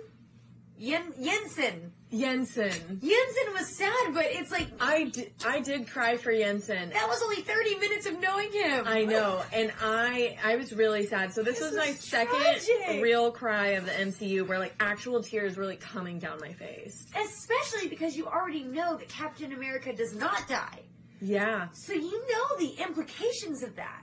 Yen 0.76 1.12
Jensen. 1.22 1.92
Jensen. 2.10 2.70
Jensen 2.70 3.52
was 3.54 3.68
sad, 3.68 4.12
but 4.12 4.26
it's 4.26 4.50
like 4.50 4.68
I 4.80 5.04
did, 5.04 5.32
I 5.46 5.60
did 5.60 5.88
cry 5.88 6.16
for 6.16 6.32
Jensen. 6.32 6.90
that 6.90 7.08
was 7.08 7.22
only 7.22 7.42
thirty 7.42 7.76
minutes 7.76 8.06
of 8.06 8.20
knowing 8.20 8.52
him. 8.52 8.84
I 8.86 9.04
know, 9.04 9.42
and 9.52 9.72
I 9.80 10.36
I 10.44 10.56
was 10.56 10.72
really 10.74 11.06
sad. 11.06 11.32
So 11.32 11.42
this, 11.42 11.60
This 11.60 11.70
was 11.70 11.78
my 11.78 11.86
is 11.86 12.00
second 12.00 13.00
real 13.00 13.30
cry 13.30 13.68
of 13.68 13.86
the 13.86 13.92
MCU, 13.92 14.46
where 14.46 14.58
like 14.58 14.74
actual 14.80 15.22
tears 15.22 15.56
were 15.56 15.64
like 15.66 15.80
coming 15.80 16.18
down 16.18 16.38
my 16.40 16.52
face. 16.52 17.06
Especially 17.16 17.88
because 17.88 18.16
you 18.16 18.26
already 18.26 18.64
know 18.64 18.96
that 18.96 19.08
Captain 19.08 19.52
America 19.52 19.92
does 19.94 20.14
not 20.14 20.48
die. 20.48 20.80
Yeah, 21.20 21.68
So 21.72 21.92
you 21.92 22.26
know 22.28 22.56
the 22.58 22.82
implications 22.82 23.62
of 23.62 23.76
that. 23.76 24.02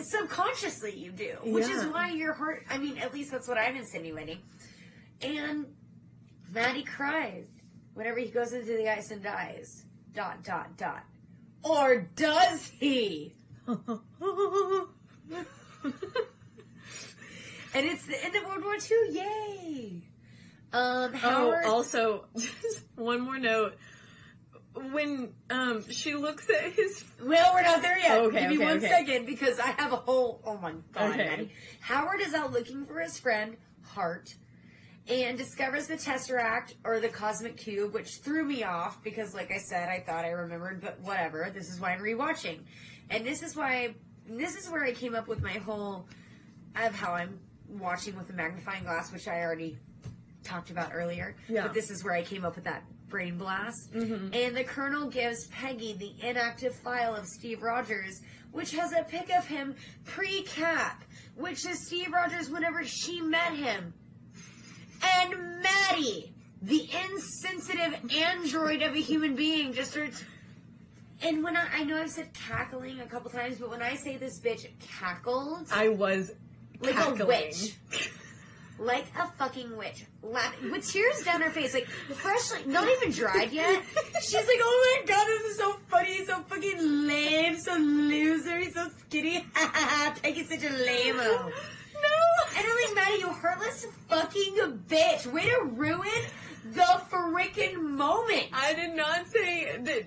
Subconsciously 0.00 0.94
you 0.96 1.10
do. 1.12 1.36
Which 1.44 1.68
is 1.68 1.84
why 1.86 2.10
your 2.10 2.32
heart 2.32 2.64
I 2.70 2.78
mean, 2.78 2.98
at 2.98 3.12
least 3.12 3.30
that's 3.30 3.48
what 3.48 3.58
I'm 3.58 3.76
insinuating. 3.76 4.38
And 5.20 5.66
Madi 6.52 6.84
cries 6.84 7.46
whenever 7.94 8.18
he 8.18 8.28
goes 8.28 8.52
into 8.52 8.76
the 8.76 8.88
ice 8.88 9.10
and 9.10 9.22
dies. 9.22 9.84
Dot 10.14 10.42
dot 10.44 10.76
dot. 10.76 11.04
Or 11.62 12.08
does 12.14 12.66
he? 12.66 13.34
And 17.74 17.86
it's 17.86 18.06
the 18.06 18.24
end 18.24 18.34
of 18.34 18.44
World 18.44 18.64
War 18.64 18.74
II. 18.74 19.14
Yay! 19.14 20.02
Um, 20.72 21.12
Oh, 21.22 21.54
also, 21.66 22.24
just 22.36 22.84
one 22.96 23.20
more 23.20 23.38
note. 23.38 23.76
When 24.92 25.32
um 25.50 25.84
she 25.90 26.14
looks 26.14 26.48
at 26.50 26.72
his 26.72 27.04
well, 27.22 27.52
we're 27.54 27.62
not 27.62 27.82
there 27.82 27.98
yet. 27.98 28.18
Okay, 28.18 28.40
Give 28.40 28.50
me 28.50 28.56
okay, 28.56 28.64
one 28.64 28.76
okay. 28.78 28.88
second 28.88 29.26
because 29.26 29.58
I 29.58 29.68
have 29.78 29.92
a 29.92 29.96
whole. 29.96 30.40
Oh 30.44 30.56
my 30.58 30.72
god, 30.92 31.10
Okay. 31.12 31.30
Madi. 31.30 31.52
Howard 31.80 32.20
is 32.20 32.34
out 32.34 32.52
looking 32.52 32.86
for 32.86 33.00
his 33.00 33.18
friend 33.18 33.56
Hart, 33.82 34.34
and 35.08 35.36
discovers 35.36 35.86
the 35.86 35.94
Tesseract 35.94 36.74
or 36.84 37.00
the 37.00 37.08
Cosmic 37.08 37.56
Cube, 37.56 37.92
which 37.94 38.16
threw 38.18 38.44
me 38.44 38.62
off 38.62 39.02
because, 39.02 39.34
like 39.34 39.50
I 39.50 39.58
said, 39.58 39.88
I 39.88 40.00
thought 40.00 40.24
I 40.24 40.30
remembered, 40.30 40.80
but 40.80 41.00
whatever. 41.00 41.50
This 41.52 41.70
is 41.70 41.80
why 41.80 41.92
I'm 41.92 42.00
rewatching, 42.00 42.60
and 43.10 43.26
this 43.26 43.42
is 43.42 43.56
why. 43.56 43.94
This 44.30 44.56
is 44.56 44.68
where 44.70 44.84
I 44.84 44.92
came 44.92 45.14
up 45.14 45.26
with 45.26 45.42
my 45.42 45.54
whole 45.54 46.06
of 46.76 46.94
how 46.94 47.12
I'm 47.14 47.40
watching 47.68 48.16
with 48.16 48.28
a 48.30 48.34
magnifying 48.34 48.84
glass, 48.84 49.10
which 49.12 49.26
I 49.26 49.40
already 49.40 49.78
talked 50.44 50.70
about 50.70 50.90
earlier. 50.94 51.34
Yeah. 51.48 51.62
But 51.62 51.74
this 51.74 51.90
is 51.90 52.04
where 52.04 52.14
I 52.14 52.22
came 52.22 52.44
up 52.44 52.54
with 52.54 52.64
that 52.64 52.84
brain 53.08 53.38
blast. 53.38 53.92
Mm-hmm. 53.92 54.34
And 54.34 54.56
the 54.56 54.64
Colonel 54.64 55.08
gives 55.08 55.46
Peggy 55.48 55.94
the 55.94 56.14
inactive 56.26 56.74
file 56.74 57.14
of 57.14 57.26
Steve 57.26 57.62
Rogers, 57.62 58.20
which 58.52 58.72
has 58.72 58.92
a 58.92 59.02
pic 59.02 59.30
of 59.36 59.46
him 59.46 59.74
pre-cap, 60.04 61.04
which 61.36 61.66
is 61.66 61.86
Steve 61.86 62.12
Rogers 62.12 62.50
whenever 62.50 62.84
she 62.84 63.20
met 63.20 63.54
him. 63.54 63.92
And 65.02 65.62
Madi, 65.62 66.32
the 66.62 66.88
insensitive 67.10 68.00
android 68.16 68.82
of 68.82 68.94
a 68.94 69.00
human 69.00 69.34
being, 69.36 69.72
just 69.72 69.92
starts. 69.92 70.24
And 71.22 71.42
when 71.42 71.56
I, 71.56 71.66
I 71.72 71.84
know 71.84 72.00
I've 72.00 72.10
said 72.10 72.32
cackling 72.32 73.00
a 73.00 73.06
couple 73.06 73.30
times, 73.30 73.58
but 73.58 73.70
when 73.70 73.82
I 73.82 73.96
say 73.96 74.16
this 74.16 74.40
bitch 74.40 74.66
cackled, 74.80 75.66
I 75.70 75.88
was 75.88 76.32
like 76.80 76.94
cackling. 76.94 77.20
a 77.20 77.26
witch. 77.26 77.76
Like 78.78 79.06
a 79.18 79.26
fucking 79.26 79.76
witch. 79.76 80.04
Laughing 80.22 80.70
with 80.70 80.88
tears 80.88 81.22
down 81.24 81.40
her 81.40 81.50
face, 81.50 81.74
like 81.74 81.88
freshly, 81.88 82.60
not 82.66 82.88
even 82.88 83.10
dried 83.10 83.52
yet. 83.52 83.82
She's 84.20 84.34
like, 84.34 84.60
oh 84.60 85.00
my 85.00 85.06
god, 85.06 85.26
this 85.26 85.42
is 85.50 85.56
so 85.58 85.72
funny, 85.88 86.24
so 86.24 86.40
fucking 86.42 87.06
lame, 87.06 87.58
so 87.58 87.74
loser, 87.76 88.58
he's 88.58 88.74
so 88.74 88.88
skinny. 89.00 89.44
Peggy's 90.22 90.48
such 90.48 90.62
a 90.64 90.70
lame 90.70 91.16
No. 92.00 92.18
And 92.56 92.66
I'm 92.66 92.94
like, 92.94 93.04
Madi, 93.06 93.20
you 93.20 93.28
heartless 93.28 93.86
fucking 94.08 94.84
bitch. 94.88 95.26
Way 95.26 95.48
to 95.50 95.64
ruin 95.64 96.22
the 96.72 97.02
freaking 97.10 97.80
moment. 97.80 98.46
I 98.52 98.74
did 98.74 98.94
not 98.94 99.26
say 99.28 99.76
that 99.78 100.06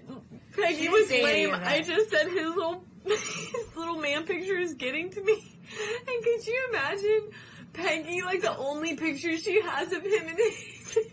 Peggy 0.53 0.89
was 0.89 1.09
lame. 1.09 1.53
I 1.53 1.81
just 1.81 2.09
said 2.09 2.27
his 2.27 2.55
little 2.55 2.83
his 3.05 3.75
little 3.75 3.97
man 3.97 4.23
picture 4.25 4.57
is 4.57 4.75
getting 4.75 5.09
to 5.09 5.21
me. 5.21 5.57
And 5.71 6.23
could 6.23 6.45
you 6.45 6.67
imagine 6.69 7.29
Peggy 7.73 8.21
like 8.21 8.41
the 8.41 8.55
only 8.57 8.95
picture 8.95 9.37
she 9.37 9.61
has 9.61 9.91
of 9.91 10.03
him 10.03 10.27
in 10.27 10.35
the 10.35 10.51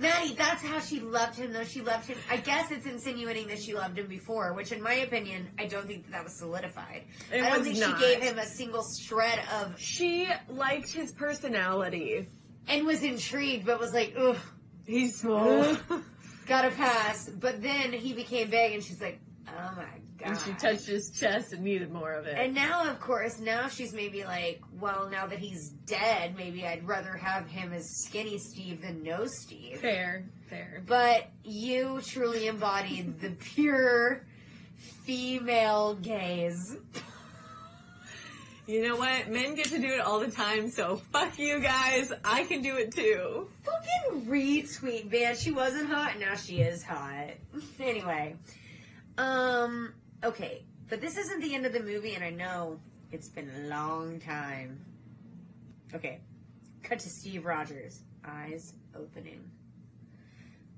Madi, 0.00 0.34
that's 0.34 0.62
how 0.62 0.80
she 0.80 0.98
loved 0.98 1.36
him, 1.36 1.52
though. 1.52 1.64
She 1.64 1.80
loved 1.80 2.06
him. 2.06 2.18
I 2.28 2.38
guess 2.38 2.72
it's 2.72 2.86
insinuating 2.86 3.46
that 3.48 3.62
she 3.62 3.72
loved 3.74 3.98
him 3.98 4.08
before, 4.08 4.52
which, 4.52 4.72
in 4.72 4.82
my 4.82 4.94
opinion, 4.94 5.48
I 5.60 5.66
don't 5.66 5.86
think 5.86 6.06
that, 6.06 6.12
that 6.12 6.24
was 6.24 6.32
solidified. 6.38 7.04
It 7.32 7.42
I 7.42 7.50
don't 7.50 7.58
was 7.58 7.68
think 7.68 7.78
not. 7.78 8.00
she 8.00 8.06
gave 8.06 8.22
him 8.22 8.38
a 8.38 8.46
single 8.46 8.84
shred 9.00 9.38
of, 9.60 9.78
She 9.78 10.28
liked 10.48 10.90
his 10.90 11.12
personality. 11.12 12.26
and 12.66 12.84
was 12.86 13.02
intrigued, 13.04 13.64
but 13.66 13.78
was 13.78 13.92
like, 13.92 14.14
ugh, 14.18 14.38
He's 14.86 15.20
small. 15.20 15.76
gotta 16.46 16.70
pass. 16.70 17.28
But 17.28 17.62
then 17.62 17.92
he 17.92 18.12
became 18.12 18.50
big, 18.50 18.72
and 18.74 18.82
she's 18.82 19.00
like, 19.00 19.20
oh 19.48 19.72
my 19.76 19.84
god. 20.22 20.30
and 20.30 20.40
she 20.40 20.52
touched 20.52 20.86
his 20.86 21.10
chest 21.10 21.52
and 21.52 21.62
needed 21.62 21.92
more 21.92 22.12
of 22.12 22.26
it. 22.26 22.36
And 22.38 22.54
now, 22.54 22.88
of 22.88 23.00
course, 23.00 23.38
now 23.40 23.68
she's 23.68 23.92
maybe 23.92 24.24
like, 24.24 24.62
well, 24.80 25.08
now 25.10 25.26
that 25.26 25.38
he's 25.38 25.70
dead, 25.86 26.36
maybe 26.36 26.66
I'd 26.66 26.86
rather 26.86 27.16
have 27.16 27.46
him 27.46 27.72
as 27.72 27.88
skinny 28.04 28.38
Steve 28.38 28.82
than 28.82 29.02
no 29.02 29.26
Steve. 29.26 29.78
fair, 29.80 30.24
fair. 30.48 30.82
But 30.86 31.28
you 31.44 32.00
truly 32.04 32.46
embodied 32.46 33.20
the 33.20 33.30
pure 33.30 34.24
female 35.04 35.94
gaze. 35.94 36.76
You 38.66 38.88
know 38.88 38.96
what? 38.96 39.28
Men 39.28 39.56
get 39.56 39.66
to 39.66 39.78
do 39.78 39.88
it 39.88 40.00
all 40.00 40.20
the 40.20 40.30
time, 40.30 40.70
so 40.70 40.96
fuck 41.12 41.36
you 41.36 41.58
guys. 41.58 42.12
I 42.24 42.44
can 42.44 42.62
do 42.62 42.76
it 42.76 42.94
too. 42.94 43.48
Fucking 43.64 44.26
retweet, 44.26 45.10
man. 45.10 45.34
She 45.34 45.50
wasn't 45.50 45.90
hot, 45.90 46.18
now 46.20 46.36
she 46.36 46.60
is 46.60 46.84
hot. 46.84 47.30
anyway. 47.80 48.36
Um, 49.18 49.92
okay. 50.24 50.64
But 50.88 51.00
this 51.00 51.16
isn't 51.16 51.40
the 51.40 51.54
end 51.54 51.64
of 51.64 51.72
the 51.72 51.82
movie, 51.82 52.14
and 52.14 52.22
I 52.22 52.30
know 52.30 52.78
it's 53.10 53.28
been 53.28 53.50
a 53.64 53.68
long 53.68 54.20
time. 54.20 54.84
Okay. 55.94 56.20
Cut 56.82 56.98
to 57.00 57.08
Steve 57.08 57.44
Rogers. 57.44 58.00
Eyes 58.24 58.74
opening. 58.94 59.42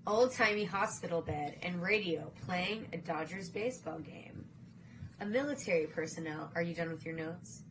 Old 0.06 0.32
timey 0.32 0.64
hospital 0.64 1.22
bed 1.22 1.56
and 1.62 1.82
radio 1.82 2.30
playing 2.44 2.86
a 2.92 2.98
Dodgers 2.98 3.48
baseball 3.48 3.98
game. 3.98 4.44
A 5.20 5.26
military 5.26 5.86
personnel. 5.86 6.50
Are 6.54 6.62
you 6.62 6.74
done 6.74 6.90
with 6.90 7.04
your 7.04 7.14
notes? 7.14 7.62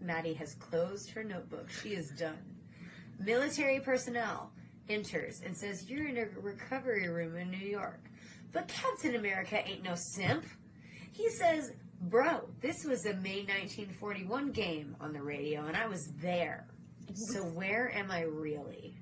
Madi 0.00 0.34
has 0.34 0.54
closed 0.54 1.10
her 1.10 1.24
notebook. 1.24 1.68
She 1.68 1.90
is 1.90 2.10
done. 2.10 2.38
Military 3.18 3.80
personnel 3.80 4.52
enters 4.88 5.42
and 5.44 5.56
says, 5.56 5.90
You're 5.90 6.08
in 6.08 6.18
a 6.18 6.26
recovery 6.40 7.08
room 7.08 7.36
in 7.36 7.50
New 7.50 7.58
York. 7.58 8.00
But 8.52 8.68
Captain 8.68 9.14
America 9.14 9.66
ain't 9.66 9.82
no 9.82 9.94
simp. 9.94 10.44
He 11.20 11.28
says, 11.30 11.72
Bro, 12.00 12.48
this 12.62 12.84
was 12.86 13.04
a 13.04 13.12
May 13.14 13.40
1941 13.42 14.52
game 14.52 14.96
on 15.00 15.12
the 15.12 15.22
radio, 15.22 15.66
and 15.66 15.76
I 15.76 15.86
was 15.86 16.06
there. 16.22 16.66
So 17.14 17.40
where 17.54 17.94
am 17.94 18.10
I 18.10 18.22
really? 18.22 18.96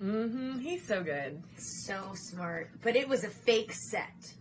Mm-hmm. 0.00 0.60
He's 0.60 0.86
so 0.86 1.02
good. 1.02 1.42
So 1.56 2.12
smart. 2.14 2.70
But 2.82 2.94
it 2.94 3.08
was 3.08 3.24
a 3.24 3.28
fake 3.30 3.72
set. 3.72 4.34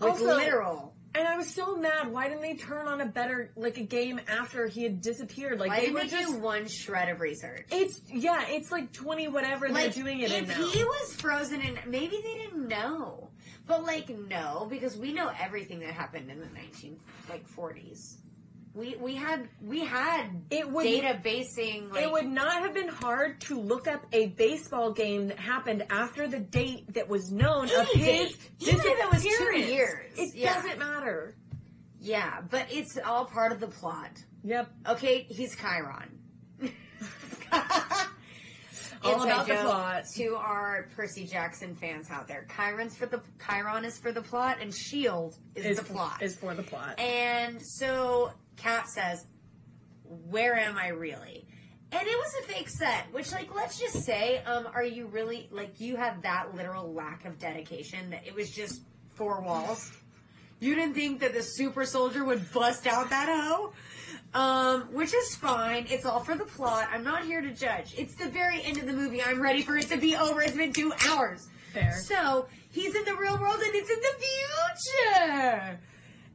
With 0.00 0.10
Also- 0.10 0.36
literal. 0.36 0.94
And 1.12 1.26
I 1.26 1.36
was 1.36 1.52
so 1.52 1.74
mad. 1.74 2.12
Why 2.12 2.28
didn't 2.28 2.42
they 2.42 2.54
turn 2.54 2.86
on 2.86 3.00
a 3.00 3.06
better, 3.06 3.50
like 3.56 3.78
a 3.78 3.82
game 3.82 4.20
after 4.28 4.68
he 4.68 4.84
had 4.84 5.00
disappeared? 5.00 5.58
Like 5.58 5.70
Why 5.70 5.80
they 5.86 5.90
were 5.90 6.04
just. 6.04 6.34
do 6.34 6.38
one 6.38 6.68
shred 6.68 7.08
of 7.08 7.20
research? 7.20 7.66
It's 7.72 8.00
yeah. 8.06 8.44
It's 8.46 8.70
like 8.70 8.92
twenty 8.92 9.26
whatever 9.26 9.68
like 9.68 9.92
they're 9.92 10.04
doing 10.04 10.20
it 10.20 10.30
in 10.30 10.44
if 10.44 10.56
he 10.56 10.84
was 10.84 11.14
frozen 11.16 11.62
and 11.62 11.80
maybe 11.88 12.16
they 12.22 12.34
didn't 12.44 12.68
know 12.68 13.28
but 13.70 13.84
like 13.84 14.08
no 14.28 14.66
because 14.68 14.96
we 14.98 15.12
know 15.12 15.30
everything 15.40 15.78
that 15.80 15.92
happened 15.92 16.30
in 16.30 16.38
the 16.40 16.48
19 16.54 16.98
like 17.28 17.48
40s 17.48 18.16
we 18.74 18.96
we 18.96 19.14
had 19.16 19.48
we 19.62 19.80
had 19.84 20.26
It 20.50 20.68
would- 20.70 20.84
data 20.84 21.18
basing 21.22 21.88
like 21.90 22.02
it 22.04 22.10
would 22.12 22.26
not 22.28 22.62
have 22.62 22.74
been 22.74 22.88
hard 22.88 23.40
to 23.42 23.60
look 23.60 23.86
up 23.88 24.04
a 24.12 24.26
baseball 24.28 24.92
game 24.92 25.28
that 25.28 25.38
happened 25.38 25.84
after 25.90 26.28
the 26.28 26.38
date 26.40 26.92
that 26.94 27.08
was 27.08 27.32
known 27.32 27.64
of 27.64 27.88
his. 27.88 28.36
Even 28.60 28.76
if 28.80 28.84
it 28.86 29.12
was 29.12 29.22
two 29.24 29.56
years. 29.58 30.06
It 30.18 30.34
Yeah. 30.34 30.54
doesn't 30.54 30.78
matter. 30.78 31.34
yeah 32.00 32.40
but 32.50 32.66
it's 32.70 32.98
all 33.04 33.24
part 33.24 33.52
of 33.52 33.60
the 33.60 33.68
plot 33.68 34.10
Yep. 34.44 34.70
okay 34.88 35.26
he's 35.28 35.54
chiron 35.56 36.18
All 39.02 39.22
about 39.22 39.46
the 39.46 39.54
plot. 39.54 40.04
to 40.16 40.36
our 40.36 40.88
Percy 40.94 41.24
Jackson 41.26 41.74
fans 41.74 42.10
out 42.10 42.28
there. 42.28 42.46
Chiron's 42.54 42.96
for 42.96 43.06
the 43.06 43.22
Chiron 43.44 43.84
is 43.84 43.98
for 43.98 44.12
the 44.12 44.22
plot, 44.22 44.58
and 44.60 44.74
Shield 44.74 45.36
is, 45.54 45.64
Is 45.64 45.78
the 45.78 45.84
plot. 45.84 46.22
is 46.22 46.36
for 46.36 46.54
the 46.54 46.62
plot. 46.62 46.98
And 47.00 47.60
so 47.62 48.32
Cap 48.56 48.86
says, 48.86 49.24
Where 50.04 50.54
am 50.58 50.76
I 50.76 50.88
really? 50.88 51.46
And 51.92 52.02
it 52.06 52.16
was 52.16 52.34
a 52.44 52.52
fake 52.52 52.68
set, 52.68 53.12
which 53.12 53.32
like 53.32 53.54
let's 53.54 53.78
just 53.78 54.04
say, 54.04 54.42
um, 54.44 54.68
are 54.74 54.84
you 54.84 55.06
really 55.06 55.48
like 55.50 55.80
you 55.80 55.96
have 55.96 56.22
that 56.22 56.54
literal 56.54 56.92
lack 56.92 57.24
of 57.24 57.38
dedication 57.38 58.10
that 58.10 58.26
it 58.26 58.34
was 58.34 58.50
just 58.50 58.82
four 59.14 59.40
walls? 59.40 59.90
You 60.60 60.74
didn't 60.74 60.94
think 60.94 61.20
that 61.20 61.32
the 61.32 61.42
super 61.42 61.86
soldier 61.86 62.22
would 62.24 62.52
bust 62.52 62.86
out 62.86 63.10
that 63.10 63.28
hoe? 63.28 63.72
Um, 64.32 64.82
which 64.92 65.12
is 65.12 65.34
fine. 65.34 65.86
It's 65.88 66.04
all 66.04 66.20
for 66.20 66.36
the 66.36 66.44
plot. 66.44 66.88
I'm 66.92 67.02
not 67.02 67.24
here 67.24 67.40
to 67.40 67.52
judge. 67.52 67.94
It's 67.98 68.14
the 68.14 68.28
very 68.28 68.62
end 68.62 68.78
of 68.78 68.86
the 68.86 68.92
movie. 68.92 69.20
I'm 69.22 69.42
ready 69.42 69.62
for 69.62 69.76
it 69.76 69.88
to 69.88 69.96
be 69.96 70.14
over. 70.14 70.40
It's 70.40 70.56
been 70.56 70.72
two 70.72 70.92
hours. 71.08 71.48
Fair. 71.72 71.96
So 72.00 72.46
he's 72.70 72.94
in 72.94 73.04
the 73.04 73.14
real 73.16 73.38
world 73.38 73.60
and 73.60 73.74
it's 73.74 73.90
in 73.90 73.98
the 74.00 75.52
future. 75.52 75.80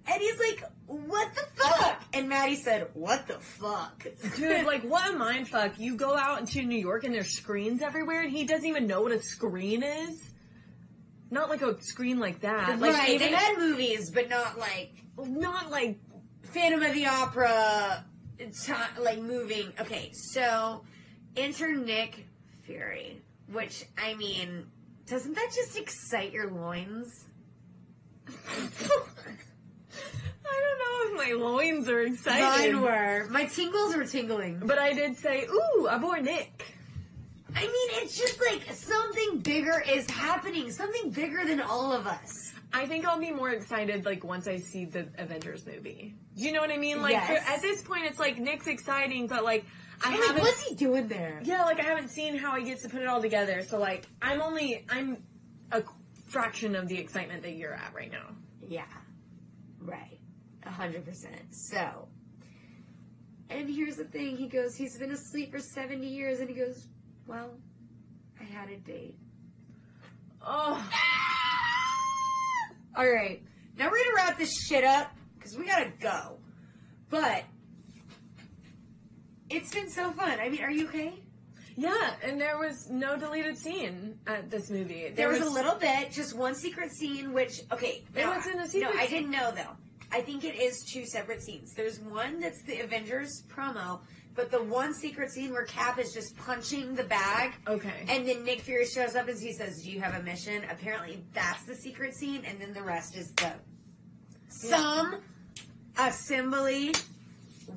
And 0.08 0.22
he's 0.22 0.40
like, 0.40 0.64
what 0.88 1.34
the 1.36 1.44
fuck? 1.56 2.04
And 2.14 2.30
Madi 2.30 2.56
said, 2.56 2.90
what 2.94 3.28
the 3.28 3.40
fuck? 3.40 4.06
Dude, 4.36 4.66
like 4.66 4.84
what 4.84 5.14
a 5.14 5.18
mind 5.18 5.48
fuck. 5.48 5.80
You 5.80 5.96
go 5.96 6.16
out 6.16 6.40
into 6.40 6.64
New 6.64 6.78
York 6.78 7.06
and 7.06 7.14
there's 7.14 7.36
screens 7.36 7.82
everywhere 7.82 8.22
and 8.22 8.32
he 8.32 8.44
doesn't 8.44 8.66
even 8.66 8.88
know 8.88 9.02
what 9.02 9.14
a 9.14 9.22
screen 9.22 9.84
is. 9.84 10.22
Not 11.32 11.50
like 11.50 11.62
a 11.62 11.82
screen 11.82 12.20
like 12.20 12.42
that. 12.42 12.80
Like 12.80 12.94
right, 12.94 13.10
even 13.10 13.32
they 13.32 13.36
had 13.36 13.58
movies, 13.58 14.12
but 14.12 14.30
not 14.30 14.60
like 14.60 14.92
not 15.18 15.72
like 15.72 15.98
Phantom 16.56 16.82
of 16.84 16.94
the 16.94 17.06
Opera, 17.06 18.06
ti 18.40 18.74
like 19.02 19.20
moving. 19.20 19.74
Okay, 19.78 20.14
so 20.14 20.86
enter 21.36 21.76
Nick 21.76 22.26
Fury, 22.64 23.22
which, 23.52 23.84
I 23.98 24.14
mean, 24.14 24.66
doesn't 25.06 25.34
that 25.34 25.52
just 25.54 25.78
excite 25.78 26.32
your 26.32 26.50
loins? 26.50 27.26
I 28.30 28.70
don't 30.62 30.80
know 30.80 31.02
if 31.04 31.28
my 31.28 31.34
loins 31.34 31.90
are 31.90 32.00
excited. 32.00 32.74
Mine 32.74 32.82
were. 32.82 33.28
My 33.30 33.44
tingles 33.48 33.94
were 33.94 34.06
tingling. 34.06 34.62
But 34.64 34.80
I 34.80 34.94
did 34.94 35.18
say, 35.18 35.46
ooh, 35.52 35.90
I 35.90 35.98
bore 35.98 36.22
Nick. 36.22 36.64
I 37.54 37.64
mean, 37.64 37.90
it's 38.02 38.18
just 38.18 38.40
like 38.40 38.64
something 38.74 39.40
bigger 39.40 39.84
is 39.86 40.10
happening. 40.10 40.72
Something 40.72 41.12
bigger 41.12 41.44
than 41.44 41.60
all 41.60 41.92
of 41.92 42.08
us. 42.08 42.45
I 42.74 42.86
think 42.88 43.06
I'll 43.06 43.20
be 43.20 43.32
more 43.32 43.50
excited 43.52 44.06
like 44.06 44.24
once 44.24 44.48
I 44.48 44.58
see 44.58 44.86
the 44.86 45.08
Avengers 45.18 45.66
movie. 45.66 46.16
Do 46.36 46.44
you 46.44 46.52
know 46.52 46.60
what 46.62 46.72
I 46.72 46.78
mean? 46.78 47.02
Like 47.02 47.14
Yes. 47.14 47.28
for- 47.46 47.52
at 47.54 47.62
this 47.62 47.82
point, 47.82 48.06
it's 48.06 48.20
like 48.20 48.38
Nick's 48.38 48.68
exciting, 48.68 49.28
but 49.28 49.44
like 49.44 49.66
I 50.04 50.10
I'm 50.14 50.22
haven't. 50.22 50.42
what's 50.42 50.62
he 50.62 50.76
doing 50.76 51.08
there? 51.08 51.40
yeah, 51.44 51.64
like 51.64 51.80
I 51.80 51.84
haven't 51.84 52.10
seen 52.10 52.36
how 52.38 52.58
he 52.58 52.66
gets 52.66 52.82
to 52.82 52.90
put 52.90 53.02
it 53.02 53.08
all 53.08 53.22
together. 53.22 53.62
So 53.64 53.80
like 53.80 54.06
I'm 54.22 54.42
only 54.42 54.86
I'm 54.90 55.24
a 55.72 55.84
fraction 56.28 56.76
of 56.76 56.88
the 56.90 56.98
excitement 56.98 57.44
that 57.44 57.54
you're 57.54 57.74
at 57.74 57.94
right 57.94 58.12
now. 58.12 58.28
Yeah. 58.68 58.84
Right. 59.80 60.20
A 60.64 60.70
hundred 60.72 61.06
percent. 61.06 61.54
So 61.56 62.08
and 63.50 63.70
here's 63.70 63.96
the 63.96 64.04
thing, 64.06 64.36
he 64.38 64.48
goes, 64.48 64.76
he's 64.76 64.98
been 64.98 65.12
asleep 65.12 65.52
for 65.52 65.60
seventy 65.60 66.08
years 66.08 66.40
and 66.42 66.50
he 66.50 66.56
goes, 66.56 66.88
Well, 67.28 67.52
I 68.42 68.44
had 68.44 68.70
a 68.70 68.78
date. 68.78 69.18
Oh, 70.42 70.84
Alright. 72.98 73.44
Now 73.78 73.90
we're 73.90 74.04
gonna 74.04 74.16
wrap 74.16 74.38
this 74.38 74.54
shit 74.68 74.84
up, 74.84 75.12
because 75.38 75.58
we 75.58 75.66
gotta 75.66 75.92
go. 76.00 76.38
But 77.10 77.44
it's 79.50 79.74
been 79.74 79.90
so 79.90 80.12
fun. 80.12 80.40
I 80.40 80.50
mean, 80.50 80.64
are 80.64 80.72
you 80.72 80.88
okay? 80.88 81.14
yeah, 81.78 82.14
and 82.24 82.40
there 82.40 82.58
was 82.58 82.90
no 82.90 83.18
deleted 83.18 83.58
scene 83.58 84.18
at 84.28 84.50
this 84.50 84.70
movie. 84.70 85.10
There 85.14 85.28
was, 85.28 85.42
a 85.42 85.50
little 85.50 85.76
bit, 85.76 86.12
just 86.12 86.36
one 86.36 86.56
secret 86.56 86.92
scene, 86.92 87.34
which 87.34 87.62
okay, 87.72 88.04
It 88.16 88.22
no, 88.24 88.32
wasn't 88.32 88.56
a 88.56 88.60
no, 88.60 88.66
secret 88.66 88.96
I 88.98 89.08
didn't 89.08 89.32
know 89.32 89.52
though. 89.52 89.76
I 90.12 90.22
think 90.22 90.44
it 90.44 90.56
is 90.56 90.84
two 90.84 91.06
separate 91.06 91.42
scenes. 91.42 91.74
There's 91.74 92.00
one 92.00 92.40
that's 92.40 92.62
the 92.64 92.80
Avengers 92.82 93.44
promo, 93.50 94.00
but 94.36 94.52
the 94.52 94.64
one 94.64 94.94
secret 94.94 95.32
scene 95.32 95.52
where 95.52 95.66
Cap 95.66 95.98
is 96.00 96.14
just 96.14 96.38
punching 96.38 96.96
the 96.96 97.04
bag, 97.04 97.54
Okay. 97.68 98.06
and 98.10 98.28
then 98.28 98.44
Nick 98.44 98.62
Fury 98.62 98.86
shows 98.86 99.16
up 99.16 99.28
and 99.28 99.40
he 99.40 99.54
says, 99.54 99.82
"Do 99.84 99.92
you 99.92 100.02
have 100.02 100.14
a 100.16 100.24
mission?" 100.24 100.64
Apparently, 100.70 101.24
that's 101.34 101.64
the 101.66 101.76
secret 101.76 102.14
scene, 102.16 102.44
and 102.46 102.60
then 102.60 102.74
the 102.74 102.84
rest 102.84 103.16
is 103.16 103.32
the 103.34 103.54
some 104.50 105.22
assembly 105.98 106.94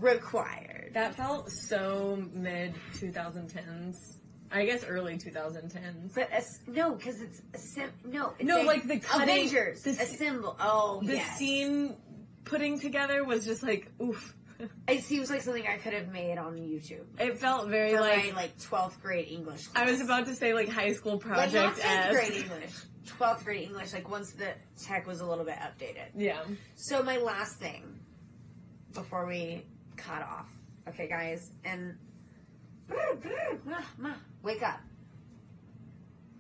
required. 0.01 0.91
That 0.95 1.15
felt 1.15 1.51
so 1.51 2.23
mid 2.33 2.75
2010s. 2.95 4.15
I 4.51 4.65
guess 4.65 4.83
early 4.85 5.19
2010s. 5.19 6.15
But 6.15 6.31
as, 6.33 6.61
no, 6.67 6.95
because 6.95 7.21
it's 7.21 7.43
assemb- 7.53 7.91
no, 8.07 8.33
it's 8.39 8.45
No, 8.49 8.63
a- 8.63 8.65
like 8.65 8.87
the 8.89 8.99
cutting- 8.99 9.23
Avengers 9.29 9.83
the 9.83 9.91
assemble. 9.91 10.57
Oh, 10.59 11.01
The 11.05 11.17
yes. 11.17 11.37
scene 11.39 11.97
putting 12.49 12.81
together 12.81 13.25
was 13.25 13.45
just 13.45 13.63
like 13.63 13.91
oof. 14.03 14.35
It 14.89 15.05
seems 15.05 15.31
like 15.31 15.43
something 15.43 15.65
I 15.69 15.77
could 15.77 15.93
have 15.93 16.09
made 16.09 16.37
on 16.37 16.57
YouTube 16.57 17.05
It 17.21 17.39
felt 17.39 17.69
very 17.69 17.93
for 17.93 18.01
like 18.01 18.33
my 18.35 18.41
like 18.43 18.61
twelfth 18.61 19.01
grade 19.01 19.29
English. 19.31 19.67
I 19.77 19.89
was 19.89 20.01
about 20.01 20.27
to 20.27 20.35
say 20.35 20.53
like 20.53 20.69
high 20.69 20.93
school 20.95 21.13
like 21.13 21.21
project 21.21 21.55
not 21.55 21.77
tenth 21.77 22.11
grade 22.11 22.33
English, 22.43 22.73
twelfth 23.07 23.45
grade 23.45 23.63
English. 23.63 23.93
Like 23.93 24.11
once 24.11 24.33
the 24.33 24.49
tech 24.83 25.07
was 25.07 25.21
a 25.21 25.27
little 25.27 25.45
bit 25.45 25.55
updated. 25.57 26.09
yeah. 26.17 26.41
So 26.75 27.05
my 27.05 27.19
last 27.19 27.59
thing 27.61 28.01
before 28.95 29.27
we 29.27 29.65
cut 29.97 30.23
off, 30.23 30.49
okay, 30.89 31.07
guys, 31.09 31.53
and 31.65 31.97
wake 34.43 34.63
up. 34.65 34.81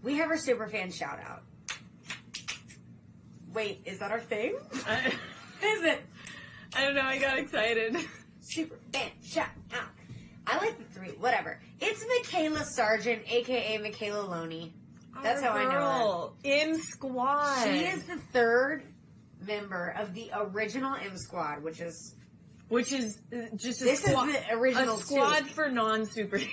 We 0.02 0.16
have 0.16 0.28
our 0.30 0.39
super 0.39 0.66
fan 0.66 0.90
shout 0.90 1.20
out. 1.20 1.43
Wait, 3.52 3.82
is 3.85 3.98
that 4.01 4.10
our 4.10 4.20
thing? 4.20 4.56
Is 5.62 5.82
it? 5.85 6.02
I 6.76 6.85
don't 6.85 6.94
know. 6.94 7.02
I 7.02 7.18
got 7.18 7.39
excited. 7.39 7.97
Super 8.40 8.76
fan 8.93 9.10
shout 9.22 9.48
out. 9.74 9.89
I 10.47 10.59
like 10.59 10.78
the 10.78 10.85
three. 10.98 11.10
Whatever. 11.18 11.60
It's 11.80 12.05
Michaela 12.06 12.64
Sargent, 12.64 13.22
aka 13.30 13.78
Michaela 13.78 14.22
Loney. 14.26 14.72
That's 15.22 15.43
Our 15.43 15.51
how 15.51 15.56
I 15.56 15.74
know 15.74 16.35
her. 16.44 16.48
In 16.51 16.78
squad. 16.78 17.64
She 17.64 17.85
is 17.85 18.05
the 18.05 18.16
third 18.32 18.85
member 19.47 19.94
of 19.98 20.14
the 20.14 20.30
original 20.35 20.94
M 20.94 21.16
Squad, 21.16 21.62
which 21.62 21.80
is 21.80 22.14
which 22.68 22.93
is 22.93 23.20
uh, 23.32 23.55
just 23.56 23.80
a 23.82 23.85
This 23.85 24.05
is 24.05 24.10
squad, 24.10 24.26
the 24.28 24.52
original 24.55 24.97
a 24.97 25.01
squad 25.01 25.39
too. 25.40 25.44
for 25.47 25.68
non-superheroes. 25.70 26.48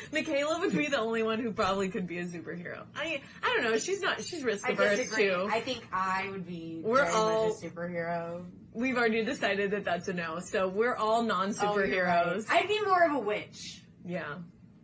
Michaela 0.12 0.58
would 0.60 0.76
be 0.76 0.86
the 0.88 0.98
only 0.98 1.22
one 1.22 1.40
who 1.40 1.52
probably 1.52 1.88
could 1.88 2.06
be 2.06 2.18
a 2.18 2.24
superhero. 2.24 2.84
I 2.96 3.20
I 3.42 3.54
don't 3.54 3.64
know. 3.70 3.78
She's 3.78 4.00
not. 4.00 4.22
She's 4.22 4.42
risk 4.44 4.68
averse 4.68 5.10
too. 5.14 5.48
I 5.50 5.60
think 5.60 5.86
I 5.92 6.28
would 6.30 6.46
be 6.46 6.80
We're 6.84 7.06
all- 7.10 7.54
superhero. 7.54 8.44
We've 8.72 8.96
already 8.96 9.24
decided 9.24 9.72
that 9.72 9.84
that's 9.84 10.06
a 10.08 10.12
no. 10.12 10.38
So 10.40 10.68
we're 10.68 10.94
all 10.94 11.22
Oh, 11.22 11.26
non-superheroes. 11.26 11.88
you're 11.92 12.04
right. 12.06 12.40
I'd 12.50 12.68
be 12.68 12.80
more 12.82 13.02
of 13.04 13.14
a 13.16 13.18
witch. 13.18 13.82
yeah. 14.04 14.36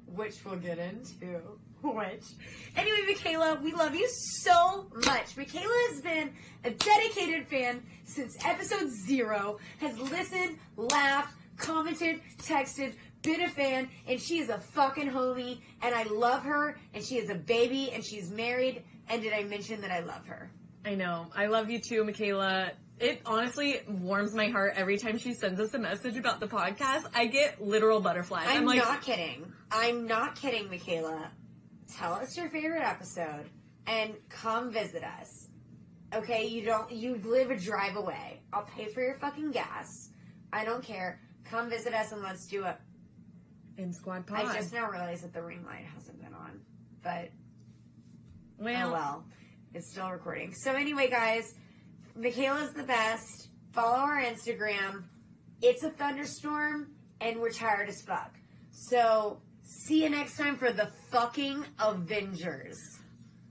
which 0.07 0.45
we'll 0.45 0.57
get 0.57 0.79
into. 0.79 1.41
Which. 1.83 2.25
Anyway, 2.77 2.99
Michaela, 3.07 3.61
we 3.63 3.73
love 3.73 3.95
you 3.95 4.09
so 4.09 4.87
much. 5.05 5.37
Michaela 5.37 5.89
has 5.93 6.01
been 6.01 6.31
a 6.65 6.71
dedicated 6.71 7.47
fan 7.47 7.81
since 8.07 8.35
episode 8.45 8.91
zero, 9.07 9.59
has 9.79 9.97
listened, 9.99 10.59
laughed, 10.77 11.35
commented, 11.59 12.21
texted, 12.43 12.95
been 13.27 13.43
a 13.43 13.49
fan, 13.49 13.89
and 14.09 14.21
she 14.21 14.39
is 14.39 14.49
a 14.49 14.59
fucking 14.59 15.11
homie, 15.11 15.61
and 15.83 15.95
I 15.95 16.05
love 16.05 16.45
her, 16.45 16.79
and 16.95 17.05
she 17.05 17.19
is 17.19 17.29
a 17.29 17.35
baby, 17.35 17.91
and 17.93 18.05
she's 18.05 18.31
married, 18.31 18.83
and 19.09 19.21
did 19.21 19.33
I 19.33 19.43
mention 19.43 19.83
that 19.83 19.91
I 19.91 20.01
love 20.01 20.25
her? 20.27 20.51
I 20.85 20.95
know. 20.95 21.27
I 21.35 21.47
love 21.47 21.69
you 21.69 21.81
too, 21.81 22.05
Michaela. 22.05 22.71
It 22.99 23.21
honestly 23.27 23.81
warms 23.89 24.35
my 24.35 24.49
heart 24.49 24.75
every 24.77 24.97
time 24.97 25.19
she 25.19 25.35
sends 25.35 25.61
us 25.61 25.75
a 25.75 25.79
message 25.79 26.17
about 26.17 26.41
the 26.41 26.47
podcast. 26.47 27.05
I 27.15 27.27
get 27.27 27.61
literal 27.61 28.01
butterflies. 28.01 28.47
I'm, 28.49 28.61
I'm, 28.61 28.67
like, 28.67 28.79
not 28.79 29.03
kidding. 29.03 29.53
I'm 29.71 30.07
not 30.07 30.37
kidding, 30.37 30.71
Michaela. 30.71 31.31
Tell 31.99 32.15
us 32.15 32.37
your 32.37 32.49
favorite 32.49 32.83
episode 32.83 33.51
and 33.87 34.15
come 34.29 34.73
visit 34.73 35.03
us. 35.05 35.49
Okay, 36.15 36.47
you 36.47 36.65
don't 36.65 36.91
you 36.91 37.21
live 37.25 37.51
a 37.51 37.57
drive 37.59 37.97
away. 37.97 38.41
I'll 38.53 38.65
pay 38.65 38.87
for 38.87 39.03
your 39.03 39.19
fucking 39.19 39.51
gas. 39.51 40.11
I 40.53 40.65
don't 40.65 40.83
care. 40.83 41.21
Come 41.45 41.69
visit 41.69 41.93
us 41.93 42.13
and 42.13 42.23
let's 42.23 42.47
do 42.47 42.65
it. 42.65 42.77
In 43.79 43.93
Squad 43.93 44.27
Pod. 44.27 44.47
I 44.47 44.57
just 44.57 44.73
now 44.73 44.91
realized 44.91 45.25
that 45.25 45.33
the 45.33 45.43
ring 45.43 45.65
light 45.65 45.85
hasn't 45.95 46.21
been 46.23 46.35
on. 46.35 46.61
But 47.03 47.31
oh 48.61 48.65
well, 48.65 48.89
oh 48.89 48.93
well. 48.93 49.25
It's 49.75 49.91
still 49.91 50.11
recording. 50.11 50.55
So 50.55 50.73
anyway, 50.73 51.09
guys, 51.11 51.55
Michaela's 52.15 52.73
the 52.73 52.85
best. 52.85 53.49
Follow 53.73 53.99
our 53.99 54.23
Instagram. 54.23 55.05
It's 55.63 55.83
a 55.83 55.91
thunderstorm 55.91 56.89
and 57.21 57.41
we're 57.41 57.51
tired 57.51 57.89
as 57.89 58.03
fuck. 58.03 58.35
So 58.71 59.41
see 59.63 60.03
you 60.03 60.11
next 60.11 60.37
time 60.37 60.57
for 60.57 60.73
the 60.73 60.91
fucking 61.11 61.65
Avengers. 61.79 62.79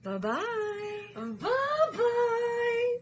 bye 0.04 0.18
bye. 0.18 0.42
Bye 1.16 1.36
bye. 1.94 2.94